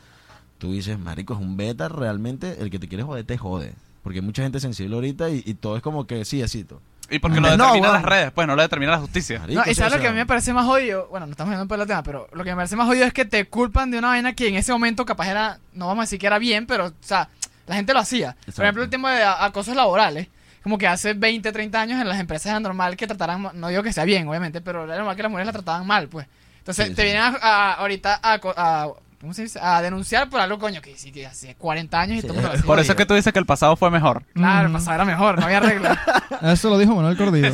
Tú 0.61 0.71
dices, 0.73 0.99
marico, 0.99 1.33
es 1.33 1.39
un 1.39 1.57
beta, 1.57 1.89
realmente 1.89 2.57
el 2.61 2.69
que 2.69 2.77
te 2.77 2.87
quiere 2.87 3.03
joder 3.03 3.25
te 3.25 3.35
jode. 3.35 3.73
Porque 4.03 4.19
hay 4.19 4.25
mucha 4.25 4.43
gente 4.43 4.59
sensible 4.59 4.93
ahorita 4.93 5.29
y, 5.31 5.41
y 5.43 5.55
todo 5.55 5.75
es 5.75 5.81
como 5.81 6.05
que 6.05 6.23
sí, 6.23 6.43
asito. 6.43 6.79
Y 7.09 7.17
porque 7.17 7.41
No, 7.41 7.47
lo 7.47 7.51
determinan 7.57 7.81
weón. 7.81 7.93
las 7.93 8.03
redes, 8.03 8.31
pues 8.31 8.45
no 8.47 8.55
lo 8.55 8.61
determina 8.61 8.91
la 8.91 8.99
justicia. 8.99 9.39
Marico, 9.39 9.59
No, 9.65 9.71
y 9.71 9.73
sabes 9.73 9.93
lo 9.93 9.99
que 9.99 10.07
a 10.07 10.11
mí 10.11 10.17
me 10.17 10.27
parece 10.27 10.53
más 10.53 10.67
jodido. 10.67 11.07
Bueno, 11.09 11.25
no 11.25 11.31
estamos 11.31 11.49
viendo 11.49 11.67
por 11.67 11.79
el 11.79 11.87
tema, 11.87 12.03
pero 12.03 12.27
lo 12.31 12.43
que 12.43 12.51
me 12.51 12.57
parece 12.57 12.75
más 12.75 12.85
jodido 12.85 13.05
es 13.07 13.13
que 13.13 13.25
te 13.25 13.45
culpan 13.45 13.89
de 13.89 13.97
una 13.97 14.09
vaina 14.09 14.33
que 14.33 14.47
en 14.49 14.55
ese 14.55 14.71
momento 14.71 15.03
capaz 15.03 15.27
era, 15.29 15.57
no 15.73 15.87
vamos 15.87 16.03
a 16.03 16.05
decir 16.05 16.19
que 16.19 16.27
era 16.27 16.37
bien, 16.37 16.67
pero, 16.67 16.85
o 16.85 16.93
sea, 17.01 17.27
la 17.65 17.75
gente 17.75 17.91
lo 17.93 17.99
hacía. 17.99 18.37
Por 18.55 18.63
ejemplo, 18.63 18.83
el 18.83 18.89
tema 18.91 19.13
de 19.15 19.23
acosos 19.23 19.75
laborales. 19.75 20.27
Como 20.63 20.77
que 20.77 20.87
hace 20.87 21.15
20, 21.15 21.51
30 21.51 21.81
años 21.81 21.99
en 21.99 22.07
las 22.07 22.19
empresas 22.19 22.45
era 22.51 22.59
normal 22.59 22.95
que 22.95 23.07
trataran, 23.07 23.49
no 23.55 23.67
digo 23.69 23.81
que 23.81 23.91
sea 23.93 24.05
bien, 24.05 24.27
obviamente, 24.27 24.61
pero 24.61 24.83
era 24.83 24.95
normal 24.97 25.15
que 25.15 25.23
las 25.23 25.31
mujeres 25.31 25.47
la 25.47 25.53
trataban 25.53 25.87
mal, 25.87 26.07
pues. 26.07 26.27
Entonces, 26.59 26.89
Sí, 26.89 26.93
te 26.93 27.01
sí. 27.01 27.05
vienen 27.07 27.23
a, 27.23 27.37
a- 27.41 27.73
ahorita 27.73 28.19
a- 28.21 28.87
¿cómo 29.21 29.33
se 29.33 29.43
dice? 29.43 29.59
A 29.61 29.81
denunciar 29.81 30.29
por 30.29 30.41
algo, 30.41 30.59
coño, 30.59 30.81
que 30.81 30.97
sí, 30.97 31.11
que 31.11 31.25
hace 31.27 31.55
40 31.55 31.99
años 32.01 32.17
y 32.17 32.21
Sí, 32.21 32.27
todo 32.27 32.33
el 32.33 32.35
mundo 32.37 32.47
lo 32.49 32.53
es 32.55 32.59
hacía. 32.59 32.67
Por 32.67 32.79
eso 32.79 32.91
es 32.91 32.97
que 32.97 33.05
tú 33.05 33.13
dices 33.13 33.31
que 33.31 33.39
el 33.39 33.45
pasado 33.45 33.75
fue 33.77 33.89
mejor. 33.91 34.23
Claro, 34.33 34.67
Mm. 34.69 34.73
pasaba 34.73 34.95
era 34.95 35.05
mejor, 35.05 35.39
no 35.39 35.45
había 35.45 35.59
regla. 35.61 36.01
Eso 36.41 36.69
lo 36.69 36.77
dijo 36.79 36.95
Manuel 36.95 37.15
Cordillo. 37.17 37.53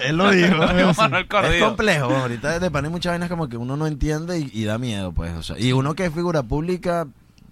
Él 0.00 0.16
lo 0.16 0.30
dijo. 0.30 0.56
Manuel 0.58 1.22
Es 1.24 1.28
Cordillo. 1.28 1.66
complejo, 1.68 2.08
weón. 2.08 2.20
ahorita 2.20 2.60
te 2.60 2.70
ponen 2.70 2.90
muchas 2.92 3.12
vainas 3.12 3.28
como 3.30 3.48
que 3.48 3.56
uno 3.56 3.76
no 3.76 3.86
entiende 3.86 4.38
y, 4.38 4.50
y 4.52 4.64
da 4.64 4.76
miedo, 4.78 5.12
pues. 5.12 5.32
O 5.34 5.42
sea, 5.42 5.58
y 5.58 5.72
uno 5.72 5.94
que 5.94 6.04
es 6.04 6.12
figura 6.12 6.42
pública, 6.42 7.06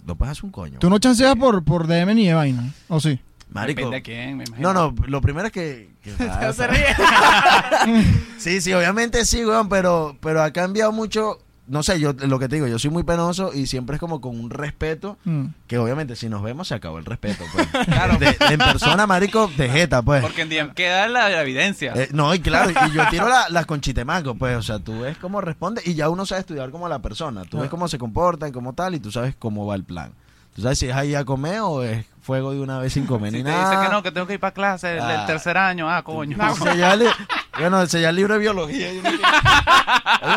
lo 0.06 0.14
puedes 0.14 0.32
hacer 0.32 0.44
un 0.44 0.50
coño. 0.52 0.78
Tú 0.78 0.90
no 0.90 0.98
chanceas 0.98 1.34
por, 1.36 1.64
por 1.64 1.86
DM 1.86 2.14
ni 2.14 2.26
de 2.26 2.34
vaina, 2.34 2.70
¿o 2.88 3.00
sí? 3.00 3.18
Marico. 3.50 3.78
Depende 3.78 3.96
de 3.96 4.02
quién, 4.02 4.36
me 4.36 4.44
imagino. 4.44 4.72
No, 4.74 4.90
no, 4.92 5.06
lo 5.06 5.20
primero 5.20 5.46
es 5.46 5.52
que. 5.52 5.88
que 6.02 6.12
No 6.18 6.52
se 6.52 6.66
ríe. 6.66 6.86
Sí, 8.38 8.60
sí, 8.60 8.72
obviamente 8.74 9.24
sí, 9.24 9.44
weón, 9.44 9.68
pero, 9.68 10.16
pero 10.20 10.42
ha 10.42 10.50
cambiado 10.52 10.92
mucho. 10.92 11.38
No 11.66 11.82
sé, 11.82 11.98
yo 11.98 12.12
lo 12.12 12.38
que 12.38 12.46
te 12.48 12.56
digo, 12.56 12.66
yo 12.66 12.78
soy 12.78 12.90
muy 12.90 13.04
penoso 13.04 13.52
y 13.54 13.66
siempre 13.66 13.96
es 13.96 14.00
como 14.00 14.20
con 14.20 14.38
un 14.38 14.50
respeto 14.50 15.16
Mm. 15.24 15.46
que 15.66 15.78
obviamente 15.78 16.14
si 16.14 16.28
nos 16.28 16.42
vemos 16.42 16.68
se 16.68 16.74
acabó 16.74 16.98
el 16.98 17.06
respeto, 17.06 17.42
pues. 17.54 17.66
Claro. 17.86 18.18
De- 18.18 18.36
en 18.50 18.58
persona, 18.58 19.06
marico, 19.06 19.50
de 19.56 19.70
jeta, 19.70 20.02
pues. 20.02 20.20
Porque 20.22 20.42
en 20.42 20.50
DM 20.50 20.74
queda 20.74 21.08
la, 21.08 21.28
la 21.30 21.40
evidencia. 21.40 21.92
Eh, 21.96 22.08
no, 22.12 22.34
y 22.34 22.40
claro, 22.40 22.70
y 22.70 22.92
yo 22.94 23.02
tiro 23.10 23.28
la- 23.28 23.48
las 23.48 23.64
con 23.64 23.80
chitemaco, 23.80 24.34
pues, 24.34 24.56
o 24.58 24.62
sea, 24.62 24.78
tú 24.78 25.00
ves 25.00 25.16
cómo 25.16 25.40
responde 25.40 25.80
y 25.86 25.94
ya 25.94 26.10
uno 26.10 26.26
sabe 26.26 26.40
estudiar 26.40 26.70
como 26.70 26.86
la 26.88 26.98
persona, 27.00 27.44
tú 27.44 27.58
ves 27.60 27.70
cómo 27.70 27.88
se 27.88 27.96
comportan, 27.98 28.52
como 28.52 28.74
tal, 28.74 28.94
y 28.94 29.00
tú 29.00 29.10
sabes 29.10 29.34
cómo 29.38 29.64
va 29.66 29.74
el 29.74 29.84
plan. 29.84 30.12
Tú 30.54 30.62
sabes 30.62 30.78
si 30.78 30.86
es 30.88 30.94
ahí 30.94 31.14
a 31.14 31.24
comer 31.24 31.60
o 31.60 31.82
es 31.82 32.04
fuego 32.24 32.52
de 32.52 32.60
una 32.60 32.78
vez 32.78 32.92
sin 32.94 33.04
comer 33.06 33.30
si 33.32 33.36
ni 33.38 33.44
te 33.44 33.50
nada. 33.50 33.70
dice 33.70 33.82
que 33.84 33.92
no, 33.92 34.02
que 34.02 34.10
tengo 34.10 34.26
que 34.26 34.34
ir 34.34 34.40
para 34.40 34.54
clase 34.54 34.92
el, 34.92 34.96
el 34.98 35.02
Ah. 35.04 35.26
tercer 35.26 35.56
año, 35.58 35.88
ah, 35.90 36.02
coño. 36.02 36.36
Sellar 36.56 36.96
li- 36.98 37.06
bueno, 37.58 37.86
sellar 37.86 38.10
el 38.10 38.16
libro 38.16 38.34
de 38.34 38.40
biología. 38.40 38.88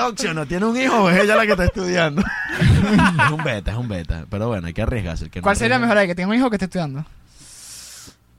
opción, 0.08 0.36
no 0.36 0.45
tiene 0.45 0.65
un 0.65 0.78
hijo 0.80 0.95
o 1.04 1.10
es 1.10 1.23
ella 1.23 1.36
la 1.36 1.45
que 1.45 1.52
está 1.52 1.65
estudiando. 1.65 2.21
es 2.60 3.32
un 3.32 3.43
beta, 3.43 3.71
es 3.71 3.78
un 3.78 3.88
beta. 3.88 4.26
Pero 4.30 4.47
bueno, 4.47 4.67
hay 4.67 4.73
que 4.73 4.82
arriesgarse. 4.82 5.26
el 5.26 5.32
que 5.32 5.39
no 5.39 5.43
¿Cuál 5.43 5.56
sería 5.56 5.78
arriesga- 5.78 5.82
mejor 5.82 5.97
ahí? 5.97 6.08
¿Que 6.08 6.15
tenga 6.15 6.30
un 6.30 6.36
hijo 6.36 6.47
o 6.47 6.50
que 6.50 6.56
esté 6.58 6.65
estudiando? 6.65 7.06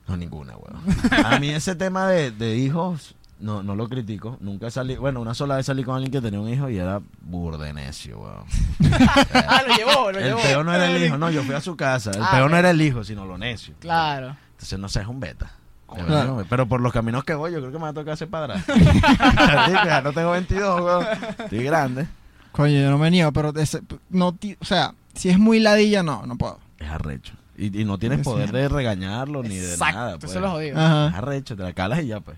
No, 0.07 0.17
ninguna, 0.17 0.55
weón. 0.57 0.83
A 1.27 1.39
mí 1.39 1.51
ese 1.51 1.75
tema 1.75 2.07
de, 2.09 2.31
de 2.31 2.57
hijos, 2.57 3.15
no, 3.41 3.63
no 3.63 3.75
lo 3.77 3.89
critico. 3.89 4.37
Nunca 4.41 4.71
salí. 4.71 4.97
Bueno, 4.97 5.21
una 5.21 5.35
sola 5.35 5.57
vez 5.57 5.67
salí 5.67 5.85
con 5.85 5.95
alguien 5.95 6.11
que 6.13 6.21
tenía 6.21 6.41
un 6.41 6.49
hijo 6.49 6.69
y 6.71 6.79
era 6.79 7.01
burde 7.23 7.73
necio, 7.73 8.19
weón. 8.21 8.45
Ah, 9.35 9.63
lo 9.67 9.77
llevó, 9.77 10.13
lo 10.13 10.19
El 10.19 10.25
llevó. 10.25 10.41
peo 10.43 10.65
no 10.65 10.75
era 10.75 10.87
el 10.91 11.03
hijo, 11.05 11.19
no, 11.19 11.31
yo 11.31 11.43
fui 11.43 11.55
a 11.55 11.61
su 11.61 11.77
casa. 11.77 12.11
El 12.11 12.23
Ah, 12.23 12.29
peo 12.33 12.49
no 12.49 12.57
era 12.57 12.71
el 12.71 12.81
hijo, 12.83 13.05
sino 13.05 13.25
lo 13.27 13.39
necio. 13.39 13.75
Claro. 13.81 14.37
Entonces, 14.53 14.79
no 14.79 14.89
sé, 14.89 15.01
es 15.03 15.07
un 15.07 15.21
beta. 15.21 15.53
Claro. 16.07 16.45
Pero 16.51 16.67
por 16.69 16.81
los 16.83 16.93
caminos 16.93 17.25
que 17.25 17.33
voy, 17.35 17.51
yo 17.53 17.59
creo 17.61 17.71
que 17.73 17.79
me 17.79 17.85
va 17.85 17.89
a 17.91 17.95
tocar 17.95 18.17
ser 18.17 18.29
padrastro. 18.29 18.75
Ya 19.85 20.01
no 20.03 20.13
tengo 20.13 20.33
22, 20.33 20.81
weón. 20.83 21.07
Estoy 21.39 21.63
grande. 21.65 22.07
Coño, 22.53 22.79
yo 22.81 22.91
no 22.91 22.99
me 22.99 23.11
niego, 23.11 23.33
pero 23.33 23.55
ese- 23.57 23.83
no, 24.11 24.29
o 24.61 24.65
sea, 24.65 24.95
si 25.15 25.29
es 25.31 25.39
muy 25.39 25.61
ladilla, 25.61 26.03
no, 26.03 26.27
no 26.27 26.37
puedo. 26.37 26.59
Es 26.79 26.89
arrecho. 26.89 27.35
Y, 27.57 27.81
y 27.81 27.85
no 27.85 27.99
tienes 27.99 28.21
Es 28.21 28.25
poder 28.25 28.53
de 28.53 28.69
regañarlo 28.69 29.43
ni 29.43 29.57
de 29.57 29.77
nada. 29.79 30.11
eso 30.11 30.19
pues. 30.21 30.35
es 30.35 30.41
lo 30.41 30.51
jodido. 30.51 30.77
Es 30.77 31.15
arrecho, 31.15 31.57
te 31.57 31.63
la 31.63 31.73
calas 31.73 32.03
y 32.03 32.09
ya, 32.09 32.21
pues. 32.21 32.37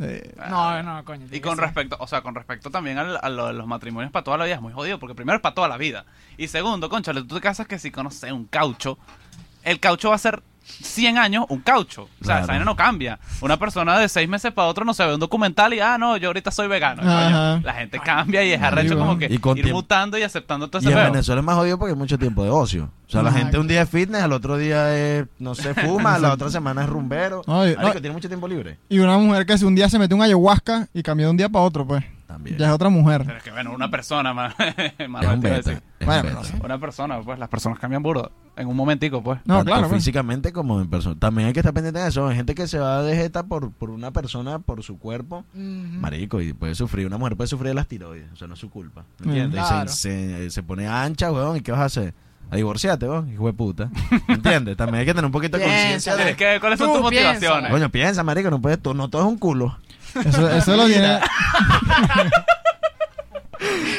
Eh, 0.00 0.34
No, 0.48 0.82
no, 0.82 1.04
coño. 1.04 1.26
Y 1.30 1.40
con 1.40 1.56
respecto, 1.58 1.96
o 1.98 2.06
sea, 2.06 2.20
con 2.22 2.34
respecto 2.34 2.70
también 2.70 2.98
al- 2.98 3.18
a, 3.22 3.28
lo 3.28 3.46
de 3.46 3.52
los 3.54 3.66
matrimonios 3.66 4.12
para 4.12 4.24
toda 4.24 4.36
la 4.38 4.44
vida 4.44 4.56
es 4.56 4.60
muy 4.60 4.72
jodido, 4.72 4.98
porque 4.98 5.14
primero 5.14 5.36
es 5.36 5.42
para 5.42 5.54
toda 5.54 5.68
la 5.68 5.76
vida. 5.78 6.04
Y 6.36 6.48
segundo, 6.48 6.88
conchale, 6.88 7.22
tú 7.22 7.34
te 7.36 7.40
casas 7.40 7.66
que 7.66 7.78
si 7.78 7.90
conoces 7.90 8.30
un 8.32 8.44
caucho, 8.46 8.98
el 9.62 9.80
caucho 9.80 10.10
va 10.10 10.16
a 10.16 10.18
ser 10.18 10.42
100 10.66 11.18
años 11.18 11.46
un 11.48 11.60
caucho. 11.60 12.02
O 12.02 12.06
sea, 12.06 12.24
Claro. 12.26 12.38
esa 12.44 12.52
vaina 12.52 12.64
no 12.64 12.76
cambia. 12.76 13.18
Una 13.40 13.56
persona 13.56 13.98
de 13.98 14.08
6 14.08 14.28
meses 14.28 14.52
para 14.52 14.68
otro 14.68 14.84
no 14.84 14.92
se 14.94 15.04
ve 15.06 15.14
un 15.14 15.20
documental 15.20 15.72
y, 15.74 15.80
ah, 15.80 15.96
no, 15.98 16.16
yo 16.16 16.28
ahorita 16.28 16.50
soy 16.50 16.68
vegano. 16.68 17.02
Coño, 17.02 17.60
la 17.60 17.74
gente 17.74 17.98
cambia 18.00 18.44
y 18.44 18.52
es 18.52 18.60
arrecho 18.62 18.98
como 18.98 19.16
que 19.18 19.26
Y 19.26 19.34
ir 19.34 19.40
tiempo- 19.40 19.72
mutando 19.72 20.18
y 20.18 20.22
aceptando 20.22 20.68
todo 20.68 20.82
Y 20.82 20.86
ese 20.86 20.92
en 20.92 20.98
peo. 21.02 21.12
Venezuela 21.12 21.40
es 21.40 21.44
más 21.44 21.56
jodido 21.56 21.78
porque 21.78 21.92
hay 21.92 21.98
mucho 21.98 22.18
tiempo 22.18 22.42
de 22.44 22.50
ocio. 22.50 22.90
O 23.06 23.10
sea, 23.10 23.22
la 23.22 23.30
gente 23.32 23.58
un 23.58 23.68
día 23.68 23.82
es 23.82 23.88
fitness, 23.88 24.22
al 24.22 24.32
otro 24.32 24.56
día 24.56 24.94
es, 24.96 25.26
no 25.38 25.54
sé, 25.54 25.72
fuma, 25.74 26.18
la 26.18 26.32
otra 26.32 26.50
semana 26.50 26.82
es 26.82 26.88
rumbero. 26.88 27.42
No, 27.46 27.66
y- 27.68 27.76
no. 27.76 27.92
tiene 27.92 28.10
mucho 28.10 28.28
tiempo 28.28 28.48
libre. 28.48 28.78
Y 28.88 28.98
una 28.98 29.16
mujer 29.18 29.46
que 29.46 29.56
si 29.56 29.64
un 29.64 29.74
día 29.74 29.88
se 29.88 29.98
mete 29.98 30.14
un 30.14 30.22
ayahuasca 30.22 30.88
y 30.92 31.02
cambió 31.02 31.26
de 31.26 31.30
un 31.30 31.36
día 31.36 31.48
para 31.48 31.64
otro, 31.64 31.86
pues. 31.86 32.04
También. 32.36 32.58
Ya 32.58 32.66
es 32.66 32.72
otra 32.72 32.88
mujer. 32.90 33.22
Pero 33.24 33.38
es 33.38 33.42
que, 33.44 33.50
bueno, 33.50 33.72
una 33.72 33.90
persona 33.90 34.34
más. 34.34 34.54
más 35.08 35.24
es 35.24 35.28
un 35.30 35.40
te 35.40 35.48
iba 35.48 35.56
a 35.56 35.58
beta. 35.58 35.70
decir. 35.70 35.82
es 36.00 36.06
Bueno, 36.06 36.20
un 36.20 36.22
pero 36.22 36.22
beta. 36.22 36.34
no 36.34 36.44
sé. 36.44 36.64
Una 36.64 36.78
persona, 36.78 37.20
pues 37.22 37.38
las 37.38 37.48
personas 37.48 37.78
cambian 37.78 38.02
burdo. 38.02 38.30
En 38.56 38.68
un 38.68 38.76
momentico, 38.76 39.22
pues. 39.22 39.38
No, 39.46 39.56
Tanto 39.56 39.72
claro. 39.72 39.88
pues. 39.88 40.00
físicamente 40.02 40.52
como 40.52 40.80
en 40.80 40.88
persona. 40.90 41.16
También 41.18 41.46
hay 41.48 41.52
que 41.54 41.60
estar 41.60 41.72
pendiente 41.74 42.00
de 42.00 42.08
eso. 42.08 42.28
Hay 42.28 42.36
gente 42.36 42.54
que 42.54 42.66
se 42.68 42.78
va 42.78 43.02
de 43.02 43.16
jeta 43.16 43.42
por, 43.44 43.70
por 43.72 43.90
una 43.90 44.10
persona, 44.10 44.58
por 44.58 44.82
su 44.82 44.98
cuerpo. 44.98 45.44
Marico, 45.54 46.40
y 46.40 46.52
puede 46.52 46.74
sufrir. 46.74 47.06
Una 47.06 47.18
mujer 47.18 47.36
puede 47.36 47.48
sufrir 47.48 47.68
de 47.68 47.74
las 47.74 47.86
tiroides. 47.88 48.30
O 48.32 48.36
sea, 48.36 48.48
no 48.48 48.54
es 48.54 48.60
su 48.60 48.70
culpa. 48.70 49.04
¿Me 49.20 49.28
entiendes? 49.32 49.60
Y 49.64 49.66
Claro. 49.68 49.88
se, 49.88 49.94
se, 50.38 50.50
se 50.50 50.62
pone 50.62 50.86
ancha, 50.88 51.32
weón. 51.32 51.56
¿Y 51.56 51.60
qué 51.60 51.72
vas 51.72 51.80
a 51.80 51.84
hacer? 51.86 52.14
A 52.50 52.56
divorciarte, 52.56 53.08
weón. 53.08 53.32
Hijo 53.32 53.46
de 53.46 53.52
puta. 53.52 53.90
¿Me 54.28 54.34
entiendes? 54.34 54.76
También 54.76 55.00
hay 55.00 55.06
que 55.06 55.12
tener 55.12 55.24
un 55.26 55.32
poquito 55.32 55.58
de 55.58 55.64
Piensa, 55.64 55.80
conciencia 56.12 56.16
de... 56.16 56.36
que- 56.36 56.60
¿Cuáles 56.60 56.78
son 56.78 56.92
Tú 56.94 57.00
tus 57.00 57.10
piensa. 57.10 57.32
motivaciones? 57.34 57.70
Coño, 57.72 57.88
piensa, 57.90 58.22
marico. 58.22 58.50
No, 58.50 58.60
puedes, 58.60 58.78
no 58.94 59.08
todo 59.10 59.22
es 59.22 59.28
un 59.28 59.36
culo. 59.38 59.76
Eso, 60.24 60.50
eso 60.50 60.76
lo 60.76 60.86
tiene. 60.86 61.18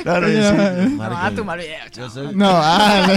Ah, 0.05 1.31
tu 1.35 1.43
mal 1.43 1.57
video, 1.59 1.77
yo 1.93 2.09
soy- 2.09 2.35
No, 2.35 2.49
ah, 2.51 3.07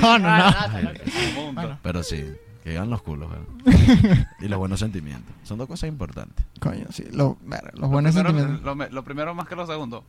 No, 0.00 0.18
no, 0.18 0.28
no, 1.52 1.62
no. 1.62 1.78
Pero 1.82 2.02
sí, 2.02 2.24
que 2.62 2.70
llegan 2.70 2.90
los 2.90 3.02
culos, 3.02 3.30
weón. 3.30 3.46
y 4.40 4.48
los 4.48 4.58
buenos 4.58 4.80
sentimientos. 4.80 5.34
Son 5.44 5.58
dos 5.58 5.68
cosas 5.68 5.88
importantes. 5.88 6.44
Coño, 6.60 6.86
sí. 6.90 7.04
Lo, 7.12 7.38
los 7.46 7.60
Lo 7.80 7.88
buenos 7.88 8.12
primero, 8.14 8.30
sentimientos. 8.34 8.64
lo, 8.66 8.74
me- 8.74 8.90
lo 8.90 9.02
primero 9.04 9.34
más 9.34 9.48
que 9.48 9.56
lo 9.56 9.66
segundo. 9.66 10.04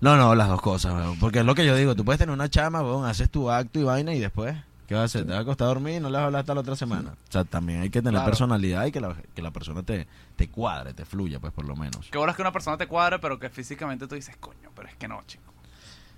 No, 0.00 0.16
no, 0.16 0.34
las 0.34 0.48
dos 0.48 0.62
cosas, 0.62 0.94
weón. 0.94 1.18
Porque 1.18 1.40
es 1.40 1.44
lo 1.44 1.54
que 1.54 1.66
yo 1.66 1.76
digo. 1.76 1.94
Tú 1.94 2.04
puedes 2.04 2.18
tener 2.18 2.32
una 2.32 2.48
chama, 2.48 2.82
weón, 2.82 3.06
haces 3.06 3.30
tu 3.30 3.50
acto 3.50 3.78
y 3.80 3.84
vaina 3.84 4.14
y 4.14 4.20
después... 4.20 4.54
¿Qué 4.90 4.94
vas 4.96 5.02
a 5.02 5.04
hacer? 5.04 5.22
¿Te 5.22 5.28
vas 5.30 5.38
a 5.38 5.42
acostar 5.42 5.66
a 5.66 5.68
dormir 5.68 5.94
y 5.94 6.00
no 6.00 6.08
le 6.08 6.14
vas 6.14 6.22
a 6.22 6.26
hablar 6.26 6.40
hasta 6.40 6.52
la 6.52 6.62
otra 6.62 6.74
semana? 6.74 7.10
O 7.12 7.32
sea, 7.32 7.44
también 7.44 7.80
hay 7.82 7.90
que 7.90 8.00
tener 8.02 8.14
Claro. 8.14 8.26
personalidad 8.26 8.86
y 8.86 8.90
que 8.90 9.00
la, 9.00 9.14
que 9.32 9.40
la 9.40 9.52
persona 9.52 9.84
te, 9.84 10.08
te 10.34 10.48
cuadre, 10.48 10.94
te 10.94 11.04
fluya, 11.04 11.38
pues 11.38 11.52
por 11.52 11.64
lo 11.64 11.76
menos. 11.76 12.08
Que 12.10 12.18
horas 12.18 12.34
que 12.34 12.42
una 12.42 12.50
persona 12.50 12.76
te 12.76 12.88
cuadre, 12.88 13.20
pero 13.20 13.38
que 13.38 13.48
físicamente 13.50 14.08
tú 14.08 14.16
dices, 14.16 14.36
coño, 14.40 14.70
pero 14.74 14.88
es 14.88 14.96
que 14.96 15.06
no, 15.06 15.22
chico. 15.28 15.44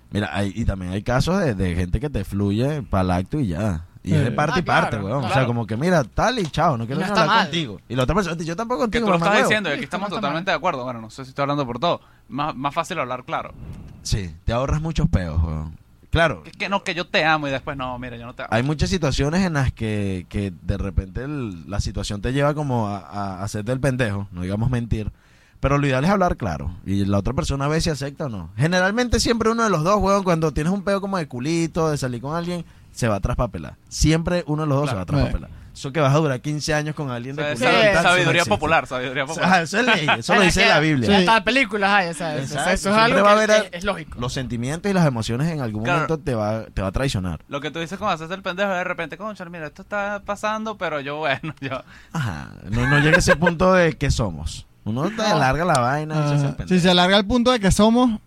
Mira, 0.09 0.31
hay, 0.35 0.51
y 0.55 0.65
también 0.65 0.91
hay 0.91 1.03
casos 1.03 1.39
de, 1.39 1.53
de 1.53 1.75
gente 1.75 1.99
que 1.99 2.09
te 2.09 2.23
fluye 2.25 2.81
para 2.81 3.03
el 3.03 3.11
acto 3.11 3.39
y 3.39 3.45
ya. 3.49 3.85
Y 4.01 4.15
es 4.15 4.23
de 4.23 4.31
parte 4.31 4.55
Ah, 4.55 4.59
y 4.59 4.61
parte, 4.63 4.89
claro, 4.97 5.05
weón. 5.05 5.25
O 5.25 5.29
sea, 5.31 5.45
como 5.45 5.67
que 5.67 5.77
mira, 5.77 6.03
tal 6.03 6.39
y 6.39 6.47
chao, 6.47 6.75
no 6.75 6.87
quiero 6.87 6.99
No 7.01 7.07
hablar 7.07 7.27
mal. 7.27 7.43
contigo. 7.45 7.79
Y 7.87 7.95
la 7.95 8.03
otra 8.03 8.15
persona, 8.15 8.41
yo 8.43 8.55
tampoco 8.55 8.79
Que 8.89 8.99
contigo, 8.99 9.05
tú 9.05 9.11
lo 9.11 9.17
estás 9.17 9.37
diciendo 9.43 9.69
y 9.69 9.73
aquí 9.73 9.83
estamos 9.83 10.09
no 10.09 10.15
totalmente 10.15 10.49
de 10.49 10.57
acuerdo. 10.57 10.83
Bueno, 10.83 10.99
no 10.99 11.11
sé 11.11 11.25
si 11.25 11.29
estoy 11.29 11.43
hablando 11.43 11.63
por 11.67 11.77
todo. 11.77 12.01
Más, 12.27 12.55
más 12.55 12.73
fácil 12.73 12.97
hablar 12.97 13.23
claro. 13.23 13.53
Sí, 14.01 14.35
te 14.45 14.51
ahorras 14.51 14.81
muchos 14.81 15.07
peos, 15.09 15.39
weón. 15.43 15.77
Claro, 16.13 16.43
Que, 16.43 16.51
que 16.51 16.69
no, 16.69 16.83
que 16.83 16.93
yo 16.93 17.05
te 17.07 17.25
amo 17.25 17.47
y 17.47 17.51
después 17.51 17.75
no, 17.75 17.97
mira, 17.97 18.15
yo 18.17 18.25
no 18.27 18.33
te 18.35 18.43
amo. 18.43 18.49
hay 18.53 18.61
muchas 18.63 18.89
situaciones 18.91 19.43
en 19.45 19.53
las 19.53 19.73
que, 19.73 20.25
que 20.29 20.53
de 20.61 20.77
repente 20.77 21.23
el- 21.23 21.69
la 21.69 21.79
situación 21.81 22.21
te 22.21 22.31
lleva 22.33 22.53
como 22.53 22.87
a, 22.87 22.99
a 22.99 23.43
hacerte 23.43 23.71
el 23.71 23.79
pendejo, 23.79 24.27
no 24.31 24.43
digamos 24.43 24.69
mentir. 24.69 25.11
Pero 25.59 25.77
lo 25.79 25.87
ideal 25.87 26.03
es 26.03 26.09
hablar 26.11 26.37
claro. 26.37 26.71
Y 26.85 27.05
la 27.05 27.17
otra 27.17 27.33
persona 27.33 27.67
ve 27.67 27.81
si 27.81 27.89
acepta 27.89 28.25
o 28.25 28.29
no. 28.29 28.49
Generalmente 28.57 29.19
siempre 29.19 29.49
uno 29.49 29.63
de 29.63 29.69
los 29.69 29.83
dos, 29.83 29.95
weón, 30.01 30.23
cuando 30.23 30.51
tienes 30.51 30.71
un 30.73 30.83
peo 30.83 31.01
como 31.01 31.17
de 31.17 31.27
culito, 31.27 31.89
de 31.89 31.97
salir 31.97 32.21
con 32.21 32.35
alguien, 32.35 32.63
se 32.91 33.07
va 33.07 33.15
a 33.15 33.19
traspapelar. 33.19 33.75
Siempre 33.89 34.43
uno 34.45 34.63
de 34.63 34.67
los 34.67 34.77
dos 34.81 34.89
se 34.89 34.95
va 34.95 35.01
a 35.01 35.05
traspapelar. 35.05 35.49
Eso 35.73 35.91
que 35.91 35.99
vas 35.99 36.13
a 36.13 36.17
durar 36.19 36.39
15 36.39 36.71
años 36.75 36.93
con 36.95 37.09
alguien 37.09 37.35
de 37.35 37.51
O 37.51 37.55
sea, 37.57 37.93
tal, 37.93 38.03
sabiduría 38.03 38.45
popular, 38.45 38.85
sabiduría 38.85 39.23
O 39.23 39.27
sea, 39.27 39.35
popular. 39.35 39.63
eso 39.63 39.79
es 39.79 39.85
ley, 39.87 40.07
eso 40.19 40.35
lo 40.35 40.41
dice 40.41 40.61
que 40.63 40.69
la 40.69 40.79
Biblia. 40.79 41.17
Hasta 41.17 41.43
películas 41.43 41.89
hay, 41.89 42.07
o 42.09 42.13
sea, 42.13 42.35
eso, 42.35 42.53
Exacto, 42.53 42.71
eso 42.71 42.89
es 42.91 42.95
algo 42.95 43.23
va 43.23 43.31
a 43.31 43.35
que 43.35 43.43
haber 43.53 43.65
es, 43.65 43.69
es 43.79 43.83
lógico. 43.83 44.19
Los 44.19 44.33
sentimientos 44.33 44.89
y 44.91 44.93
las 44.93 45.05
emociones 45.07 45.51
en 45.51 45.61
algún 45.61 45.83
Claro. 45.83 46.01
momento 46.01 46.19
te 46.19 46.35
va, 46.35 46.65
te 46.65 46.81
va 46.83 46.89
a 46.89 46.91
traicionar. 46.91 47.39
Lo 47.47 47.59
que 47.59 47.71
tú 47.71 47.79
dices 47.79 47.97
cuando 47.97 48.13
haces 48.23 48.29
el 48.35 48.43
pendejo 48.43 48.69
de 48.69 48.83
repente, 48.83 49.17
concha, 49.17 49.45
mira, 49.45 49.65
esto 49.65 49.81
está 49.81 50.21
pasando, 50.23 50.77
pero 50.77 50.99
yo, 51.01 51.17
bueno, 51.17 51.55
yo... 51.59 51.81
Ajá, 52.11 52.49
no, 52.69 52.87
no 52.87 52.99
llega 52.99 53.17
ese 53.17 53.35
punto 53.35 53.73
de 53.73 53.93
que 53.97 54.11
somos. 54.11 54.67
Uno 54.85 55.09
te 55.09 55.21
alarga 55.23 55.65
la 55.65 55.79
vaina 55.79 56.15
pendejo. 56.55 56.67
si 56.67 56.79
se 56.81 56.89
alarga 56.91 57.17
el 57.17 57.25
punto 57.25 57.51
de 57.51 57.59
que 57.59 57.71
somos, 57.71 58.19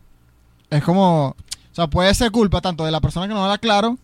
es 0.70 0.82
como. 0.82 1.28
O 1.28 1.74
sea, 1.76 1.86
puede 1.86 2.12
ser 2.14 2.30
culpa 2.30 2.60
tanto 2.62 2.84
de 2.86 2.90
la 2.90 3.00
persona 3.02 3.28
que 3.28 3.34
no 3.34 3.44
habla 3.44 3.58
claro, 3.58 3.98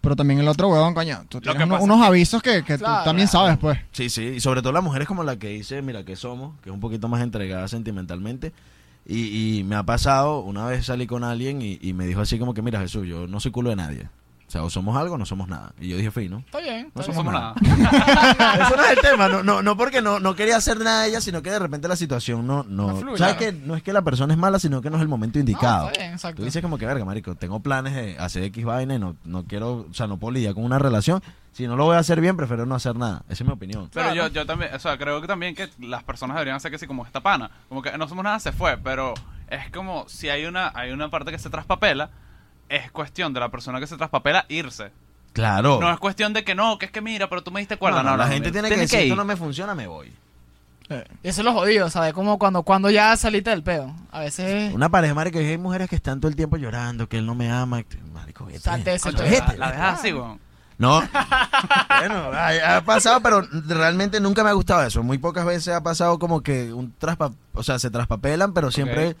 pero 0.00 0.16
también 0.16 0.40
el 0.40 0.48
otro 0.48 0.68
huevón, 0.68 0.94
coño. 0.94 1.24
Tú 1.28 1.40
tienes 1.40 1.62
uno- 1.64 1.80
unos 1.80 2.00
es 2.00 2.06
avisos 2.06 2.42
que, 2.42 2.62
que 2.64 2.78
Claro, 2.78 2.98
tú 3.00 3.04
también 3.04 3.28
claro. 3.28 3.46
sabes, 3.46 3.58
pues. 3.58 3.78
Sí, 3.92 4.08
sí, 4.10 4.22
y 4.36 4.40
sobre 4.40 4.62
todo 4.62 4.72
las 4.72 4.82
mujeres 4.84 5.06
como 5.08 5.24
la 5.24 5.36
que 5.38 5.48
dice, 5.48 5.82
mira, 5.82 6.04
que 6.04 6.16
somos, 6.16 6.58
que 6.62 6.70
es 6.70 6.74
un 6.74 6.80
poquito 6.80 7.08
más 7.08 7.22
entregada 7.22 7.68
sentimentalmente. 7.68 8.52
Y, 9.06 9.58
y 9.58 9.64
me 9.64 9.74
ha 9.76 9.82
pasado, 9.84 10.40
una 10.40 10.66
vez 10.66 10.84
salí 10.86 11.06
con 11.06 11.24
alguien 11.24 11.62
y, 11.62 11.78
y 11.80 11.92
me 11.94 12.06
dijo 12.06 12.20
así 12.20 12.38
como 12.38 12.52
que, 12.52 12.60
mira 12.62 12.80
Jesús, 12.80 13.06
yo 13.06 13.26
no 13.26 13.40
soy 13.40 13.50
culo 13.50 13.70
de 13.70 13.76
nadie. 13.76 14.08
O 14.48 14.50
sea, 14.50 14.62
o 14.62 14.70
somos 14.70 14.96
algo 14.96 15.16
o 15.16 15.18
no 15.18 15.26
somos 15.26 15.46
nada. 15.46 15.74
Y 15.78 15.88
yo 15.88 15.98
dije, 15.98 16.10
fino. 16.10 16.38
Está 16.38 16.58
bien. 16.60 16.90
No 16.94 17.02
está 17.02 17.12
No 17.12 17.22
bien. 17.22 17.32
somos 17.32 17.32
nada. 17.34 17.54
Eso 18.66 18.76
no 18.76 18.82
es 18.82 18.90
el 18.92 18.98
tema, 19.00 19.28
no, 19.28 19.42
no, 19.42 19.62
no 19.62 19.76
porque 19.76 20.00
no, 20.00 20.20
no 20.20 20.34
quería 20.34 20.56
hacer 20.56 20.78
nada 20.78 21.02
de 21.02 21.10
ella, 21.10 21.20
sino 21.20 21.42
que 21.42 21.50
de 21.50 21.58
repente 21.58 21.86
la 21.86 21.96
situación 21.96 22.46
no... 22.46 22.64
no, 22.64 22.88
No 22.88 22.96
fluye, 22.96 23.18
¿Sabes 23.18 23.36
claro. 23.36 23.56
que 23.58 23.66
No 23.66 23.76
es 23.76 23.82
que 23.82 23.92
la 23.92 24.00
persona 24.00 24.32
es 24.32 24.38
mala, 24.38 24.58
sino 24.58 24.80
que 24.80 24.88
no 24.88 24.96
es 24.96 25.02
el 25.02 25.08
momento 25.08 25.38
No, 25.38 25.40
indicado. 25.40 25.88
está 25.88 26.00
bien, 26.00 26.12
exacto. 26.14 26.36
Tú 26.38 26.44
dices 26.44 26.62
como 26.62 26.78
que, 26.78 26.86
verga, 26.86 27.04
marico, 27.04 27.34
tengo 27.34 27.60
planes 27.60 27.94
de 27.94 28.16
hacer 28.18 28.42
X 28.44 28.64
vaina 28.64 28.94
y 28.94 28.98
no, 28.98 29.16
no 29.24 29.44
quiero, 29.44 29.86
o 29.90 29.94
sea, 29.94 30.06
no 30.06 30.16
puedo 30.16 30.32
lidiar 30.32 30.54
con 30.54 30.64
una 30.64 30.78
relación. 30.78 31.22
Si 31.52 31.66
no 31.66 31.76
lo 31.76 31.84
voy 31.84 31.96
a 31.96 31.98
hacer 31.98 32.20
bien, 32.20 32.36
prefiero 32.38 32.64
no 32.64 32.74
hacer 32.74 32.96
nada. 32.96 33.24
Esa 33.28 33.42
es 33.44 33.46
mi 33.46 33.52
opinión. 33.52 33.90
Pero 33.92 34.06
Claro. 34.12 34.28
yo, 34.28 34.32
yo 34.32 34.46
también, 34.46 34.72
o 34.74 34.78
sea, 34.78 34.96
creo 34.96 35.20
que 35.20 35.26
también 35.26 35.54
que 35.54 35.68
las 35.78 36.04
personas 36.04 36.36
deberían 36.36 36.56
hacer 36.56 36.70
que 36.70 36.78
sí, 36.78 36.86
como 36.86 37.04
esta 37.04 37.20
pana. 37.20 37.50
Como 37.68 37.82
que 37.82 37.96
no 37.98 38.08
somos 38.08 38.24
nada, 38.24 38.38
se 38.38 38.52
fue, 38.52 38.78
pero 38.78 39.12
es 39.50 39.70
como 39.72 40.08
si 40.08 40.30
hay 40.30 40.46
una, 40.46 40.72
hay 40.74 40.90
una 40.92 41.10
parte 41.10 41.32
que 41.32 41.38
se 41.38 41.50
traspapela, 41.50 42.08
es 42.68 42.90
cuestión 42.90 43.32
de 43.32 43.40
la 43.40 43.48
persona 43.50 43.80
que 43.80 43.86
se 43.86 43.96
traspapela 43.96 44.44
irse. 44.48 44.90
Claro. 45.32 45.78
No 45.80 45.90
es 45.92 45.98
cuestión 45.98 46.32
de 46.32 46.42
que 46.44 46.54
no, 46.54 46.78
que 46.78 46.86
es 46.86 46.92
que 46.92 47.00
mira, 47.00 47.28
pero 47.28 47.42
tú 47.42 47.50
me 47.50 47.60
diste 47.60 47.76
cuerda. 47.76 48.02
No, 48.02 48.10
No, 48.10 48.16
la 48.16 48.24
no, 48.26 48.32
gente 48.32 48.48
mira, 48.48 48.52
tiene 48.52 48.68
que 48.68 48.74
tienes 48.74 48.90
decir, 48.90 49.06
ir. 49.06 49.12
esto 49.12 49.16
no 49.16 49.24
me 49.24 49.36
funciona, 49.36 49.74
me 49.74 49.86
voy. 49.86 50.12
Eso 51.22 51.42
es 51.42 51.44
lo 51.44 51.52
jodido, 51.52 51.90
¿sabes? 51.90 52.14
Como 52.14 52.38
cuando, 52.38 52.62
cuando 52.62 52.88
ya 52.88 53.14
saliste 53.16 53.50
del 53.50 53.62
peo. 53.62 53.94
A 54.10 54.20
veces. 54.20 54.72
Una 54.72 54.88
pareja, 54.88 55.12
marico, 55.14 55.38
hay 55.38 55.58
mujeres 55.58 55.88
que 55.90 55.96
están 55.96 56.18
todo 56.18 56.30
el 56.30 56.36
tiempo 56.36 56.56
llorando, 56.56 57.08
que 57.08 57.18
él 57.18 57.26
no 57.26 57.34
me 57.34 57.50
ama. 57.50 57.84
Marico, 58.12 58.46
vete. 58.46 58.58
Salte 58.60 58.94
ese 58.94 59.10
vete, 59.12 59.58
La, 59.58 59.70
dejas 59.70 59.98
así, 59.98 60.12
weón. 60.14 60.40
No. 60.78 61.00
bueno, 62.00 62.30
ha, 62.32 62.76
ha 62.76 62.80
pasado, 62.84 63.20
pero 63.20 63.42
realmente 63.66 64.18
nunca 64.20 64.42
me 64.42 64.50
ha 64.50 64.54
gustado 64.54 64.82
eso. 64.82 65.02
Muy 65.02 65.18
pocas 65.18 65.44
veces 65.44 65.74
ha 65.74 65.82
pasado 65.82 66.18
como 66.18 66.40
que 66.40 66.72
un 66.72 66.92
traspa, 66.92 67.32
o 67.52 67.62
sea, 67.62 67.78
se 67.78 67.90
traspapelan, 67.90 68.54
pero 68.54 68.70
siempre, 68.70 69.14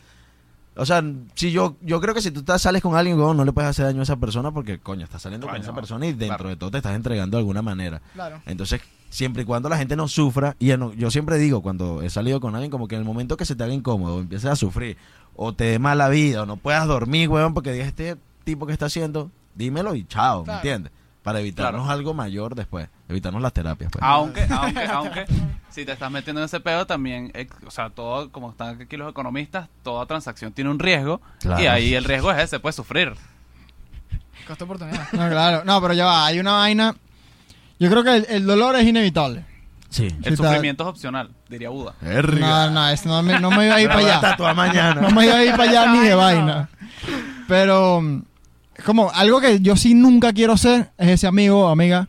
o 0.78 0.86
sea, 0.86 1.02
si 1.34 1.50
yo, 1.52 1.76
yo 1.82 2.00
creo 2.00 2.14
que 2.14 2.22
si 2.22 2.30
tú 2.30 2.40
estás, 2.40 2.62
sales 2.62 2.80
con 2.82 2.96
alguien, 2.96 3.18
weón, 3.18 3.36
no 3.36 3.44
le 3.44 3.52
puedes 3.52 3.68
hacer 3.68 3.84
daño 3.84 4.00
a 4.00 4.02
esa 4.04 4.16
persona 4.16 4.50
porque, 4.52 4.78
coño, 4.78 5.04
estás 5.04 5.22
saliendo 5.22 5.46
con 5.48 5.56
esa 5.60 5.74
persona 5.74 6.06
y 6.06 6.12
dentro 6.12 6.36
claro. 6.36 6.48
de 6.50 6.56
todo 6.56 6.70
te 6.70 6.76
estás 6.78 6.94
entregando 6.94 7.36
de 7.36 7.40
alguna 7.40 7.62
manera. 7.62 8.00
Claro. 8.14 8.40
Entonces, 8.46 8.80
siempre 9.10 9.42
y 9.42 9.44
cuando 9.44 9.68
la 9.68 9.76
gente 9.76 9.96
no 9.96 10.08
sufra, 10.08 10.56
y 10.58 10.70
en- 10.70 10.92
yo 10.96 11.10
siempre 11.10 11.36
digo, 11.38 11.60
cuando 11.62 12.02
he 12.02 12.10
salido 12.10 12.40
con 12.40 12.54
alguien, 12.54 12.70
como 12.70 12.88
que 12.88 12.94
en 12.94 13.00
el 13.02 13.06
momento 13.06 13.36
que 13.36 13.44
se 13.44 13.56
te 13.56 13.64
haga 13.64 13.72
incómodo, 13.74 14.16
o 14.16 14.20
empieces 14.20 14.50
a 14.50 14.56
sufrir, 14.56 14.96
o 15.36 15.52
te 15.52 15.64
dé 15.64 15.78
mala 15.78 16.08
vida, 16.08 16.42
o 16.42 16.46
no 16.46 16.56
puedas 16.56 16.86
dormir, 16.86 17.28
weón, 17.28 17.54
porque 17.54 17.72
digas, 17.72 17.88
este 17.88 18.16
tipo 18.44 18.66
que 18.66 18.72
está 18.72 18.86
haciendo, 18.86 19.30
dímelo 19.54 19.94
y 19.94 20.04
chao, 20.06 20.44
¿me 20.46 20.54
entiendes? 20.54 20.92
Para 21.22 21.40
evitarnos 21.40 21.82
Claro. 21.82 21.92
algo 21.98 22.14
mayor 22.14 22.54
después, 22.54 22.88
evitarnos 23.08 23.40
las 23.42 23.52
terapias, 23.52 23.90
pues. 23.90 24.02
Aunque, 24.02 24.46
aunque, 24.50 24.84
aunque, 24.84 25.24
si 25.70 25.84
te 25.84 25.92
estás 25.92 26.10
metiendo 26.10 26.40
en 26.40 26.46
ese 26.46 26.60
pedo 26.60 26.86
también, 26.86 27.30
eh, 27.34 27.48
o 27.66 27.70
sea, 27.70 27.90
todo, 27.90 28.30
como 28.30 28.50
están 28.50 28.80
aquí 28.82 28.96
los 28.96 29.10
economistas, 29.10 29.68
toda 29.82 30.06
transacción 30.06 30.52
tiene 30.52 30.70
un 30.70 30.78
riesgo. 30.78 31.20
Claro. 31.40 31.62
Y 31.62 31.66
ahí 31.66 31.94
el 31.94 32.04
riesgo 32.04 32.30
es 32.32 32.38
ese, 32.44 32.60
puedes 32.60 32.76
sufrir. 32.76 33.14
Costo 34.46 34.64
oportunidad. 34.64 35.12
No, 35.12 35.28
claro. 35.28 35.62
No, 35.64 35.80
pero 35.82 35.94
ya 35.94 36.04
va, 36.06 36.26
hay 36.26 36.38
una 36.40 36.52
vaina. 36.52 36.94
Yo 37.78 37.90
creo 37.90 38.02
que 38.04 38.16
el, 38.16 38.26
el 38.28 38.46
dolor 38.46 38.76
es 38.76 38.86
inevitable. 38.86 39.44
Sí. 39.90 40.08
El 40.22 40.36
sufrimiento 40.36 40.82
es 40.84 40.88
opcional, 40.90 41.30
diría 41.48 41.70
Buda. 41.70 41.94
No, 42.02 42.70
no, 42.70 42.88
es- 42.90 43.06
no, 43.06 43.22
me, 43.22 43.40
no 43.40 43.50
me 43.50 43.66
iba 43.66 43.76
a 43.76 43.80
ir 43.80 43.88
para 43.88 44.18
allá. 44.36 44.54
Mañana. 44.54 45.00
No 45.00 45.10
me 45.10 45.24
iba 45.24 45.34
a 45.36 45.44
ir 45.44 45.50
para 45.52 45.62
allá 45.64 45.92
ni 45.92 46.00
de 46.00 46.14
vaina. 46.14 46.68
Pero, 47.46 48.00
mm, 48.02 48.22
como 48.84 49.10
algo 49.10 49.40
que 49.40 49.60
yo 49.60 49.76
sí 49.76 49.94
nunca 49.94 50.32
quiero 50.32 50.56
ser 50.56 50.90
es 50.98 51.08
ese 51.08 51.26
amigo 51.26 51.66
o 51.66 51.68
amiga 51.68 52.06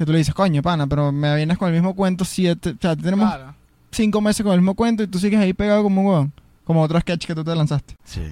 que 0.00 0.06
tú 0.06 0.12
le 0.12 0.18
dices, 0.18 0.32
coño, 0.32 0.62
pana, 0.62 0.86
pero 0.86 1.12
me 1.12 1.36
vienes 1.36 1.58
con 1.58 1.68
el 1.68 1.74
mismo 1.74 1.94
cuento 1.94 2.24
siete. 2.24 2.70
O 2.70 2.76
sea, 2.80 2.96
tenemos 2.96 3.28
Claro. 3.28 3.54
cinco 3.90 4.22
meses 4.22 4.42
con 4.42 4.54
el 4.54 4.60
mismo 4.62 4.74
cuento 4.74 5.02
y 5.02 5.06
tú 5.06 5.18
sigues 5.18 5.38
ahí 5.38 5.52
pegado 5.52 5.82
como 5.82 6.00
un 6.00 6.06
huevón. 6.06 6.32
Como 6.64 6.80
otro 6.80 6.98
sketch 6.98 7.26
que 7.26 7.34
tú 7.34 7.44
te 7.44 7.54
lanzaste. 7.54 7.96
Sí. 8.04 8.22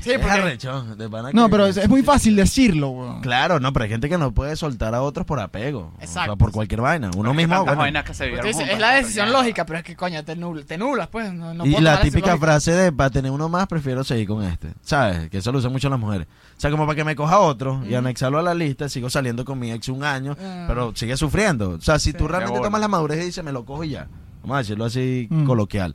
Sí, 0.00 0.10
Es 0.10 0.18
porque 0.18 0.38
arrecho, 0.40 0.82
de 0.96 1.08
pana 1.08 1.30
No, 1.32 1.48
pero 1.48 1.66
es, 1.66 1.76
es 1.76 1.88
muy 1.88 2.02
fácil 2.02 2.34
decirlo, 2.34 2.88
weón. 2.90 3.20
Claro, 3.20 3.60
no, 3.60 3.72
pero 3.72 3.84
hay 3.84 3.90
gente 3.90 4.08
que 4.08 4.18
no 4.18 4.32
puede 4.32 4.56
soltar 4.56 4.94
a 4.94 5.02
otros 5.02 5.24
por 5.26 5.38
apego. 5.38 5.92
O 5.94 5.96
sea, 5.98 6.04
Exacto. 6.04 6.36
por 6.36 6.50
cualquier 6.50 6.80
vaina. 6.80 7.08
Uno 7.16 7.30
Porque 7.30 7.36
mismo. 7.36 7.54
tantas 7.54 7.66
bueno, 7.76 7.80
vainas 7.82 8.04
que 8.04 8.14
se 8.14 8.24
tú 8.24 8.30
vieron 8.30 8.46
dices, 8.46 8.56
juntas, 8.62 8.74
es 8.74 8.80
la 8.80 8.90
decisión 8.94 9.32
lógica, 9.32 9.64
pero 9.64 9.78
es 9.78 9.84
que, 9.84 9.94
coño, 9.96 10.24
te, 10.24 10.36
nubla- 10.36 10.64
te 10.64 10.76
nublas, 10.76 11.08
pues. 11.08 11.32
No, 11.32 11.54
no 11.54 11.64
y 11.64 11.70
puedo 11.70 11.82
la 11.84 11.90
decisión 11.92 12.12
típica 12.14 12.26
lógica. 12.32 12.46
frase 12.46 12.72
de 12.72 12.92
para 12.92 13.10
tener 13.10 13.30
uno 13.30 13.48
más 13.48 13.66
prefiero 13.68 14.02
seguir 14.02 14.26
con 14.26 14.42
este. 14.42 14.72
¿Sabes? 14.82 15.30
Que 15.30 15.38
eso 15.38 15.52
lo 15.52 15.58
usan 15.58 15.70
mucho 15.72 15.88
las 15.88 15.98
mujeres. 16.00 16.26
O 16.56 16.60
sea, 16.60 16.70
como 16.70 16.84
para 16.84 16.96
que 16.96 17.04
me 17.04 17.14
coja 17.14 17.38
otro 17.38 17.82
y 17.88 17.92
Mm. 17.92 17.98
anexarlo 17.98 18.38
a 18.38 18.42
la 18.42 18.54
lista, 18.54 18.88
sigo 18.88 19.08
saliendo 19.08 19.44
con 19.44 19.58
mi 19.58 19.70
ex 19.70 19.88
un 19.88 20.02
año, 20.04 20.36
Ah. 20.42 20.64
pero 20.66 20.92
sigue 20.96 21.16
sufriendo. 21.16 21.70
O 21.70 21.80
sea, 21.80 21.98
si 21.98 22.10
Sí. 22.10 22.16
tú 22.16 22.26
realmente 22.28 22.58
bola. 22.58 22.66
tomas 22.68 22.80
la 22.80 22.88
madurez 22.88 23.22
y 23.22 23.26
dices, 23.26 23.44
me 23.44 23.52
lo 23.52 23.64
cojo 23.64 23.84
y 23.84 23.90
ya. 23.90 24.08
Vamos 24.42 24.56
a 24.56 24.58
decirlo 24.58 24.84
así 24.86 25.28
Mm. 25.30 25.44
coloquial. 25.44 25.94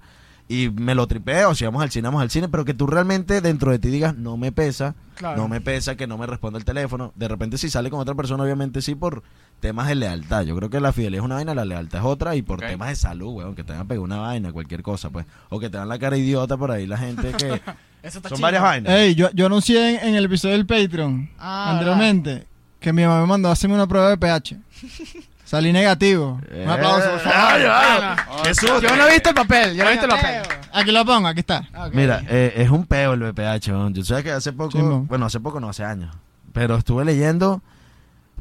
Y 0.49 0.69
me 0.69 0.95
lo 0.95 1.07
tripeo, 1.07 1.53
si 1.55 1.65
vamos 1.65 1.81
al 1.83 1.91
cine, 1.91 2.07
vamos 2.07 2.21
al 2.21 2.29
cine, 2.29 2.47
pero 2.47 2.63
que 2.63 2.73
tú 2.73 2.87
realmente 2.87 3.41
dentro 3.41 3.69
de 3.71 3.79
ti 3.79 3.89
digas, 3.89 4.15
no 4.15 4.37
me 4.37 4.53
pesa, 4.53 4.95
Claro. 5.15 5.35
no 5.41 5.47
me 5.49 5.59
pesa 5.59 5.95
que 5.97 6.07
no 6.07 6.17
me 6.17 6.25
responda 6.25 6.57
el 6.57 6.63
teléfono. 6.63 7.11
De 7.15 7.27
repente 7.27 7.57
si 7.57 7.69
sale 7.69 7.89
con 7.89 7.99
otra 7.99 8.15
persona, 8.15 8.43
obviamente 8.43 8.81
sí, 8.81 8.95
por 8.95 9.23
temas 9.59 9.87
de 9.89 9.95
lealtad. 9.95 10.43
Yo 10.43 10.55
creo 10.55 10.69
que 10.69 10.79
la 10.79 10.93
fidelidad 10.93 11.21
es 11.23 11.25
una 11.25 11.35
vaina, 11.35 11.53
la 11.53 11.65
lealtad 11.65 11.99
es 11.99 12.05
otra, 12.05 12.35
y 12.37 12.43
por 12.43 12.61
temas 12.61 12.87
de 12.89 12.95
salud, 12.95 13.33
weón, 13.33 13.55
que 13.55 13.63
te 13.65 13.73
van 13.73 13.81
a 13.81 13.85
pegar 13.85 14.01
una 14.03 14.17
vaina, 14.19 14.53
cualquier 14.53 14.83
cosa, 14.83 15.09
pues. 15.09 15.25
O 15.49 15.59
que 15.59 15.69
te 15.69 15.77
dan 15.77 15.89
la 15.89 15.99
cara 15.99 16.15
idiota 16.15 16.55
por 16.55 16.71
ahí 16.71 16.87
la 16.87 16.97
gente 16.97 17.31
que... 17.33 17.61
Eso 18.03 18.19
está 18.19 18.29
Son 18.29 18.37
chido. 18.37 18.45
varias 18.45 18.61
vainas. 18.63 18.93
Ey, 18.93 19.15
yo, 19.15 19.29
yo 19.33 19.47
anuncié 19.47 19.95
en, 20.01 20.09
en 20.09 20.15
el 20.15 20.25
episodio 20.25 20.53
del 20.55 20.65
Patreon 20.67 21.29
Ah, 21.39 21.71
anteriormente 21.73 22.45
que 22.79 22.93
mi 22.93 23.01
mamá 23.01 23.19
me 23.21 23.27
mandó 23.27 23.49
a 23.49 23.51
hacerme 23.53 23.75
una 23.75 23.87
prueba 23.87 24.09
de 24.11 24.17
pH. 24.17 24.55
Salí 25.47 25.71
negativo. 25.71 26.41
Un 26.53 26.69
aplauso, 26.69 27.09
por 27.09 27.19
favor. 27.21 27.37
Ay, 27.37 27.63
ay, 27.71 28.15
Bueno, 28.27 28.43
qué 28.43 28.53
susto. 28.53 28.81
Yo 28.81 28.95
no 28.97 29.07
he 29.07 29.11
visto 29.13 29.29
el 29.29 29.35
papel, 29.35 29.75
yo 29.77 29.83
no 29.85 29.89
he 29.89 29.93
visto 29.93 30.05
el 30.05 30.11
papel. 30.11 30.41
Aquí 30.73 30.91
lo 30.91 31.05
pongo, 31.05 31.27
aquí 31.29 31.39
está. 31.39 31.63
Mira, 31.93 32.21
eh, 32.27 32.53
es 32.57 32.69
un 32.69 32.85
peo 32.85 33.13
el 33.13 33.21
BPH. 33.21 33.93
Yo 33.93 34.03
sé 34.03 34.23
que 34.23 34.31
hace 34.31 34.51
poco, 34.51 34.71
Sí, 34.71 34.79
bueno, 34.81 35.25
hace 35.25 35.39
poco 35.39 35.61
no, 35.61 35.69
hace 35.69 35.85
años, 35.85 36.13
pero 36.51 36.75
estuve 36.75 37.05
leyendo 37.05 37.61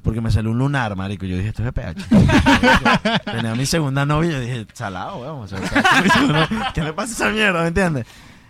porque 0.02 0.20
me 0.20 0.30
salió 0.32 0.50
un 0.50 0.58
lunar, 0.58 0.96
marico. 0.96 1.26
Yo 1.26 1.36
dije, 1.36 1.50
esto 1.50 1.62
es 1.62 1.68
BPH. 1.72 3.22
Tenía 3.32 3.54
mi 3.54 3.66
segunda 3.66 4.04
novia 4.04 4.30
y 4.30 4.32
yo 4.32 4.40
dije, 4.40 4.66
salado, 4.72 5.18
weón. 5.18 5.42
o 5.42 5.46
sea, 5.48 5.60
¿Qué 6.74 6.82
le 6.82 6.92
pasa 6.92 7.12
a 7.12 7.14
esa 7.28 7.34
mierda, 7.36 7.62
me 7.62 7.68
entiendes? 7.68 8.06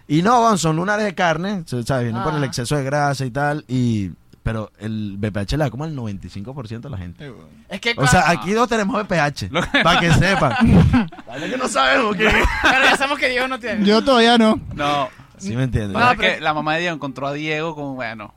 Y 0.09 0.23
no, 0.23 0.57
son 0.57 0.77
lunares 0.77 1.05
de 1.05 1.15
carne, 1.15 1.63
¿sabes? 1.67 1.87
Vienen 2.05 2.23
por 2.23 2.35
el 2.35 2.43
Ah. 2.43 2.47
exceso 2.47 2.75
de 2.77 2.85
grasa 2.85 3.25
y 3.27 3.31
tal, 3.31 3.65
y... 3.69 4.13
Pero 4.47 4.71
el 4.79 5.17
BPH 5.19 5.51
le 5.57 5.65
da 5.65 5.71
como 5.71 5.83
al 5.83 5.97
95% 5.97 6.87
a 6.87 6.89
la 6.89 6.97
gente. 6.99 7.33
Es 7.69 7.81
que, 7.81 7.95
O 7.97 8.07
sea, 8.07 8.31
aquí 8.31 8.53
dos 8.53 8.69
tenemos 8.69 8.95
BPH, 9.03 9.49
que- 9.51 9.83
para 9.83 9.99
que 9.99 10.13
sepan. 10.13 10.55
Vale 11.27 11.51
que 11.51 11.57
no 11.57 11.67
sabemos 11.67 12.15
qué. 12.15 12.31
pero 12.63 12.85
ya 12.85 12.97
sabemos 12.97 13.19
que 13.19 13.29
Dios 13.31 13.49
no 13.49 13.59
tiene. 13.59 13.85
Yo 13.85 14.05
todavía 14.05 14.39
no. 14.39 14.61
No, 14.73 15.09
¿Sí 15.37 15.57
me 15.57 15.65
entiendes? 15.65 15.99
No, 16.01 16.11
pero- 16.17 16.21
que 16.37 16.41
la 16.41 16.55
mamá 16.55 16.75
de 16.75 16.83
Diego 16.83 16.95
encontró 16.95 17.27
a 17.27 17.33
Diego 17.33 17.75
como, 17.75 17.95
bueno, 17.95 18.35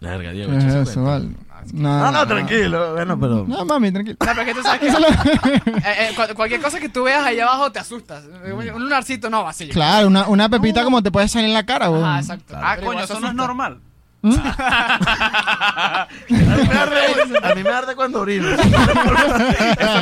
Verga, 0.00 0.32
Diego, 0.32 0.50
¿Qué 0.50 0.58
es 0.58 0.64
echa 0.64 0.80
ese 0.80 0.90
eso, 0.90 1.04
vale? 1.04 1.28
No, 1.72 1.98
No, 2.00 2.10
no, 2.10 2.26
tranquilo. 2.26 2.94
Bueno, 2.94 3.20
pero. 3.20 3.44
No, 3.46 3.64
mami, 3.64 3.92
tranquilo. 3.92 4.16
No, 4.18 4.26
pero 4.26 4.40
es 4.40 4.46
que 4.48 4.54
tú 4.54 4.62
sabes 4.64 4.80
que 4.80 4.88
eh, 5.68 5.72
eh, 5.78 6.10
cu- 6.16 6.34
cualquier 6.34 6.60
cosa 6.60 6.80
que 6.80 6.88
tú 6.88 7.04
veas 7.04 7.24
ahí 7.24 7.38
abajo 7.38 7.70
te 7.70 7.78
asustas. 7.78 8.24
Un 8.52 8.82
lunarcito 8.82 9.30
no, 9.30 9.44
vacío. 9.44 9.72
Claro, 9.72 10.08
una, 10.08 10.26
una 10.26 10.48
pepita 10.48 10.82
como 10.82 11.04
te 11.04 11.12
puede 11.12 11.28
salir 11.28 11.46
en 11.50 11.54
la 11.54 11.64
cara, 11.64 11.88
weón. 11.88 12.04
Ajá, 12.04 12.18
exacto. 12.18 12.46
Claro. 12.48 12.66
ah, 12.66 12.72
Pero 12.74 12.86
coño, 12.88 13.04
eso 13.04 13.20
no 13.20 13.28
es 13.28 13.34
normal. 13.34 13.78
¿Mm? 14.22 14.34
A 14.34 16.08
mí 16.28 16.36
me 16.68 16.74
arde, 16.74 16.98
a 17.42 17.54
mí 17.54 17.62
me 17.62 17.70
arde 17.70 17.94
cuando 17.96 18.20
orino. 18.20 18.48
Eso 18.54 18.62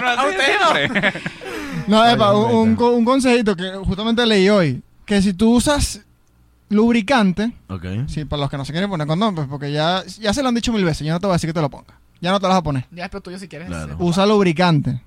no 0.00 0.16
no. 0.16 0.74
siempre. 0.74 1.12
No, 1.86 2.06
epa, 2.06 2.32
un, 2.34 2.76
un 2.80 3.04
consejito 3.04 3.56
que 3.56 3.70
justamente 3.84 4.24
leí 4.26 4.48
hoy. 4.48 4.82
Que 5.04 5.22
si 5.22 5.32
tú 5.32 5.54
usas 5.56 6.02
lubricante, 6.68 7.52
Ok. 7.68 7.84
sí, 8.06 8.24
para 8.24 8.40
los 8.42 8.50
que 8.50 8.56
no 8.56 8.64
se 8.64 8.72
quieren 8.72 8.88
poner 8.90 9.06
condón, 9.06 9.34
pues 9.34 9.48
porque 9.48 9.72
ya, 9.72 10.04
ya 10.20 10.32
se 10.32 10.42
lo 10.42 10.48
han 10.48 10.54
dicho 10.54 10.72
mil 10.72 10.84
veces, 10.84 11.04
yo 11.06 11.12
no 11.12 11.18
te 11.18 11.26
voy 11.26 11.32
a 11.32 11.36
decir 11.36 11.48
que 11.50 11.54
te 11.54 11.60
lo 11.60 11.68
pongas. 11.70 11.96
Ya 12.20 12.30
no 12.30 12.38
te 12.38 12.44
lo 12.44 12.50
vas 12.50 12.58
a 12.58 12.62
poner. 12.62 12.84
Ya 12.92 13.06
es 13.06 13.22
tuyo 13.22 13.38
si 13.38 13.48
quieres. 13.48 13.68
Claro. 13.68 13.96
Usa 13.98 14.26
lubricante, 14.26 15.00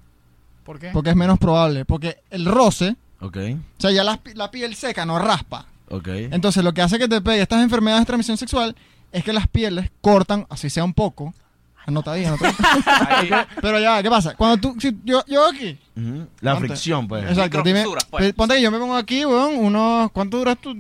¿Por 0.66 0.80
qué? 0.80 0.90
porque 0.92 1.12
es 1.12 1.16
menos 1.16 1.38
probable. 1.40 1.86
Porque 1.86 2.18
el 2.32 2.46
roce, 2.46 2.96
o 3.22 3.32
sea, 3.78 3.92
ya 3.92 4.04
la, 4.04 4.20
la 4.34 4.50
piel 4.52 4.76
seca 4.76 5.06
no 5.06 5.20
raspa. 5.20 5.68
Entonces, 6.32 6.64
lo 6.64 6.74
que 6.74 6.82
hace 6.82 6.98
que 6.98 7.08
te 7.08 7.22
pegue 7.22 7.42
estas 7.44 7.62
enfermedades 7.62 8.02
de 8.02 8.06
transmisión 8.08 8.36
sexual 8.38 8.76
es 9.14 9.24
que 9.24 9.32
las 9.32 9.48
pieles 9.48 9.90
cortan, 10.02 10.46
así 10.50 10.70
sea 10.70 10.84
un 10.84 10.94
poco. 10.94 11.34
Anota 11.86 12.14
ahí, 12.14 12.24
anota 12.26 12.48
ahí. 12.48 13.30
Ahí, 13.32 13.46
Pero 13.62 13.80
ya, 13.80 14.02
¿qué 14.02 14.10
pasa? 14.10 14.36
Cuando 14.36 14.58
tú, 14.58 14.76
si 14.80 14.98
yo, 15.04 15.22
yo 15.28 15.48
aquí. 15.50 15.78
La 16.42 16.54
Ponte. 16.54 16.68
fricción, 16.70 17.08
pues. 17.08 17.26
exacto, 17.30 17.62
dime, 17.64 17.84
pues. 18.10 18.34
ponte 18.34 18.56
que 18.56 18.62
yo 18.62 18.72
me 18.72 18.80
pongo 18.80 18.96
aquí, 18.96 19.26
weón, 19.26 19.56
unos, 19.58 20.12
¿cuánto 20.12 20.38
duras 20.38 20.58
tú? 20.62 20.76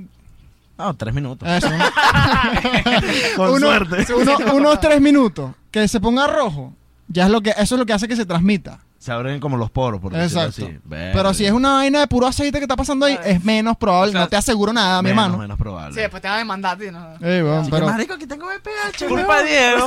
Ah, 0.78 0.94
tres 0.98 1.14
minutos. 1.14 1.48
Eso, 1.48 1.70
Con 3.36 3.50
uno- 3.52 3.68
suerte. 3.68 4.06
uno- 4.14 4.54
unos 4.56 4.80
tres 4.80 5.00
minutos, 5.02 5.52
que 5.72 5.88
se 5.88 6.00
ponga 6.00 6.26
rojo, 6.28 6.74
ya 7.08 7.26
es 7.26 7.30
lo 7.32 7.42
que, 7.42 7.52
eso 7.52 7.76
es 7.76 7.80
lo 7.80 7.86
que 7.86 7.94
hace 7.94 8.08
que 8.08 8.16
se 8.16 8.26
transmita. 8.26 8.80
Se 9.04 9.12
abren 9.12 9.42
como 9.42 9.58
los 9.58 9.70
poros, 9.70 10.00
por 10.00 10.14
decirlo 10.14 10.44
Exacto. 10.46 10.66
así. 10.66 10.80
Pero 10.88 11.34
si 11.34 11.46
es 11.46 11.52
una 11.52 11.74
vaina 11.74 12.00
de 12.00 12.08
puro 12.08 12.26
aceite 12.26 12.58
que 12.60 12.64
está 12.64 12.78
pasando 12.78 13.06
ahí, 13.06 13.20
es 13.26 13.44
menos 13.44 13.76
probable, 13.76 14.10
O 14.10 14.12
sea, 14.14 14.22
no 14.22 14.28
te 14.30 14.38
aseguro 14.38 14.72
nada, 14.72 15.02
mi 15.02 15.10
menos, 15.10 15.26
hermano. 15.26 15.42
menos 15.42 15.58
probable. 15.58 15.94
Sí, 15.94 16.00
después 16.00 16.22
te 16.22 16.30
van 16.30 16.36
a 16.36 16.40
demandar 16.40 16.76
a 16.76 16.80
ti, 16.80 16.86
¿no? 16.90 17.28
Ey, 17.28 17.42
weón, 17.42 17.58
Así 17.60 17.70
que, 17.70 17.76
pero, 17.76 17.86
marico, 17.88 18.14
aquí 18.14 18.28
tengo 18.28 18.46
BPH. 18.48 19.08
Culpa 19.10 19.44
de 19.44 19.50
Diego. 19.50 19.86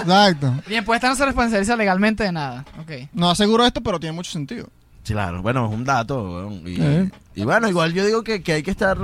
exacto. 0.00 0.54
Bien, 0.66 0.84
pues 0.84 0.96
esta 0.96 1.08
no 1.08 1.14
se 1.14 1.24
responsabiliza 1.24 1.76
legalmente 1.76 2.24
de 2.24 2.32
nada. 2.32 2.64
Ok. 2.80 2.90
No 3.12 3.30
aseguro 3.30 3.64
esto, 3.64 3.80
pero 3.80 4.00
tiene 4.00 4.12
mucho 4.16 4.32
sentido. 4.32 4.66
Sí, 5.04 5.12
claro. 5.12 5.40
Bueno, 5.40 5.66
es 5.66 5.72
un 5.72 5.84
dato. 5.84 6.20
weón, 6.22 6.62
Y, 6.66 7.40
y 7.40 7.44
bueno, 7.44 7.68
igual 7.68 7.92
yo 7.92 8.04
digo 8.04 8.24
que, 8.24 8.42
que 8.42 8.54
hay 8.54 8.62
que 8.64 8.72
estar... 8.72 8.98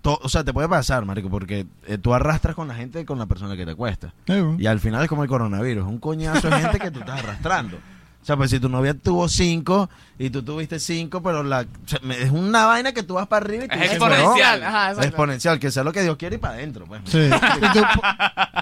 to- 0.00 0.18
o 0.22 0.28
sea, 0.30 0.44
te 0.44 0.54
puede 0.54 0.68
pasar, 0.70 1.04
marico, 1.04 1.28
porque 1.28 1.66
eh, 1.86 1.98
tú 1.98 2.14
arrastras 2.14 2.54
con 2.54 2.68
la 2.68 2.74
gente 2.74 3.04
con 3.04 3.18
la 3.18 3.26
persona 3.26 3.54
que 3.54 3.66
te 3.66 3.74
cuesta. 3.74 4.14
Ey. 4.24 4.42
Y 4.58 4.66
al 4.66 4.80
final 4.80 5.02
es 5.02 5.10
como 5.10 5.22
el 5.24 5.28
coronavirus, 5.28 5.86
un 5.86 5.98
coñazo 5.98 6.48
de 6.48 6.56
gente 6.58 6.78
que 6.78 6.90
tú 6.90 7.00
estás 7.00 7.20
arrastrando. 7.20 7.76
O 8.24 8.26
sea, 8.26 8.38
pues 8.38 8.50
si 8.50 8.58
tu 8.58 8.70
novia 8.70 8.94
tuvo 8.94 9.28
cinco 9.28 9.90
y 10.18 10.30
tú 10.30 10.42
tuviste 10.42 10.78
cinco, 10.80 11.22
pero 11.22 11.42
la, 11.42 11.60
o 11.60 11.66
sea, 11.88 12.00
me- 12.02 12.18
es 12.22 12.30
una 12.30 12.64
vaina 12.64 12.92
que 12.92 13.02
tú 13.02 13.14
vas 13.14 13.26
para 13.26 13.44
arriba 13.44 13.66
y 13.66 13.68
tú 13.68 13.74
Es 13.74 13.80
dices, 13.82 13.96
exponencial. 13.98 14.60
"No". 14.62 14.66
Ajá. 14.66 14.92
Exponencial, 15.04 15.58
que 15.60 15.70
sea 15.70 15.84
lo 15.84 15.92
que 15.92 16.02
Dios 16.02 16.16
quiere 16.16 16.36
y 16.36 16.38
para 16.38 16.54
adentro. 16.54 16.86
Pues. 16.86 17.02
Sí. 17.04 17.28
Si 17.28 17.68
tú, 17.72 17.80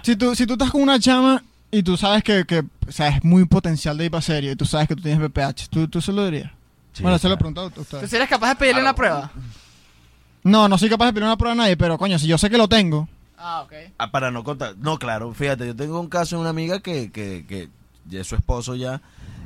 si, 0.03 0.17
tú, 0.17 0.35
si 0.35 0.47
tú 0.49 0.53
estás 0.55 0.71
con 0.73 0.83
una 0.83 0.99
chama 0.99 1.45
y 1.71 1.85
tú 1.85 1.97
sabes 1.97 2.25
que, 2.25 2.45
que 2.45 2.65
o 2.89 2.91
sea, 2.93 3.07
es 3.09 3.23
muy 3.23 3.45
potencial 3.45 3.97
de 3.97 4.07
ir 4.07 4.11
para 4.11 4.21
serio 4.21 4.51
y 4.51 4.57
tú 4.57 4.67
sabes 4.67 4.89
que 4.89 4.97
tú 4.97 5.03
tienes 5.03 5.21
BPH, 5.21 5.69
¿tú, 5.71 5.87
tú 5.87 6.01
se 6.01 6.11
lo 6.13 6.25
dirías? 6.25 6.51
Sí, 6.93 7.05
bueno, 7.05 7.17
se 7.19 7.29
lo 7.29 7.35
he 7.35 7.39
preguntado 7.39 7.69
a 7.69 7.71
¿Tú 7.71 7.83
ustedes. 7.83 8.11
serías 8.11 8.29
capaz 8.29 8.49
de 8.49 8.57
pedirle 8.57 8.81
Claro. 8.83 8.91
una 8.91 8.97
prueba? 8.97 9.31
No, 10.43 10.69
no 10.69 10.77
soy 10.77 10.89
capaz 10.91 11.07
de 11.07 11.13
pedir 11.13 11.25
una 11.25 11.37
prueba 11.37 11.53
a 11.53 11.57
nadie, 11.57 11.77
pero 11.77 11.97
coño, 11.99 12.19
si 12.19 12.27
yo 12.27 12.37
sé 12.37 12.51
que 12.51 12.59
lo 12.59 12.69
tengo. 12.69 13.09
Ah, 13.39 13.63
ok. 13.63 13.73
Ah, 13.99 14.11
para 14.11 14.31
no 14.33 14.43
contar. 14.43 14.75
No, 14.79 14.99
claro, 14.99 15.33
fíjate, 15.33 15.67
yo 15.69 15.77
tengo 15.77 16.01
un 16.01 16.09
caso 16.09 16.35
de 16.37 16.41
una 16.41 16.51
amiga 16.51 16.81
que, 16.81 17.11
que, 17.13 17.45
que 17.49 17.69
ya 18.09 18.21
es 18.21 18.27
su 18.27 18.35
esposo 18.35 18.75
ya, 18.75 19.01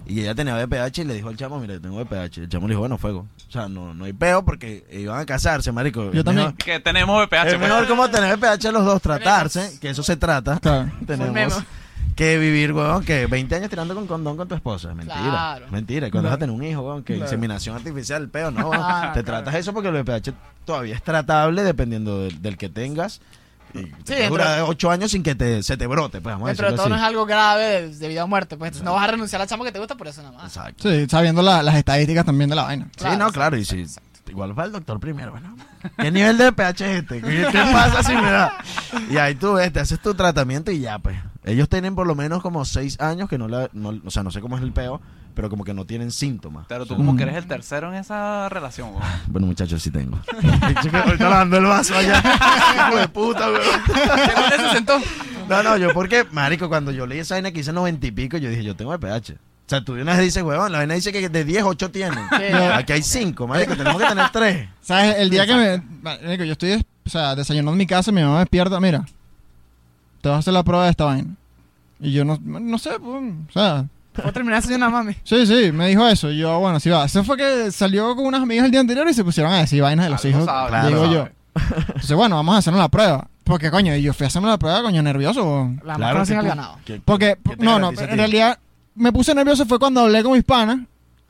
y 0.06 0.20
ella 0.20 0.34
tenía 0.34 0.54
BPH 0.64 0.98
y 1.00 1.04
le 1.04 1.14
dijo 1.14 1.28
al 1.28 1.36
chamo, 1.36 1.58
mira, 1.60 1.74
yo 1.74 1.80
tengo 1.80 2.02
BPH. 2.04 2.38
El 2.38 2.48
chamo 2.48 2.66
le 2.68 2.72
dijo, 2.72 2.80
bueno, 2.80 2.96
fuego. 2.98 3.26
O 3.48 3.52
sea, 3.52 3.68
no, 3.68 3.92
no 3.94 4.04
hay 4.04 4.12
peo 4.12 4.44
porque 4.44 4.84
iban 4.92 5.18
a 5.20 5.26
casarse, 5.26 5.72
marico. 5.72 6.10
Yo 6.12 6.20
Es 6.20 6.24
también. 6.24 6.46
mejor- 6.48 6.56
Que 6.64 6.80
tenemos 6.80 7.26
BPH. 7.26 7.46
Es 7.54 7.58
mejor 7.58 7.86
como 7.88 8.08
tener 8.10 8.36
BPH 8.36 8.72
los 8.72 8.84
dos, 8.84 9.02
tratarse, 9.02 9.78
que 9.80 9.90
eso 9.90 10.02
se 10.02 10.16
trata. 10.16 10.58
Claro. 10.60 10.90
Tenemos 11.06 11.62
que 12.14 12.38
vivir, 12.38 12.72
weón, 12.72 13.04
que 13.04 13.26
20 13.26 13.54
años 13.56 13.68
tirando 13.68 13.94
con 13.94 14.06
condón 14.06 14.36
con 14.38 14.48
tu 14.48 14.54
esposa. 14.54 14.94
Mentira. 14.94 15.20
Claro. 15.20 15.66
Mentira. 15.70 16.10
Cuando 16.10 16.28
Claro. 16.28 16.28
vas 16.30 16.36
a 16.36 16.38
tener 16.38 16.54
un 16.56 16.64
hijo, 16.64 16.80
weón, 16.82 17.02
que 17.04 17.14
Claro. 17.14 17.26
inseminación 17.26 17.76
artificial, 17.76 18.28
peo, 18.28 18.50
no, 18.50 18.68
weón. 18.70 18.82
Ah, 18.82 19.10
Te 19.12 19.22
claro. 19.22 19.42
tratas 19.44 19.54
eso 19.60 19.72
porque 19.74 19.88
el 19.88 19.94
VPH 19.96 20.32
todavía 20.64 20.94
es 20.94 21.02
tratable 21.02 21.62
dependiendo 21.62 22.20
del, 22.20 22.40
del 22.40 22.56
que 22.56 22.68
tengas. 22.68 23.20
Dentro- 23.82 24.28
durar 24.28 24.62
8 24.62 24.90
años 24.90 25.10
sin 25.10 25.22
que 25.22 25.34
te, 25.34 25.62
se 25.62 25.76
te 25.76 25.86
brote, 25.86 26.20
pues 26.20 26.34
vamos 26.34 26.46
a 26.46 26.48
Dentro 26.50 26.66
de 26.66 26.72
decirlo 26.72 26.84
todo 26.84 26.88
no 26.90 26.96
es 26.96 27.02
algo 27.08 27.26
grave 27.26 27.88
de, 27.90 28.08
vida 28.08 28.24
o 28.24 28.28
muerte. 28.28 28.56
Pues 28.56 28.68
entonces 28.68 28.84
no 28.84 28.94
vas 28.94 29.04
a 29.04 29.10
renunciar 29.12 29.40
a 29.40 29.44
la 29.44 29.48
chama 29.48 29.64
que 29.64 29.72
te 29.72 29.78
gusta 29.78 29.94
por 29.96 30.08
eso 30.08 30.22
nada 30.22 30.36
más. 30.36 30.56
Exacto. 30.56 30.88
Sí, 30.90 31.06
sabiendo 31.08 31.42
la- 31.42 31.62
las 31.62 31.74
estadísticas 31.76 32.24
también 32.24 32.50
de 32.50 32.56
la 32.56 32.62
vaina. 32.64 32.84
Sí, 32.92 32.98
Claro, 32.98 33.16
no, 33.18 33.24
exacto, 33.28 33.34
claro, 33.40 33.56
y 33.56 33.64
si 33.64 33.86
igual 34.28 34.58
va 34.58 34.64
el 34.64 34.72
doctor 34.72 34.98
primero, 35.00 35.30
bueno. 35.32 35.56
¿Qué 35.98 36.10
nivel 36.10 36.36
de 36.36 36.50
pH 36.52 36.80
es 36.92 36.98
este? 37.02 37.20
¿Qué, 37.20 37.46
qué 37.52 37.58
pasa 37.72 38.02
si 38.02 38.12
me 38.14 38.30
da? 38.30 38.58
Y 39.10 39.16
ahí 39.18 39.34
tú 39.36 39.52
ves, 39.54 39.72
te 39.72 39.80
haces 39.80 40.00
tu 40.00 40.14
tratamiento 40.14 40.70
y 40.72 40.80
ya, 40.80 40.98
pues. 40.98 41.16
Ellos 41.46 41.68
tienen 41.68 41.94
por 41.94 42.06
lo 42.06 42.14
menos 42.14 42.42
como 42.42 42.64
6 42.64 43.00
años 43.00 43.28
que 43.30 43.38
no 43.38 43.48
la, 43.48 43.70
no- 43.72 43.98
o 44.04 44.10
sea, 44.10 44.22
no 44.22 44.30
sé 44.30 44.40
cómo 44.40 44.56
es 44.56 44.62
el 44.62 44.72
peo, 44.72 45.00
pero 45.34 45.48
como 45.48 45.64
que 45.64 45.72
no 45.72 45.84
tienen 45.86 46.10
síntomas. 46.10 46.66
Pero 46.68 46.84
tú 46.86 46.94
O 46.94 46.96
sea, 46.96 46.96
como 46.98 47.12
Mm. 47.12 47.16
que 47.16 47.22
eres 47.22 47.36
el 47.36 47.46
tercero 47.46 47.88
en 47.92 47.94
esa 47.98 48.48
relación, 48.48 48.90
weón. 48.90 49.02
Bueno, 49.28 49.46
muchachos, 49.46 49.82
sí 49.82 49.90
tengo. 49.90 50.18
Chico, 50.82 50.96
Ahorita 50.96 51.30
lavando 51.30 51.56
el 51.58 51.64
vaso 51.64 51.96
allá. 51.96 52.20
Hijo 52.88 52.98
de 52.98 53.08
puta. 53.08 53.48
¿De 53.50 53.58
dónde 53.58 54.56
se 54.58 54.70
sentó? 54.72 54.98
No, 55.48 55.62
no, 55.62 55.76
yo 55.76 55.92
porque, 55.94 56.24
marico, 56.32 56.68
cuando 56.68 56.90
yo 56.90 57.06
leí 57.06 57.20
esa 57.20 57.36
vaina 57.36 57.52
que 57.52 57.60
hice 57.60 57.72
90 57.72 58.06
y 58.06 58.10
pico, 58.10 58.36
yo 58.38 58.50
dije, 58.50 58.64
yo 58.64 58.74
tengo 58.74 58.92
el 58.92 58.98
pH. 58.98 59.34
O 59.34 59.68
sea, 59.68 59.84
tú 59.84 59.94
de 59.94 60.02
una 60.02 60.12
vez 60.12 60.22
dices, 60.22 60.42
huevón, 60.42 60.70
la 60.72 60.78
vaina 60.78 60.94
dice 60.94 61.12
que 61.12 61.28
de 61.28 61.44
10, 61.44 61.62
8 61.64 61.90
tienen. 61.90 62.18
Sí. 62.30 62.44
Aquí 62.74 62.92
hay 62.92 63.02
5, 63.02 63.46
marico, 63.46 63.76
tenemos 63.76 64.00
que 64.00 64.08
tener 64.08 64.28
3. 64.30 64.68
¿Sabes? 64.80 65.16
El 65.18 65.30
día 65.30 65.46
que 65.46 65.54
me. 65.54 65.82
marico, 66.02 66.44
yo 66.44 66.52
estoy, 66.52 66.84
o 67.04 67.10
sea, 67.10 67.34
desayunando 67.36 67.72
en 67.72 67.78
mi 67.78 67.86
casa, 67.86 68.10
mi 68.12 68.20
mamá 68.22 68.34
me 68.34 68.40
despierta, 68.40 68.78
mira, 68.80 69.04
te 70.26 70.30
vas 70.30 70.36
a 70.36 70.38
hacer 70.40 70.54
la 70.54 70.64
prueba 70.64 70.84
de 70.86 70.90
esta 70.90 71.04
vaina. 71.04 71.30
Y 72.00 72.10
yo 72.10 72.24
no, 72.24 72.36
no 72.42 72.78
sé, 72.78 72.90
pues, 72.98 73.22
o 73.48 73.52
sea, 73.52 73.86
terminar 74.32 74.60
siendo 74.60 74.84
una 74.84 74.90
mami. 74.90 75.14
sí, 75.22 75.46
sí, 75.46 75.70
me 75.70 75.86
dijo 75.86 76.04
eso. 76.08 76.32
Y 76.32 76.38
yo, 76.38 76.58
bueno, 76.58 76.80
sí 76.80 76.90
va. 76.90 77.04
Eso 77.04 77.22
fue 77.22 77.36
que 77.36 77.70
salió 77.70 78.16
con 78.16 78.26
unas 78.26 78.42
amigas 78.42 78.64
el 78.64 78.72
día 78.72 78.80
anterior 78.80 79.08
y 79.08 79.14
se 79.14 79.22
pusieron 79.22 79.52
a 79.52 79.58
decir 79.58 79.82
vainas 79.82 80.06
de 80.06 80.10
los 80.10 80.24
hijos. 80.24 80.44
sabe, 80.44 80.68
claro. 80.70 80.88
digo 80.88 81.04
yo. 81.06 81.18
sabe. 81.20 81.32
Entonces, 81.86 82.16
bueno, 82.16 82.34
vamos 82.34 82.56
a 82.56 82.58
hacernos 82.58 82.80
la 82.80 82.88
prueba. 82.88 83.28
Porque, 83.44 83.70
coño, 83.70 83.94
y 83.94 84.02
yo 84.02 84.12
fui 84.12 84.24
a 84.24 84.26
hacerme 84.26 84.48
la 84.48 84.58
prueba, 84.58 84.82
coño, 84.82 85.00
nervioso. 85.00 85.44
weón. 85.44 85.80
La 85.84 85.96
más 85.96 85.98
Claro, 85.98 86.24
que 86.24 86.34
tú- 86.34 86.42
ganado. 86.48 86.78
que- 86.84 87.00
Porque, 87.04 87.38
no, 87.58 87.78
no, 87.78 87.90
en 87.90 88.16
realidad 88.18 88.58
me 88.96 89.12
puse 89.12 89.32
nervioso 89.32 89.64
fue 89.64 89.78
cuando 89.78 90.00
hablé 90.00 90.24
con 90.24 90.32
mis 90.32 90.42
panas 90.42 90.80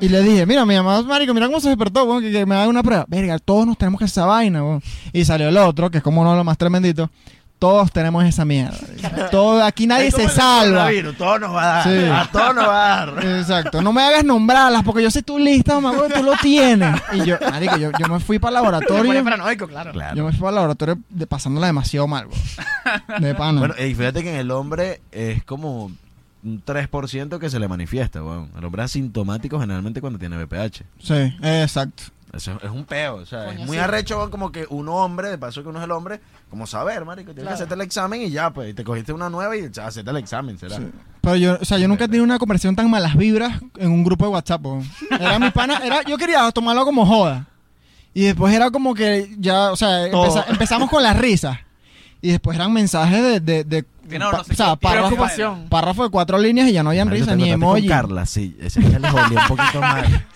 y 0.01 0.09
le 0.09 0.23
dije, 0.23 0.47
mira, 0.47 0.65
mi 0.65 0.75
mamá, 0.75 1.03
marico, 1.03 1.35
mira 1.35 1.47
cómo 1.47 1.61
se 1.61 1.69
despertó, 1.69 2.05
weón, 2.05 2.23
que, 2.23 2.33
que 2.33 2.47
me 2.47 2.55
haga 2.55 2.69
una 2.69 2.83
prueba. 2.83 3.05
Verga, 3.09 3.39
todos 3.39 3.67
nos 3.67 3.77
tenemos 3.77 3.99
que 3.99 4.07
hacer 4.07 4.23
esa 4.23 4.27
vaina, 4.27 4.65
weón. 4.65 4.83
Y 5.13 5.25
salió 5.27 5.49
el 5.49 5.57
otro, 5.59 5.91
que 5.91 5.99
es 5.99 6.03
como 6.05 6.23
uno 6.23 6.31
de 6.31 6.37
los 6.37 6.47
más 6.47 6.57
tremenditos. 6.59 7.11
Todos 7.59 7.91
tenemos 7.91 8.23
esa 8.25 8.45
mierda. 8.45 8.79
Todo, 9.31 9.65
aquí 9.65 9.87
nadie 9.87 10.11
se 10.11 10.29
salva. 10.29 10.91
Todo 11.17 11.39
nos 11.39 11.55
va 11.55 11.63
a 11.63 11.67
dar. 11.67 11.85
Sí. 11.85 12.09
A 12.11 12.31
todos 12.31 12.55
nos 12.55 12.69
va 12.69 13.03
a 13.03 13.07
dar. 13.07 13.27
Exacto, 13.39 13.81
no 13.81 13.93
me 13.95 14.03
hagas 14.03 14.25
nombrarlas 14.25 14.83
porque 14.83 15.03
yo 15.03 15.11
sé 15.11 15.23
tu 15.23 15.39
lista, 15.39 15.81
mamá, 15.81 16.03
tú 16.15 16.23
lo 16.23 16.35
tienes. 16.43 17.01
Y 17.15 17.25
yo, 17.25 17.39
marico, 17.51 17.77
yo, 17.79 17.91
yo 17.99 18.09
me 18.09 18.21
fui 18.21 18.39
para 18.39 18.51
el 18.51 18.55
laboratorio. 18.65 19.25
paranoico, 19.25 19.67
claro. 19.67 19.93
Claro. 19.93 20.15
Yo 20.15 20.25
me 20.25 20.33
fui 20.33 20.41
para 20.41 20.51
el 20.51 20.55
laboratorio 20.57 20.99
de, 21.09 21.27
pasándola 21.27 21.67
demasiado 21.69 22.07
mal. 22.07 22.27
De 23.21 23.35
pana. 23.35 23.61
Bueno, 23.61 23.75
y 23.79 23.95
fíjate 23.95 24.23
que 24.23 24.31
en 24.31 24.37
el 24.37 24.51
hombre 24.51 25.01
es 25.11 25.43
como 25.45 25.91
un 26.45 26.63
3% 26.65 27.39
que 27.39 27.49
se 27.49 27.59
le 27.59 27.69
manifiesta, 27.69 28.23
weón. 28.23 28.51
El 28.57 28.65
hombre 28.65 28.83
es 28.83 28.91
asintomático 28.91 29.59
generalmente 29.59 30.01
cuando 30.03 30.19
tiene 30.19 30.37
BPH. 30.45 30.83
sí, 31.01 31.37
exacto. 31.43 32.05
Eso 32.37 32.59
es 32.63 32.71
un 32.71 32.85
peo, 32.85 33.17
o 33.17 33.27
sea, 33.27 33.47
Coño, 33.47 33.61
es 33.61 33.67
muy 33.67 33.77
sí. 33.77 33.83
arrecho 33.83 34.31
como 34.31 34.53
que 34.53 34.67
uno 34.71 34.95
hombre, 34.97 35.29
de 35.31 35.39
paso 35.39 35.63
que 35.63 35.69
uno 35.69 35.79
es 35.79 35.85
el 35.85 35.91
hombre, 35.91 36.21
como 36.51 36.67
saber, 36.67 37.05
marico, 37.05 37.27
tienes 37.33 37.43
Claro. 37.45 37.49
que 37.51 37.55
hacerte 37.55 37.75
el 37.75 37.81
examen 37.81 38.23
y 38.23 38.31
ya, 38.31 38.51
pues, 38.51 38.71
y 38.71 38.75
te 38.75 38.85
cogiste 38.85 39.13
una 39.13 39.29
nueva 39.31 39.57
y 39.57 39.71
ya, 39.71 39.87
hacete 39.87 40.11
el 40.11 40.17
examen, 40.19 40.59
será. 40.59 40.77
Sí. 40.77 40.87
Pero 41.21 41.37
yo, 41.37 41.59
o 41.61 41.65
sea, 41.65 41.79
yo 41.79 41.89
nunca 41.89 42.05
he 42.05 42.09
tenido 42.09 42.25
una 42.25 42.39
conversación 42.39 42.77
tan 42.77 42.89
malas 42.91 43.17
vibras 43.17 43.61
en 43.79 43.91
un 43.91 44.05
grupo 44.05 44.25
de 44.27 44.31
WhatsApp. 44.33 44.65
weón. 44.65 44.89
Era 45.19 45.39
mi 45.39 45.51
pana, 45.51 45.81
era, 45.85 46.03
yo 46.03 46.17
quería 46.19 46.51
tomarlo 46.53 46.85
como 46.85 47.05
joda. 47.05 47.47
Y 48.15 48.23
después 48.23 48.55
era 48.55 48.71
como 48.71 48.95
que 48.95 49.35
ya, 49.39 49.73
o 49.73 49.77
sea, 49.77 50.07
empeza- 50.07 50.45
empezamos 50.49 50.89
con 50.89 51.03
las 51.03 51.17
risas. 51.19 51.59
Y 52.23 52.31
después 52.31 52.57
eran 52.57 52.73
mensajes 52.73 53.23
de, 53.23 53.41
de, 53.41 53.65
de- 53.65 53.85
Que 54.09 54.19
no, 54.19 54.31
pa- 54.31 54.39
no 54.39 54.45
sé 54.45 54.53
o 54.53 54.57
sea, 54.57 54.77
párrafo, 54.77 55.17
párrafo 55.69 56.05
de 56.05 56.11
cuatro 56.11 56.39
líneas 56.39 56.69
y 56.69 56.73
ya 56.73 56.83
no 56.83 56.91
habían 56.91 57.11
te 57.11 57.37
ni 57.37 57.51
emoji. 57.51 57.83
Con 57.83 57.89
Carla, 57.89 58.25
sí, 58.25 58.57
ese 58.61 58.81
ya 58.83 58.99
un 58.99 59.49
poquito 59.49 59.81
más. 59.81 60.07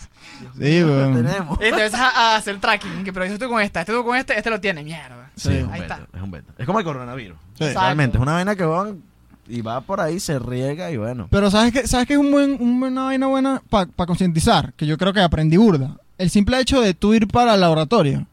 Sí, 0.58 0.84
weón. 0.84 1.14
tenemos. 1.14 1.56
Y 1.56 1.60
te 1.60 1.68
empiezas 1.68 2.00
a, 2.00 2.08
a 2.10 2.36
hacer 2.36 2.58
tracking. 2.60 3.04
Que 3.04 3.12
pero 3.12 3.26
yo 3.26 3.34
estoy 3.34 3.48
con 3.48 3.60
esta, 3.60 3.80
este 3.80 3.92
con 3.92 4.16
este, 4.16 4.36
este 4.36 4.50
lo 4.50 4.60
tiene. 4.60 4.82
Mierda. 4.82 5.30
Sí, 5.36 5.52
es 5.54 5.64
un 5.64 5.72
Ahí 5.72 5.80
beta, 5.82 6.00
está. 6.02 6.16
es 6.18 6.22
un 6.22 6.30
beta. 6.30 6.52
Es 6.58 6.66
como 6.66 6.78
el 6.78 6.84
coronavirus. 6.84 7.38
Exacto. 7.58 7.80
Realmente, 7.80 8.16
es 8.18 8.22
una 8.22 8.32
vaina 8.32 8.56
que 8.56 8.64
van 8.64 9.02
y 9.48 9.62
va 9.62 9.80
por 9.80 10.00
ahí, 10.00 10.20
se 10.20 10.38
riega 10.38 10.90
y 10.90 10.96
bueno. 10.96 11.26
Pero 11.30 11.50
¿sabes 11.50 11.72
qué, 11.72 11.86
¿sabes 11.88 12.06
qué 12.06 12.12
es 12.14 12.18
un 12.18 12.30
buen, 12.30 12.56
un 12.60 12.78
buena 12.80 13.04
vaina 13.04 13.26
buena 13.26 13.62
para 13.68 13.86
concientizar? 14.06 14.72
Que 14.74 14.86
yo 14.86 14.96
creo 14.96 15.12
que 15.12 15.20
aprendí 15.20 15.56
burda. 15.56 15.96
El 16.18 16.30
simple 16.30 16.60
hecho 16.60 16.80
de 16.80 16.94
tú 16.94 17.14
ir 17.14 17.26
para 17.26 17.54
el 17.54 17.60
laboratorio 17.60 18.26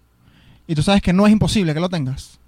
y 0.68 0.76
tú 0.76 0.84
sabes 0.84 1.02
que 1.02 1.14
no 1.14 1.26
es 1.26 1.32
imposible 1.32 1.74
que 1.74 1.80
lo 1.80 1.90
tengas. 1.90 2.40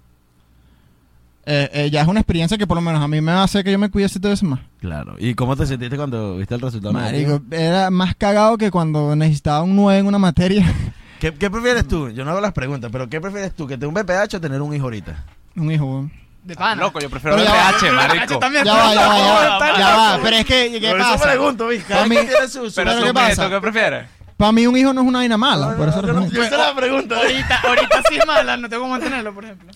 Eh, 1.46 1.70
eh, 1.72 1.90
ya 1.90 2.02
es 2.02 2.06
una 2.08 2.20
experiencia 2.20 2.58
que 2.58 2.66
por 2.66 2.76
lo 2.76 2.80
menos 2.82 3.02
a 3.02 3.08
mí 3.08 3.20
me 3.20 3.32
hace 3.32 3.64
que 3.64 3.72
yo 3.72 3.78
me 3.78 3.88
cuide 3.90 4.08
siete 4.08 4.28
veces 4.28 4.42
más. 4.42 4.60
Claro. 4.80 5.16
¿Y 5.18 5.34
cómo 5.34 5.56
te 5.56 5.66
sentiste 5.66 5.96
cuando 5.96 6.36
viste 6.36 6.54
el 6.54 6.60
resultado? 6.60 6.92
Marico, 6.92 7.40
era 7.50 7.90
más 7.90 8.14
cagado 8.14 8.58
que 8.58 8.70
cuando 8.70 9.16
necesitaba 9.16 9.62
un 9.62 9.74
9 9.76 10.00
en 10.00 10.06
una 10.06 10.18
materia. 10.18 10.72
¿Qué, 11.20 11.32
¿Qué 11.34 11.50
prefieres 11.50 11.86
tú? 11.88 12.10
Yo 12.10 12.24
no 12.24 12.30
hago 12.30 12.40
las 12.40 12.52
preguntas, 12.52 12.90
pero 12.92 13.08
¿qué 13.08 13.20
prefieres 13.20 13.54
tú? 13.54 13.66
¿Que 13.66 13.76
te 13.78 13.86
un 13.86 13.94
BPH 13.94 14.34
o 14.36 14.40
tener 14.40 14.60
un 14.62 14.74
hijo 14.74 14.84
ahorita? 14.84 15.24
un 15.56 15.70
hijo, 15.72 15.84
weón. 15.84 16.12
De 16.44 16.54
pana. 16.54 16.80
Loco, 16.80 16.98
yo 17.00 17.10
prefiero 17.10 17.36
Pero 17.36 17.48
ya 17.48 17.54
va, 17.54 17.72
BPH, 17.72 17.86
Yo 17.86 17.92
marico. 17.92 18.40
Ya 18.64 18.74
va, 18.74 18.94
ya 18.94 19.08
va, 19.08 19.18
ya 19.18 19.58
va. 19.58 19.78
Ya 19.78 19.96
va, 19.96 20.18
pero 20.22 20.36
es 20.36 20.46
que, 20.46 20.78
¿qué 20.80 20.88
Por 20.90 21.00
eso 21.00 21.10
pasa? 21.12 21.24
pregunto, 21.24 21.66
¿viste? 21.68 21.94
Mí- 22.08 22.16
tiene 22.16 22.48
su- 22.48 22.70
su- 22.70 22.74
Pero 22.76 22.90
¿Pero 22.92 23.00
tú, 23.00 23.06
qué 23.06 23.14
pasa? 23.14 23.44
¿tú 23.44 23.50
qué 23.50 23.60
prefieres? 23.60 24.06
Para 24.38 24.52
mí 24.52 24.66
un 24.66 24.74
hijo 24.78 24.94
no 24.94 25.02
es 25.02 25.06
una 25.06 25.18
vaina 25.18 25.36
mala. 25.36 25.76
Por 25.76 25.88
eso 25.90 26.00
yo, 26.00 26.12
no- 26.14 26.26
yo 26.30 26.42
hice 26.42 26.56
la 26.56 26.74
pregunta. 26.74 27.16
Ahorita, 27.16 27.60
ahorita 27.60 28.02
sí 28.08 28.16
es 28.16 28.26
mala, 28.26 28.56
no 28.56 28.68
tengo 28.70 28.84
cómo 28.84 28.92
mantenerlo, 28.94 29.34
por 29.34 29.44
ejemplo. 29.44 29.70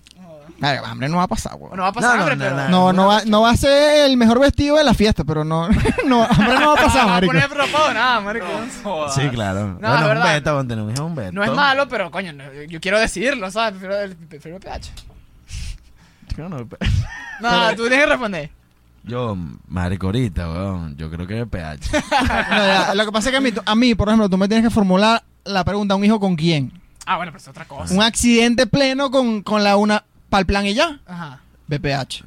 Ay, 0.65 0.79
hambre 0.85 1.09
no 1.09 1.17
va 1.19 1.25
a 1.25 1.29
pasar, 1.29 1.55
weón. 1.57 1.73
O 1.73 1.77
no 1.77 1.83
va 1.83 1.89
a 1.89 1.93
pasar 1.93 2.11
No, 2.11 2.17
no, 2.17 2.23
hambre, 2.23 2.37
no, 2.37 2.45
pero. 2.45 2.57
no. 2.57 2.69
No, 2.69 2.93
no 2.93 3.07
va, 3.07 3.23
no 3.27 3.43
va 3.43 3.51
a 3.51 3.57
ser 3.57 4.07
el 4.11 4.17
mejor 4.17 4.41
vestido 4.41 4.77
de 4.77 4.85
la 4.85 4.95
fiesta, 4.95 5.25
pero 5.25 5.45
no, 5.45 5.69
no, 6.07 6.25
hambre 6.25 6.59
no 6.59 6.75
va 6.75 6.81
a 6.81 6.85
pasar, 6.85 7.03
No 7.03 7.09
va 7.09 7.17
a 7.17 7.21
marico. 7.21 7.33
poner 7.33 7.49
propósito, 7.49 7.95
nada, 7.95 8.21
marico. 8.21 8.47
Sí, 9.15 9.29
claro. 9.31 9.79
No, 9.81 9.89
bueno, 10.07 10.25
es 10.91 11.01
un 11.01 11.19
es. 11.21 11.33
No 11.33 11.45
es 11.45 11.53
malo, 11.53 11.89
pero 11.89 12.11
coño, 12.11 12.33
no, 12.33 12.45
yo 12.69 12.81
quiero 12.81 12.99
decirlo, 12.99 13.51
¿sabes? 13.51 13.73
Prefiero 13.79 14.01
el, 14.01 14.17
prefiero 14.17 14.57
el 14.57 14.62
pH. 14.62 14.91
Yo 16.37 16.49
no, 16.49 16.57
No, 17.41 17.69
tú 17.77 17.83
tienes 17.89 18.01
que 18.01 18.07
responder. 18.07 18.51
Yo, 19.05 19.37
marico, 19.69 20.07
ahorita, 20.07 20.51
weón, 20.51 20.97
yo 20.97 21.11
creo 21.11 21.27
que 21.27 21.41
es 21.43 21.47
pH. 21.47 21.91
No, 22.51 22.57
ya, 22.57 22.95
lo 22.95 23.05
que 23.05 23.12
pasa 23.12 23.29
es 23.29 23.33
que 23.33 23.37
a 23.37 23.41
mí, 23.41 23.53
a 23.65 23.75
mí, 23.75 23.95
por 23.95 24.09
ejemplo, 24.09 24.29
tú 24.31 24.39
me 24.39 24.49
tienes 24.49 24.65
que 24.67 24.71
formular 24.75 25.23
la 25.45 25.62
pregunta, 25.62 25.95
¿un 25.95 26.05
hijo 26.05 26.19
con 26.19 26.37
quién? 26.37 26.73
Ah, 27.07 27.17
bueno, 27.19 27.31
pero 27.31 27.43
es 27.43 27.49
otra 27.49 27.67
cosa. 27.67 27.93
Un 27.95 28.03
accidente 28.03 28.67
pleno 28.67 29.11
con, 29.11 29.43
con 29.43 29.62
la 29.62 29.77
una, 29.77 30.05
para 30.35 30.41
el 30.41 30.47
plan 30.47 30.66
y 30.66 30.74
ya. 30.74 30.99
Ajá. 31.07 31.39
BPH. 31.68 32.24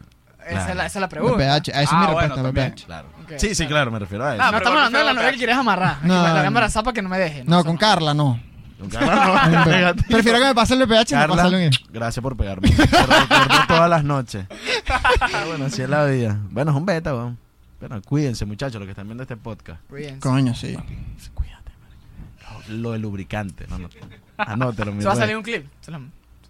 Esa, 0.47 0.69
es 0.69 0.75
la, 0.77 0.85
esa 0.85 0.99
es 0.99 1.01
la 1.01 1.09
pregunta. 1.09 1.35
BPH, 1.35 1.43
a 1.43 1.57
esa 1.57 1.81
es 1.81 1.89
Ah, 1.91 1.95
mi 2.07 2.13
bueno, 2.13 2.19
respuesta, 2.35 2.41
también. 2.43 2.71
BPH. 2.71 2.85
Claro. 2.85 3.07
Sí, 3.37 3.49
sí, 3.49 3.55
claro. 3.55 3.69
claro, 3.69 3.91
me 3.91 3.99
refiero 3.99 4.23
a 4.25 4.33
eso. 4.35 4.41
Ah, 4.41 4.45
No 4.45 4.51
pero 4.51 4.57
estamos 4.59 4.77
hablando 4.77 4.97
de 4.99 5.03
la 5.03 5.13
novia 5.13 5.31
que 5.31 5.37
quieres 5.37 5.57
amarrar. 5.57 5.97
No, 6.03 6.07
me 6.07 6.13
la 6.13 6.21
voy 6.21 6.29
a 6.29 6.41
no. 6.43 6.47
embarazar 6.47 6.83
para 6.85 6.93
que 6.93 7.01
no 7.01 7.09
me 7.09 7.19
deje. 7.19 7.43
No, 7.43 7.65
con 7.65 7.75
Carla 7.75 8.13
no. 8.13 8.39
Con 8.79 8.89
Carla 8.89 9.93
no. 9.93 10.03
Prefiero 10.09 10.39
que 10.39 10.45
me 10.45 10.55
pase 10.55 10.73
el 10.75 10.85
BPH 10.85 10.91
y 10.91 10.95
no 11.15 11.19
Carla, 11.19 11.35
pasarle 11.35 11.57
un 11.67 11.73
hijo. 11.73 11.83
gracias 11.91 12.23
por 12.23 12.37
pegarme. 12.37 12.69
Recuerdo 12.69 13.67
todas 13.67 13.89
las 13.89 14.03
noches. 14.05 14.45
Pero 14.49 15.47
bueno, 15.47 15.65
así 15.65 15.81
es 15.81 15.89
la 15.89 16.05
vida. 16.05 16.39
Bueno, 16.51 16.71
es 16.71 16.77
un 16.77 16.85
beta, 16.85 17.13
weón. 17.13 17.37
Pero 17.81 18.01
cuídense, 18.03 18.45
muchachos, 18.45 18.75
los 18.79 18.85
que 18.87 18.91
están 18.91 19.05
viendo 19.07 19.23
este 19.23 19.35
podcast. 19.35 19.81
Cuídense. 19.89 20.19
Coño, 20.21 20.55
sí. 20.55 20.77
Cuídate, 21.33 21.71
marico. 21.81 22.63
Lo, 22.71 22.77
lo 22.77 22.91
del 22.93 23.01
lubricante. 23.01 23.65
No, 23.69 23.77
no. 23.79 23.89
Anótelo, 24.37 24.93
mi 24.93 25.01
Se 25.01 25.07
va 25.07 25.13
a 25.13 25.17
salir 25.17 25.35
un 25.35 25.43
clip. 25.43 25.65
Se 25.81 25.91
lo- 25.91 25.99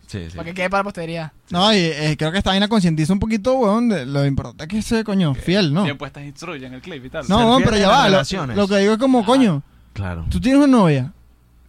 Sí, 0.08 0.30
sí. 0.30 0.38
Para 0.38 0.46
que 0.46 0.54
quede 0.54 0.70
para 0.70 0.80
la 0.80 0.84
posteridad. 0.86 1.32
No, 1.50 1.72
y 1.74 1.78
eh, 1.78 2.16
creo 2.18 2.32
que 2.32 2.38
esta 2.40 2.50
vaina 2.52 2.68
concientiza 2.68 3.12
un 3.14 3.20
poquito, 3.20 3.56
weón, 3.56 3.90
de 3.90 4.06
lo 4.06 4.26
importante 4.26 4.64
es 4.64 4.70
que 4.70 4.78
ese 4.80 5.04
coño 5.04 5.34
fiel, 5.36 5.74
¿no? 5.74 5.84
Bien 5.84 5.98
puestas 5.98 6.24
instruyen 6.24 6.74
el 6.74 6.82
clip 6.82 7.06
y 7.06 7.10
tal. 7.10 7.26
No, 7.28 7.40
weón, 7.50 7.64
pero 7.64 7.78
ya 7.78 7.90
va. 7.90 8.04
Lo, 8.06 8.12
relaciones. 8.12 8.56
lo 8.58 8.68
que 8.68 8.78
digo 8.78 8.94
es 8.94 9.00
como, 9.00 9.24
coño, 9.26 9.62
Claro. 9.94 10.26
tú 10.30 10.40
tienes 10.40 10.60
una 10.64 10.68
novia. 10.78 11.12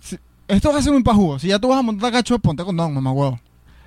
Si- 0.01 0.19
esto 0.47 0.73
va 0.73 0.79
a 0.79 0.83
ser 0.83 0.93
muy 0.93 1.03
pajugo. 1.03 1.39
Si 1.39 1.49
ya 1.49 1.59
tú 1.59 1.69
vas 1.69 1.81
a 1.81 1.83
montar 1.83 2.13
cacho, 2.13 2.39
ponte 2.39 2.65
condón, 2.65 2.95
mamá 2.95 3.11
huevo. 3.13 3.41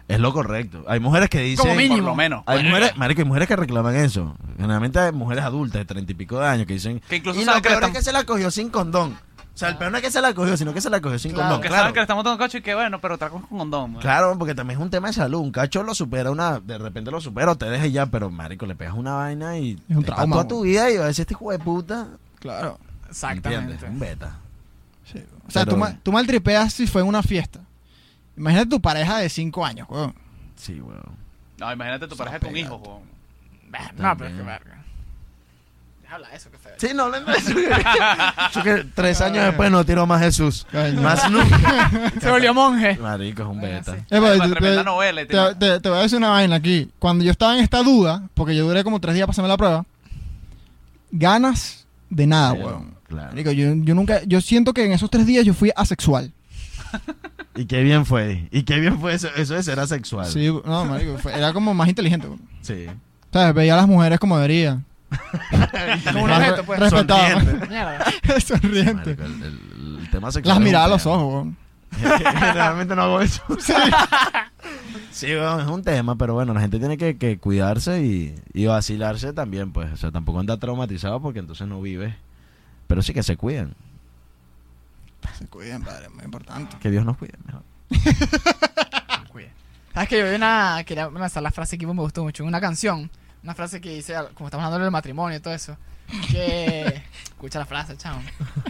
Es 0.07 0.19
lo 0.19 0.33
correcto. 0.33 0.83
Hay 0.89 0.99
mujeres 0.99 1.29
que 1.29 1.39
dicen. 1.39 1.63
Como 1.63 1.75
mínimo. 1.75 1.97
Por 1.99 2.07
lo 2.07 2.15
menos. 2.15 2.43
Hay 2.45 2.61
mujeres, 2.65 2.97
marico, 2.97 3.21
hay 3.21 3.25
mujeres 3.27 3.47
que 3.47 3.55
reclaman 3.55 3.95
eso. 3.95 4.35
Generalmente 4.57 4.99
hay 4.99 5.13
mujeres 5.13 5.45
adultas 5.45 5.79
de 5.79 5.85
treinta 5.85 6.11
y 6.11 6.15
pico 6.15 6.37
de 6.37 6.47
años 6.47 6.67
que 6.67 6.73
dicen. 6.73 7.01
Que 7.07 7.15
incluso 7.15 7.39
y 7.39 7.45
lo 7.45 7.53
que 7.53 7.61
peor 7.69 7.85
es 7.85 7.91
que 7.91 8.01
se 8.01 8.11
la 8.11 8.25
cogió 8.25 8.51
sin 8.51 8.69
condón. 8.69 9.17
O 9.61 9.63
sea, 9.63 9.69
el 9.69 9.77
peor 9.77 9.91
no 9.91 9.97
es 9.99 10.03
que 10.03 10.09
se 10.11 10.21
la 10.21 10.33
cogió, 10.33 10.57
sino 10.57 10.73
que 10.73 10.81
se 10.81 10.89
la 10.89 10.99
cogió 11.01 11.19
sin 11.19 11.31
Claro. 11.33 11.49
condón. 11.49 11.61
Que 11.61 11.67
Claro. 11.67 11.81
saben 11.83 11.93
que 11.93 11.99
le 11.99 12.03
estamos 12.03 12.23
dando 12.23 12.37
cacho 12.39 12.57
y 12.57 12.61
que 12.61 12.73
bueno, 12.73 12.99
pero 12.99 13.17
tragos 13.17 13.45
con 13.45 13.59
condón. 13.59 13.91
man. 13.93 14.01
Claro, 14.01 14.35
porque 14.39 14.55
también 14.55 14.79
es 14.79 14.83
un 14.83 14.89
tema 14.89 15.09
de 15.09 15.13
salud. 15.13 15.39
Un 15.39 15.51
cacho 15.51 15.83
lo 15.83 15.93
supera 15.93 16.31
una, 16.31 16.59
de 16.59 16.77
repente 16.79 17.11
lo 17.11 17.21
supera 17.21 17.51
o 17.51 17.55
te 17.55 17.65
deja 17.69 17.85
y 17.85 17.91
ya, 17.91 18.07
pero 18.07 18.31
marico, 18.31 18.65
le 18.65 18.75
pegas 18.75 18.95
una 18.95 19.13
vaina 19.13 19.57
y 19.59 19.79
Es 19.89 19.95
un 19.95 20.03
trauma, 20.03 20.35
toda 20.37 20.47
tu 20.47 20.61
vida 20.63 20.89
y 20.89 20.97
va 20.97 21.03
a 21.03 21.07
decir 21.07 21.21
este 21.23 21.33
hijo 21.35 21.51
de 21.51 21.59
puta. 21.59 22.07
Claro. 22.39 22.79
Exactamente. 23.09 23.73
¿Entiendes? 23.73 23.89
Un 23.91 23.99
beta. 23.99 24.37
O 25.47 25.51
sea, 25.51 25.63
Pero- 25.65 25.75
tú, 25.75 25.77
ma- 25.77 25.95
tú 26.01 26.11
maltripeas 26.11 26.73
si 26.73 26.87
fue 26.87 27.01
en 27.01 27.07
una 27.07 27.21
fiesta. 27.21 27.59
Imagínate 28.37 28.69
tu 28.69 28.81
pareja 28.81 29.17
de 29.17 29.29
5 29.29 29.65
años, 29.65 29.87
weón. 29.89 30.15
Sí, 30.55 30.79
weón. 30.79 31.01
No, 31.59 31.71
imagínate 31.71 32.07
tu 32.07 32.15
pareja 32.15 32.39
con 32.39 32.55
hijos. 32.55 32.79
weón. 32.81 33.01
No, 33.97 34.17
pero 34.17 34.29
es 34.29 34.35
que 34.37 34.41
verga. 34.43 34.80
De 36.17 36.35
eso, 36.35 36.51
que 36.51 36.57
feo. 36.57 36.73
Sí, 36.77 36.89
no 36.93 37.03
hablando 37.03 37.31
de 37.31 37.37
eso. 37.37 37.51
Yo 38.53 38.63
que 38.63 38.85
tres 38.93 39.21
años 39.21 39.45
después 39.45 39.71
no 39.71 39.85
tiró 39.85 40.05
más 40.05 40.21
Jesús. 40.21 40.65
Más 41.01 41.29
nunca. 41.31 41.89
Se 42.21 42.29
volvió 42.29 42.53
monje. 42.53 42.97
Marico, 42.97 43.43
es 43.43 43.47
un 43.47 43.61
beta. 43.61 43.95
Eh, 44.09 44.19
pues, 44.19 44.39
te- 44.59 44.83
novela 44.83 45.21
y 45.21 45.25
te, 45.27 45.55
te- 45.55 45.79
te 45.79 45.89
voy 45.89 45.99
a 45.99 46.01
decir 46.01 46.17
una 46.17 46.29
vaina 46.29 46.55
aquí. 46.57 46.89
Cuando 46.99 47.23
yo 47.23 47.31
estaba 47.31 47.55
en 47.55 47.63
esta 47.63 47.81
duda, 47.83 48.27
porque 48.33 48.55
yo 48.55 48.65
duré 48.67 48.83
como 48.83 48.99
tres 48.99 49.15
días 49.15 49.25
para 49.25 49.31
hacerme 49.31 49.47
la 49.49 49.57
prueba, 49.57 49.85
ganas 51.11 51.85
de 52.09 52.27
nada, 52.27 52.53
Pero, 52.53 52.65
weón. 52.67 52.95
Claro. 53.07 53.29
Marico, 53.31 53.51
yo, 53.51 53.73
yo 53.75 53.95
nunca, 53.95 54.21
yo 54.25 54.39
siento 54.41 54.73
que 54.73 54.85
en 54.85 54.93
esos 54.93 55.09
tres 55.09 55.25
días 55.25 55.45
yo 55.45 55.53
fui 55.53 55.71
asexual. 55.75 56.31
Y 57.53 57.65
qué 57.65 57.83
bien 57.83 58.05
fue. 58.05 58.47
Y 58.49 58.63
qué 58.63 58.79
bien 58.79 58.97
fue 58.97 59.13
eso, 59.13 59.27
eso 59.35 59.55
de 59.55 59.61
ser 59.61 59.77
asexual. 59.77 60.25
Sí, 60.25 60.47
no, 60.47 60.85
marico, 60.85 61.17
fue- 61.17 61.37
era 61.37 61.51
como 61.51 61.73
más 61.73 61.89
inteligente, 61.89 62.25
weón. 62.27 62.39
Sí. 62.61 62.85
¿Sabes? 63.33 63.53
Veía 63.53 63.73
a 63.73 63.77
las 63.77 63.87
mujeres 63.89 64.19
como 64.19 64.37
debería. 64.37 64.79
Como 66.11 66.23
un 66.23 66.31
objeto, 66.31 66.63
pues. 66.65 66.89
Sonriente. 66.89 67.67
Mierda. 67.67 68.05
Sonriente. 68.45 69.15
Marico, 69.15 69.23
el, 69.25 69.43
el- 69.43 69.97
el 70.01 70.09
tema 70.09 70.31
sexual. 70.31 70.55
Las 70.55 70.57
es 70.57 70.63
miraba 70.63 70.85
a 70.85 70.87
los 70.89 71.03
tema. 71.03 71.15
ojos, 71.15 71.33
weón. 71.33 71.57
Generalmente 71.91 72.95
no 72.95 73.01
hago 73.03 73.21
eso. 73.21 73.43
Sí, 75.11 75.25
weón, 75.35 75.59
es 75.61 75.67
un 75.67 75.83
tema, 75.83 76.15
pero 76.15 76.33
bueno, 76.33 76.53
la 76.53 76.61
gente 76.61 76.79
tiene 76.79 76.97
que, 76.97 77.17
que 77.17 77.37
cuidarse 77.37 78.01
y, 78.03 78.35
y 78.53 78.65
vacilarse 78.65 79.33
también, 79.33 79.71
pues. 79.73 79.91
O 79.91 79.97
sea, 79.97 80.11
tampoco 80.11 80.39
anda 80.39 80.57
traumatizado 80.57 81.21
porque 81.21 81.39
entonces 81.39 81.67
no 81.67 81.81
vive 81.81 82.15
Pero 82.87 83.01
sí 83.01 83.13
que 83.13 83.23
se 83.23 83.35
cuiden. 83.37 83.73
Se 85.37 85.45
cuiden, 85.47 85.83
padre, 85.83 86.09
muy 86.09 86.23
importante. 86.23 86.77
Que 86.79 86.89
Dios 86.89 87.05
nos 87.05 87.17
cuide 87.17 87.33
mejor. 87.45 87.61
¿Sabes 89.93 90.07
que 90.09 90.17
yo 90.19 90.29
vi 90.29 90.35
una. 90.35 90.81
Quería 90.85 91.09
lanzar 91.09 91.43
la 91.43 91.51
frase 91.51 91.77
que 91.77 91.85
me 91.85 91.93
gustó 91.93 92.23
mucho. 92.23 92.45
Una 92.45 92.61
canción. 92.61 93.09
Una 93.43 93.55
frase 93.55 93.81
que 93.81 93.89
dice, 93.89 94.13
como 94.35 94.47
estamos 94.47 94.65
hablando 94.65 94.83
del 94.83 94.91
matrimonio 94.91 95.37
y 95.37 95.41
todo 95.41 95.53
eso. 95.53 95.77
Que. 96.29 97.03
Escucha 97.23 97.59
la 97.59 97.65
frase, 97.65 97.97
chamo. 97.97 98.21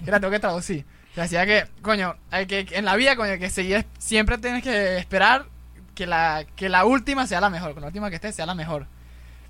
Que 0.03 0.11
la 0.11 0.19
tengo 0.19 0.31
que 0.31 0.39
traducir. 0.39 0.85
Que 1.13 1.21
decía 1.21 1.45
que, 1.45 1.67
coño, 1.81 2.15
hay 2.29 2.45
que, 2.45 2.65
en 2.71 2.85
la 2.85 2.95
vida, 2.95 3.15
coño, 3.15 3.37
que 3.37 3.49
seguir, 3.49 3.85
siempre 3.97 4.37
tienes 4.37 4.63
que 4.63 4.97
esperar 4.97 5.45
que 5.93 6.07
la, 6.07 6.45
que 6.55 6.69
la 6.69 6.85
última 6.85 7.27
sea 7.27 7.41
la 7.41 7.49
mejor. 7.49 7.73
Que 7.73 7.81
la 7.81 7.87
última 7.87 8.09
que 8.09 8.15
esté 8.15 8.31
sea 8.31 8.45
la 8.45 8.55
mejor. 8.55 8.87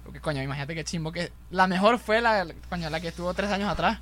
Porque, 0.04 0.20
coño, 0.20 0.42
imagínate 0.42 0.74
que 0.74 0.84
chimbo 0.84 1.12
que 1.12 1.32
la 1.52 1.68
mejor 1.68 2.00
fue 2.00 2.22
la, 2.22 2.48
coño, 2.70 2.90
la 2.90 3.00
que 3.00 3.10
estuvo 3.10 3.34
tres 3.36 3.52
años 3.52 3.70
atrás. 3.70 4.00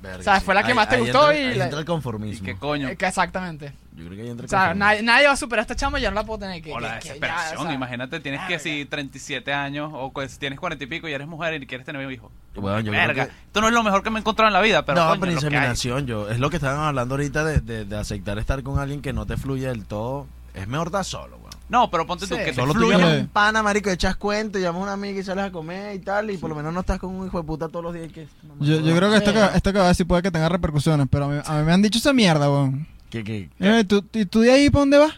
Verga, 0.00 0.18
O 0.20 0.22
sea, 0.22 0.40
fue 0.40 0.54
la 0.54 0.62
que 0.62 0.74
más 0.74 0.88
te 0.88 0.96
gustó 0.96 1.32
entra, 1.32 1.34
y 1.34 1.50
ahí 1.52 1.54
la- 1.58 1.64
entra 1.64 1.78
el 1.80 1.84
¿Y 1.84 1.86
conformismo. 1.86 2.44
qué 2.46 2.54
coño? 2.56 2.88
Eh, 2.88 2.96
que 2.96 3.06
exactamente. 3.06 3.72
Yo 3.96 4.04
creo 4.04 4.16
que 4.16 4.22
ahí 4.22 4.30
entra 4.30 4.44
el 4.44 4.46
O 4.46 4.48
sea, 4.48 4.58
conformismo. 4.60 4.84
nadie, 4.84 5.02
nadie 5.02 5.26
va 5.26 5.32
a 5.32 5.36
superar 5.36 5.58
a 5.58 5.62
esta 5.62 5.74
chama 5.74 5.98
y 5.98 6.02
ya 6.02 6.10
no 6.10 6.14
la 6.14 6.24
puedo 6.24 6.38
tener 6.38 6.62
que. 6.62 6.72
O 6.72 6.78
la 6.78 6.94
que- 7.00 7.00
que 7.00 7.08
ya, 7.08 7.14
desesperación, 7.14 7.58
o 7.58 7.62
sea, 7.64 7.72
imagínate, 7.72 8.20
tienes 8.20 8.40
que 8.46 8.58
si 8.60 8.84
37 8.84 9.52
años 9.52 9.90
o 9.92 10.12
pues, 10.12 10.38
tienes 10.38 10.60
40 10.60 10.84
y 10.84 10.86
pico 10.86 11.08
y 11.08 11.12
eres 11.12 11.26
mujer 11.26 11.60
y 11.60 11.66
quieres 11.66 11.84
tener 11.84 12.06
un 12.06 12.12
hijo. 12.12 12.30
Bueno, 12.54 12.78
yo 12.80 12.92
creo 12.92 13.06
Verga, 13.08 13.26
que- 13.26 13.32
esto 13.32 13.60
no 13.60 13.66
es 13.66 13.72
lo 13.74 13.82
mejor 13.82 14.04
que 14.04 14.10
me 14.10 14.18
he 14.18 14.20
encontrado 14.20 14.46
en 14.48 14.52
la 14.54 14.60
vida, 14.60 14.84
pero 14.84 15.00
no, 15.00 15.08
coño, 15.08 15.20
pero 15.20 15.32
inseminación, 15.32 16.06
yo. 16.06 16.30
Es 16.30 16.38
lo 16.38 16.48
que 16.50 16.56
estaban 16.56 16.78
hablando 16.80 17.14
ahorita 17.14 17.44
de, 17.44 17.60
de, 17.60 17.84
de 17.84 17.96
aceptar 17.98 18.38
estar 18.38 18.62
con 18.62 18.78
alguien 18.78 19.02
que 19.02 19.12
no 19.12 19.26
te 19.26 19.36
fluye 19.36 19.66
del 19.66 19.84
todo. 19.84 20.28
Es 20.54 20.68
mejor 20.68 20.88
estar 20.88 21.04
solo, 21.04 21.38
weón. 21.38 21.47
No, 21.68 21.90
pero 21.90 22.06
ponte 22.06 22.26
tú 22.26 22.34
Sí. 22.34 22.40
que 22.40 22.46
te 22.50 22.54
Solo 22.54 22.72
tú 22.72 22.78
fluya. 22.80 22.98
llamas 22.98 23.18
un 23.20 23.26
pana, 23.28 23.62
marico, 23.62 23.90
echas 23.90 24.16
cuento, 24.16 24.58
llamas 24.58 24.80
a 24.80 24.82
una 24.84 24.92
amiga 24.94 25.20
y 25.20 25.22
sales 25.22 25.44
a 25.44 25.52
comer 25.52 25.94
y 25.96 25.98
tal, 25.98 26.30
y 26.30 26.38
por 26.38 26.48
lo 26.48 26.56
menos 26.56 26.72
no 26.72 26.80
estás 26.80 26.98
con 26.98 27.14
un 27.14 27.26
hijo 27.26 27.38
de 27.38 27.44
puta 27.44 27.68
todos 27.68 27.84
los 27.84 27.94
días. 27.94 28.10
Que, 28.12 28.26
Yo, 28.60 28.80
yo 28.80 28.96
creo 28.96 29.10
que 29.10 29.16
esto, 29.18 29.32
que 29.32 29.44
esto 29.54 29.72
que 29.72 29.78
va 29.78 29.84
a 29.84 29.88
decir 29.88 30.06
puede 30.06 30.22
que 30.22 30.30
tenga 30.30 30.48
repercusiones, 30.48 31.06
pero 31.10 31.26
a 31.26 31.28
mí, 31.28 31.40
a 31.44 31.58
mí 31.58 31.64
me 31.64 31.72
han 31.72 31.82
dicho 31.82 31.98
esa 31.98 32.12
mierda, 32.12 32.50
weón. 32.50 32.86
que, 33.10 33.22
que, 33.22 33.50
Eh, 33.60 33.84
¿tú, 33.84 34.04
¿Y 34.12 34.24
tú 34.24 34.40
de 34.40 34.50
ahí 34.52 34.70
para 34.70 34.80
dónde 34.80 34.98
vas? 34.98 35.12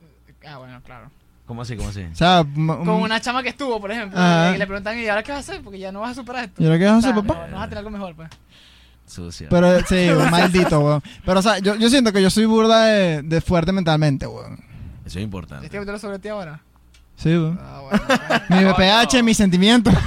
Ah, 0.47 0.57
bueno, 0.57 0.81
claro. 0.83 1.11
¿Cómo 1.45 1.61
así, 1.63 1.75
cómo 1.75 1.89
así? 1.89 2.01
O 2.03 2.15
sea, 2.15 2.45
Con 2.55 2.87
una 2.89 3.19
chama 3.19 3.43
que 3.43 3.49
estuvo, 3.49 3.79
por 3.81 3.91
ejemplo, 3.91 4.17
Ajá. 4.17 4.55
y 4.55 4.57
le 4.57 4.65
preguntan, 4.65 4.97
¿y 4.97 5.07
ahora 5.09 5.21
qué 5.21 5.33
vas 5.33 5.47
a 5.47 5.51
hacer? 5.51 5.61
Porque 5.63 5.77
ya 5.79 5.91
no 5.91 5.99
vas 5.99 6.11
a 6.11 6.15
superar 6.15 6.45
esto. 6.45 6.61
¿Y 6.63 6.65
ahora 6.65 6.79
qué 6.79 6.85
vas 6.85 6.93
a 6.93 6.97
hacer, 6.99 7.11
O 7.11 7.13
sea, 7.15 7.21
papá? 7.23 7.47
No, 7.47 7.55
vas 7.57 7.65
a 7.65 7.69
tener 7.69 7.77
algo 7.79 7.89
mejor, 7.89 8.15
pues. 8.15 8.29
Sucia. 9.05 9.47
Pero 9.49 9.79
sí, 9.87 9.95
weón, 10.09 10.31
maldito, 10.31 10.79
weón. 10.79 11.03
Pero, 11.25 11.39
o 11.39 11.43
sea, 11.43 11.59
yo, 11.59 11.75
yo 11.75 11.89
siento 11.89 12.13
que 12.13 12.21
yo 12.21 12.29
soy 12.29 12.45
burda 12.45 12.85
de, 12.85 13.21
de 13.23 13.41
fuerte 13.41 13.71
mentalmente, 13.73 14.25
weón. 14.25 14.63
Eso 15.05 15.19
es 15.19 15.23
importante. 15.23 15.61
¿Tienes 15.67 15.71
que 15.71 15.79
meterlo 15.79 15.99
sobre 15.99 16.19
ti 16.19 16.27
ahora? 16.29 16.59
Sí, 17.15 17.29
weón. 17.29 17.59
Ah, 17.61 17.81
bueno. 17.81 18.03
Mi 18.49 18.61
No, 18.63 18.73
BPH, 18.73 19.13
no. 19.17 19.23
mis 19.23 19.37
sentimientos. 19.37 19.93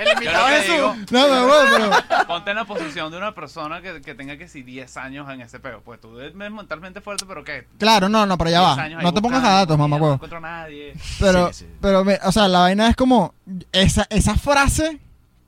El 0.00 0.18
digo, 0.66 0.96
No, 1.10 1.28
no, 1.28 1.46
weón, 1.46 1.66
pero... 2.08 2.26
ponte 2.26 2.50
en 2.50 2.56
la 2.56 2.64
posición 2.64 3.10
de 3.12 3.18
una 3.18 3.34
persona 3.34 3.82
que, 3.82 4.00
que 4.00 4.14
tenga 4.14 4.36
que 4.38 4.48
si 4.48 4.62
10 4.62 4.96
años 4.96 5.28
en 5.30 5.42
ese 5.42 5.60
peo. 5.60 5.82
Pues 5.84 6.00
tú 6.00 6.18
eres 6.18 6.34
mentalmente 6.34 7.00
fuerte, 7.02 7.26
pero 7.28 7.44
¿qué? 7.44 7.66
Claro, 7.78 8.08
no, 8.08 8.24
no, 8.24 8.38
pero 8.38 8.50
ya 8.50 8.74
10 8.86 8.96
va. 8.98 9.02
No 9.02 9.12
te 9.12 9.20
pongas 9.20 9.44
a 9.44 9.50
datos, 9.50 9.76
mamá, 9.78 9.98
No 9.98 10.02
weón. 10.04 10.14
encuentro 10.14 10.38
a 10.38 10.40
nadie. 10.40 10.94
Pero, 11.18 11.52
Sí, 11.52 11.64
sí. 11.64 11.70
pero, 11.82 12.02
o 12.24 12.32
sea, 12.32 12.48
la 12.48 12.60
vaina 12.60 12.88
es 12.88 12.96
como... 12.96 13.34
Esa, 13.72 14.06
esa 14.10 14.34
frase 14.36 14.98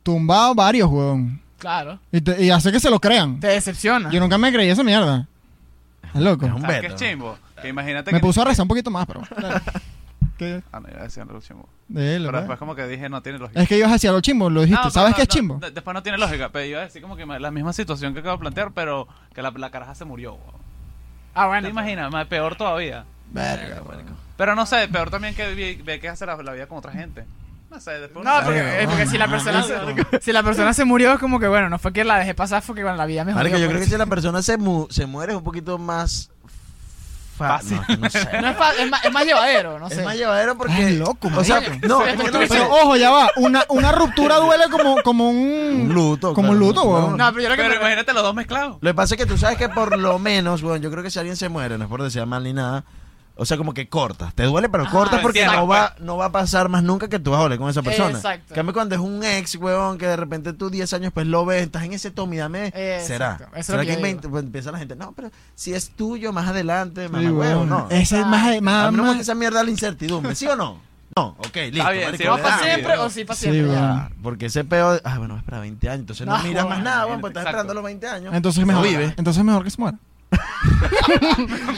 tumba 0.03 0.49
a 0.49 0.55
varios, 0.55 0.89
weón. 0.91 1.41
Claro. 1.59 1.99
Y, 2.13 2.21
te- 2.21 2.45
y 2.45 2.51
hace 2.51 2.71
que 2.73 2.81
se 2.81 2.91
lo 2.91 3.01
crean. 3.01 3.41
Te 3.41 3.47
decepciona. 3.49 4.11
Yo 4.11 4.21
nunca 4.21 4.37
me 4.37 4.53
creí 4.53 4.69
esa 4.69 4.83
mierda. 4.83 5.27
Es 6.15 6.21
loco. 6.21 6.45
Es 6.47 6.53
un 6.53 6.61
¿Sabes 6.61 6.81
qué 6.81 6.87
es 6.89 6.93
beto. 6.93 7.05
chimbo? 7.05 7.39
Que 7.63 7.69
imagínate 7.69 8.13
Me 8.13 8.19
que... 8.19 8.23
puso 8.27 8.43
a 8.43 8.45
rezar 8.45 8.65
un 8.65 8.69
poquito 8.69 8.91
más, 8.91 9.07
pero... 9.07 9.23
¿Qué? 10.39 10.63
Ah, 10.73 10.81
no, 10.81 10.89
iba 10.89 11.01
a 11.01 11.05
decir 11.05 11.23
algo 11.23 11.41
chimbo. 11.41 11.69
De 11.89 12.17
él, 12.17 12.23
Pero 12.23 12.27
¿verdad? 12.33 12.41
después 12.41 12.59
como 12.59 12.75
que 12.75 12.87
dije, 12.89 13.09
no 13.09 13.23
tiene 13.23 13.39
lógica. 13.39 13.63
Es 13.63 13.69
que 13.69 13.77
ibas 13.79 13.93
hacia 13.93 14.11
lo 14.13 14.21
chimbo, 14.21 14.51
lo 14.51 14.63
dijiste. 14.63 14.83
No, 14.85 14.91
¿Sabes 14.91 15.11
no, 15.11 15.17
qué 15.17 15.23
es 15.23 15.29
no, 15.29 15.33
chimbo? 15.35 15.55
de- 15.59 15.71
después 15.71 15.95
no 15.95 16.03
tiene 16.03 16.19
lógica, 16.19 16.49
pero 16.51 16.65
iba 16.65 16.81
a 16.81 16.85
decir 16.85 17.01
como 17.03 17.17
que 17.17 17.25
la 17.27 17.51
misma 17.51 17.73
situación 17.73 18.13
que 18.15 18.21
acabo 18.21 18.37
de 18.37 18.41
plantear, 18.41 18.73
pero 18.73 19.07
que 19.35 19.43
la, 19.43 19.51
la 19.53 19.71
caraja 19.71 19.95
se 19.95 20.05
murió. 20.05 20.35
weón. 20.35 20.63
Ah, 21.35 21.43
¿Te 21.45 21.49
bueno. 21.49 21.69
imaginas? 21.69 22.11
Más 22.11 22.27
peor 22.27 22.57
todavía. 22.57 23.05
Verga, 23.31 23.83
Pero 24.37 24.55
no 24.55 24.67
sé, 24.67 24.89
peor 24.89 25.11
también 25.11 25.35
que 25.35 25.55
vi- 25.55 25.77
ve 25.83 26.01
que 26.01 26.09
hace 26.09 26.27
la, 26.27 26.37
la 26.37 26.53
vida 26.53 26.67
con 26.67 26.79
otra 26.79 26.93
gente. 26.93 27.25
No 27.71 27.81
sé, 27.81 27.93
después 27.93 28.25
No, 28.25 28.33
uno 28.35 28.45
porque, 28.45 28.83
eh, 28.83 28.87
porque 28.87 29.07
si 29.07 29.17
la 29.19 29.29
persona 29.29 29.63
se, 29.63 30.21
si 30.21 30.33
la 30.33 30.43
persona 30.43 30.75
se 30.75 30.85
murió 30.85 31.13
es 31.15 31.19
como 31.19 31.39
que 31.41 31.49
bueno, 31.49 31.71
no 31.71 31.79
fue 31.79 31.93
que 31.93 32.05
la 32.05 32.19
dejé 32.19 32.35
pasar, 32.35 32.63
fue 32.63 32.75
que 32.75 32.83
bueno, 32.83 32.99
la 32.99 33.07
vida 33.07 33.25
me 33.25 33.33
Marico, 33.33 33.55
jodió, 33.55 33.65
yo 33.65 33.69
creo 33.71 33.81
que 33.81 33.85
pues. 33.87 33.93
si 33.93 33.97
la 33.99 34.05
persona 34.07 34.43
se, 34.43 34.59
mu- 34.59 34.87
se 34.91 35.07
muere 35.07 35.33
es 35.33 35.39
un 35.39 35.45
poquito 35.45 35.79
más 35.79 36.31
Fácil. 37.49 37.77
No, 37.77 37.87
que 37.87 37.97
no 37.97 38.11
sé. 38.11 38.29
No 38.41 38.49
es, 38.49 38.57
fa- 38.57 38.73
es, 38.79 38.91
más, 38.91 39.05
es 39.05 39.13
más 39.13 39.25
llevadero, 39.25 39.79
no 39.79 39.89
sé. 39.89 39.97
Es 39.97 40.05
más 40.05 40.17
llevadero 40.17 40.57
porque. 40.57 40.91
Loco, 40.91 41.29
o 41.37 41.45
sea, 41.45 41.61
no, 41.83 42.05
es 42.05 42.15
porque 42.15 42.31
tú 42.31 42.39
tú 42.39 42.39
dices- 42.39 42.41
dices, 42.41 42.49
Pero 42.51 42.75
ojo, 42.75 42.97
ya 42.97 43.11
va. 43.11 43.31
Una, 43.37 43.65
una 43.69 43.93
ruptura 43.93 44.37
duele 44.37 44.65
como, 44.71 44.97
como 45.03 45.29
un... 45.31 45.37
un 45.37 45.89
luto. 45.95 46.35
Como 46.35 46.51
un 46.53 46.59
luto, 46.59 46.83
weón. 46.85 47.17
No, 47.17 47.31
pero 47.33 47.43
yo 47.43 47.49
creo 47.49 47.57
que 47.57 47.63
Pero 47.63 47.69
me- 47.75 47.77
imagínate 47.81 48.13
los 48.13 48.23
dos 48.23 48.35
mezclados. 48.35 48.77
Lo 48.81 48.91
que 48.91 48.95
pasa 48.95 49.15
es 49.15 49.21
que 49.21 49.27
tú 49.27 49.37
sabes 49.39 49.59
que 49.59 49.69
por 49.69 49.99
lo 49.99 50.19
menos, 50.19 50.63
bueno, 50.63 50.77
yo 50.77 50.91
creo 50.91 51.03
que 51.03 51.11
si 51.11 51.19
alguien 51.19 51.37
se 51.37 51.49
muere, 51.49 51.79
no 51.79 51.85
es 51.85 51.91
por 51.91 52.03
decir 52.03 52.25
mal 52.27 52.43
ni 52.45 52.53
nada, 52.53 52.85
o 53.37 53.47
sea, 53.47 53.57
como 53.57 53.73
que 53.75 53.89
cortas. 53.89 54.35
Te 54.35 54.43
duele, 54.45 54.69
pero 54.69 54.85
Ajá, 54.85 54.93
cortas 54.93 55.21
porque 55.21 55.45
no 55.47 55.67
va, 55.67 55.95
no 56.01 56.17
va 56.17 56.27
a 56.27 56.33
pasar 56.33 56.69
más 56.69 56.83
nunca 56.83 57.09
que 57.09 57.19
tú 57.19 57.31
vas 57.31 57.41
a 57.41 57.43
volver 57.45 57.59
con 57.59 57.71
esa 57.71 57.83
persona. 57.83 58.11
Exacto. 58.17 58.47
En 58.53 58.55
cambio, 58.57 58.73
cuando 58.75 58.95
es 58.95 59.01
un 59.01 59.25
ex, 59.25 59.55
weón, 59.57 59.97
que 59.99 60.07
de 60.07 60.17
repente 60.17 60.53
tú 60.53 60.71
10 60.71 60.93
años 60.93 61.13
pues 61.15 61.27
lo 61.27 61.45
ves, 61.47 61.63
estás 61.63 61.85
en 61.85 61.93
ese 61.95 62.11
Tommy, 62.11 62.37
dame, 62.37 62.67
Exacto. 62.69 63.07
será. 63.07 63.35
Eso 63.35 63.57
es 63.57 63.67
¿Será 63.67 63.79
que 63.83 63.87
que, 63.87 63.93
yo 63.93 63.99
en 63.99 63.99
digo. 63.99 64.03
20 64.05 64.29
pues, 64.29 64.45
empieza 64.45 64.73
la 64.73 64.79
gente, 64.79 64.97
no, 64.97 65.13
pero 65.13 65.31
si 65.55 65.73
es 65.75 65.91
tuyo 65.91 66.33
más 66.33 66.49
adelante, 66.49 67.09
mamá 67.09 67.21
Sí, 67.21 67.27
huevo, 67.31 67.61
weón. 67.61 67.69
no. 67.69 67.87
Ese 67.91 68.21
es 68.21 68.27
más... 68.27 68.57
A 68.57 68.61
más, 68.61 68.91
mí 68.93 68.97
no 68.99 69.05
más- 69.05 69.21
esa 69.21 69.35
mierda 69.35 69.61
de 69.61 69.65
la 69.67 69.71
incertidumbre, 69.71 70.35
¿sí 70.35 70.47
o 70.47 70.57
no? 70.57 70.81
No, 71.15 71.29
ok, 71.39 71.57
listo. 71.71 71.91
bien, 71.91 72.05
marico, 72.05 72.17
sí, 72.17 72.25
¿Va 72.25 72.37
para 72.39 72.59
sí, 72.59 72.65
siempre 72.65 72.93
sí. 72.95 72.99
o 73.01 73.11
sí 73.11 73.25
para 73.27 73.37
Sí, 73.39 73.51
siempre? 73.51 73.73
ya? 73.75 73.93
Ah, 73.95 74.11
porque 74.23 74.47
ese 74.47 74.65
peo, 74.65 74.99
ah, 75.05 75.19
bueno, 75.19 75.37
espera 75.37 75.61
20 75.61 75.89
años, 75.91 76.01
entonces 76.01 76.27
no, 76.27 76.39
No, 76.39 76.43
miras 76.45 76.67
más 76.67 76.83
nada, 76.83 77.05
weón, 77.07 77.21
pues 77.21 77.33
estás 77.33 77.43
Exacto. 77.43 77.59
esperando 77.59 77.75
los 77.75 77.85
20 77.85 78.07
años. 78.09 78.35
Entonces 78.35 78.61
es 78.63 78.67
No 78.67 78.73
mejor, 78.73 78.89
vive. 78.89 79.15
entonces 79.19 79.39
es 79.41 79.45
mejor 79.45 79.63
que 79.65 79.71
se 79.71 79.81
muera. 79.81 79.99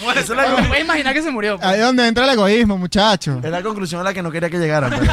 Muere, 0.02 0.20
Esa 0.20 0.20
es 0.20 0.26
Pero 0.28 0.34
la, 0.56 0.60
me 0.62 0.68
puedes 0.68 0.84
imaginar 0.84 1.14
que 1.14 1.22
se 1.22 1.30
murió. 1.30 1.56
pues. 1.56 1.66
Ahí 1.68 1.80
es 1.80 1.84
donde 1.86 2.06
entra 2.06 2.24
el 2.24 2.30
egoísmo, 2.30 2.78
muchacho. 2.78 3.40
es 3.42 3.50
la 3.50 3.62
conclusión 3.62 4.00
a 4.00 4.04
la 4.04 4.14
que 4.14 4.22
no 4.22 4.30
quería 4.30 4.50
que 4.50 4.58
llegaran. 4.58 4.90
Pero, 4.90 5.12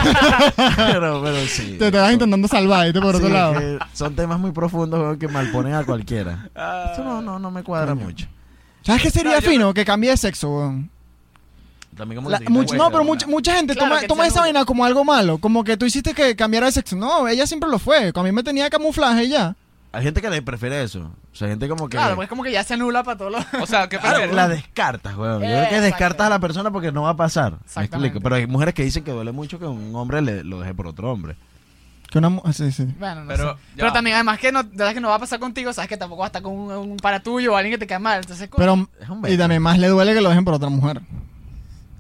pero, 0.76 1.22
pero 1.24 1.46
sí. 1.48 1.76
Te, 1.80 1.92
vas 1.92 2.12
intentando 2.14 2.48
salvar 2.48 2.88
y 2.88 2.94
te 2.94 3.02
por 3.02 3.16
Sí, 3.16 3.24
otro 3.24 3.28
es 3.28 3.34
lado. 3.34 3.54
que 3.54 3.80
son 3.94 4.16
temas 4.16 4.40
muy 4.40 4.52
profundos 4.52 5.00
weón, 5.00 5.20
que 5.20 5.28
malponen 5.28 5.74
a 5.74 5.84
cualquiera. 5.84 6.50
Ah. 6.56 6.88
Esto 6.92 7.04
no, 7.04 7.22
no, 7.22 7.40
no 7.40 7.52
me 7.52 7.64
cuadra 7.64 7.94
Coño. 7.94 8.06
mucho. 8.06 8.28
¿Sabes 8.84 9.02
qué 9.02 9.10
sería 9.12 9.36
No, 9.36 9.42
fino? 9.42 9.74
Que 9.74 9.86
cambie 9.86 10.10
de 10.12 10.18
sexo, 10.18 10.50
weón. 10.50 10.90
También 11.96 12.18
como 12.18 12.30
La- 12.30 12.40
que 12.40 12.46
te 12.46 12.52
much- 12.52 12.62
quitas 12.66 12.78
no, 12.78 12.90
pero 12.90 13.04
mucha, 13.04 13.28
mucha 13.28 13.56
gente 13.56 13.76
Claro, 13.76 13.96
toma, 14.08 14.26
esa 14.26 14.40
vaina 14.42 14.64
como 14.66 14.86
algo 14.86 15.04
malo. 15.04 15.38
Como 15.40 15.64
que 15.64 15.76
tú 15.78 15.86
hiciste 15.86 16.14
que 16.14 16.36
cambiara 16.36 16.68
de 16.68 16.72
sexo. 16.72 16.96
No, 16.96 17.28
ella 17.28 17.46
siempre 17.46 17.70
lo 17.70 17.80
fue. 17.80 18.12
A 18.16 18.24
mí 18.24 18.32
me 18.32 18.44
tenía 18.44 18.70
camuflaje 18.70 19.26
y 19.26 19.30
ya. 19.30 19.56
Hay 19.94 20.04
gente 20.04 20.22
que 20.22 20.30
le 20.30 20.42
prefiere 20.42 20.82
eso. 20.84 21.12
O 21.32 21.36
sea, 21.36 21.48
hay 21.48 21.52
gente 21.54 21.68
como 21.68 21.90
que. 21.90 21.98
Claro, 21.98 22.16
pues 22.16 22.30
como 22.30 22.44
que 22.44 22.52
ya 22.52 22.64
se 22.64 22.76
anula 22.76 23.04
para 23.04 23.18
todos 23.18 23.32
los... 23.34 23.46
O 23.62 23.66
sea, 23.66 23.90
¿qué 23.90 23.98
Claro, 24.00 24.16
prefieres? 24.16 24.36
la 24.36 24.48
descartas, 24.48 25.18
weón. 25.18 25.42
Yo 25.42 25.48
creo 25.48 25.70
que 25.70 25.82
descartas 25.82 26.28
a 26.28 26.30
la 26.30 26.40
persona 26.40 26.72
porque 26.72 26.92
no 26.94 27.02
va 27.04 27.10
a 27.10 27.16
pasar. 27.18 27.58
Me 27.76 27.84
explico. 27.84 28.22
Pero 28.22 28.36
hay 28.36 28.48
mujeres 28.48 28.74
que 28.74 28.84
dicen 28.84 29.04
que 29.04 29.12
duele 29.12 29.32
mucho 29.34 29.60
que 29.60 29.66
un 29.66 29.94
hombre 29.96 30.22
le, 30.22 30.44
lo 30.46 30.60
deje 30.62 30.74
por 30.74 30.88
otro 30.88 31.12
hombre. 31.12 31.36
Que 32.10 32.18
una 32.20 32.30
mu- 32.30 32.42
sí, 32.54 32.72
sí. 32.72 32.86
Bueno, 33.00 33.22
no 33.22 33.28
Pero, 33.28 33.54
sé. 33.56 33.60
Pero 33.78 33.92
también, 33.94 34.16
además 34.16 34.38
que 34.40 34.52
no, 34.52 34.64
de 34.64 34.70
verdad 34.78 34.94
que 34.94 35.00
no 35.02 35.10
va 35.10 35.16
a 35.16 35.20
pasar 35.20 35.40
contigo, 35.40 35.72
sabes 35.74 35.88
que 35.90 35.96
tampoco 35.98 36.20
va 36.22 36.26
a 36.26 36.28
estar 36.28 36.42
con 36.42 36.54
un, 36.54 36.72
un 36.72 36.98
para 36.98 37.22
tuyo 37.22 37.54
o 37.54 37.56
alguien 37.56 37.74
que 37.74 37.78
te 37.78 37.88
cae 37.88 38.00
mal. 38.00 38.20
Entonces, 38.20 38.50
coño, 38.50 38.60
Pero, 38.60 38.90
Es 39.02 39.10
un 39.10 39.26
y 39.30 39.38
también 39.38 39.62
más 39.62 39.78
le 39.80 39.88
duele 39.88 40.14
que 40.14 40.22
lo 40.22 40.30
dejen 40.30 40.44
por 40.46 40.54
otra 40.54 40.70
mujer. 40.70 41.02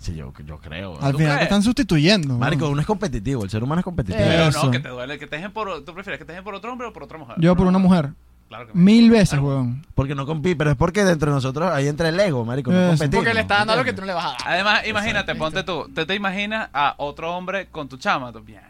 Sí, 0.02 0.16
yo, 0.16 0.34
yo 0.46 0.58
creo. 0.58 0.98
Al 1.00 1.12
¿Tú 1.12 1.20
final 1.20 1.34
te 1.34 1.36
crees? 1.38 1.42
están 1.44 1.62
sustituyendo. 1.62 2.36
Marico, 2.38 2.68
uno 2.70 2.82
es 2.82 2.88
competitivo. 2.88 3.44
El 3.44 3.52
ser 3.52 3.64
humano 3.64 3.80
es 3.82 3.86
competitivo. 3.86 4.24
Pero 4.28 4.46
Eso. 4.48 4.66
no, 4.66 4.72
que 4.72 4.80
te 4.80 4.90
duele, 4.90 5.20
que 5.20 5.28
te 5.28 5.36
dejen 5.36 5.52
por... 5.52 5.86
¿Tú 5.86 5.94
prefieres 5.94 6.18
que 6.18 6.26
te 6.26 6.32
dejen 6.32 6.44
por 6.44 6.56
otro 6.56 6.72
hombre 6.72 6.88
o 6.88 6.94
por 6.94 7.04
otra 7.04 7.20
mujer? 7.20 7.36
Yo 7.40 7.56
por 7.56 7.68
una 7.68 7.78
mujer. 7.78 8.10
Claro 8.50 8.66
que 8.68 8.74
Mil 8.74 9.12
veces, 9.12 9.40
weón. 9.40 9.86
Porque 9.94 10.16
no 10.16 10.26
compite, 10.26 10.56
pero 10.56 10.72
es 10.72 10.76
porque 10.76 11.04
dentro 11.06 11.30
de 11.30 11.36
nosotros 11.36 11.72
ahí 11.72 11.88
entra 11.88 12.10
el 12.10 12.20
ego, 12.20 12.44
marico. 12.44 12.72
No 12.72 12.80
Eso. 12.80 12.88
competimos, 12.90 13.24
porque 13.24 13.34
le 13.36 13.42
está 13.42 13.58
dando 13.60 13.74
algo 13.74 13.86
que 13.86 13.94
tú 13.94 14.02
no 14.02 14.08
le 14.08 14.14
vas 14.14 14.26
a 14.26 14.30
dar. 14.30 14.38
Además, 14.46 14.88
imagínate, 14.88 15.36
ponte 15.36 15.64
tú, 15.64 15.88
te, 15.94 16.06
te 16.08 16.16
imaginas 16.16 16.70
a 16.74 16.96
otro 16.98 17.34
hombre 17.38 17.68
con 17.68 17.88
tu 17.88 17.98
chama, 17.98 18.34
tú, 18.34 18.42
mierda, 18.42 18.68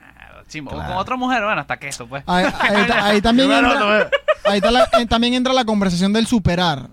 chimbo. 0.49 0.71
O 0.71 0.73
Claro. 0.75 0.89
con 0.89 0.97
otra 0.97 1.15
mujer, 1.15 1.43
bueno, 1.45 1.61
hasta 1.61 1.77
que 1.77 1.88
eso, 1.88 2.05
pues. 2.07 2.23
Ahí, 2.27 2.45
ahí 2.59 2.88
ta- 2.88 3.05
ahí 3.05 3.21
también 3.23 3.47
Yo 3.49 3.53
me 3.55 3.59
entra, 3.69 3.79
anoto, 3.95 4.09
ahí 4.45 4.59
ta 4.61 4.69
la- 4.69 4.89
eh, 4.99 5.05
también 5.07 5.34
entra 5.34 5.53
la 5.53 5.63
conversación 5.65 6.11
del 6.13 6.27
superar. 6.27 6.89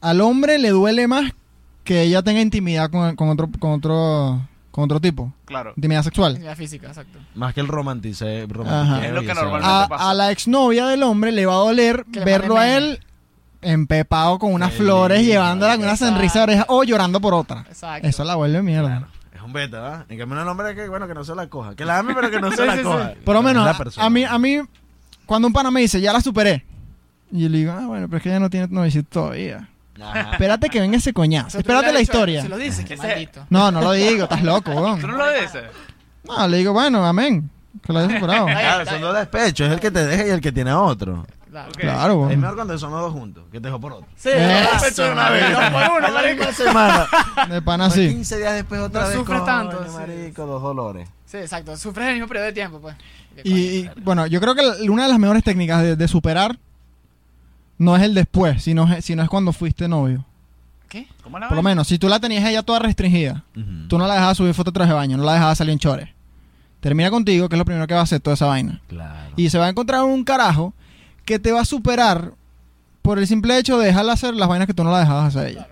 Al 0.00 0.20
hombre 0.20 0.58
le 0.58 0.70
duele 0.70 1.06
más 1.08 1.32
que 1.84 2.02
ella 2.02 2.22
tenga 2.22 2.40
intimidad 2.40 2.90
con, 2.90 3.14
con 3.16 3.28
otro 3.28 3.48
con 3.58 3.72
otro 3.72 4.40
con 4.70 4.84
otro 4.84 5.00
tipo, 5.00 5.32
Claro. 5.44 5.74
intimidad 5.76 6.02
sexual. 6.02 6.38
La 6.42 6.56
física, 6.56 6.86
exacto. 6.88 7.18
Más 7.34 7.52
que 7.52 7.60
el 7.60 7.68
romantice. 7.68 8.46
Ajá. 8.66 9.06
Es 9.06 9.12
lo 9.12 9.20
que 9.20 9.34
normalmente- 9.34 9.68
A, 9.68 9.86
pasa. 9.88 10.10
a 10.10 10.14
la 10.14 10.30
exnovia 10.30 10.86
del 10.86 11.02
hombre 11.02 11.30
le 11.30 11.44
va 11.44 11.52
a 11.54 11.58
doler 11.58 12.06
Que 12.10 12.20
verlo 12.20 12.56
a 12.56 12.68
él 12.76 13.00
empepado 13.60 14.38
con 14.38 14.52
unas 14.54 14.72
flores, 14.72 15.24
llevándola 15.24 15.76
con 15.76 15.84
una 15.84 15.96
sonrisa 15.96 16.38
de 16.40 16.42
oreja 16.44 16.66
o 16.68 16.82
llorando 16.84 17.20
por 17.20 17.34
otra. 17.34 17.64
Exacto. 17.68 18.08
Eso 18.08 18.24
la 18.24 18.34
vuelve 18.34 18.62
mierda. 18.62 19.08
Es 19.34 19.42
un 19.42 19.52
beta, 19.52 19.80
¿verdad? 19.80 20.06
En 20.08 20.18
cambio, 20.18 20.40
un 20.42 20.48
hombre 20.48 20.74
que, 20.74 20.88
bueno, 20.88 21.06
que 21.06 21.14
no 21.14 21.22
se 21.24 21.34
la 21.34 21.48
coja. 21.48 21.74
Que 21.76 21.84
la 21.84 21.98
ame, 21.98 22.14
pero 22.14 22.30
que 22.30 22.40
no 22.40 22.50
se 22.50 22.56
Sí, 22.56 22.64
la 22.66 22.72
sí, 22.72 22.78
sí. 22.78 22.84
coja. 22.84 23.12
Por 23.24 23.34
lo 23.34 23.42
menos, 23.42 23.66
a, 23.98 24.04
a 24.06 24.10
mí, 24.10 24.24
a 24.24 24.38
mí, 24.38 24.58
cuando 25.26 25.48
un 25.48 25.52
pana 25.52 25.70
me 25.70 25.80
dice, 25.80 26.00
ya 26.00 26.12
la 26.12 26.20
superé. 26.20 26.64
Y 27.30 27.42
yo 27.42 27.48
le 27.48 27.58
digo, 27.58 27.72
ah, 27.72 27.86
bueno, 27.86 28.06
pero 28.08 28.16
es 28.18 28.22
que 28.22 28.28
ella 28.30 28.40
no 28.40 28.50
tiene 28.50 28.68
novicito 28.68 29.08
todavía. 29.10 29.68
Ajá. 30.02 30.32
Espérate 30.32 30.68
que 30.68 30.80
venga 30.80 30.96
ese 30.96 31.10
O 31.10 31.14
coñazo. 31.14 31.50
sea, 31.50 31.62
tú 31.62 31.70
Espérate 31.70 31.92
la 31.92 32.00
historia. 32.00 32.42
Se 32.42 32.48
lo 32.48 32.56
dices, 32.58 32.84
que 32.84 32.94
Ese- 32.94 33.06
maldito. 33.06 33.46
No, 33.50 33.70
no 33.70 33.80
lo 33.80 33.92
digo, 33.92 34.24
estás 34.24 34.42
loco, 34.42 34.70
¿Tú 34.72 34.74
no 34.74 34.82
weón. 34.82 35.18
lo 35.18 35.32
dices? 35.32 35.62
No, 36.24 36.48
le 36.48 36.56
digo, 36.58 36.72
bueno, 36.72 37.04
amén. 37.04 37.50
Que 37.84 37.92
lo 37.92 37.98
haya 38.00 38.14
superado. 38.14 38.46
Ahí 38.46 38.54
Claro, 38.54 38.86
son 38.90 39.00
dos 39.00 39.14
despechos. 39.16 39.66
Es 39.68 39.72
el 39.74 39.80
que 39.80 39.90
te 39.90 40.04
deja 40.06 40.26
y 40.26 40.30
el 40.30 40.40
que 40.40 40.52
tiene 40.52 40.70
a 40.70 40.78
otro. 40.80 41.26
Claro. 41.50 41.68
Ok. 41.70 41.80
Claro, 41.80 42.12
Es 42.12 42.18
weón. 42.28 42.40
mejor 42.40 42.56
cuando 42.56 42.78
son 42.78 42.92
los 42.92 43.00
dos 43.00 43.12
juntos, 43.12 43.44
que 43.50 43.60
te 43.60 43.66
dejó 43.68 43.80
por 43.80 43.92
otro. 43.92 44.06
Sí, 44.16 44.30
Eso, 44.30 45.02
de 45.04 45.12
una 45.12 45.30
vez. 45.30 45.50
Dos 45.52 45.60
por 45.70 45.82
uno, 45.98 46.12
marico. 46.12 46.36
misma 46.44 46.52
semana. 46.52 47.06
De 47.50 47.60
pana 47.62 47.90
Fue 47.90 48.02
así. 48.04 48.08
15 48.14 48.38
días 48.38 48.54
después 48.54 48.80
otra 48.80 49.02
No 49.02 49.08
vez. 49.08 49.16
sufres 49.16 49.40
coño, 49.40 49.46
tanto, 49.52 49.84
sí. 49.84 49.90
marico, 49.94 50.46
dos 50.46 50.62
dolores. 50.62 51.08
Sí, 51.26 51.38
exacto. 51.38 51.76
Sufres 51.76 52.08
el 52.08 52.14
mismo 52.14 52.28
periodo 52.28 52.46
de 52.46 52.52
tiempo, 52.52 52.78
pues. 52.80 52.94
Y, 53.44 53.52
y, 53.54 53.90
bueno, 54.02 54.26
yo 54.26 54.40
creo 54.40 54.54
que 54.54 54.62
una 54.88 55.04
de 55.04 55.08
las 55.08 55.18
mejores 55.18 55.42
técnicas 55.42 55.82
de, 55.82 55.96
de 55.96 56.08
superar 56.08 56.58
no 57.82 57.96
es 57.96 58.02
el 58.02 58.14
después, 58.14 58.62
sino, 58.62 58.90
es- 58.92 59.04
sino 59.04 59.22
es 59.22 59.28
cuando 59.28 59.52
fuiste 59.52 59.88
novio. 59.88 60.24
¿Qué? 60.88 61.06
¿Cómo 61.22 61.38
la 61.38 61.48
Por 61.48 61.56
lo 61.56 61.62
menos, 61.62 61.88
si 61.88 61.98
tú 61.98 62.08
la 62.08 62.20
tenías 62.20 62.44
ella 62.44 62.62
toda 62.62 62.78
restringida, 62.78 63.44
Ujú. 63.56 63.88
tú 63.88 63.98
no 63.98 64.06
la 64.06 64.14
dejabas 64.14 64.36
subir 64.36 64.54
fotos 64.54 64.72
de 64.72 64.78
traje 64.78 64.90
de 64.90 64.96
baño, 64.96 65.16
no 65.16 65.24
la 65.24 65.34
dejabas 65.34 65.58
salir 65.58 65.72
en 65.72 65.78
chores. 65.78 66.08
Termina 66.80 67.10
contigo, 67.10 67.48
que 67.48 67.54
es 67.54 67.58
lo 67.58 67.64
primero 67.64 67.86
que 67.86 67.94
va 67.94 68.00
a 68.00 68.04
hacer 68.04 68.20
toda 68.20 68.34
esa 68.34 68.46
vaina. 68.46 68.80
Claro. 68.88 69.30
Y 69.36 69.48
se 69.50 69.58
va 69.58 69.66
a 69.66 69.68
encontrar 69.70 70.02
un 70.04 70.24
carajo 70.24 70.74
que 71.24 71.38
te 71.38 71.52
va 71.52 71.60
a 71.60 71.64
superar 71.64 72.32
por 73.02 73.18
el 73.18 73.26
simple 73.26 73.56
hecho 73.58 73.78
de 73.78 73.86
dejarla 73.86 74.12
hacer 74.12 74.34
las 74.34 74.48
vainas 74.48 74.66
que 74.66 74.74
tú 74.74 74.84
no 74.84 74.90
la 74.90 75.00
dejabas 75.00 75.28
hacer 75.34 75.46
a 75.46 75.48
ella. 75.48 75.68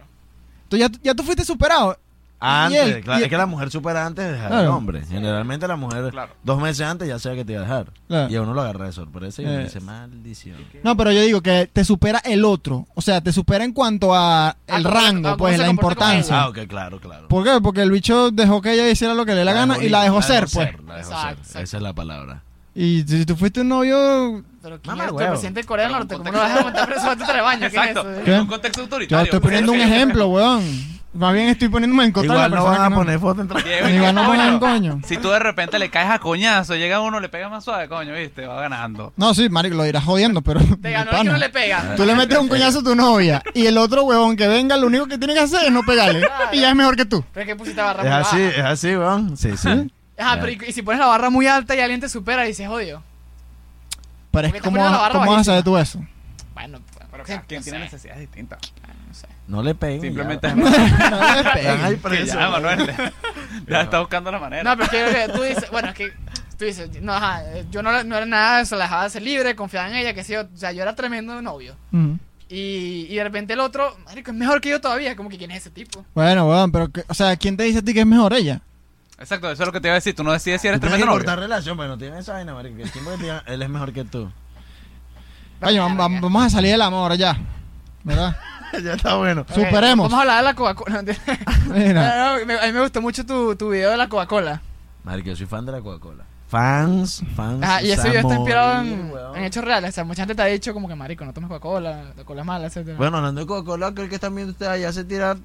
Entonces 0.65 0.89
ya, 0.91 0.99
ya 1.03 1.15
tú 1.15 1.23
fuiste 1.23 1.45
superado. 1.45 1.97
Antes, 2.43 2.86
Y 2.86 2.91
él- 2.91 3.01
claro, 3.05 3.20
y- 3.20 3.22
es 3.24 3.28
que 3.28 3.36
la 3.36 3.45
mujer 3.47 3.70
supera 3.70 4.07
antes 4.07 4.24
de 4.24 4.32
dejar 4.32 4.49
Claro. 4.49 4.62
al 4.62 4.68
hombre. 4.76 5.03
Generalmente 5.07 5.68
la 5.68 5.76
mujer 5.76 6.11
Claro. 6.11 6.32
dos 6.43 6.59
meses 6.61 6.86
antes 6.86 7.07
ya 7.07 7.18
sabe 7.18 7.36
que 7.36 7.45
te 7.45 7.53
iba 7.53 7.61
a 7.61 7.64
dejar. 7.64 7.93
Claro. 8.09 8.32
Y 8.32 8.36
a 8.36 8.43
uno 8.43 8.55
lo 8.55 8.62
agarra 8.62 8.86
de 8.86 8.93
sorpresa 8.93 9.43
y 9.43 9.45
uno 9.45 9.55
Eh. 9.61 9.64
dice, 9.64 9.80
maldición. 9.80 10.57
No, 10.82 10.97
pero 10.97 11.12
yo 11.12 11.20
digo 11.20 11.43
que 11.43 11.68
te 11.72 11.84
supera 11.84 12.18
el 12.24 12.45
otro. 12.47 12.86
O 12.95 13.03
sea, 13.03 13.20
te 13.20 13.32
supera 13.32 13.62
en 13.64 13.72
cuanto 13.72 14.14
a 14.14 14.57
el 14.66 14.82
cómo- 14.82 14.95
rango, 14.95 15.28
a 15.28 15.36
pues, 15.36 15.59
la 15.59 15.68
importancia. 15.68 16.41
Ah, 16.43 16.49
ok, 16.49 16.61
claro, 16.66 16.99
claro. 16.99 17.28
¿Por 17.28 17.45
qué? 17.45 17.61
Porque 17.62 17.82
el 17.82 17.91
bicho 17.91 18.30
dejó 18.30 18.62
que 18.62 18.72
ella 18.72 18.88
hiciera 18.88 19.12
lo 19.14 19.26
que 19.26 19.32
le 19.32 19.38
dé 19.41 19.45
la 19.45 19.53
gana 19.53 19.76
y 19.82 19.88
la 19.91 20.03
dejó 20.03 20.22
ser, 20.22 20.47
pues. 20.53 20.70
La 20.86 20.97
dejó 20.97 21.11
Exacto, 21.11 21.28
ser. 21.28 21.38
exacto. 21.38 21.59
Esa 21.61 21.76
es 21.76 21.82
la 21.82 21.93
palabra. 21.93 22.43
Y 22.74 23.03
si 23.07 23.26
tú 23.26 23.36
fuiste 23.36 23.61
un 23.62 23.68
novio, 23.68 24.45
Pero 24.62 24.80
¿quién 24.80 24.97
Mamá, 24.97 25.11
es 25.11 25.28
presidente 25.28 25.61
de 25.61 25.66
Corea 25.66 25.86
del 25.86 25.93
Norte? 25.97 26.16
¿Cómo 26.16 26.30
no 26.30 26.38
vas 26.38 26.57
a 26.59 26.62
montar 26.62 26.86
preso 26.88 27.11
a 27.11 27.16
tu 27.16 27.24
baño? 27.24 27.61
¿Qué 27.61 27.66
es 27.66 27.74
Exacto. 27.74 28.11
eso? 28.12 28.24
¿Qué? 28.24 28.34
En 28.34 28.41
un 28.43 28.47
contexto 28.47 28.80
yo 28.80 28.84
autoritario. 28.84 29.24
estoy 29.24 29.41
poniendo 29.41 29.72
un 29.72 29.80
ejemplo, 29.80 30.28
weón. 30.28 31.00
Más 31.13 31.35
bien 31.35 31.49
estoy 31.49 31.69
poniéndome 31.69 32.05
en 32.05 32.13
contra 32.13 32.35
de 32.35 32.39
Igual 32.39 32.51
la 32.53 32.57
no 32.57 32.63
persona 32.65 32.79
van 32.79 32.87
a 32.87 32.95
que 32.95 33.01
poner 33.01 33.19
foto 33.19 33.43
entre... 33.43 33.63
Diego, 33.65 33.89
Ni 33.89 33.99
van 33.99 34.17
a 34.17 34.25
coño, 34.27 34.37
poner 34.39 34.53
un 34.53 34.61
coño. 34.61 35.01
Si 35.05 35.17
tú 35.17 35.29
de 35.31 35.41
repente 35.41 35.79
le 35.81 35.91
caes 35.91 36.09
a 36.09 36.21
coñazo, 36.21 36.77
llega 36.77 37.01
uno, 37.01 37.19
le 37.19 37.29
pega 37.29 37.49
más 37.49 37.65
suave, 37.65 37.89
coño, 37.89 38.15
viste, 38.15 38.47
va 38.47 38.61
ganando. 38.61 39.13
No, 39.17 39.35
sí, 39.35 39.49
marico, 39.49 39.75
lo 39.77 39.83
dirás 39.83 40.05
jodiendo, 40.05 40.41
pero... 40.41 40.61
Te 40.81 40.91
ganó 40.93 41.03
el 41.03 41.09
que 41.11 41.17
pana. 41.17 41.33
no 41.33 41.39
le 41.39 41.49
pega. 41.49 41.97
Tú 41.97 42.05
le 42.05 42.15
metes 42.15 42.39
un 42.39 42.49
coñazo 42.49 42.79
a 42.79 42.83
tu 42.85 42.95
novia 42.95 43.43
y 43.55 43.67
el 43.67 43.77
otro 43.79 44.05
huevón 44.05 44.37
que 44.37 44.47
venga, 44.47 44.77
lo 44.77 44.87
único 44.87 45.07
que 45.09 45.19
tiene 45.19 45.35
que 45.35 45.41
hacer 45.41 45.65
es 45.65 45.73
no 45.73 45.83
pegarle. 45.83 46.29
Y 46.53 46.61
ya 46.61 46.71
es 46.71 46.77
mejor 46.77 46.95
que 46.95 47.05
tú. 47.07 47.25
Pero 47.35 47.43
es 47.43 47.49
que 47.49 47.57
pusiste 47.57 47.81
barra 47.83 48.03
Es 48.03 48.09
muy 48.09 48.21
así, 48.21 48.37
baja. 48.45 48.59
es 48.61 48.65
así, 48.65 48.97
weón. 48.97 49.37
Sí, 49.37 49.57
sí. 49.57 49.93
Ajá, 50.17 50.39
pero 50.39 50.53
y, 50.53 50.59
y 50.69 50.73
si 50.73 50.83
pones 50.83 51.01
la 51.01 51.07
barra 51.07 51.29
muy 51.29 51.49
alta 51.49 51.75
y 51.75 51.81
alguien 51.81 51.99
te 52.01 52.09
supera 52.09 52.45
y 52.45 52.49
dices, 52.49 52.69
odio. 52.69 53.03
Pero 54.31 54.47
es 54.47 54.53
te 54.53 54.61
como, 54.61 54.77
ponen 54.77 54.93
la 54.93 54.99
barra 54.99 55.19
¿cómo 55.19 55.33
vas 55.33 55.41
a 55.41 55.45
saber 55.45 55.65
tú 55.65 55.77
eso? 55.77 56.01
Bueno, 56.55 56.79
Pero 57.11 57.25
cada 57.25 57.43
quien 57.43 57.61
no 57.61 57.65
tiene 57.65 57.79
necesidades 57.81 58.21
distintas. 58.21 58.61
No. 59.51 59.57
No 59.57 59.63
le 59.63 59.75
peguen. 59.75 60.01
Simplemente 60.01 60.47
ya. 60.49 60.55
es 60.55 61.81
No 61.81 61.89
le 61.89 61.95
que 61.97 62.01
presos. 62.03 62.29
ya, 62.39 62.49
Manuel. 62.49 62.95
ya 63.69 63.81
está 63.83 64.01
buscando 64.01 64.31
la 64.33 64.39
manera. 64.39 64.63
No, 64.63 64.77
pero 64.77 65.07
es 65.07 65.15
que 65.27 65.33
tú 65.33 65.43
dices, 65.43 65.71
bueno, 65.71 65.89
es 65.89 65.95
que 65.95 66.13
tú 66.59 66.65
dices, 66.65 66.89
no, 67.03 67.13
ajá, 67.15 67.43
yo 67.71 67.83
no, 67.83 68.05
no 68.05 68.17
era 68.17 68.27
nada 68.27 68.57
de 68.59 68.63
eso, 68.63 68.77
la 68.77 68.85
dejaba 68.85 69.09
ser 69.09 69.23
libre, 69.23 69.55
confiaba 69.57 69.89
en 69.89 69.97
ella, 69.97 70.15
que 70.15 70.23
sí, 70.25 70.37
o 70.37 70.47
sea, 70.55 70.73
yo 70.73 70.83
era 70.83 70.95
tremendo 70.95 71.41
novio. 71.43 71.75
Y, 72.49 73.07
y 73.09 73.15
de 73.15 73.23
repente 73.25 73.53
el 73.53 73.61
otro, 73.61 73.97
marico, 74.05 74.31
es 74.33 74.37
mejor 74.37 74.61
que 74.61 74.71
yo 74.71 74.81
todavía, 74.81 75.15
como 75.17 75.29
que 75.29 75.39
quién 75.39 75.51
es 75.53 75.59
ese 75.59 75.71
tipo. 75.71 76.05
Bueno, 76.15 76.49
weón, 76.49 76.73
pero, 76.73 76.89
que- 76.91 77.05
o 77.09 77.15
sea, 77.15 77.37
¿quién 77.37 77.57
te 77.57 77.63
dice 77.63 77.79
a 77.79 77.83
ti 77.83 77.95
que 77.95 78.01
es 78.01 78.07
mejor 78.07 78.33
ella? 78.33 78.61
Exacto, 79.19 79.51
eso 79.53 79.63
es 79.63 79.67
lo 79.67 79.73
que 79.73 79.81
te 79.81 79.89
iba 79.89 79.93
a 79.93 79.97
decir. 79.97 80.15
Tú 80.17 80.25
no 80.25 80.33
decides 80.33 80.61
si 80.63 80.67
eres 80.69 80.81
tienes 80.81 80.97
que 80.97 81.03
tremendo 81.03 81.07
novio. 81.15 81.25
cortar 81.27 81.39
relación, 81.39 81.77
pero 81.77 81.91
no 81.91 81.99
tiene 81.99 82.19
esa 82.19 82.33
vaina, 82.33 82.55
marico. 82.55 82.77
Que 82.79 82.83
el 82.85 82.91
tiempo 82.91 83.11
que 83.11 83.17
te 83.19 83.23
diga, 83.25 83.45
él 83.47 83.63
es 83.63 83.69
mejor 83.69 83.93
que 83.93 84.05
tú. 84.05 84.33
Oye, 85.63 85.79
vam- 85.81 85.97
vam- 85.97 86.21
vamos 86.21 86.45
a 86.47 86.51
salir 86.51 86.73
del 86.73 86.81
amor 86.83 87.15
ya. 87.17 87.37
¿Verdad? 88.03 88.35
ya 88.85 88.95
está 88.95 89.16
bueno. 89.16 89.45
Superemos. 89.49 90.11
Vamos 90.11 90.18
a 90.18 90.21
hablar 90.21 90.37
de 90.39 90.43
la 90.45 90.55
Coca-Cola. 90.55 91.03
Mira. 91.73 92.16
No, 92.16 92.39
no, 92.39 92.47
me- 92.47 92.59
a 92.61 92.66
mí 92.66 92.73
me 92.73 92.81
gustó 92.81 93.01
mucho 93.01 93.25
tu, 93.25 93.57
tu 93.57 93.71
video 93.71 93.91
de 93.91 93.97
la 93.97 94.09
Coca-Cola. 94.09 94.62
Marico, 95.05 95.29
yo 95.31 95.37
soy 95.37 95.47
fan 95.47 95.64
de 95.66 95.73
la 95.73 95.81
Coca-Cola. 95.81 96.25
Fans, 96.49 97.23
fans. 97.37 97.62
Ajá, 97.62 97.81
y 97.83 97.93
ese 97.93 98.01
a 98.03 98.05
video 98.11 98.21
está 98.23 98.35
inspirado 98.35 98.83
en, 98.83 99.45
hechos 99.45 99.64
reales. 99.64 99.91
O 99.91 99.93
sea, 99.93 100.05
mucha 100.05 100.23
gente 100.23 100.35
te 100.35 100.43
ha 100.43 100.47
dicho 100.47 100.75
como 100.75 100.89
que, 100.89 100.97
marico, 100.97 101.25
no 101.25 101.33
tomes 101.33 101.49
Coca-Cola, 101.49 102.12
la 102.16 102.25
cola 102.25 102.41
es 102.41 102.47
mala. 102.47 102.68
Bueno, 102.99 103.18
hablando 103.18 103.41
de 103.41 103.47
Coca-Cola, 103.47 103.93
creo 103.95 104.09
que 104.09 104.16
están 104.16 104.35
viendo 104.35 104.51
ustedes 104.53 104.73
allá 104.73 104.93
se 104.93 105.05
tira 105.05 105.37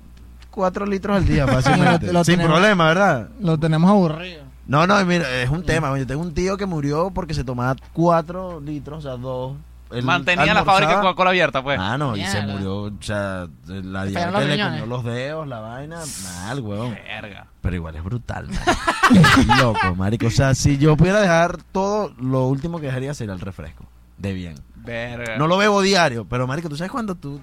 4 0.49 0.86
litros 0.88 1.17
al 1.17 1.26
día 1.26 1.45
fácilmente. 1.47 2.11
Lo 2.11 2.23
Sin 2.23 2.38
tenemos. 2.38 2.57
problema, 2.57 2.88
¿verdad? 2.88 3.30
Lo 3.39 3.57
tenemos 3.59 3.89
aburrido. 3.89 4.43
No, 4.65 4.88
no, 4.88 5.05
mira, 5.05 5.30
es 5.43 5.49
un 5.51 5.63
tema. 5.63 5.95
Yo 5.95 6.07
tengo 6.07 6.23
un 6.23 6.34
tío 6.34 6.57
que 6.57 6.65
murió 6.65 7.11
porque 7.11 7.36
se 7.36 7.43
tomaba 7.43 7.76
4 7.93 8.61
litros, 8.61 8.99
o 8.99 9.01
sea, 9.07 9.17
2. 9.17 9.57
Mantenía 10.03 10.53
la 10.53 10.65
fábrica 10.65 10.95
de 10.95 11.01
Coca-Cola 11.01 11.29
abierta, 11.29 11.61
pues. 11.63 11.79
Ah, 11.79 11.97
no, 11.97 12.15
y 12.17 12.25
se 12.25 12.41
murió, 12.41 12.83
o 12.83 12.91
sea, 13.01 13.47
la 13.67 14.05
los 14.05 14.11
le 14.13 14.19
riñones. 14.51 14.81
comió 14.81 14.86
los 14.88 15.03
dedos, 15.03 15.47
la 15.47 15.59
vaina, 15.59 15.99
mal, 16.23 16.59
huevón. 16.59 16.93
Verga. 17.05 17.47
Pero 17.61 17.75
igual 17.75 17.95
es 17.95 18.03
brutal, 18.03 18.47
marico. 18.47 19.53
Loco, 19.57 19.95
marico. 19.95 20.27
O 20.27 20.31
sea, 20.31 20.53
si 20.55 20.77
yo 20.77 20.97
pudiera 20.97 21.21
dejar 21.21 21.57
todo, 21.71 22.13
lo 22.19 22.47
último 22.47 22.79
que 22.79 22.88
dejaría 22.88 23.13
sería 23.13 23.33
el 23.33 23.39
refresco. 23.39 23.86
De 24.17 24.33
bien. 24.33 24.55
Verga. 24.75 25.38
No 25.38 25.47
lo 25.47 25.57
bebo 25.57 25.81
diario, 25.81 26.25
pero 26.25 26.47
marico, 26.47 26.69
¿tú 26.69 26.77
sabes 26.77 26.91
cuando 26.91 27.15
tú... 27.15 27.39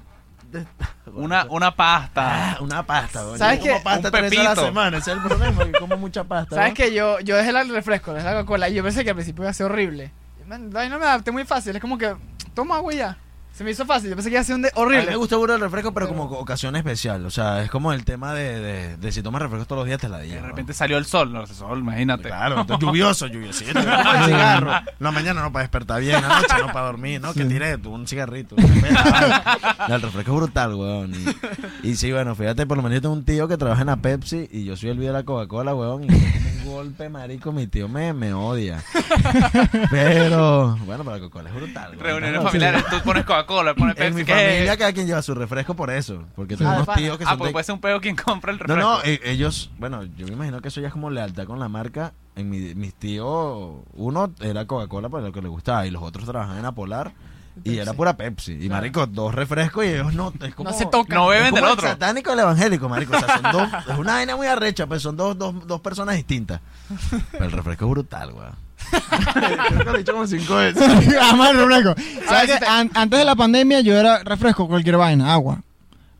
Una, 1.14 1.46
una 1.48 1.74
pasta. 1.74 2.52
Ah, 2.52 2.58
una 2.60 2.82
pasta, 2.84 3.24
weón. 3.24 3.38
¿Sabes 3.38 3.60
qué? 3.60 3.80
pasta 3.82 4.08
Un 4.08 4.12
tres 4.12 4.22
veces 4.24 4.38
a 4.38 4.42
la 4.42 4.48
pepito. 4.50 4.66
semana, 4.66 4.96
ese 4.98 5.10
es 5.10 5.16
el 5.16 5.22
problema, 5.22 5.64
que 5.64 5.72
como 5.72 5.96
mucha 5.96 6.24
pasta. 6.24 6.54
¿Sabes 6.56 6.70
¿no? 6.70 6.74
que 6.76 6.94
yo, 6.94 7.20
yo 7.20 7.36
dejé 7.36 7.50
el 7.50 7.68
refresco, 7.70 8.12
dejé 8.12 8.26
la 8.26 8.32
Coca-Cola 8.34 8.68
y 8.68 8.74
yo 8.74 8.82
pensé 8.82 9.02
que 9.04 9.10
al 9.10 9.16
principio 9.16 9.42
iba 9.44 9.50
a 9.50 9.54
ser 9.54 9.66
horrible. 9.66 10.12
Man, 10.46 10.70
no 10.70 10.98
me 10.98 11.06
adapté 11.06 11.30
muy 11.30 11.44
fácil, 11.44 11.74
es 11.74 11.80
como 11.80 11.98
que, 11.98 12.14
toma 12.54 12.76
agua 12.76 12.94
y 12.94 12.98
ya. 12.98 13.16
Se 13.54 13.64
me 13.64 13.70
hizo 13.70 13.84
fácil, 13.84 14.08
yo 14.08 14.16
pensé 14.16 14.30
que 14.30 14.34
iba 14.36 14.40
a 14.40 14.44
ser 14.44 14.54
un 14.56 14.62
de 14.62 14.68
A 14.68 14.72
mí 14.72 14.80
horrible. 14.82 15.06
me 15.10 15.16
gusta 15.16 15.36
mucho 15.36 15.54
el 15.54 15.60
refresco, 15.60 15.92
pero, 15.92 16.06
Pero- 16.08 16.18
como 16.18 16.38
ocasión 16.38 16.74
especial. 16.74 17.26
O 17.26 17.30
sea, 17.30 17.62
es 17.62 17.70
como 17.70 17.92
el 17.92 18.04
tema 18.04 18.32
de, 18.32 18.58
de, 18.60 18.96
de 18.96 19.12
si 19.12 19.22
tomas 19.22 19.42
refresco 19.42 19.66
todos 19.66 19.80
los 19.80 19.86
días 19.86 20.00
te 20.00 20.08
la 20.08 20.18
De 20.18 20.24
digo. 20.28 20.40
repente 20.46 20.72
salió 20.72 20.96
el 20.96 21.04
sol, 21.04 21.32
no 21.32 21.42
el 21.42 21.46
sol, 21.48 21.80
imagínate. 21.80 22.28
Claro, 22.28 22.60
entonces, 22.62 22.86
lluvioso, 22.86 23.26
lluviosito. 23.26 23.78
Un 23.78 24.24
cigarro. 24.24 24.72
La 24.98 25.10
mañana 25.10 25.42
no 25.42 25.52
para 25.52 25.64
despertar 25.64 26.00
bien, 26.00 26.22
la 26.22 26.40
noche 26.40 26.54
no 26.60 26.72
para 26.72 26.86
dormir, 26.86 27.20
¿no? 27.20 27.34
Que 27.34 27.44
tiré 27.44 27.76
tú 27.78 27.90
un 27.92 28.06
cigarrito. 28.06 28.56
no, 29.88 29.94
el 29.96 30.02
refresco 30.02 30.30
es 30.32 30.36
brutal, 30.38 30.74
weón. 30.74 31.12
Y, 31.82 31.90
y 31.90 31.96
sí, 31.96 32.10
bueno, 32.10 32.34
fíjate, 32.34 32.64
por 32.66 32.78
lo 32.78 32.82
menos 32.82 32.96
yo 32.96 33.02
tengo 33.02 33.14
un 33.14 33.24
tío 33.24 33.48
que 33.48 33.58
trabaja 33.58 33.82
en 33.82 33.88
la 33.88 33.96
Pepsi 33.96 34.48
y 34.50 34.64
yo 34.64 34.76
soy 34.76 34.88
el 34.90 34.96
video 34.98 35.12
de 35.12 35.18
la 35.18 35.24
Coca-Cola, 35.24 35.74
weón. 35.74 36.04
Y 36.04 36.08
un 36.08 36.64
golpe, 36.64 37.08
marico, 37.10 37.52
mi 37.52 37.66
tío 37.66 37.86
me, 37.88 38.12
me 38.14 38.32
odia. 38.32 38.82
Pero, 39.90 40.76
bueno, 40.86 41.04
pero 41.04 41.16
la 41.16 41.20
Coca-Cola 41.20 41.48
es 41.50 41.54
brutal. 41.54 41.98
Reuniones 41.98 42.42
familiares, 42.42 42.84
tú 42.90 42.96
pones 43.04 43.24
Coca-Cola, 43.24 43.42
pones 43.76 43.76
En 43.78 43.94
Pepsi. 43.94 44.14
mi 44.18 44.24
¿qué? 44.24 44.32
familia 44.32 44.76
cada 44.76 44.92
quien 44.92 45.06
lleva 45.06 45.22
su 45.22 45.34
refresco 45.34 45.74
por 45.74 45.90
eso. 45.90 46.24
Porque 46.34 46.56
tengo 46.56 46.70
Ah, 46.70 46.76
de 46.76 46.82
unos 46.82 46.96
tíos 46.96 47.18
que 47.18 47.24
Ah, 47.24 47.28
son 47.28 47.38
porque 47.38 47.48
de- 47.48 47.52
puede 47.52 47.64
ser 47.64 47.74
un 47.74 47.80
pedo 47.80 48.00
quien 48.00 48.16
compra 48.16 48.52
el 48.52 48.58
no, 48.58 48.64
refresco. 48.66 48.90
no, 48.90 49.02
e- 49.04 49.20
ellos, 49.24 49.70
bueno, 49.78 50.04
yo 50.04 50.26
me 50.26 50.32
imagino 50.32 50.60
que 50.60 50.68
eso 50.68 50.80
ya 50.80 50.88
es 50.88 50.92
como 50.92 51.10
lealtad 51.10 51.44
con 51.46 51.58
la 51.58 51.68
marca. 51.68 52.12
En 52.34 52.48
mi, 52.48 52.74
mis 52.74 52.94
tíos, 52.94 53.80
uno 53.94 54.32
era 54.40 54.66
Coca-Cola 54.66 55.08
por 55.10 55.22
lo 55.22 55.32
que 55.32 55.42
le 55.42 55.48
gustaba 55.48 55.86
y 55.86 55.90
los 55.90 56.02
otros 56.02 56.24
trabajaban 56.24 56.58
en 56.60 56.64
Apolar 56.64 57.12
y 57.64 57.76
era 57.76 57.92
pura 57.92 58.16
Pepsi. 58.16 58.56
Y 58.58 58.70
marico, 58.70 59.06
dos 59.06 59.34
refrescos 59.34 59.84
y 59.84 59.88
ellos 59.88 60.14
no, 60.14 60.32
es 60.40 60.54
como, 60.54 60.70
no 60.70 60.76
se 60.76 60.86
tocan. 60.86 61.18
No 61.18 61.26
beben 61.28 61.52
del 61.54 61.64
el 61.64 61.70
otro. 61.70 61.86
satánico 61.86 62.30
y 62.30 62.32
el 62.32 62.38
evangélico, 62.40 62.88
marico. 62.88 63.14
O 63.14 63.20
sea, 63.20 63.38
son 63.38 63.52
dos, 63.52 63.68
es 63.90 63.98
una 63.98 64.14
vaina 64.14 64.34
muy 64.36 64.46
arrecha, 64.46 64.86
pero 64.86 64.98
son 65.00 65.14
dos, 65.18 65.36
dos, 65.36 65.66
dos 65.66 65.80
personas 65.82 66.16
distintas. 66.16 66.62
Pero 67.32 67.44
el 67.44 67.52
refresco 67.52 67.84
es 67.84 67.90
brutal, 67.90 68.32
weón. 68.32 68.61
Creo 68.90 69.78
que 69.78 69.84
lo 69.84 69.94
he 69.94 69.98
dicho 69.98 70.12
como 70.12 70.26
cinco 70.26 70.54
veces. 70.56 70.82
Jamás 71.20 71.50
el 71.50 71.56
refresco. 71.58 71.94
ver, 71.94 72.24
¿Sabes 72.28 72.42
si 72.50 72.52
qué? 72.52 72.58
te- 72.60 72.66
An- 72.66 72.90
antes 72.94 73.18
de 73.18 73.24
la 73.24 73.36
pandemia 73.36 73.80
yo 73.80 73.96
era 73.98 74.22
refresco, 74.24 74.66
cualquier 74.68 74.96
vaina, 74.96 75.32
agua. 75.32 75.62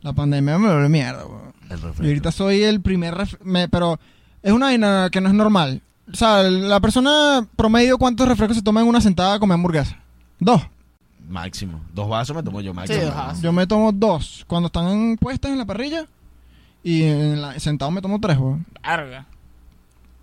La 0.01 0.13
pandemia 0.13 0.57
me 0.57 0.67
volvió 0.71 0.89
mierda, 0.89 1.25
weón. 1.25 1.53
El 1.69 1.81
refresco. 1.81 2.03
Y 2.03 2.07
ahorita 2.07 2.31
soy 2.31 2.63
el 2.63 2.81
primer 2.81 3.13
ref- 3.15 3.39
me- 3.43 3.67
pero 3.69 3.99
es 4.41 4.51
una 4.51 4.67
vaina 4.67 5.09
que 5.11 5.21
no 5.21 5.29
es 5.29 5.33
normal. 5.35 5.81
O 6.11 6.15
sea, 6.15 6.43
la 6.43 6.79
persona 6.81 7.47
promedio 7.55 7.97
cuántos 7.97 8.27
refrescos 8.27 8.57
se 8.57 8.63
toma 8.63 8.81
en 8.81 8.87
una 8.87 8.99
sentada 9.01 9.35
a 9.35 9.39
comer 9.39 9.55
hamburguesa. 9.55 9.97
Dos. 10.39 10.61
Máximo. 11.29 11.79
Dos 11.93 12.09
vasos 12.09 12.35
me 12.35 12.43
tomo 12.43 12.59
yo 12.59 12.73
máximo. 12.73 12.99
Sí, 12.99 13.05
dos 13.05 13.15
vasos. 13.15 13.41
Yo 13.41 13.53
me 13.53 13.65
tomo 13.65 13.91
dos 13.93 14.43
cuando 14.47 14.67
están 14.67 15.15
puestas 15.17 15.51
en 15.51 15.57
la 15.57 15.65
parrilla 15.65 16.05
y 16.83 17.03
en 17.03 17.41
la- 17.41 17.57
sentado 17.59 17.89
me 17.91 18.01
tomo 18.01 18.19
tres, 18.19 18.37
weón. 18.37 18.65
Verga. 18.83 19.25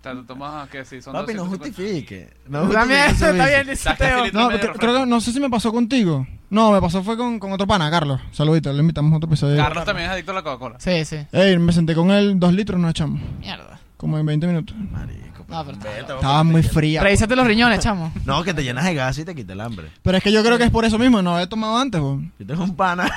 O 0.01 0.03
sea, 0.03 0.13
tú 0.13 0.23
tomas, 0.23 0.67
que 0.69 0.83
sí, 0.83 0.99
son 0.99 1.13
Papi, 1.13 1.35
no 1.35 1.43
250. 1.45 1.65
justifique. 1.83 2.33
No 2.47 2.67
También, 2.69 3.09
justifique 3.09 3.25
su 3.25 3.31
está 3.31 3.47
bien, 3.47 3.67
dice 3.67 4.33
No, 4.33 4.49
creo 4.79 4.99
que 4.99 5.05
no 5.05 5.21
sé 5.21 5.31
si 5.31 5.39
me 5.39 5.47
pasó 5.47 5.71
contigo. 5.71 6.25
No, 6.49 6.71
me 6.71 6.81
pasó 6.81 7.03
fue 7.03 7.15
con, 7.15 7.37
con 7.37 7.51
otro 7.53 7.67
pana, 7.67 7.91
Carlos. 7.91 8.19
Saludito, 8.31 8.73
le 8.73 8.79
invitamos 8.79 9.13
a 9.13 9.17
otro 9.17 9.27
episodio. 9.29 9.57
Carlos 9.57 9.85
también 9.85 10.07
es 10.07 10.13
adicto 10.13 10.31
a 10.31 10.35
la 10.35 10.41
Coca-Cola. 10.41 10.79
Sí, 10.79 11.05
sí. 11.05 11.17
Ey, 11.31 11.55
me 11.59 11.71
senté 11.71 11.93
con 11.93 12.09
él 12.09 12.39
dos 12.39 12.51
litros 12.51 12.79
y 12.79 12.81
nos 12.81 12.91
echamos. 12.91 13.21
Mierda. 13.39 13.79
Como 13.95 14.17
en 14.17 14.25
20 14.25 14.47
minutos. 14.47 14.75
Marico, 14.91 15.30
No, 15.51 15.65
pero 15.65 15.77
vete, 15.77 16.13
vamos 16.21 16.45
muy 16.53 16.63
fría. 16.63 17.01
Revísate 17.03 17.35
los 17.35 17.45
riñones, 17.45 17.79
chamo. 17.79 18.11
No, 18.25 18.43
que 18.43 18.53
te 18.53 18.63
llenas 18.63 18.85
de 18.85 18.93
gas 18.95 19.17
y 19.17 19.25
te 19.25 19.35
quita 19.35 19.53
el 19.53 19.61
hambre. 19.61 19.91
Pero 20.01 20.17
es 20.17 20.23
que 20.23 20.31
yo 20.31 20.43
creo 20.43 20.57
que 20.57 20.63
es 20.63 20.71
por 20.71 20.85
eso 20.85 20.97
mismo, 20.97 21.21
no 21.21 21.33
había 21.35 21.47
tomado 21.49 21.77
antes, 21.77 21.99
weón. 22.01 22.31
Yo 22.39 22.45
tengo 22.47 22.63
un 22.63 22.75
pana 22.75 23.11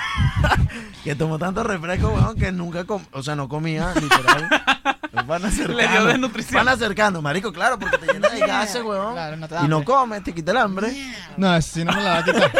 que 1.04 1.14
tomó 1.14 1.38
tanto 1.38 1.62
refresco, 1.62 2.08
weón, 2.08 2.36
que 2.36 2.50
nunca, 2.52 2.84
com- 2.84 3.04
o 3.12 3.22
sea, 3.22 3.36
no 3.36 3.48
comía, 3.48 3.92
literal. 3.94 4.48
Van 5.26 5.44
acercando. 5.44 5.80
Le 5.80 5.88
dio 5.88 6.04
desnutrición. 6.06 6.64
Van 6.64 6.74
acercando, 6.74 7.22
marico, 7.22 7.52
claro, 7.52 7.78
porque 7.78 7.98
te 7.98 8.12
llenas 8.12 8.32
de 8.32 8.40
gases, 8.40 8.82
weón. 8.82 9.12
Claro, 9.14 9.36
no 9.36 9.46
te 9.48 9.54
da 9.54 9.64
y 9.64 9.68
no 9.68 9.76
hambre. 9.76 9.86
comes, 9.86 10.24
te 10.24 10.34
quita 10.34 10.50
el 10.50 10.56
hambre. 10.58 10.92
No, 11.36 11.54
eso 11.54 11.70
sí 11.74 11.84
no 11.84 11.92
me 11.92 12.02
la 12.02 12.10
va 12.10 12.18
a 12.18 12.24
quitar. 12.24 12.52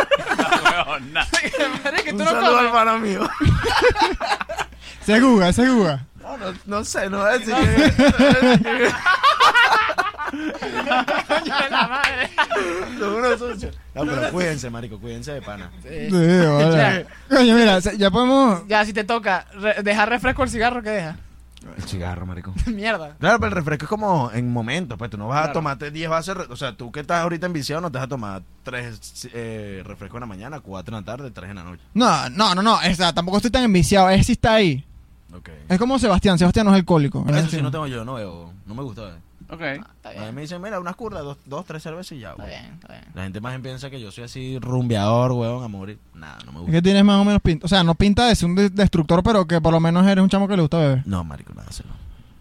Weón, 0.87 1.13
nah. 1.13 1.25
Marico, 1.83 2.11
tú 2.11 2.13
Un 2.13 2.19
no 2.19 2.25
saludo 2.27 2.59
al 2.59 2.67
comes. 2.67 2.73
pana 2.73 2.99
mío. 2.99 3.29
Se 5.05 5.21
guga, 5.21 5.53
se 5.53 5.69
guga. 5.69 6.07
No, 6.25 6.37
no, 6.39 6.59
no 6.67 6.85
sé, 6.85 7.09
no 7.11 7.19
voy 7.19 7.29
a 7.29 7.33
decir 7.39 7.55
que... 7.55 8.91
Coño 10.31 11.57
de 11.63 11.71
la 11.71 11.89
madre. 11.89 12.31
No, 13.95 14.05
pero 14.07 14.31
cuídense, 14.33 14.71
marico, 14.71 14.99
cuídense 14.99 15.33
de 15.33 15.43
pana. 15.43 15.71
Sí. 15.83 16.11
Sí, 16.11 16.47
vale. 16.47 17.07
Coño, 17.29 17.55
mira, 17.55 17.79
ya 17.79 18.11
podemos. 18.11 18.67
Ya, 18.67 18.85
si 18.85 18.93
te 18.93 19.05
toca 19.05 19.47
re- 19.55 19.83
dejar 19.83 20.09
refresco 20.09 20.43
el 20.43 20.49
cigarro, 20.51 20.83
¿qué 20.83 20.91
deja? 20.91 21.17
El 21.77 21.83
cigarro, 21.85 22.27
marico. 22.27 22.53
Mierda. 22.67 23.17
Claro, 23.19 23.39
pero 23.39 23.49
el 23.51 23.55
refresco 23.55 23.85
es 23.85 23.89
como 23.89 24.31
en 24.33 24.53
momentos, 24.53 24.99
pues 24.99 25.11
tú 25.11 25.17
no 25.17 25.29
vas 25.29 25.49
a 25.49 25.53
tomarte 25.53 25.91
10 25.91 26.11
vasos, 26.11 26.37
o 26.51 26.57
sea, 26.57 26.77
tú 26.77 26.91
que 26.93 27.01
estás 27.01 27.23
ahorita 27.23 27.47
enviciado 27.47 27.81
no 27.81 27.91
te 27.91 27.99
vas 27.99 28.05
a 28.07 28.09
tomar 28.09 28.43
3 28.65 29.29
eh, 29.33 29.83
refrescos 29.85 30.17
en 30.19 30.21
la 30.23 30.27
mañana, 30.27 30.61
4 30.61 30.97
en 30.97 31.03
la 31.05 31.07
tarde, 31.07 31.31
3 31.31 31.51
en 31.51 31.57
la 31.57 31.63
noche. 31.65 31.83
No, 31.95 32.29
no, 32.31 32.55
no, 32.55 32.63
no. 32.63 32.75
O 32.75 32.95
sea, 32.95 33.13
tampoco 33.15 33.39
estoy 33.39 33.51
tan 33.51 33.65
enviciado. 33.65 34.11
Es 34.11 34.27
si 34.27 34.33
está 34.33 34.55
ahí. 34.55 34.85
Es 35.69 35.79
como 35.79 35.99
Sebastián. 35.99 36.39
Sebastián 36.39 36.67
no 36.67 36.73
es 36.73 36.79
alcohólico. 36.79 37.25
Eso 37.29 37.37
Es 37.39 37.51
sí 37.51 37.63
no 37.63 37.71
tengo 37.71 37.87
yo, 37.87 38.05
no 38.05 38.15
veo, 38.15 38.53
no 38.67 38.75
me 38.75 38.83
gusta 38.83 39.03
ver. 39.03 39.15
Ok. 39.51 39.61
Está 39.61 40.11
A 40.11 40.27
mí 40.29 40.33
me 40.33 40.41
dicen, 40.43 40.61
mira, 40.63 40.81
unas 40.81 40.97
curdas, 40.97 41.23
dos, 41.23 41.37
dos 41.45 41.65
tres 41.67 41.83
cervezas 41.83 42.13
y 42.13 42.21
ya, 42.21 42.31
Está 42.31 42.47
bien, 42.47 42.65
está 42.81 42.89
bien. 42.95 43.05
La 43.15 43.23
gente 43.25 43.41
más 43.41 43.53
bien 43.53 43.63
piensa 43.63 43.91
que 43.91 44.01
yo 44.01 44.11
soy 44.11 44.25
así 44.25 44.59
rumbeador, 44.59 45.33
weón, 45.33 45.63
a 45.63 45.69
morir. 45.69 45.99
Nada, 46.15 46.39
no 46.47 46.53
me 46.53 46.59
Es 46.59 46.61
gusta. 46.63 46.73
que 46.73 46.83
tienes 46.83 47.05
más 47.05 47.21
o 47.21 47.25
menos 47.25 47.43
pinta. 47.43 47.67
O 47.67 47.69
sea, 47.69 47.85
no 47.85 47.95
pinta 47.95 48.27
de 48.27 48.35
ser 48.37 48.49
un 48.49 48.55
de- 48.55 48.71
destructor, 48.71 49.23
pero 49.23 49.47
que 49.47 49.61
por 49.61 49.73
lo 49.73 49.81
menos 49.81 50.07
eres 50.07 50.23
un 50.23 50.31
chamo 50.31 50.49
que 50.49 50.57
le 50.57 50.63
gusta 50.63 50.79
beber. 50.79 51.03
No, 51.07 51.23
marico, 51.25 51.53
nada, 51.53 51.69
cero. 51.71 51.91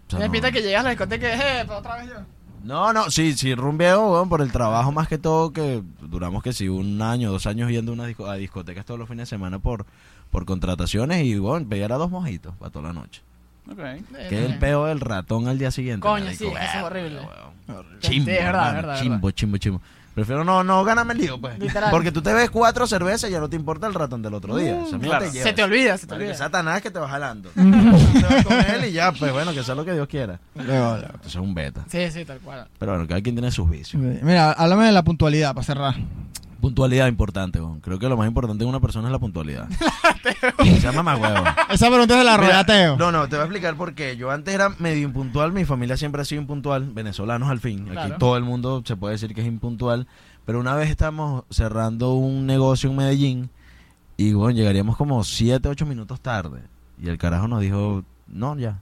O 0.06 0.10
sea, 0.10 0.18
Me 0.20 0.26
no. 0.26 0.32
pinta 0.32 0.50
que 0.50 0.62
llegas 0.62 0.80
a 0.80 0.84
la 0.84 0.90
discoteca 0.90 1.26
y 1.28 1.40
eh, 1.40 1.66
otra 1.70 1.96
vez 1.96 2.08
yo. 2.08 2.14
No, 2.62 2.94
no, 2.94 3.10
sí, 3.10 3.34
sí, 3.34 3.54
rumbeo, 3.54 4.10
weón, 4.12 4.30
por 4.30 4.40
el 4.40 4.50
trabajo 4.50 4.90
más 4.90 5.06
que 5.06 5.18
todo, 5.18 5.52
que 5.52 5.82
duramos 6.00 6.42
que 6.42 6.54
sí, 6.54 6.66
un 6.70 7.02
año, 7.02 7.30
dos 7.30 7.46
años 7.46 7.70
yendo 7.70 7.92
a, 7.92 7.94
una 7.94 8.06
disco- 8.06 8.26
a 8.26 8.36
discotecas 8.36 8.86
todos 8.86 8.98
los 8.98 9.06
fines 9.06 9.28
de 9.28 9.36
semana 9.36 9.58
por, 9.58 9.84
por 10.34 10.46
contrataciones 10.46 11.24
y, 11.24 11.38
bueno, 11.38 11.64
pegar 11.68 11.92
a 11.92 11.94
dos 11.94 12.10
mojitos 12.10 12.56
para 12.56 12.68
toda 12.68 12.88
la 12.88 12.92
noche. 12.92 13.22
Ok. 13.70 13.78
Que 14.28 14.44
es 14.44 14.50
el 14.50 14.58
peo 14.58 14.86
del 14.86 14.98
ratón 14.98 15.46
al 15.46 15.60
día 15.60 15.70
siguiente. 15.70 16.00
Coño, 16.00 16.28
sí, 16.32 16.46
eso 16.46 16.58
es 16.58 16.82
horrible. 16.82 17.20
weón. 17.20 17.86
Sí, 18.00 18.08
Chimbo, 18.08 18.30
es 18.32 18.38
verdad, 18.38 18.48
hermano, 18.48 18.74
verdad, 18.74 19.00
chimbo, 19.00 19.30
chimbo, 19.30 19.56
chimbo. 19.58 19.80
Prefiero 20.12 20.42
no, 20.42 20.64
no 20.64 20.82
ganarme 20.82 21.12
el 21.12 21.20
lío, 21.20 21.40
pues. 21.40 21.56
Literal. 21.60 21.88
Porque 21.92 22.10
tú 22.10 22.20
te 22.20 22.32
ves 22.32 22.50
cuatro 22.50 22.84
cervezas 22.88 23.30
y 23.30 23.32
ya 23.32 23.38
no 23.38 23.48
te 23.48 23.54
importa 23.54 23.86
el 23.86 23.94
ratón 23.94 24.22
del 24.22 24.34
otro 24.34 24.56
día. 24.56 24.76
Claro. 25.00 25.24
te 25.24 25.30
lleva. 25.30 25.44
Se 25.44 25.52
te 25.52 25.62
olvida, 25.62 25.98
se 25.98 26.08
te 26.08 26.14
olvida. 26.14 26.34
Satanás 26.34 26.82
que 26.82 26.90
te 26.90 26.98
va 26.98 27.08
jalando. 27.08 27.50
Te 27.54 27.62
vas 27.62 28.44
con 28.44 28.60
él 28.60 28.86
y 28.86 28.92
ya, 28.92 29.12
pues 29.12 29.32
bueno, 29.32 29.52
que 29.52 29.62
sea 29.62 29.76
lo 29.76 29.84
que 29.84 29.92
Dios 29.92 30.08
quiera. 30.08 30.40
Entonces 30.56 31.10
es 31.26 31.36
un 31.36 31.54
beta. 31.54 31.84
Sí, 31.88 32.10
sí, 32.10 32.24
tal 32.24 32.40
cual. 32.40 32.66
Pero 32.76 32.90
bueno, 32.90 33.06
cada 33.06 33.20
quien 33.22 33.36
tiene 33.36 33.52
sus 33.52 33.70
vicios. 33.70 34.02
Mira, 34.02 34.50
háblame 34.50 34.86
de 34.86 34.92
la 34.92 35.04
puntualidad 35.04 35.54
para 35.54 35.64
cerrar. 35.64 35.94
Puntualidad 36.64 37.08
importante, 37.08 37.60
weón. 37.60 37.80
Creo 37.80 37.98
que 37.98 38.08
lo 38.08 38.16
más 38.16 38.26
importante 38.26 38.64
en 38.64 38.70
una 38.70 38.80
persona 38.80 39.08
es 39.08 39.12
la 39.12 39.18
puntualidad. 39.18 39.68
Se 40.62 40.80
llama 40.80 41.02
más 41.02 41.20
huevo. 41.20 41.44
Esa 41.68 41.88
pregunta 41.88 42.14
es 42.14 42.20
de 42.20 42.24
la 42.24 42.38
Mira, 42.38 42.46
regateo. 42.46 42.96
No, 42.96 43.12
no, 43.12 43.28
te 43.28 43.36
voy 43.36 43.42
a 43.42 43.44
explicar 43.44 43.76
por 43.76 43.94
qué. 43.94 44.16
Yo 44.16 44.30
antes 44.30 44.54
era 44.54 44.70
medio 44.78 45.02
impuntual, 45.02 45.52
mi 45.52 45.66
familia 45.66 45.98
siempre 45.98 46.22
ha 46.22 46.24
sido 46.24 46.40
impuntual, 46.40 46.90
venezolanos 46.90 47.50
al 47.50 47.60
fin. 47.60 47.86
Aquí 47.98 48.14
todo 48.18 48.38
el 48.38 48.44
mundo 48.44 48.82
se 48.82 48.96
puede 48.96 49.12
decir 49.12 49.34
que 49.34 49.42
es 49.42 49.46
impuntual. 49.46 50.06
Pero 50.46 50.58
una 50.58 50.74
vez 50.74 50.88
estamos 50.88 51.44
cerrando 51.50 52.14
un 52.14 52.46
negocio 52.46 52.88
en 52.88 52.96
Medellín 52.96 53.50
y 54.16 54.32
bueno, 54.32 54.56
llegaríamos 54.56 54.96
como 54.96 55.22
7, 55.22 55.68
8 55.68 55.84
minutos 55.84 56.22
tarde. 56.22 56.62
Y 56.98 57.10
el 57.10 57.18
carajo 57.18 57.46
nos 57.46 57.60
dijo, 57.60 58.04
no, 58.26 58.56
ya. 58.56 58.80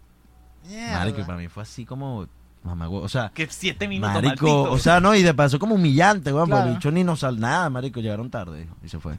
Marico, 0.93 1.23
y 1.23 1.25
para 1.25 1.39
mí 1.39 1.49
fue 1.49 1.65
así 1.65 1.85
como, 1.85 2.29
mamá. 2.65 2.89
O 2.89 3.09
sea, 3.09 3.31
Que 3.35 3.47
siete 3.51 3.89
minutos, 3.89 4.15
marico, 4.15 4.47
maldito. 4.47 4.73
o 4.73 4.79
sea, 4.79 5.01
no, 5.01 5.15
y 5.15 5.23
de 5.23 5.35
paso 5.35 5.59
como 5.59 5.75
humillante, 5.75 6.33
weón, 6.33 6.49
porque 6.49 6.61
Claro. 6.61 6.71
el 6.71 6.77
bicho 6.77 6.91
ni 6.91 7.05
nos 7.05 7.21
sal 7.21 7.39
nada, 7.41 7.69
marico, 7.71 8.01
llegaron 8.01 8.31
tarde, 8.31 8.69
y 8.85 8.89
se 8.89 8.99
fue. 8.99 9.19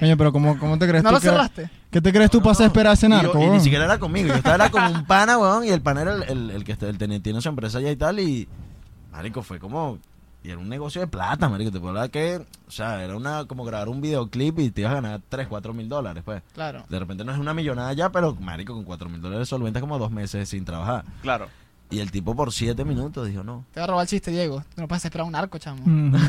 Coño, 0.00 0.16
pero 0.16 0.32
¿cómo, 0.32 0.58
cómo 0.58 0.78
te 0.78 0.86
crees 0.88 1.02
¿No 1.02 1.10
tú 1.10 1.14
lo 1.16 1.20
que- 1.20 1.28
cerraste? 1.28 1.70
¿Qué 1.90 2.00
te 2.00 2.12
crees 2.12 2.30
tú 2.30 2.38
No, 2.38 2.42
para 2.44 2.50
no, 2.50 2.52
hacer 2.52 2.64
no. 2.66 2.68
esperar 2.68 2.90
a 2.90 2.94
ese 2.94 3.06
Y 3.06 3.10
yo- 3.10 3.16
narco, 3.16 3.42
Y, 3.42 3.46
ni 3.48 3.60
siquiera 3.60 3.84
era 3.86 3.98
conmigo. 3.98 4.28
Yo 4.28 4.34
estaba 4.34 4.54
era 4.56 4.70
con 4.70 4.84
un 4.84 5.04
pana, 5.06 5.38
weón, 5.38 5.64
y 5.64 5.68
el 5.70 5.80
pana 5.80 6.02
era 6.02 6.14
el, 6.14 6.22
el, 6.24 6.50
el 6.50 6.64
que 6.64 6.72
está- 6.72 6.88
el 6.88 6.98
tenía, 6.98 7.20
tiene 7.20 7.40
su 7.40 7.48
empresa 7.48 7.78
allá 7.78 7.90
y 7.90 7.96
tal, 7.96 8.20
y 8.20 8.48
marico, 9.12 9.42
fue 9.42 9.58
como 9.58 9.98
y 10.44 10.50
era 10.50 10.58
un 10.58 10.68
negocio 10.68 11.00
de 11.00 11.08
plata, 11.08 11.48
marico, 11.48 11.72
te 11.72 11.80
puedo 11.80 11.88
hablar 11.88 12.08
que, 12.10 12.36
o 12.68 12.70
sea, 12.70 13.02
era 13.02 13.16
una 13.16 13.46
como 13.46 13.64
grabar 13.64 13.88
un 13.88 14.00
videoclip 14.00 14.60
y 14.60 14.70
te 14.70 14.82
ibas 14.82 14.92
a 14.92 15.00
ganar 15.00 15.20
3, 15.28 15.48
4 15.48 15.74
mil 15.74 15.88
dólares, 15.88 16.22
pues. 16.24 16.40
Claro. 16.54 16.84
De 16.88 16.98
repente 17.00 17.24
no 17.24 17.32
es 17.32 17.38
una 17.38 17.52
millonada 17.52 17.92
ya, 17.94 18.12
pero 18.12 18.32
marico, 18.36 18.72
con 18.72 18.84
4 18.84 19.08
mil 19.08 19.20
dólares 19.20 19.48
solventas 19.48 19.80
como 19.80 19.98
dos 19.98 20.12
meses 20.12 20.48
sin 20.48 20.64
trabajar. 20.64 21.04
Claro. 21.20 21.48
Y 21.90 22.00
el 22.00 22.10
tipo 22.10 22.34
por 22.34 22.52
7 22.52 22.84
minutos 22.84 23.28
dijo, 23.28 23.44
no. 23.44 23.64
Te 23.72 23.80
va 23.80 23.84
a 23.84 23.86
robar 23.86 24.02
el 24.02 24.08
chiste, 24.08 24.30
Diego. 24.32 24.62
Tú 24.74 24.80
no 24.80 24.88
puedes 24.88 25.04
esperar 25.04 25.26
un 25.26 25.34
arco, 25.36 25.58
chamo. 25.58 25.82
Ujú. 25.82 26.18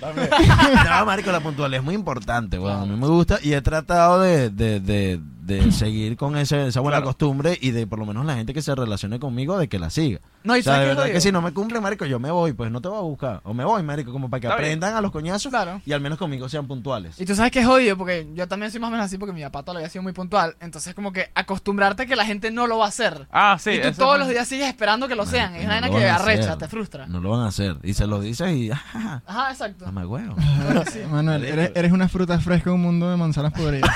no, 0.00 1.06
marico, 1.06 1.30
la 1.30 1.40
puntualidad 1.40 1.80
es 1.80 1.84
muy 1.84 1.94
importante, 1.94 2.58
weón. 2.58 2.82
A 2.82 2.86
mí 2.86 2.96
me 2.96 3.06
gusta 3.06 3.38
y 3.42 3.52
he 3.52 3.60
tratado 3.60 4.20
de, 4.20 4.48
de, 4.50 4.80
de, 4.80 5.20
de 5.42 5.72
seguir 5.72 6.16
con 6.16 6.36
ese, 6.36 6.68
esa 6.68 6.80
buena 6.80 6.98
Claro. 6.98 7.06
costumbre 7.08 7.58
y 7.60 7.70
de 7.70 7.86
por 7.86 7.98
lo 7.98 8.06
menos 8.06 8.24
la 8.24 8.34
gente 8.36 8.54
que 8.54 8.62
se 8.62 8.74
relacione 8.74 9.18
conmigo 9.20 9.58
de 9.58 9.68
que 9.68 9.78
la 9.78 9.90
siga. 9.90 10.20
No, 10.42 10.56
y 10.56 10.60
o 10.60 10.62
sea, 10.62 10.72
¿sabes 10.74 10.88
de 10.88 10.94
verdad 10.94 11.12
que 11.12 11.20
si 11.20 11.30
no 11.32 11.42
me 11.42 11.52
cumple, 11.52 11.80
marico, 11.80 12.06
yo 12.06 12.18
me 12.18 12.30
voy, 12.30 12.52
pues 12.52 12.70
no 12.70 12.80
te 12.80 12.88
voy 12.88 12.98
a 12.98 13.02
buscar. 13.02 13.40
O 13.44 13.52
me 13.54 13.64
voy, 13.64 13.82
marico, 13.82 14.10
como 14.12 14.30
para 14.30 14.40
que 14.40 14.46
Está 14.46 14.56
bien. 14.56 14.66
aprendan 14.70 14.94
a 14.96 15.00
los 15.00 15.10
coñazos 15.12 15.50
Claro. 15.50 15.80
y 15.84 15.92
al 15.92 16.00
menos 16.00 16.18
conmigo 16.18 16.48
sean 16.48 16.66
puntuales. 16.66 17.20
Y 17.20 17.26
tú 17.26 17.34
sabes 17.34 17.52
que 17.52 17.60
es 17.60 17.66
jodido, 17.66 17.96
porque 17.96 18.26
yo 18.34 18.48
también 18.48 18.70
soy 18.70 18.80
más 18.80 18.88
o 18.88 18.90
menos 18.92 19.06
así, 19.06 19.18
porque 19.18 19.32
mi 19.34 19.42
papá 19.42 19.62
todavía 19.62 19.86
ha 19.86 19.90
sido 19.90 20.02
muy 20.02 20.12
puntual. 20.12 20.56
Entonces, 20.60 20.94
como 20.94 21.12
que 21.12 21.30
acostumbrarte 21.34 22.04
a 22.04 22.06
que 22.06 22.16
la 22.16 22.24
gente 22.24 22.50
no 22.50 22.66
lo 22.66 22.78
va 22.78 22.86
a 22.86 22.88
hacer. 22.88 23.26
Ah, 23.30 23.56
sí. 23.60 23.70
y 23.72 23.80
tú 23.82 23.92
todos 23.92 24.18
los 24.18 24.28
días 24.28 24.48
sigues 24.48 24.68
esperando 24.68 25.08
que 25.08 25.14
lo 25.14 25.24
Marico, 25.24 25.36
sean. 25.36 25.54
Es 25.56 25.66
no 25.68 25.76
una 25.76 25.86
lo 25.88 25.96
que 25.98 26.08
arrecha, 26.08 26.42
hacer. 26.44 26.58
te 26.58 26.68
frustra. 26.68 27.06
No 27.06 27.20
lo 27.20 27.30
van 27.30 27.40
a 27.40 27.48
hacer. 27.48 27.76
Y 27.82 27.94
se 27.94 28.06
lo 28.06 28.20
dices 28.20 28.50
y, 28.52 28.70
Ajá, 29.26 29.50
exacto. 29.50 29.84
dame 29.84 30.06
huevo. 30.06 30.34
Sí, 30.90 31.00
Manuel, 31.10 31.44
eres, 31.44 31.72
eres 31.74 31.92
una 31.92 32.08
fruta 32.08 32.38
fresca 32.40 32.70
en 32.70 32.76
un 32.76 32.82
mundo 32.82 33.10
de 33.10 33.16
manzanas 33.16 33.52
podridas. 33.52 33.90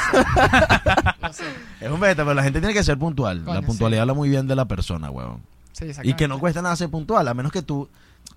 lo 1.22 1.32
sé. 1.32 1.44
Es 1.80 1.90
un 1.90 2.00
beta, 2.00 2.22
pero 2.22 2.34
la 2.34 2.42
gente 2.42 2.60
tiene 2.60 2.74
que 2.74 2.84
ser 2.84 2.98
puntual. 2.98 3.42
Coño, 3.42 3.54
la 3.54 3.60
sí. 3.60 3.66
puntualidad 3.66 4.02
habla 4.02 4.14
muy 4.14 4.28
bien 4.28 4.46
de 4.46 4.54
la 4.56 4.66
persona, 4.66 5.10
huevón. 5.10 5.42
Sí, 5.74 5.92
Y 6.04 6.14
que 6.14 6.26
no 6.28 6.38
cuesta 6.38 6.62
nada 6.62 6.74
ser 6.76 6.88
puntual, 6.88 7.28
a 7.28 7.34
menos 7.34 7.52
que 7.52 7.60
tú, 7.62 7.88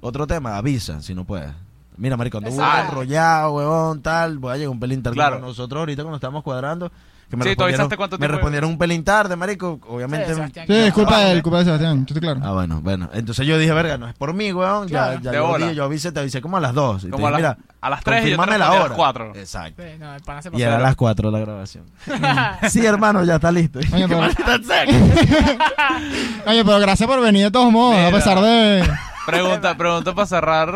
otro 0.01 0.27
tema, 0.27 0.57
avisa 0.57 1.01
si 1.01 1.13
no 1.15 1.23
puedes. 1.23 1.51
Mira, 1.95 2.15
Exacto. 2.49 2.63
burda, 2.63 2.87
enrollado, 2.89 3.53
huevón, 3.53 4.01
tal, 4.01 4.37
voy 4.39 4.53
a 4.53 4.57
llegar 4.57 4.69
un 4.69 4.79
pelín 4.79 5.01
tarde 5.01 5.15
Claro. 5.15 5.37
con 5.37 5.47
nosotros 5.47 5.79
ahorita 5.79 6.03
cuando 6.03 6.17
estábamos 6.17 6.43
cuadrando. 6.43 6.91
Que 7.29 7.35
me 7.35 7.43
Sí, 7.43 7.55
tú 7.57 7.63
respondieron, 7.65 7.89
cuánto 7.97 8.17
me 8.17 8.27
respondieron 8.27 8.69
un 8.69 8.77
pelín 8.77 9.03
tarde, 9.03 9.35
marico, 9.35 9.79
Sí, 9.83 9.87
obviamente. 9.89 10.33
Sí, 10.33 10.41
es 10.67 10.93
culpa 10.93 11.17
de 11.19 11.31
él, 11.33 11.41
trabaja, 11.41 11.41
culpa 11.43 11.57
de 11.59 11.65
Sebastián. 11.65 11.97
Yo 12.05 12.15
estoy 12.15 12.21
claro. 12.21 12.39
ah, 12.41 12.53
bueno, 12.53 12.79
bueno. 12.81 13.09
Entonces 13.13 13.45
yo 13.45 13.57
dije, 13.57 13.73
verga, 13.73 13.97
no 13.97 14.07
es 14.07 14.13
por 14.15 14.33
mí, 14.33 14.53
weón. 14.53 14.87
Claro. 14.87 15.19
Ya, 15.21 15.31
ya 15.31 15.37
yo, 15.39 15.57
dije, 15.57 15.75
yo 15.75 15.83
avisé, 15.83 16.11
te 16.13 16.21
avisé 16.21 16.41
como 16.41 16.55
a 16.55 16.61
las 16.61 16.73
2. 16.73 17.03
Y 17.03 17.05
te 17.07 17.11
Como 17.11 17.27
a 17.27 17.31
mira, 17.35 17.57
a 17.81 17.89
las 17.89 18.03
tres 18.03 18.25
y 18.25 18.29
yo 18.29 18.37
te 18.37 18.37
la 18.37 18.45
respondí 18.45 18.55
a 18.55 18.57
las 18.77 18.85
hora. 18.85 18.95
cuatro. 18.95 19.31
Exacto. 19.35 19.83
Sí, 19.83 19.89
no, 19.99 20.15
el 20.15 20.21
pana 20.21 20.41
se 20.41 20.49
Y 20.53 20.61
era 20.61 20.77
a 20.77 20.79
las 20.79 20.95
4 20.95 21.29
la 21.31 21.39
grabación. 21.39 21.83
sí, 22.69 22.85
hermano, 22.85 23.23
ya 23.25 23.35
está 23.35 23.51
listo. 23.51 23.79
Coño, 23.89 24.05
pero, 24.07 24.21
Maldita 24.21 24.59
sea. 24.63 24.85
coño, 26.45 26.65
pero 26.65 26.79
gracias 26.79 27.07
por 27.09 27.21
venir 27.21 27.43
de 27.43 27.51
todos 27.51 27.71
modos, 27.71 27.97
a 27.97 28.11
pesar 28.11 28.39
de... 28.39 28.83
Pregunta, 29.25 29.75
pregunta 29.75 30.15
para 30.15 30.25
cerrar. 30.25 30.73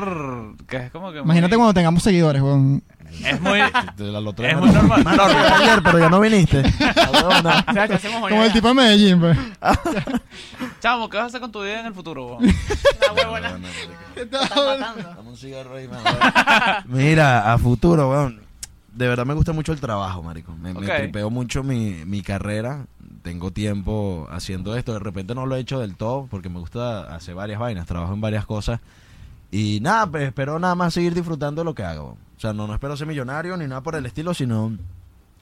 Que 0.68 0.76
es 0.76 0.92
como 0.92 1.08
que. 1.14 1.20
muy- 1.20 1.24
Imagínate 1.24 1.56
cuando 1.56 1.74
tengamos 1.74 2.04
seguidores, 2.04 2.42
weón. 2.42 2.84
Es 3.26 3.42
muy. 3.42 3.60
Te 3.98 4.04
la 4.04 4.20
lotería, 4.22 4.52
Es 4.52 4.58
mano. 4.58 4.68
muy 4.68 4.76
normal. 4.76 5.04
Mano, 5.04 5.28
llegué 5.28 5.40
ayer, 5.48 5.84
pero 5.84 6.00
ya 6.00 6.10
no 6.10 6.20
viniste. 6.20 6.62
O 7.22 7.74
sea, 7.74 7.88
te 7.88 7.94
hacemos 7.94 8.30
Como 8.30 8.44
el 8.44 8.52
tipo 8.54 8.68
de 8.70 8.74
Medellín, 8.74 9.20
pues. 9.20 9.38
Chamo, 10.80 11.10
¿qué 11.10 11.18
vas 11.18 11.26
a 11.26 11.28
hacer 11.28 11.42
con 11.42 11.52
tu 11.52 11.62
vida 11.62 11.80
en 11.82 11.86
el 11.88 11.94
futuro? 11.94 12.26
weón? 12.38 12.44
Una 12.44 13.14
huevona. 13.14 13.48
Huevona, 13.50 13.58
marico. 13.58 13.94
Te 14.16 14.22
están 14.24 14.66
matando. 14.66 15.04
Dame 15.16 15.30
un 15.30 15.38
cigarro 15.38 15.76
ahí, 15.76 15.88
mano. 15.88 16.04
Mira, 16.86 17.54
a 17.54 17.58
futuro, 17.58 18.10
weón. 18.10 18.42
De 18.94 19.08
verdad 19.08 19.26
me 19.26 19.34
gusta 19.34 19.54
mucho 19.54 19.72
el 19.72 19.80
trabajo, 19.80 20.22
marico. 20.24 20.54
Me, 20.58 20.74
me 20.74 20.80
Ok. 20.80 20.96
tripeo 20.98 21.30
mucho 21.30 21.64
mi, 21.64 22.04
mi 22.06 22.22
carrera. 22.22 22.86
Tengo 23.24 23.52
tiempo 23.52 24.28
haciendo 24.32 24.76
esto. 24.76 24.94
De 24.94 25.00
repente 25.00 25.36
no 25.36 25.46
lo 25.46 25.56
he 25.56 25.60
hecho 25.60 25.80
del 25.80 25.96
todo 25.96 26.28
porque 26.30 26.50
me 26.50 26.60
gusta 26.60 27.14
hacer 27.16 27.36
varias 27.36 27.60
vainas. 27.60 27.86
Trabajo 27.88 28.14
en 28.14 28.22
varias 28.22 28.46
cosas. 28.46 28.80
Y 29.52 29.80
nada, 29.82 30.08
pues 30.10 30.24
espero 30.24 30.58
nada 30.60 30.76
más 30.76 30.94
seguir 30.94 31.14
disfrutando 31.14 31.62
de 31.62 31.66
lo 31.66 31.76
que 31.76 31.84
hago. 31.84 32.18
O 32.38 32.40
sea, 32.40 32.54
no, 32.54 32.68
no 32.68 32.74
espero 32.74 32.96
ser 32.98 33.08
millonario 33.08 33.58
ni 33.58 33.68
nada 33.68 33.82
por 33.82 33.96
el 33.96 34.06
estilo, 34.06 34.34
sino, 34.34 34.72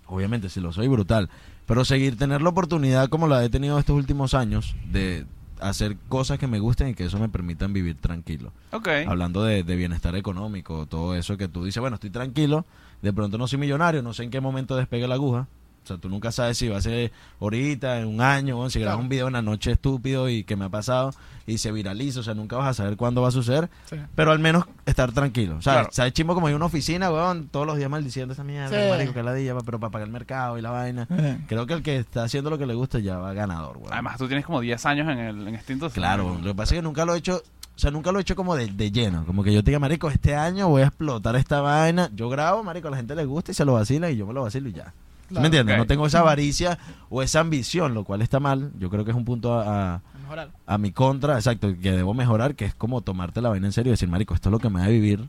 obviamente, 0.07 0.49
si 0.49 0.59
lo 0.59 0.71
soy, 0.73 0.87
brutal. 0.87 1.29
Pero 1.65 1.85
seguir, 1.85 2.17
tener 2.17 2.41
la 2.41 2.49
oportunidad 2.49 3.09
como 3.09 3.27
la 3.27 3.43
he 3.45 3.49
tenido 3.49 3.77
estos 3.77 3.95
últimos 3.95 4.33
años 4.33 4.75
de 4.91 5.25
hacer 5.61 5.97
cosas 6.07 6.39
que 6.39 6.47
me 6.47 6.59
gusten 6.59 6.87
y 6.87 6.93
que 6.95 7.05
eso 7.05 7.19
me 7.19 7.27
permitan 7.27 7.73
vivir 7.73 7.97
tranquilo 7.99 8.53
Ok. 8.71 8.87
hablando 9.05 9.43
de, 9.43 9.63
de 9.63 9.75
bienestar 9.75 10.15
económico, 10.15 10.85
todo 10.85 11.15
eso 11.15 11.35
que 11.35 11.49
tú 11.49 11.65
dices, 11.65 11.81
bueno, 11.81 11.95
estoy 11.95 12.09
tranquilo, 12.11 12.65
de 13.01 13.11
pronto 13.11 13.37
no 13.37 13.45
soy 13.45 13.59
millonario, 13.59 14.01
no 14.01 14.13
sé 14.13 14.23
en 14.23 14.29
qué 14.29 14.39
momento 14.39 14.77
despegue 14.77 15.05
la 15.05 15.15
aguja, 15.15 15.47
sea, 15.89 15.97
tú 15.97 16.09
nunca 16.09 16.31
sabes 16.31 16.57
si 16.57 16.67
va 16.69 16.77
a 16.77 16.81
ser 16.81 17.11
ahorita, 17.39 17.99
en 17.99 18.07
un 18.07 18.21
año, 18.21 18.69
si 18.69 18.79
grabas 18.79 18.95
Claro. 18.95 19.03
un 19.03 19.09
video 19.09 19.27
en 19.27 19.33
la 19.33 19.41
noche 19.41 19.71
estúpido 19.71 20.29
y 20.29 20.43
que 20.43 20.55
me 20.55 20.65
ha 20.65 20.69
pasado 20.69 21.11
y 21.45 21.57
se 21.57 21.71
viraliza, 21.71 22.19
o 22.19 22.23
sea, 22.23 22.33
nunca 22.35 22.55
vas 22.57 22.67
a 22.69 22.73
saber 22.75 22.95
cuándo 22.95 23.21
va 23.23 23.29
a 23.29 23.31
suceder, 23.31 23.69
Sí. 23.89 23.95
pero 24.15 24.31
al 24.31 24.39
menos 24.39 24.65
estar 24.85 25.11
tranquilo. 25.11 25.57
O 25.57 25.61
sea, 25.61 25.73
Claro. 25.73 25.89
¿sabes 25.91 26.13
chimbo 26.13 26.33
como 26.35 26.47
hay 26.47 26.53
una 26.53 26.65
oficina, 26.65 27.11
weón, 27.11 27.47
todos 27.49 27.65
los 27.65 27.77
días 27.77 27.89
maldiciendo 27.89 28.33
esa 28.33 28.43
mierda, 28.43 28.69
Sí. 28.69 28.89
marico, 28.89 29.13
que 29.13 29.23
ladilla, 29.23 29.55
pa- 29.55 29.61
pero 29.65 29.79
para 29.79 29.91
pagar 29.91 30.07
el 30.07 30.13
mercado 30.13 30.57
y 30.57 30.61
la 30.61 30.69
vaina. 30.71 31.07
Creo 31.47 31.65
que 31.65 31.73
el 31.73 31.81
que 31.83 31.97
está 31.97 32.23
haciendo 32.23 32.49
lo 32.49 32.57
que 32.57 32.65
le 32.67 32.75
gusta 32.75 32.99
ya 32.99 33.17
va 33.17 33.33
ganador, 33.33 33.77
weón. 33.77 33.91
Además, 33.93 34.17
tú 34.17 34.27
tienes 34.27 34.45
como 34.45 34.61
10 34.61 34.85
años 34.85 35.07
en, 35.09 35.17
el, 35.19 35.47
en 35.47 35.55
este 35.55 35.73
entonces. 35.73 35.95
Claro, 35.95 36.37
lo 36.39 36.43
que 36.51 36.55
pasa 36.55 36.75
es 36.75 36.79
que 36.79 36.83
nunca 36.83 37.03
lo 37.05 37.15
he 37.15 37.17
hecho, 37.17 37.41
o 37.75 37.79
sea, 37.79 37.89
nunca 37.89 38.11
lo 38.11 38.19
he 38.19 38.21
hecho 38.21 38.35
como 38.35 38.55
de, 38.55 38.67
de 38.67 38.91
lleno, 38.91 39.25
como 39.25 39.41
que 39.43 39.51
yo 39.53 39.63
te 39.63 39.71
diga, 39.71 39.79
marico, 39.79 40.09
este 40.11 40.35
año 40.35 40.67
voy 40.67 40.83
a 40.83 40.87
explotar 40.87 41.35
esta 41.35 41.61
vaina, 41.61 42.09
yo 42.13 42.29
grabo, 42.29 42.63
marico, 42.63 42.89
a 42.89 42.91
la 42.91 42.97
gente 42.97 43.15
le 43.15 43.25
gusta 43.25 43.51
y 43.51 43.55
se 43.55 43.65
lo 43.65 43.73
vacila 43.73 44.11
y 44.11 44.17
yo 44.17 44.27
me 44.27 44.33
lo 44.33 44.43
vacilo 44.43 44.69
y 44.69 44.73
ya. 44.73 44.93
¿Sí 45.29 45.35
Claro. 45.35 45.41
¿Me 45.41 45.47
entiendes? 45.47 45.77
No 45.77 45.85
tengo 45.85 46.07
esa 46.07 46.19
avaricia 46.19 46.77
o 47.09 47.21
esa 47.21 47.39
ambición, 47.39 47.93
lo 47.93 48.03
cual 48.03 48.21
está 48.21 48.39
mal, 48.39 48.71
yo 48.79 48.89
creo 48.89 49.05
que 49.05 49.11
es 49.11 49.17
un 49.17 49.25
punto 49.25 49.53
a, 49.59 49.61
a- 49.63 49.95
A 49.95 50.01
mejorar. 50.21 50.49
a 50.65 50.77
mi 50.77 50.91
contra, 50.91 51.35
exacto, 51.35 51.73
que 51.81 51.91
debo 51.91 52.13
mejorar, 52.13 52.55
que 52.55 52.65
es 52.65 52.73
como 52.75 53.01
tomarte 53.01 53.41
la 53.41 53.49
vaina 53.49 53.67
en 53.67 53.73
serio 53.73 53.91
y 53.91 53.93
decir, 53.93 54.09
marico, 54.09 54.33
esto 54.33 54.49
es 54.49 54.51
lo 54.51 54.59
que 54.59 54.69
me 54.69 54.79
va 54.79 54.85
a 54.87 54.89
vivir, 54.89 55.23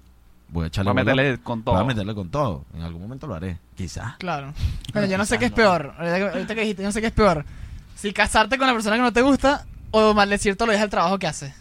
voy 0.48 0.64
a 0.64 0.66
echarle 0.68 0.90
Voy 0.92 1.00
a 1.00 1.04
bola, 1.04 1.14
meterle 1.22 1.42
con 1.42 1.62
todo. 1.62 1.74
voy 1.74 1.84
a 1.84 1.86
meterle 1.86 2.14
con 2.14 2.28
todo, 2.30 2.64
en 2.74 2.82
algún 2.82 3.02
momento 3.02 3.26
lo 3.26 3.34
haré, 3.34 3.58
quizás. 3.76 4.16
Claro. 4.18 4.52
Bueno, 4.92 5.06
yo 5.06 5.18
no 5.18 5.24
sé 5.26 5.38
qué 5.38 5.44
es 5.44 5.50
no. 5.52 5.56
peor. 5.56 5.94
Ahorita 5.98 6.54
que- 6.54 6.60
dijiste, 6.62 6.82
yo 6.82 6.88
no 6.88 6.92
sé 6.92 7.00
qué 7.00 7.06
es 7.08 7.12
peor. 7.12 7.44
Si 7.94 8.12
casarte 8.12 8.56
con 8.58 8.66
la 8.66 8.72
persona 8.72 8.96
que 8.96 9.02
no 9.02 9.12
te 9.12 9.20
gusta 9.22 9.66
o 9.90 10.14
maldecir 10.14 10.56
todos 10.56 10.68
los 10.68 10.74
días 10.76 10.84
el 10.84 10.90
trabajo 10.90 11.18
que 11.18 11.26
haces. 11.26 11.52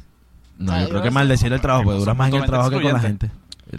No, 0.58 0.74
yo 0.78 0.84
yo 0.84 0.90
creo 0.90 1.02
que 1.04 1.12
maldecir 1.12 1.52
el 1.54 1.60
trabajo, 1.62 1.84
porque 1.84 2.00
dura 2.00 2.14
más 2.14 2.30
en 2.30 2.36
el 2.36 2.46
trabajo 2.46 2.70
que 2.70 2.82
con 2.82 2.94
la 2.94 3.00
gente. 3.00 3.30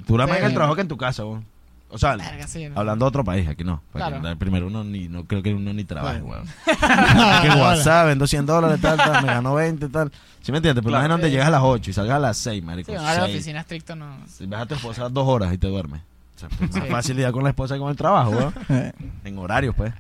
Dura 0.07 0.27
más 0.27 0.39
en 0.39 0.45
el 0.45 0.53
trabajo 0.55 0.75
que 0.77 0.83
en 0.83 0.89
tu 0.89 0.97
casa, 0.97 1.25
weón. 1.25 1.45
O 1.93 1.99
sea, 1.99 2.17
Verga, 2.17 2.47
sí. 2.47 2.69
¿no? 2.69 2.79
Hablando 2.79 3.05
de 3.05 3.09
otro 3.09 3.25
país, 3.25 3.49
aquí 3.49 3.65
no. 3.65 3.83
Claro. 3.93 4.21
primero 4.39 4.69
uno 4.69 4.85
ni, 4.85 5.09
no 5.09 5.25
creo 5.25 5.43
que 5.43 5.53
uno 5.53 5.73
ni 5.73 5.85
trabaje, 5.85 6.21
Bueno. 6.21 6.45
weón. 6.45 6.47
Que. 7.43 7.49
WhatsApp 7.61 8.07
vendo 8.07 8.27
100 8.27 8.47
dólares, 8.47 8.81
tal, 8.81 8.97
tal, 8.97 9.23
me 9.25 9.29
ganó 9.33 9.55
20, 9.55 9.89
tal. 9.89 10.13
¿Sí 10.41 10.53
me 10.53 10.59
entiendes? 10.59 10.83
Pero 10.83 10.91
Claro. 10.93 11.05
imagínate 11.07 11.27
Sí. 11.29 11.33
llegas 11.33 11.49
a 11.49 11.51
las 11.51 11.63
8 11.63 11.91
y 11.91 11.93
salgas 11.93 12.17
a 12.17 12.21
las 12.21 12.37
6, 12.39 12.63
marico. 12.63 12.93
Sí, 12.93 12.99
de 12.99 13.05
seis. 13.05 13.19
oficina 13.35 13.61
estricto 13.61 13.97
no. 13.97 14.07
Si 14.29 14.47
Ves 14.47 14.61
a 14.61 14.67
tu 14.67 14.75
esposa 14.75 15.09
dos 15.09 15.27
horas 15.29 15.53
y 15.53 15.59
te 15.59 15.67
duermes. 15.69 16.01
O 16.37 16.39
sea, 16.39 16.49
pues, 16.49 16.71
más 16.75 16.85
Sí. 16.85 16.91
fácil 16.91 17.17
lidiar 17.17 17.33
con 17.33 17.43
la 17.43 17.51
esposa 17.51 17.75
que 17.75 17.81
con 17.81 17.91
el 17.91 17.97
trabajo, 17.97 18.31
weón. 18.31 18.55
Eh. 18.69 18.93
En 19.25 19.39
horarios, 19.39 19.75
pues. 19.75 19.93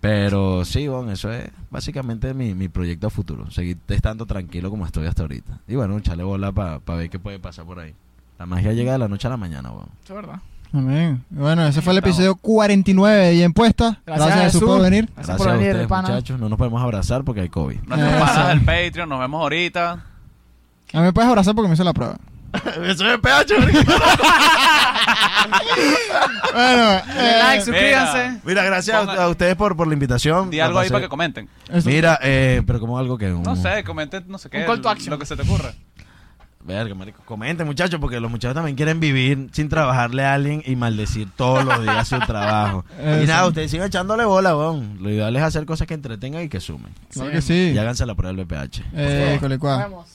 Pero 0.00 0.64
sí, 0.64 0.88
weón, 0.88 1.10
eso 1.10 1.30
es 1.32 1.48
básicamente 1.70 2.34
mi, 2.34 2.54
mi 2.54 2.68
proyecto 2.68 3.06
a 3.06 3.10
futuro. 3.10 3.50
Seguir 3.50 3.76
estando 3.88 4.26
tranquilo 4.26 4.68
como 4.70 4.84
estoy 4.86 5.06
hasta 5.06 5.22
ahorita. 5.22 5.58
Y 5.68 5.76
bueno, 5.76 5.96
echarle 5.98 6.24
bola 6.24 6.50
para 6.52 6.78
ver 6.96 7.08
qué 7.10 7.18
puede 7.18 7.38
pasar 7.38 7.64
por 7.64 7.78
ahí. 7.78 7.94
La 8.38 8.46
magia 8.46 8.72
llega 8.72 8.92
de 8.92 8.98
la 8.98 9.06
noche 9.08 9.28
a 9.28 9.30
la 9.30 9.36
mañana, 9.36 9.70
weón. 9.70 9.88
Es 10.04 10.10
verdad. 10.10 10.40
Amén. 10.74 11.22
Bueno, 11.30 11.66
ese 11.66 11.82
fue 11.82 11.92
el 11.92 11.98
episodio 11.98 12.34
49 12.36 13.16
de 13.26 13.32
Bien 13.32 13.52
Puesta. 13.52 14.00
Gracias, 14.06 14.26
Gracias, 14.28 14.44
Jesús, 14.46 14.60
Jesús. 14.60 14.74
por 14.76 14.82
venir. 14.82 15.04
Gracias 15.14 15.26
Gracias 15.26 15.38
por 15.38 15.48
a 15.48 15.52
venir, 15.52 15.70
ustedes, 15.70 15.86
pana. 15.88 16.08
muchachos. 16.08 16.40
No 16.40 16.48
nos 16.48 16.56
podemos 16.58 16.82
abrazar 16.82 17.24
porque 17.24 17.42
hay 17.42 17.48
COVID. 17.50 17.78
Nuestros 17.86 18.12
Eso. 18.12 18.24
panas 18.24 18.48
del 18.48 18.60
Patreon, 18.62 19.08
nos 19.08 19.20
vemos 19.20 19.40
ahorita. 19.42 19.90
A 20.94 20.98
mí 20.98 21.02
me 21.02 21.12
puedes 21.12 21.28
abrazar 21.28 21.54
porque 21.54 21.68
me 21.68 21.74
hice 21.74 21.84
la 21.84 21.92
prueba. 21.92 22.16
Eso 22.86 23.06
es 23.10 23.18
PH, 23.18 23.58
marico. 23.58 23.92
Bueno, 26.52 26.92
eh, 27.16 27.38
like, 27.42 27.64
suscríbanse. 27.64 28.40
Mira, 28.44 28.62
gracias 28.62 28.96
a, 28.96 29.00
Ponga- 29.06 29.22
a 29.22 29.28
ustedes 29.28 29.56
por, 29.56 29.76
por 29.76 29.86
la 29.86 29.94
invitación. 29.94 30.50
Di 30.50 30.60
algo 30.60 30.78
ahí 30.78 30.88
para 30.90 31.00
que 31.02 31.08
comenten. 31.08 31.48
Mira, 31.84 32.18
eh, 32.22 32.62
pero 32.66 32.78
como 32.78 32.98
algo 32.98 33.16
que... 33.18 33.28
No 33.28 33.56
sé, 33.56 33.82
comenten, 33.84 34.24
no 34.28 34.38
sé 34.38 34.50
qué. 34.50 34.58
Un 34.58 34.64
call 34.66 34.80
to 34.80 34.88
action. 34.90 35.10
Lo 35.10 35.18
que 35.18 35.26
se 35.26 35.34
te 35.36 35.42
ocurra. 35.42 35.72
Verga, 36.64 36.94
marico. 36.94 37.22
Comenten, 37.24 37.66
muchachos, 37.66 37.98
porque 38.00 38.20
los 38.20 38.30
muchachos 38.30 38.54
también 38.54 38.76
quieren 38.76 39.00
vivir 39.00 39.48
sin 39.52 39.68
trabajarle 39.68 40.24
a 40.24 40.34
alguien 40.34 40.62
y 40.64 40.76
maldecir 40.76 41.28
todos 41.34 41.64
los 41.64 41.82
días 41.82 42.06
su 42.06 42.18
trabajo. 42.20 42.84
y 43.22 43.26
nada, 43.26 43.46
ustedes 43.48 43.70
sigan 43.70 43.88
echándole 43.88 44.24
bola, 44.24 44.56
weón. 44.56 44.98
Lo 45.00 45.10
ideal 45.10 45.34
es 45.34 45.42
hacer 45.42 45.66
cosas 45.66 45.88
que 45.88 45.94
entretengan 45.94 46.42
y 46.44 46.48
que 46.48 46.60
sumen. 46.60 46.92
Claro 47.10 47.32
que 47.32 47.42
sí. 47.42 47.72
Y 47.74 47.78
háganse 47.78 48.06
la 48.06 48.14
prueba 48.14 48.36
del 48.36 48.46
BPH. 48.46 48.82
Eh, 48.94 49.38
vemos. 49.40 50.06